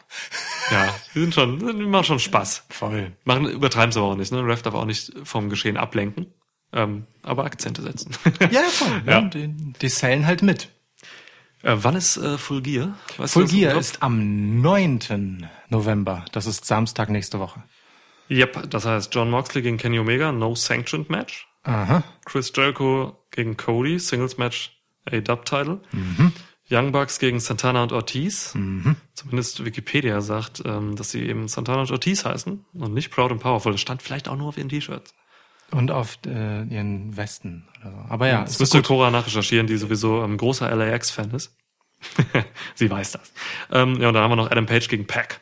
Ja, 0.73 0.93
die 1.15 1.20
sind 1.20 1.35
schon, 1.35 1.61
die 1.79 1.87
machen 1.87 2.03
schon 2.03 2.19
Spaß. 2.19 2.65
Voll. 2.69 3.12
Machen, 3.25 3.49
übertreiben 3.49 3.93
sie 3.93 4.01
aber 4.01 4.09
auch 4.09 4.16
nicht, 4.16 4.33
ne? 4.33 4.45
Ref 4.45 4.61
darf 4.62 4.75
auch 4.75 4.87
nicht 4.87 5.12
vom 5.23 5.49
Geschehen 5.49 5.77
ablenken, 5.77 6.27
ähm, 6.73 7.07
aber 7.23 7.45
Akzente 7.45 7.82
setzen. 7.82 8.12
Ja, 8.51 8.62
voll. 8.62 9.03
Ja. 9.07 9.23
Die, 9.23 9.49
die 9.81 9.89
sellen 9.89 10.27
halt 10.27 10.43
mit. 10.43 10.69
äh, 11.62 11.77
wann 11.77 11.97
ist 11.97 12.16
äh, 12.16 12.39
Full 12.39 12.62
Gear? 12.62 12.97
Weißt 13.16 13.32
Full 13.35 13.47
Gear 13.49 13.77
ist 13.78 14.03
am 14.03 14.61
9. 14.61 15.49
November. 15.70 16.24
Das 16.32 16.47
ist 16.47 16.65
Samstag 16.65 17.09
nächste 17.11 17.39
Woche. 17.39 17.62
Yep, 18.31 18.70
das 18.70 18.85
heißt 18.85 19.15
John 19.15 19.31
Moxley 19.31 19.62
gegen 19.62 19.78
Kenny 19.78 19.99
Omega, 19.99 20.32
no 20.32 20.55
sanctioned 20.55 21.09
match. 21.09 21.47
Aha. 21.65 22.05
Chris 22.24 22.53
Jericho 22.55 23.16
gegen 23.31 23.57
Cody, 23.57 23.99
Singles 23.99 24.36
Match, 24.39 24.78
A-Dub-Title. 25.11 25.81
Mhm. 25.93 26.32
Young 26.70 26.93
Bucks 26.93 27.19
gegen 27.19 27.40
Santana 27.40 27.82
und 27.82 27.93
Ortiz. 27.93 28.55
Zumindest 29.15 29.65
Wikipedia 29.65 30.20
sagt, 30.20 30.62
ähm, 30.66 30.97
dass 30.97 31.11
sie 31.11 31.23
eben 31.27 31.49
Santana 31.49 31.81
und 31.81 31.90
Ortiz 31.90 32.27
heißen 32.27 32.66
und 32.74 32.93
nicht 32.93 33.11
Proud 33.11 33.32
and 33.32 33.40
Powerful. 33.40 33.73
Das 33.73 33.81
stand 33.81 34.03
vielleicht 34.03 34.28
auch 34.28 34.36
nur 34.36 34.49
auf 34.49 34.59
ihren 34.59 34.69
T-Shirts. 34.69 35.15
Und 35.70 35.90
auf 35.90 36.19
äh, 36.27 36.62
ihren 36.65 37.16
Westen. 37.16 37.69
Oder 37.81 37.90
so. 37.90 37.97
Aber 38.09 38.28
ja, 38.28 38.43
Das 38.43 38.59
müsste. 38.59 38.82
Cora 38.82 39.11
nachrecherchieren, 39.11 39.66
die 39.66 39.77
sowieso 39.77 40.23
ein 40.23 40.36
großer 40.36 40.74
LAX-Fan 40.74 41.31
ist. 41.32 41.55
sie 42.74 42.90
weiß 42.90 43.12
das. 43.12 43.32
Ähm, 43.73 44.01
ja, 44.01 44.09
und 44.09 44.15
dann 44.15 44.23
haben 44.23 44.31
wir 44.31 44.36
noch 44.36 44.51
Adam 44.51 44.66
Page 44.66 44.89
gegen 44.89 45.07
Pack. 45.07 45.40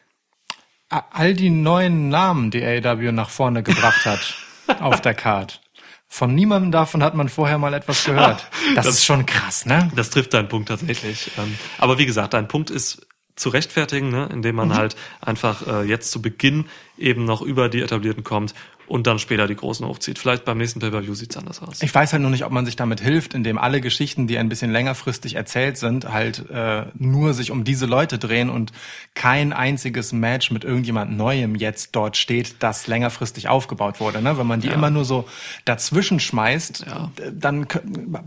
all 0.89 1.35
die 1.35 1.51
neuen 1.51 2.09
Namen, 2.09 2.51
die 2.51 2.65
AEW 2.65 3.12
nach 3.12 3.31
vorne 3.31 3.62
gebracht 3.62 4.05
hat 4.05 4.36
auf 4.81 5.01
der 5.01 5.15
Card. 5.15 5.61
Von 6.09 6.35
niemandem 6.35 6.73
davon 6.73 7.03
hat 7.03 7.15
man 7.15 7.28
vorher 7.28 7.59
mal 7.59 7.74
etwas 7.74 8.05
gehört. 8.05 8.48
Das, 8.74 8.86
ist 8.86 9.05
schon 9.05 9.27
krass, 9.27 9.65
ne? 9.65 9.90
Das 9.94 10.11
trifft 10.11 10.35
deinen 10.35 10.48
Punkt 10.48 10.69
tatsächlich. 10.69 11.31
Ähm, 11.39 11.57
aber 11.78 11.98
wie 11.98 12.07
gesagt, 12.07 12.35
dein 12.35 12.48
Punkt 12.48 12.70
ist 12.70 13.07
zu 13.36 13.51
rechtfertigen, 13.51 14.11
ne, 14.11 14.28
indem 14.32 14.57
man 14.57 14.74
halt 14.74 14.97
einfach 15.20 15.66
äh, 15.66 15.82
jetzt 15.82 16.11
zu 16.11 16.23
Beginn 16.23 16.66
eben 16.97 17.24
noch 17.24 17.43
über 17.43 17.69
die 17.69 17.82
etablierten 17.82 18.24
kommt 18.24 18.55
und 18.89 19.07
dann 19.07 19.19
später 19.19 19.47
die 19.47 19.57
großen 19.57 19.87
hochzieht. 19.87 20.19
Vielleicht 20.19 20.45
beim 20.45 20.59
nächsten 20.59 20.81
Pay-Per-View 20.81 21.15
sieht's 21.15 21.37
anders 21.37 21.61
aus. 21.63 21.83
Ich 21.83 21.95
weiß 21.95 22.13
halt 22.13 22.23
nur 22.23 22.31
nicht, 22.31 22.45
ob 22.45 22.53
man 22.53 22.65
sich 22.67 22.77
damit 22.77 23.01
hilft, 23.01 23.35
indem 23.35 23.59
alle 23.59 23.81
Geschichten, 23.81 24.27
die 24.27 24.39
ein 24.39 24.49
bisschen 24.49 24.71
längerfristig 24.73 25.35
erzählt 25.35 25.77
sind, 25.79 26.13
halt 26.13 26.49
äh, 26.51 26.87
nur 26.95 27.35
sich 27.35 27.51
um 27.51 27.65
diese 27.65 27.87
Leute 27.87 28.19
drehen 28.19 28.51
und 28.51 28.73
kein 29.15 29.53
einziges 29.53 30.13
Match 30.13 30.51
mit 30.51 30.65
irgendjemand 30.65 31.17
Neuem 31.17 31.55
jetzt 31.57 31.97
dort 31.97 32.17
steht, 32.17 32.57
das 32.61 32.87
längerfristig 32.87 33.49
aufgebaut 33.49 34.01
wurde. 34.01 34.23
Ne? 34.23 34.39
Wenn 34.39 34.47
man 34.47 34.61
die 34.61 34.69
immer 34.69 34.91
nur 34.91 35.05
so 35.05 35.27
dazwischen 35.65 36.21
schmeißt, 36.21 36.85
Ja. 36.87 37.11
d- 37.19 37.33
dann 37.35 37.67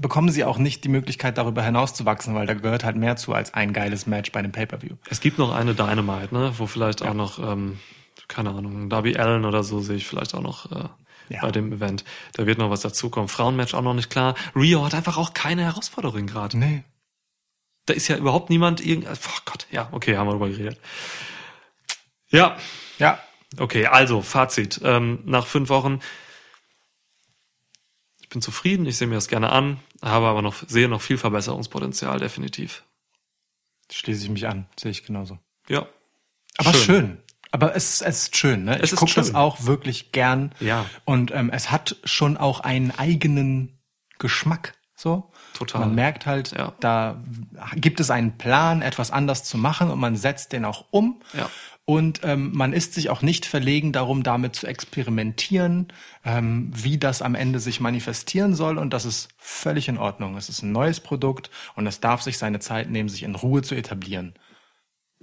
bekommen 0.02 0.30
sie 0.30 0.44
auch 0.44 0.58
nicht 0.58 0.84
die 0.84 0.90
Möglichkeit, 0.90 1.38
darüber 1.38 1.64
hinauszuwachsen, 1.64 2.36
weil 2.36 2.48
da 2.48 2.54
gehört 2.54 2.84
halt 2.84 2.96
mehr 2.96 3.16
zu 3.16 3.34
als 3.34 3.54
ein 3.54 3.74
geiles 3.74 4.08
Match 4.08 4.32
bei 4.32 4.40
einem 4.40 4.52
Pay-Per-View. 4.52 4.96
Es 5.10 5.22
gibt 5.22 5.38
noch 5.38 5.54
eine 5.54 5.74
Dynamite, 5.76 6.34
ne, 6.34 6.52
wo 6.58 6.66
vielleicht 6.68 7.02
auch 7.04 7.14
noch, 7.14 7.40
ähm, 7.40 7.78
keine 8.30 8.52
Ahnung, 8.52 8.90
Darby 8.90 9.18
Allen 9.18 9.44
oder 9.44 9.64
so 9.64 9.82
sehe 9.82 9.98
ich 9.98 10.08
vielleicht 10.08 10.34
auch 10.36 10.42
noch 10.42 10.72
äh, 10.72 10.88
Ja. 11.30 11.42
bei 11.42 11.52
dem 11.52 11.74
Event. 11.74 12.06
Da 12.34 12.46
wird 12.46 12.58
noch 12.60 12.70
was 12.70 12.82
dazukommen. 12.82 13.28
Frauenmatch 13.28 13.74
auch 13.74 13.82
noch 13.82 13.94
nicht 13.94 14.10
klar. 14.10 14.36
Rio 14.56 14.86
hat 14.86 14.94
einfach 14.94 15.18
auch 15.18 15.34
keine 15.34 15.64
Herausforderin 15.66 16.28
gerade. 16.28 16.58
Nee. 16.58 16.84
Da 17.86 17.94
ist 17.94 18.08
ja 18.08 18.16
überhaupt 18.18 18.50
niemand 18.50 18.80
irgend. 18.86 19.08
Oh 19.10 19.40
Gott, 19.46 19.68
ja, 19.72 19.90
okay, 19.92 20.16
haben 20.16 20.28
wir 20.28 20.32
drüber 20.34 20.50
geredet. 20.50 20.80
Ja, 22.30 22.58
Ja, 23.00 23.20
okay, 23.58 23.88
also 23.88 24.22
Fazit. 24.22 24.80
Ähm, 24.84 25.20
nach 25.26 25.48
fünf 25.48 25.70
Wochen. 25.70 26.00
Ich 28.22 28.30
bin 28.30 28.42
zufrieden, 28.44 28.86
ich 28.86 28.96
sehe 28.98 29.08
mir 29.08 29.16
das 29.16 29.28
gerne 29.28 29.50
an, 29.52 29.80
habe 30.04 30.28
aber 30.28 30.44
noch, 30.44 30.56
sehe 30.68 30.88
noch 30.88 31.02
viel 31.02 31.18
Verbesserungspotenzial, 31.18 32.20
definitiv. 32.20 32.84
schließe 33.92 34.24
ich 34.26 34.30
mich 34.30 34.48
an. 34.48 34.68
Sehe 34.80 34.92
ich 34.92 35.04
genauso. 35.04 35.40
Ja. 35.68 35.88
Aber 36.58 36.74
schön. 36.76 37.18
Aber 37.52 37.76
es, 37.76 38.02
es 38.02 38.24
ist 38.24 38.38
schön, 38.38 38.64
ne? 38.66 38.80
Es 38.82 38.94
ich 38.94 39.00
gucke 39.00 39.14
das 39.16 39.34
auch 39.34 39.66
wirklich 39.66 40.12
gern. 40.12 40.54
Ja. 40.60 40.86
Und 41.06 41.32
ähm, 41.32 41.50
es 41.52 41.72
hat 41.72 41.96
schon 42.04 42.38
auch 42.38 42.60
einen 42.60 42.92
eigenen 42.92 43.80
Geschmack. 44.20 44.74
So. 44.96 45.32
Total. 45.54 45.82
Man 45.82 45.96
merkt 45.96 46.26
halt, 46.26 46.52
Ja. 46.52 46.74
da 46.80 47.24
gibt 47.76 48.00
es 48.00 48.12
einen 48.12 48.38
Plan, 48.38 48.82
etwas 48.82 49.12
anders 49.12 49.44
zu 49.46 49.58
machen 49.58 49.90
und 49.90 50.00
man 50.00 50.16
setzt 50.16 50.52
den 50.52 50.66
auch 50.66 50.86
um. 50.92 51.22
Ja. 51.34 51.50
Und 51.86 52.20
ähm, 52.24 52.52
man 52.54 52.72
ist 52.72 52.94
sich 52.94 53.10
auch 53.10 53.24
nicht 53.24 53.48
verlegen 53.48 53.94
darum, 53.94 54.22
damit 54.22 54.56
zu 54.56 54.68
experimentieren, 54.68 55.88
ähm, 56.24 56.70
wie 56.76 57.00
das 57.00 57.24
am 57.24 57.34
Ende 57.34 57.60
sich 57.60 57.80
manifestieren 57.80 58.54
soll. 58.54 58.78
Und 58.78 58.94
das 58.94 59.06
ist 59.06 59.30
völlig 59.38 59.88
in 59.88 59.98
Ordnung. 59.98 60.38
Es 60.38 60.50
ist 60.50 60.62
ein 60.62 60.72
neues 60.72 61.00
Produkt 61.00 61.50
und 61.76 61.88
es 61.88 62.00
darf 62.00 62.22
sich 62.22 62.38
seine 62.38 62.60
Zeit 62.60 62.92
nehmen, 62.92 63.10
sich 63.10 63.24
in 63.24 63.34
Ruhe 63.34 63.64
zu 63.64 63.74
etablieren. 63.74 64.36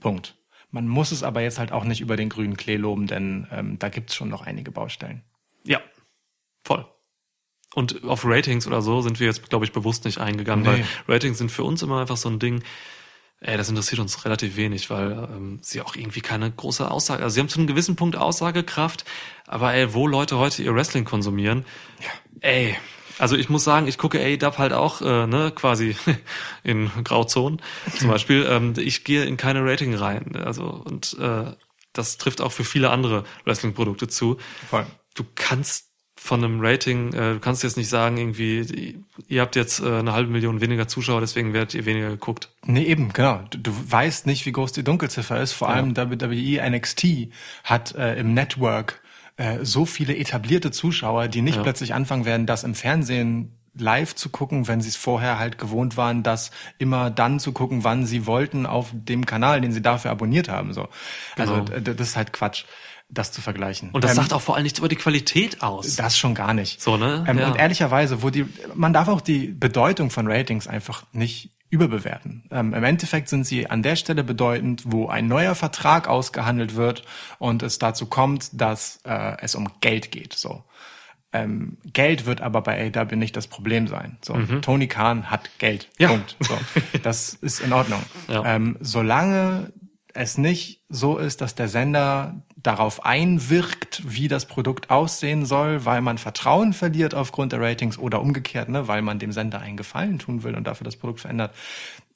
Punkt. 0.00 0.34
Man 0.70 0.88
muss 0.88 1.12
es 1.12 1.22
aber 1.22 1.40
jetzt 1.42 1.58
halt 1.58 1.72
auch 1.72 1.84
nicht 1.84 2.00
über 2.00 2.16
den 2.16 2.28
grünen 2.28 2.56
Klee 2.56 2.76
loben, 2.76 3.06
denn 3.06 3.46
ähm, 3.50 3.78
da 3.78 3.88
gibt's 3.88 4.14
schon 4.14 4.28
noch 4.28 4.42
einige 4.42 4.70
Baustellen. 4.70 5.22
Ja, 5.64 5.80
voll. 6.64 6.86
Und 7.74 8.04
auf 8.04 8.24
Ratings 8.24 8.66
oder 8.66 8.80
so 8.82 9.00
sind 9.02 9.20
wir 9.20 9.26
jetzt, 9.26 9.48
glaube 9.50 9.64
ich, 9.64 9.72
bewusst 9.72 10.04
nicht 10.04 10.18
eingegangen, 10.18 10.64
Nee. 10.64 10.84
weil 11.06 11.14
Ratings 11.16 11.38
sind 11.38 11.50
für 11.50 11.64
uns 11.64 11.82
immer 11.82 12.00
einfach 12.00 12.16
so 12.16 12.28
ein 12.28 12.38
Ding, 12.38 12.62
ey, 13.40 13.56
das 13.56 13.68
interessiert 13.68 14.00
uns 14.00 14.24
relativ 14.24 14.56
wenig, 14.56 14.88
weil 14.88 15.12
ähm, 15.12 15.58
sie 15.62 15.82
auch 15.82 15.94
irgendwie 15.94 16.20
keine 16.22 16.50
große 16.50 16.90
Aussage, 16.90 17.22
also 17.22 17.34
sie 17.34 17.40
haben 17.40 17.48
zu 17.50 17.58
einem 17.58 17.66
gewissen 17.66 17.94
Punkt 17.96 18.16
Aussagekraft, 18.16 19.04
aber 19.46 19.74
ey, 19.74 19.92
wo 19.94 20.06
Leute 20.06 20.38
heute 20.38 20.62
ihr 20.62 20.74
Wrestling 20.74 21.04
konsumieren, 21.04 21.64
ey, 22.40 22.76
also 23.18 23.36
ich 23.36 23.48
muss 23.48 23.64
sagen, 23.64 23.86
ich 23.86 23.98
gucke 23.98 24.18
AEW 24.18 24.58
halt 24.58 24.72
auch, 24.72 25.00
äh, 25.02 25.26
ne, 25.26 25.52
quasi 25.54 25.96
in 26.64 26.90
Grauzonen 27.04 27.60
zum 27.98 28.08
Beispiel. 28.08 28.46
Ähm, 28.48 28.74
ich 28.78 29.04
gehe 29.04 29.24
in 29.24 29.36
keine 29.36 29.64
Rating 29.64 29.94
rein. 29.94 30.36
Also 30.36 30.64
und 30.64 31.16
äh, 31.20 31.44
das 31.92 32.18
trifft 32.18 32.40
auch 32.40 32.52
für 32.52 32.64
viele 32.64 32.90
andere 32.90 33.24
Wrestling-Produkte 33.44 34.08
zu. 34.08 34.36
Voll. 34.68 34.86
Du 35.14 35.24
kannst 35.34 35.86
von 36.18 36.42
einem 36.42 36.60
Rating, 36.60 37.12
äh, 37.12 37.34
du 37.34 37.40
kannst 37.40 37.62
jetzt 37.62 37.76
nicht 37.76 37.88
sagen, 37.88 38.16
irgendwie, 38.16 38.98
ihr 39.28 39.40
habt 39.42 39.54
jetzt 39.54 39.80
äh, 39.80 39.98
eine 39.98 40.12
halbe 40.12 40.30
Million 40.30 40.60
weniger 40.60 40.88
Zuschauer, 40.88 41.20
deswegen 41.20 41.52
werdet 41.52 41.74
ihr 41.74 41.84
weniger 41.86 42.08
geguckt. 42.10 42.50
Nee, 42.64 42.84
eben, 42.84 43.12
genau. 43.12 43.42
Du, 43.50 43.58
du 43.58 43.70
weißt 43.92 44.26
nicht, 44.26 44.44
wie 44.46 44.52
groß 44.52 44.72
die 44.72 44.82
Dunkelziffer 44.82 45.40
ist. 45.40 45.52
Vor 45.52 45.68
Ja. 45.68 45.74
allem 45.74 45.96
WWE 45.96 46.68
NXT 46.70 47.28
hat 47.64 47.94
äh, 47.94 48.18
im 48.18 48.34
Network 48.34 49.00
äh, 49.36 49.58
so 49.64 49.84
viele 49.86 50.16
etablierte 50.16 50.70
Zuschauer, 50.70 51.28
die 51.28 51.42
nicht 51.42 51.56
Ja. 51.56 51.62
plötzlich 51.62 51.94
anfangen 51.94 52.24
werden, 52.24 52.46
das 52.46 52.64
im 52.64 52.74
Fernsehen 52.74 53.52
live 53.78 54.14
zu 54.14 54.30
gucken, 54.30 54.68
wenn 54.68 54.80
sie 54.80 54.88
es 54.88 54.96
vorher 54.96 55.38
halt 55.38 55.58
gewohnt 55.58 55.98
waren, 55.98 56.22
das 56.22 56.50
immer 56.78 57.10
dann 57.10 57.38
zu 57.38 57.52
gucken, 57.52 57.84
wann 57.84 58.06
sie 58.06 58.24
wollten 58.26 58.64
auf 58.64 58.88
dem 58.94 59.26
Kanal, 59.26 59.60
den 59.60 59.72
sie 59.72 59.82
dafür 59.82 60.10
abonniert 60.10 60.48
haben. 60.48 60.72
So, 60.72 60.88
also 61.36 61.62
Genau. 61.64 61.78
d- 61.80 61.94
das 61.94 62.08
ist 62.08 62.16
halt 62.16 62.32
Quatsch, 62.32 62.64
das 63.10 63.32
zu 63.32 63.42
vergleichen. 63.42 63.90
Und 63.92 64.02
das 64.02 64.12
Ähm, 64.12 64.16
sagt 64.16 64.32
auch 64.32 64.40
vor 64.40 64.54
allem 64.54 64.62
nichts 64.64 64.78
über 64.78 64.88
die 64.88 64.96
Qualität 64.96 65.62
aus. 65.62 65.94
das 65.96 66.16
schon 66.16 66.34
gar 66.34 66.54
nicht. 66.54 66.80
So, 66.80 66.96
ne? 66.96 67.26
Ähm, 67.28 67.38
Ja. 67.38 67.48
Und 67.48 67.56
ehrlicherweise, 67.58 68.22
wo 68.22 68.30
die, 68.30 68.46
man 68.74 68.94
darf 68.94 69.08
auch 69.08 69.20
die 69.20 69.48
Bedeutung 69.48 70.08
von 70.10 70.26
Ratings 70.26 70.66
einfach 70.66 71.04
nicht 71.12 71.50
überbewerten. 71.76 72.44
Ähm, 72.50 72.74
Im 72.74 72.82
Endeffekt 72.82 73.28
sind 73.28 73.44
sie 73.44 73.68
an 73.68 73.82
der 73.82 73.96
Stelle 73.96 74.24
bedeutend, 74.24 74.84
wo 74.86 75.08
ein 75.08 75.28
neuer 75.28 75.54
Vertrag 75.54 76.08
ausgehandelt 76.08 76.74
wird 76.74 77.04
und 77.38 77.62
es 77.62 77.78
dazu 77.78 78.06
kommt, 78.06 78.60
dass 78.60 79.00
äh, 79.04 79.36
es 79.40 79.54
um 79.54 79.68
Geld 79.80 80.10
geht. 80.10 80.32
So. 80.32 80.64
Ähm, 81.32 81.76
Geld 81.92 82.24
wird 82.24 82.40
aber 82.40 82.62
bei 82.62 82.90
AW 82.94 83.14
nicht 83.16 83.36
das 83.36 83.46
Problem 83.46 83.88
sein. 83.88 84.16
So, 84.22 84.34
Tony 84.62 84.88
Khan 84.88 85.30
hat 85.30 85.50
Geld. 85.58 85.88
Mhm. 85.98 86.02
Ja. 86.02 86.08
Punkt. 86.08 86.36
So, 86.40 86.56
das 87.02 87.34
ist 87.34 87.60
in 87.60 87.72
Ordnung. 87.72 88.02
Ja. 88.28 88.44
Ähm, 88.44 88.76
solange 88.80 89.72
es 90.14 90.36
nicht 90.38 90.82
so 90.88 91.18
ist, 91.18 91.40
dass 91.40 91.54
der 91.54 91.68
Sender 91.68 92.42
darauf 92.66 93.04
einwirkt, 93.04 94.02
wie 94.06 94.28
das 94.28 94.46
Produkt 94.46 94.90
aussehen 94.90 95.46
soll, 95.46 95.84
weil 95.84 96.00
man 96.00 96.18
Vertrauen 96.18 96.72
verliert 96.72 97.14
aufgrund 97.14 97.52
der 97.52 97.60
Ratings 97.60 97.98
oder 97.98 98.20
umgekehrt, 98.20 98.68
ne, 98.68 98.88
weil 98.88 99.02
man 99.02 99.18
dem 99.18 99.32
Sender 99.32 99.60
einen 99.60 99.76
Gefallen 99.76 100.18
tun 100.18 100.42
will 100.42 100.54
und 100.54 100.64
dafür 100.66 100.84
das 100.84 100.96
Produkt 100.96 101.20
verändert, 101.20 101.54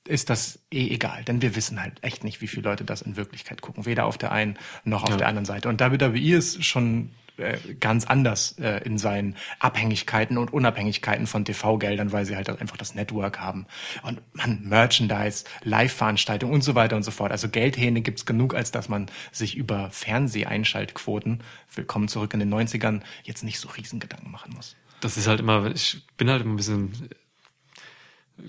ist 0.08 0.30
das 0.30 0.58
eh 0.72 0.88
egal, 0.88 1.22
denn 1.24 1.40
wir 1.42 1.54
wissen 1.54 1.80
halt 1.80 2.02
echt 2.02 2.24
nicht, 2.24 2.40
wie 2.40 2.46
viele 2.48 2.62
Leute 2.62 2.84
das 2.84 3.02
in 3.02 3.16
Wirklichkeit 3.16 3.60
gucken, 3.60 3.86
weder 3.86 4.06
auf 4.06 4.18
der 4.18 4.32
einen 4.32 4.58
noch 4.84 5.04
auf 5.04 5.10
Ja. 5.10 5.16
der 5.18 5.28
anderen 5.28 5.44
Seite. 5.44 5.68
Und 5.68 5.78
WWE 5.80 6.36
ist 6.36 6.64
schon 6.64 7.10
äh, 7.40 7.58
ganz 7.78 8.06
anders 8.06 8.56
äh, 8.58 8.82
in 8.84 8.98
seinen 8.98 9.36
Abhängigkeiten 9.58 10.38
und 10.38 10.52
Unabhängigkeiten 10.52 11.26
von 11.26 11.44
TV-Geldern, 11.44 12.12
weil 12.12 12.24
sie 12.24 12.36
halt 12.36 12.48
einfach 12.48 12.76
das 12.76 12.94
Network 12.94 13.40
haben. 13.40 13.66
Und 14.02 14.20
man, 14.32 14.62
Merchandise, 14.62 15.44
Live-Veranstaltungen 15.64 16.52
und 16.54 16.62
so 16.62 16.74
weiter 16.74 16.96
und 16.96 17.02
so 17.02 17.10
fort. 17.10 17.32
Also 17.32 17.48
Geldhähne 17.48 18.00
gibt's 18.00 18.26
genug, 18.26 18.54
als 18.54 18.70
dass 18.70 18.88
man 18.88 19.06
sich 19.32 19.56
über 19.56 19.90
Fernseheinschaltquoten, 19.90 21.42
willkommen 21.74 22.08
zurück 22.08 22.34
in 22.34 22.40
den 22.40 22.52
90ern, 22.52 23.00
jetzt 23.24 23.44
nicht 23.44 23.58
so 23.58 23.68
riesen 23.68 24.00
Gedanken 24.00 24.30
machen 24.30 24.52
muss. 24.54 24.76
Das 25.00 25.16
ist 25.16 25.26
halt 25.26 25.40
immer, 25.40 25.70
ich 25.70 26.02
bin 26.16 26.28
halt 26.28 26.42
immer 26.42 26.52
ein 26.52 26.56
bisschen 26.56 27.08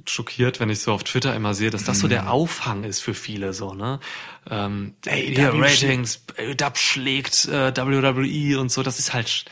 schockiert, 0.05 0.59
wenn 0.59 0.69
ich 0.69 0.79
so 0.81 0.93
auf 0.93 1.03
Twitter 1.03 1.35
immer 1.35 1.53
sehe, 1.53 1.69
dass 1.69 1.83
das 1.83 1.99
so 1.99 2.07
der 2.07 2.31
Aufhang 2.31 2.83
ist 2.83 2.99
für 3.01 3.13
viele 3.13 3.53
so, 3.53 3.73
ne? 3.73 3.99
Ähm, 4.49 4.95
ey, 5.05 5.33
hier, 5.35 5.49
AEW 5.53 5.61
Ratings, 5.61 6.23
Dub 6.57 6.77
schlägt 6.77 7.45
äh, 7.45 7.75
WWE 7.75 8.59
und 8.59 8.71
so, 8.71 8.83
das 8.83 8.99
ist 8.99 9.13
halt, 9.13 9.45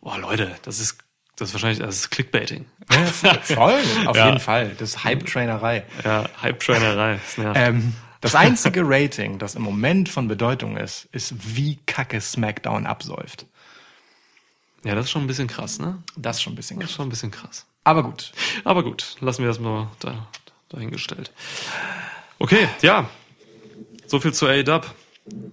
boah 0.00 0.18
Leute, 0.18 0.54
das 0.62 0.80
ist, 0.80 0.98
das 1.36 1.48
ist 1.48 1.54
wahrscheinlich, 1.54 1.78
das 1.80 1.96
ist 1.96 2.10
Clickbaiting. 2.10 2.66
Voll, 3.42 3.78
auf 4.06 4.16
Ja. 4.16 4.26
jeden 4.26 4.40
Fall. 4.40 4.74
Das 4.78 4.90
ist 4.90 5.04
Hype-Trainerei. 5.04 5.84
Ja, 6.04 6.24
Hype-Trainerei. 6.42 7.14
das 7.24 7.38
nervt. 7.38 7.58
Ähm, 7.58 7.94
das 8.20 8.34
einzige 8.34 8.82
Rating, 8.84 9.38
das 9.38 9.54
im 9.54 9.62
Moment 9.62 10.08
von 10.10 10.28
Bedeutung 10.28 10.76
ist, 10.76 11.08
ist, 11.12 11.32
wie 11.56 11.78
kacke 11.86 12.20
SmackDown 12.20 12.86
absäuft. 12.86 13.46
Ja, 14.84 14.94
das 14.94 15.06
ist 15.06 15.10
schon 15.10 15.22
ein 15.22 15.26
bisschen 15.26 15.48
krass, 15.48 15.78
ne? 15.78 16.02
Das 16.16 16.36
ist 16.36 16.42
schon 16.42 16.52
ein 16.52 16.56
bisschen 16.56 16.78
Das 16.80 16.84
ist 16.84 16.90
krass. 16.90 16.96
schon 16.96 17.06
ein 17.06 17.10
bisschen 17.10 17.30
krass. 17.30 17.66
Aber 17.84 18.02
gut. 18.02 18.32
Aber 18.64 18.82
gut, 18.82 19.16
lassen 19.20 19.42
wir 19.42 19.48
das 19.48 19.58
mal 19.58 19.88
da, 20.00 20.26
dahingestellt. 20.68 21.32
Okay, 22.38 22.68
ja. 22.82 23.08
So 24.06 24.20
viel 24.20 24.32
zu 24.32 24.46
A-Dub. 24.46 24.94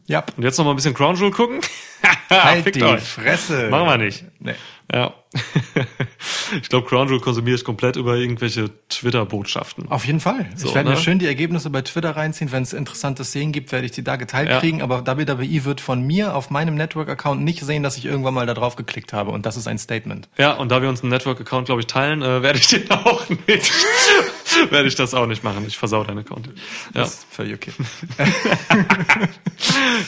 Ja. 0.07 0.23
Und 0.35 0.43
jetzt 0.43 0.57
noch 0.57 0.65
mal 0.65 0.71
ein 0.71 0.75
bisschen 0.75 0.93
Crown 0.93 1.15
Jewel 1.15 1.31
gucken? 1.31 1.61
Halt 2.29 2.63
Fickt 2.63 2.75
die 2.75 2.83
euch. 2.83 3.03
Fresse. 3.03 3.69
Machen 3.69 3.87
wir 3.87 3.97
nicht. 3.97 4.25
Nee. 4.39 4.55
Ja. 4.93 5.13
ich 6.61 6.69
glaube, 6.69 6.87
Crown 6.87 7.07
Jewel 7.07 7.19
konsumiere 7.19 7.57
ich 7.57 7.63
komplett 7.65 7.97
über 7.97 8.15
irgendwelche 8.15 8.69
Twitter-Botschaften. 8.87 9.89
Auf 9.91 10.05
jeden 10.05 10.21
Fall. 10.21 10.49
So, 10.55 10.69
ich 10.69 10.75
werde 10.75 10.89
mir 10.89 10.95
ne? 10.95 11.01
schön 11.01 11.19
die 11.19 11.25
Ergebnisse 11.25 11.69
bei 11.69 11.81
Twitter 11.81 12.15
reinziehen. 12.15 12.51
Wenn 12.53 12.63
es 12.63 12.71
interessante 12.71 13.25
Szenen 13.25 13.51
gibt, 13.51 13.73
werde 13.73 13.85
ich 13.85 13.91
die 13.91 14.03
da 14.03 14.15
geteilt 14.15 14.49
Ja. 14.49 14.59
kriegen. 14.59 14.81
Aber 14.81 15.05
WWE 15.05 15.65
wird 15.65 15.81
von 15.81 16.01
mir 16.07 16.35
auf 16.35 16.49
meinem 16.49 16.75
Network-Account 16.75 17.41
nicht 17.43 17.61
sehen, 17.63 17.83
dass 17.83 17.97
ich 17.97 18.05
irgendwann 18.05 18.33
mal 18.33 18.45
da 18.45 18.53
drauf 18.53 18.77
geklickt 18.77 19.11
habe. 19.11 19.31
Und 19.31 19.45
das 19.45 19.57
ist 19.57 19.67
ein 19.67 19.77
Statement. 19.77 20.29
Ja, 20.37 20.53
und 20.53 20.69
da 20.71 20.81
wir 20.81 20.87
uns 20.87 21.01
einen 21.01 21.09
Network-Account, 21.09 21.65
glaube 21.65 21.81
ich, 21.81 21.87
teilen, 21.87 22.21
äh, 22.21 22.41
werde 22.41 22.59
ich 22.59 22.67
den 22.69 22.89
auch 22.89 23.27
nicht. 23.29 23.71
werde 24.69 24.87
ich 24.87 24.95
das 24.95 25.13
auch 25.13 25.27
nicht 25.27 25.43
machen. 25.43 25.65
Ich 25.67 25.77
versau 25.77 26.05
deinen 26.05 26.19
Account. 26.19 26.47
Ja, 26.47 27.01
Das 27.01 27.09
ist 27.09 27.27
völlig 27.29 27.55
okay. 27.55 27.71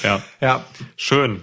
ja. 0.04 0.22
ja. 0.40 0.64
Schön. 0.96 1.42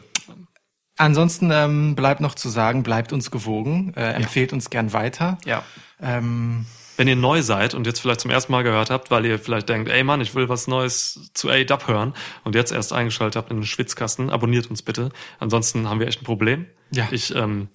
Ansonsten 0.96 1.50
ähm, 1.52 1.94
bleibt 1.94 2.20
noch 2.20 2.34
zu 2.34 2.48
sagen, 2.48 2.82
bleibt 2.82 3.12
uns 3.12 3.30
gewogen, 3.30 3.92
äh, 3.94 4.12
empfehlt 4.12 4.52
uns 4.52 4.70
gern 4.70 4.92
weiter. 4.92 5.38
Ja. 5.44 5.62
Ähm, 6.00 6.64
Wenn 6.96 7.06
ihr 7.08 7.16
neu 7.16 7.42
seid 7.42 7.74
und 7.74 7.86
jetzt 7.86 8.00
vielleicht 8.00 8.20
zum 8.20 8.30
ersten 8.30 8.52
Mal 8.52 8.62
gehört 8.62 8.88
habt, 8.90 9.10
weil 9.10 9.26
ihr 9.26 9.38
vielleicht 9.38 9.68
denkt, 9.68 9.90
ey 9.90 10.02
Mann, 10.04 10.20
ich 10.22 10.34
will 10.34 10.48
was 10.48 10.66
Neues 10.68 11.30
zu 11.34 11.50
A-Dub 11.50 11.86
hören 11.88 12.14
und 12.44 12.54
jetzt 12.54 12.72
erst 12.72 12.92
eingeschaltet 12.94 13.36
habt 13.36 13.50
in 13.50 13.58
den 13.58 13.66
Schwitzkasten, 13.66 14.30
abonniert 14.30 14.70
uns 14.70 14.80
bitte. 14.82 15.10
Ansonsten 15.38 15.88
haben 15.88 16.00
wir 16.00 16.06
echt 16.06 16.22
ein 16.22 16.24
Problem. 16.24 16.66
Ja. 16.90 17.08
Ich, 17.10 17.34
ähm, 17.34 17.68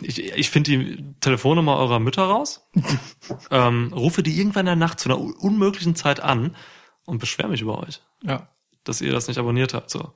ich, 0.00 0.22
ich 0.22 0.50
finde 0.50 0.70
die 0.70 1.04
Telefonnummer 1.20 1.76
eurer 1.78 1.98
Mütter 1.98 2.24
raus, 2.24 2.66
ähm, 3.50 3.92
rufe 3.94 4.22
die 4.22 4.38
irgendwann 4.38 4.60
in 4.60 4.66
der 4.66 4.76
Nacht 4.76 5.00
zu 5.00 5.08
einer 5.08 5.18
un- 5.18 5.34
unmöglichen 5.34 5.94
Zeit 5.96 6.20
an 6.20 6.54
und 7.04 7.18
beschwer 7.18 7.48
mich 7.48 7.60
über 7.62 7.78
euch, 7.82 8.00
ja. 8.22 8.48
dass 8.84 9.00
ihr 9.00 9.12
das 9.12 9.28
nicht 9.28 9.38
abonniert 9.38 9.72
habt. 9.74 9.90
So, 9.90 10.12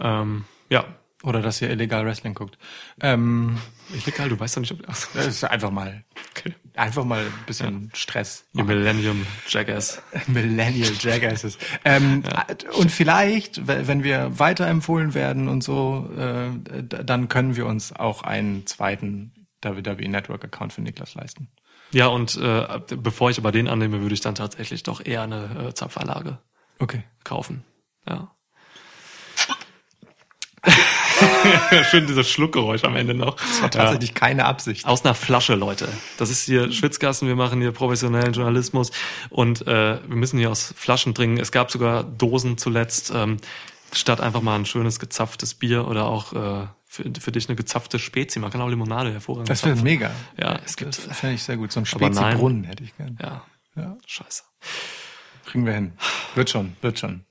ähm, 0.00 0.44
ja. 0.70 0.84
Oder 1.22 1.40
dass 1.40 1.60
ihr 1.62 1.70
illegal 1.70 2.04
Wrestling 2.04 2.34
guckt. 2.34 2.56
Ähm, 3.00 3.58
Illegal, 3.92 4.28
du 4.28 4.38
weißt 4.38 4.56
doch 4.56 4.60
nicht, 4.60 4.72
ob... 4.72 4.80
Ach, 4.86 5.08
das 5.14 5.26
ist 5.26 5.44
einfach 5.44 5.70
mal, 5.70 6.04
okay. 6.30 6.54
einfach 6.74 7.04
mal 7.04 7.20
ein 7.24 7.32
bisschen 7.46 7.90
Stress. 7.94 8.44
Ihr 8.52 8.62
Millennium 8.64 9.26
Jackass. 9.48 10.02
Millennial 10.28 10.92
Jackasses. 11.00 11.56
Ähm, 11.84 12.22
Und 12.78 12.92
vielleicht, 12.92 13.66
we- 13.66 13.88
wenn 13.88 14.04
wir 14.04 14.38
weiterempfohlen 14.38 15.14
werden 15.14 15.48
und 15.48 15.64
so, 15.64 16.08
äh, 16.16 16.50
dann 16.84 17.28
können 17.28 17.56
wir 17.56 17.66
uns 17.66 17.92
auch 17.94 18.22
einen 18.22 18.66
zweiten 18.66 19.32
WWE 19.62 20.08
Network 20.08 20.44
Account 20.44 20.74
für 20.74 20.82
Niklas 20.82 21.14
leisten. 21.14 21.48
Ja, 21.92 22.06
und 22.08 22.36
äh, 22.36 22.66
bevor 22.96 23.30
ich 23.30 23.38
aber 23.38 23.52
den 23.52 23.68
annehme, 23.68 24.00
würde 24.02 24.14
ich 24.14 24.20
dann 24.20 24.34
tatsächlich 24.34 24.82
doch 24.82 25.04
eher 25.04 25.22
eine 25.22 25.68
äh, 25.70 25.74
Zapfanlage 25.74 26.38
Okay. 26.78 27.02
kaufen. 27.24 27.64
Ja. 28.08 28.35
Schön 31.90 32.06
dieses 32.06 32.28
Schluckgeräusch 32.30 32.84
am 32.84 32.96
Ende 32.96 33.14
noch. 33.14 33.36
Das 33.36 33.62
war 33.62 33.70
tatsächlich 33.70 34.14
keine 34.14 34.44
Absicht. 34.44 34.84
Aus 34.86 35.04
einer 35.04 35.14
Flasche, 35.14 35.54
Leute. 35.54 35.88
Das 36.18 36.30
ist 36.30 36.44
hier 36.44 36.72
Schwitzgassen, 36.72 37.28
wir 37.28 37.36
machen 37.36 37.60
hier 37.60 37.72
professionellen 37.72 38.32
Journalismus 38.32 38.90
und 39.30 39.62
äh, 39.66 39.98
wir 40.06 40.16
müssen 40.16 40.38
hier 40.38 40.50
aus 40.50 40.74
Flaschen 40.76 41.14
trinken. 41.14 41.38
Es 41.38 41.52
gab 41.52 41.70
sogar 41.70 42.04
Dosen 42.04 42.58
zuletzt, 42.58 43.12
ähm, 43.14 43.38
statt 43.92 44.20
einfach 44.20 44.42
mal 44.42 44.56
ein 44.56 44.66
schönes 44.66 44.98
gezapftes 44.98 45.54
Bier 45.54 45.86
oder 45.88 46.06
auch 46.06 46.32
äh, 46.32 46.66
für, 46.86 47.04
für 47.20 47.32
dich 47.32 47.48
eine 47.48 47.56
gezapfte 47.56 47.98
Spezi. 47.98 48.38
Man 48.38 48.50
kann 48.50 48.60
auch 48.60 48.68
Limonade 48.68 49.12
hervorragend 49.12 49.48
Das 49.50 49.64
wäre 49.64 49.76
mega. 49.76 50.10
Ja, 50.38 50.58
es 50.64 50.76
gibt- 50.76 51.06
Das 51.08 51.18
fände 51.18 51.34
ich 51.36 51.42
sehr 51.42 51.56
gut. 51.56 51.72
So 51.72 51.80
ein. 51.80 51.86
Spezi-Brunnen 51.86 52.64
hätte 52.64 52.84
ich 52.84 52.96
gern. 52.96 53.18
Ja, 53.22 53.42
Ja. 53.76 53.96
scheiße. 54.06 54.42
Kriegen 55.46 55.64
wir 55.64 55.74
hin. 55.74 55.92
Wird 56.34 56.50
schon, 56.50 56.76
wird 56.82 56.98
schon. 56.98 57.24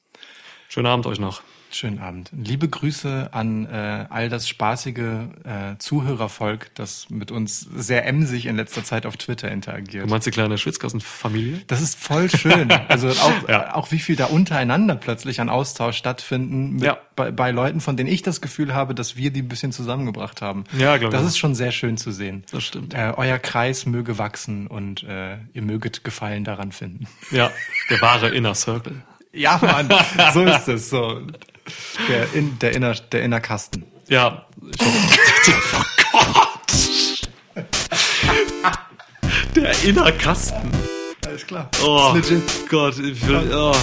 Schönen 0.69 0.87
Abend 0.87 1.05
euch 1.05 1.19
noch. 1.19 1.41
Schönen 1.77 1.99
Abend. 1.99 2.29
Liebe 2.31 2.69
Grüße 2.69 3.31
an 3.33 3.65
äh, 3.65 4.05
all 4.09 4.29
das 4.29 4.47
spaßige 4.47 4.97
äh, 5.43 5.77
Zuhörervolk, 5.77 6.73
das 6.75 7.09
mit 7.09 7.31
uns 7.31 7.59
sehr 7.75 8.05
emsig 8.07 8.45
in 8.45 8.55
letzter 8.55 8.85
Zeit 8.85 9.05
auf 9.05 9.17
Twitter 9.17 9.51
interagiert. 9.51 10.05
Du 10.05 10.09
meinst 10.09 10.25
die 10.25 10.31
kleine 10.31 10.57
Schwitzgassenfamilie? 10.57 11.59
Das 11.67 11.81
ist 11.81 11.99
voll 11.99 12.29
schön. 12.29 12.69
Also 12.87 13.09
auch, 13.09 13.49
Ja. 13.49 13.75
auch 13.75 13.91
wie 13.91 13.99
viel 13.99 14.15
da 14.15 14.27
untereinander 14.27 14.95
plötzlich 14.95 15.41
an 15.41 15.49
Austausch 15.49 15.97
stattfinden 15.97 16.75
mit, 16.75 16.83
Ja. 16.85 16.97
bei, 17.17 17.31
bei 17.31 17.51
Leuten, 17.51 17.81
von 17.81 17.97
denen 17.97 18.09
ich 18.09 18.21
das 18.21 18.39
Gefühl 18.39 18.73
habe, 18.73 18.95
dass 18.95 19.17
wir 19.17 19.31
die 19.31 19.41
ein 19.41 19.49
bisschen 19.49 19.73
zusammengebracht 19.73 20.41
haben. 20.41 20.63
Ja, 20.79 20.95
glaub 20.95 21.09
ich 21.11 21.17
Das 21.17 21.23
auch. 21.25 21.27
ist 21.27 21.37
schon 21.37 21.55
sehr 21.55 21.73
schön 21.73 21.97
zu 21.97 22.11
sehen. 22.13 22.45
Das 22.53 22.63
stimmt. 22.63 22.93
Äh, 22.93 23.11
euer 23.17 23.37
Kreis 23.37 23.85
möge 23.85 24.17
wachsen 24.17 24.67
und 24.67 25.03
äh, 25.03 25.39
ihr 25.51 25.61
möget 25.61 26.05
Gefallen 26.05 26.45
daran 26.45 26.71
finden. 26.71 27.05
Ja, 27.31 27.51
der 27.89 27.99
wahre 27.99 28.29
Inner 28.29 28.55
Circle. 28.55 29.01
Ja, 29.33 29.59
Mann, 29.61 29.89
so 30.33 30.41
ist 30.43 30.69
es. 30.69 30.89
So. 30.89 31.19
Der, 32.07 32.33
in, 32.33 32.57
der, 32.59 32.73
inner, 32.73 32.93
der 32.93 33.23
Innerkasten. 33.23 33.85
Ja, 34.07 34.45
ich 34.71 34.85
hoffe. 35.55 35.85
oh 36.13 36.25
Gott. 36.33 37.29
Der 39.55 39.83
Innerkasten. 39.83 40.71
Alles 41.25 41.47
klar. 41.47 41.69
Oh. 41.83 42.15
Gott, 42.69 42.99
ich 42.99 43.25
will, 43.27 43.51
oh. 43.53 43.75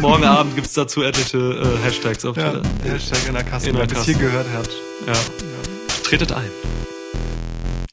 morgen 0.00 0.24
Abend 0.24 0.54
gibt's 0.56 0.72
dazu 0.74 1.02
etliche 1.02 1.38
äh, 1.38 1.84
Hashtags 1.84 2.24
auf 2.24 2.36
Ja, 2.36 2.50
Twitter. 2.52 2.68
Hashtag 2.92 3.28
Innerkasten. 3.28 3.74
Wer 3.76 3.86
bis 3.86 3.92
Innerkasten. 3.92 4.14
hier 4.14 4.24
gehört 4.26 4.46
hat. 4.52 4.68
Ja. 5.06 5.12
Tretet 6.02 6.32
ein. 6.32 6.50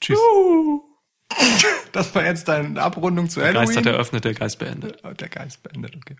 Tschüss. 0.02 0.18
Das 1.92 2.14
war 2.16 2.26
jetzt 2.26 2.48
deine 2.48 2.82
Abrundung 2.82 3.30
zu 3.30 3.40
Der 3.40 3.50
Halloween. 3.50 3.68
Geist 3.68 3.78
hat 3.78 3.86
eröffnet, 3.86 4.26
der 4.26 4.34
Geist 4.34 4.60
beendet. 4.60 5.02
Der 5.20 5.30
Geist 5.30 5.62
beendet, 5.64 5.96
okay. 5.96 6.16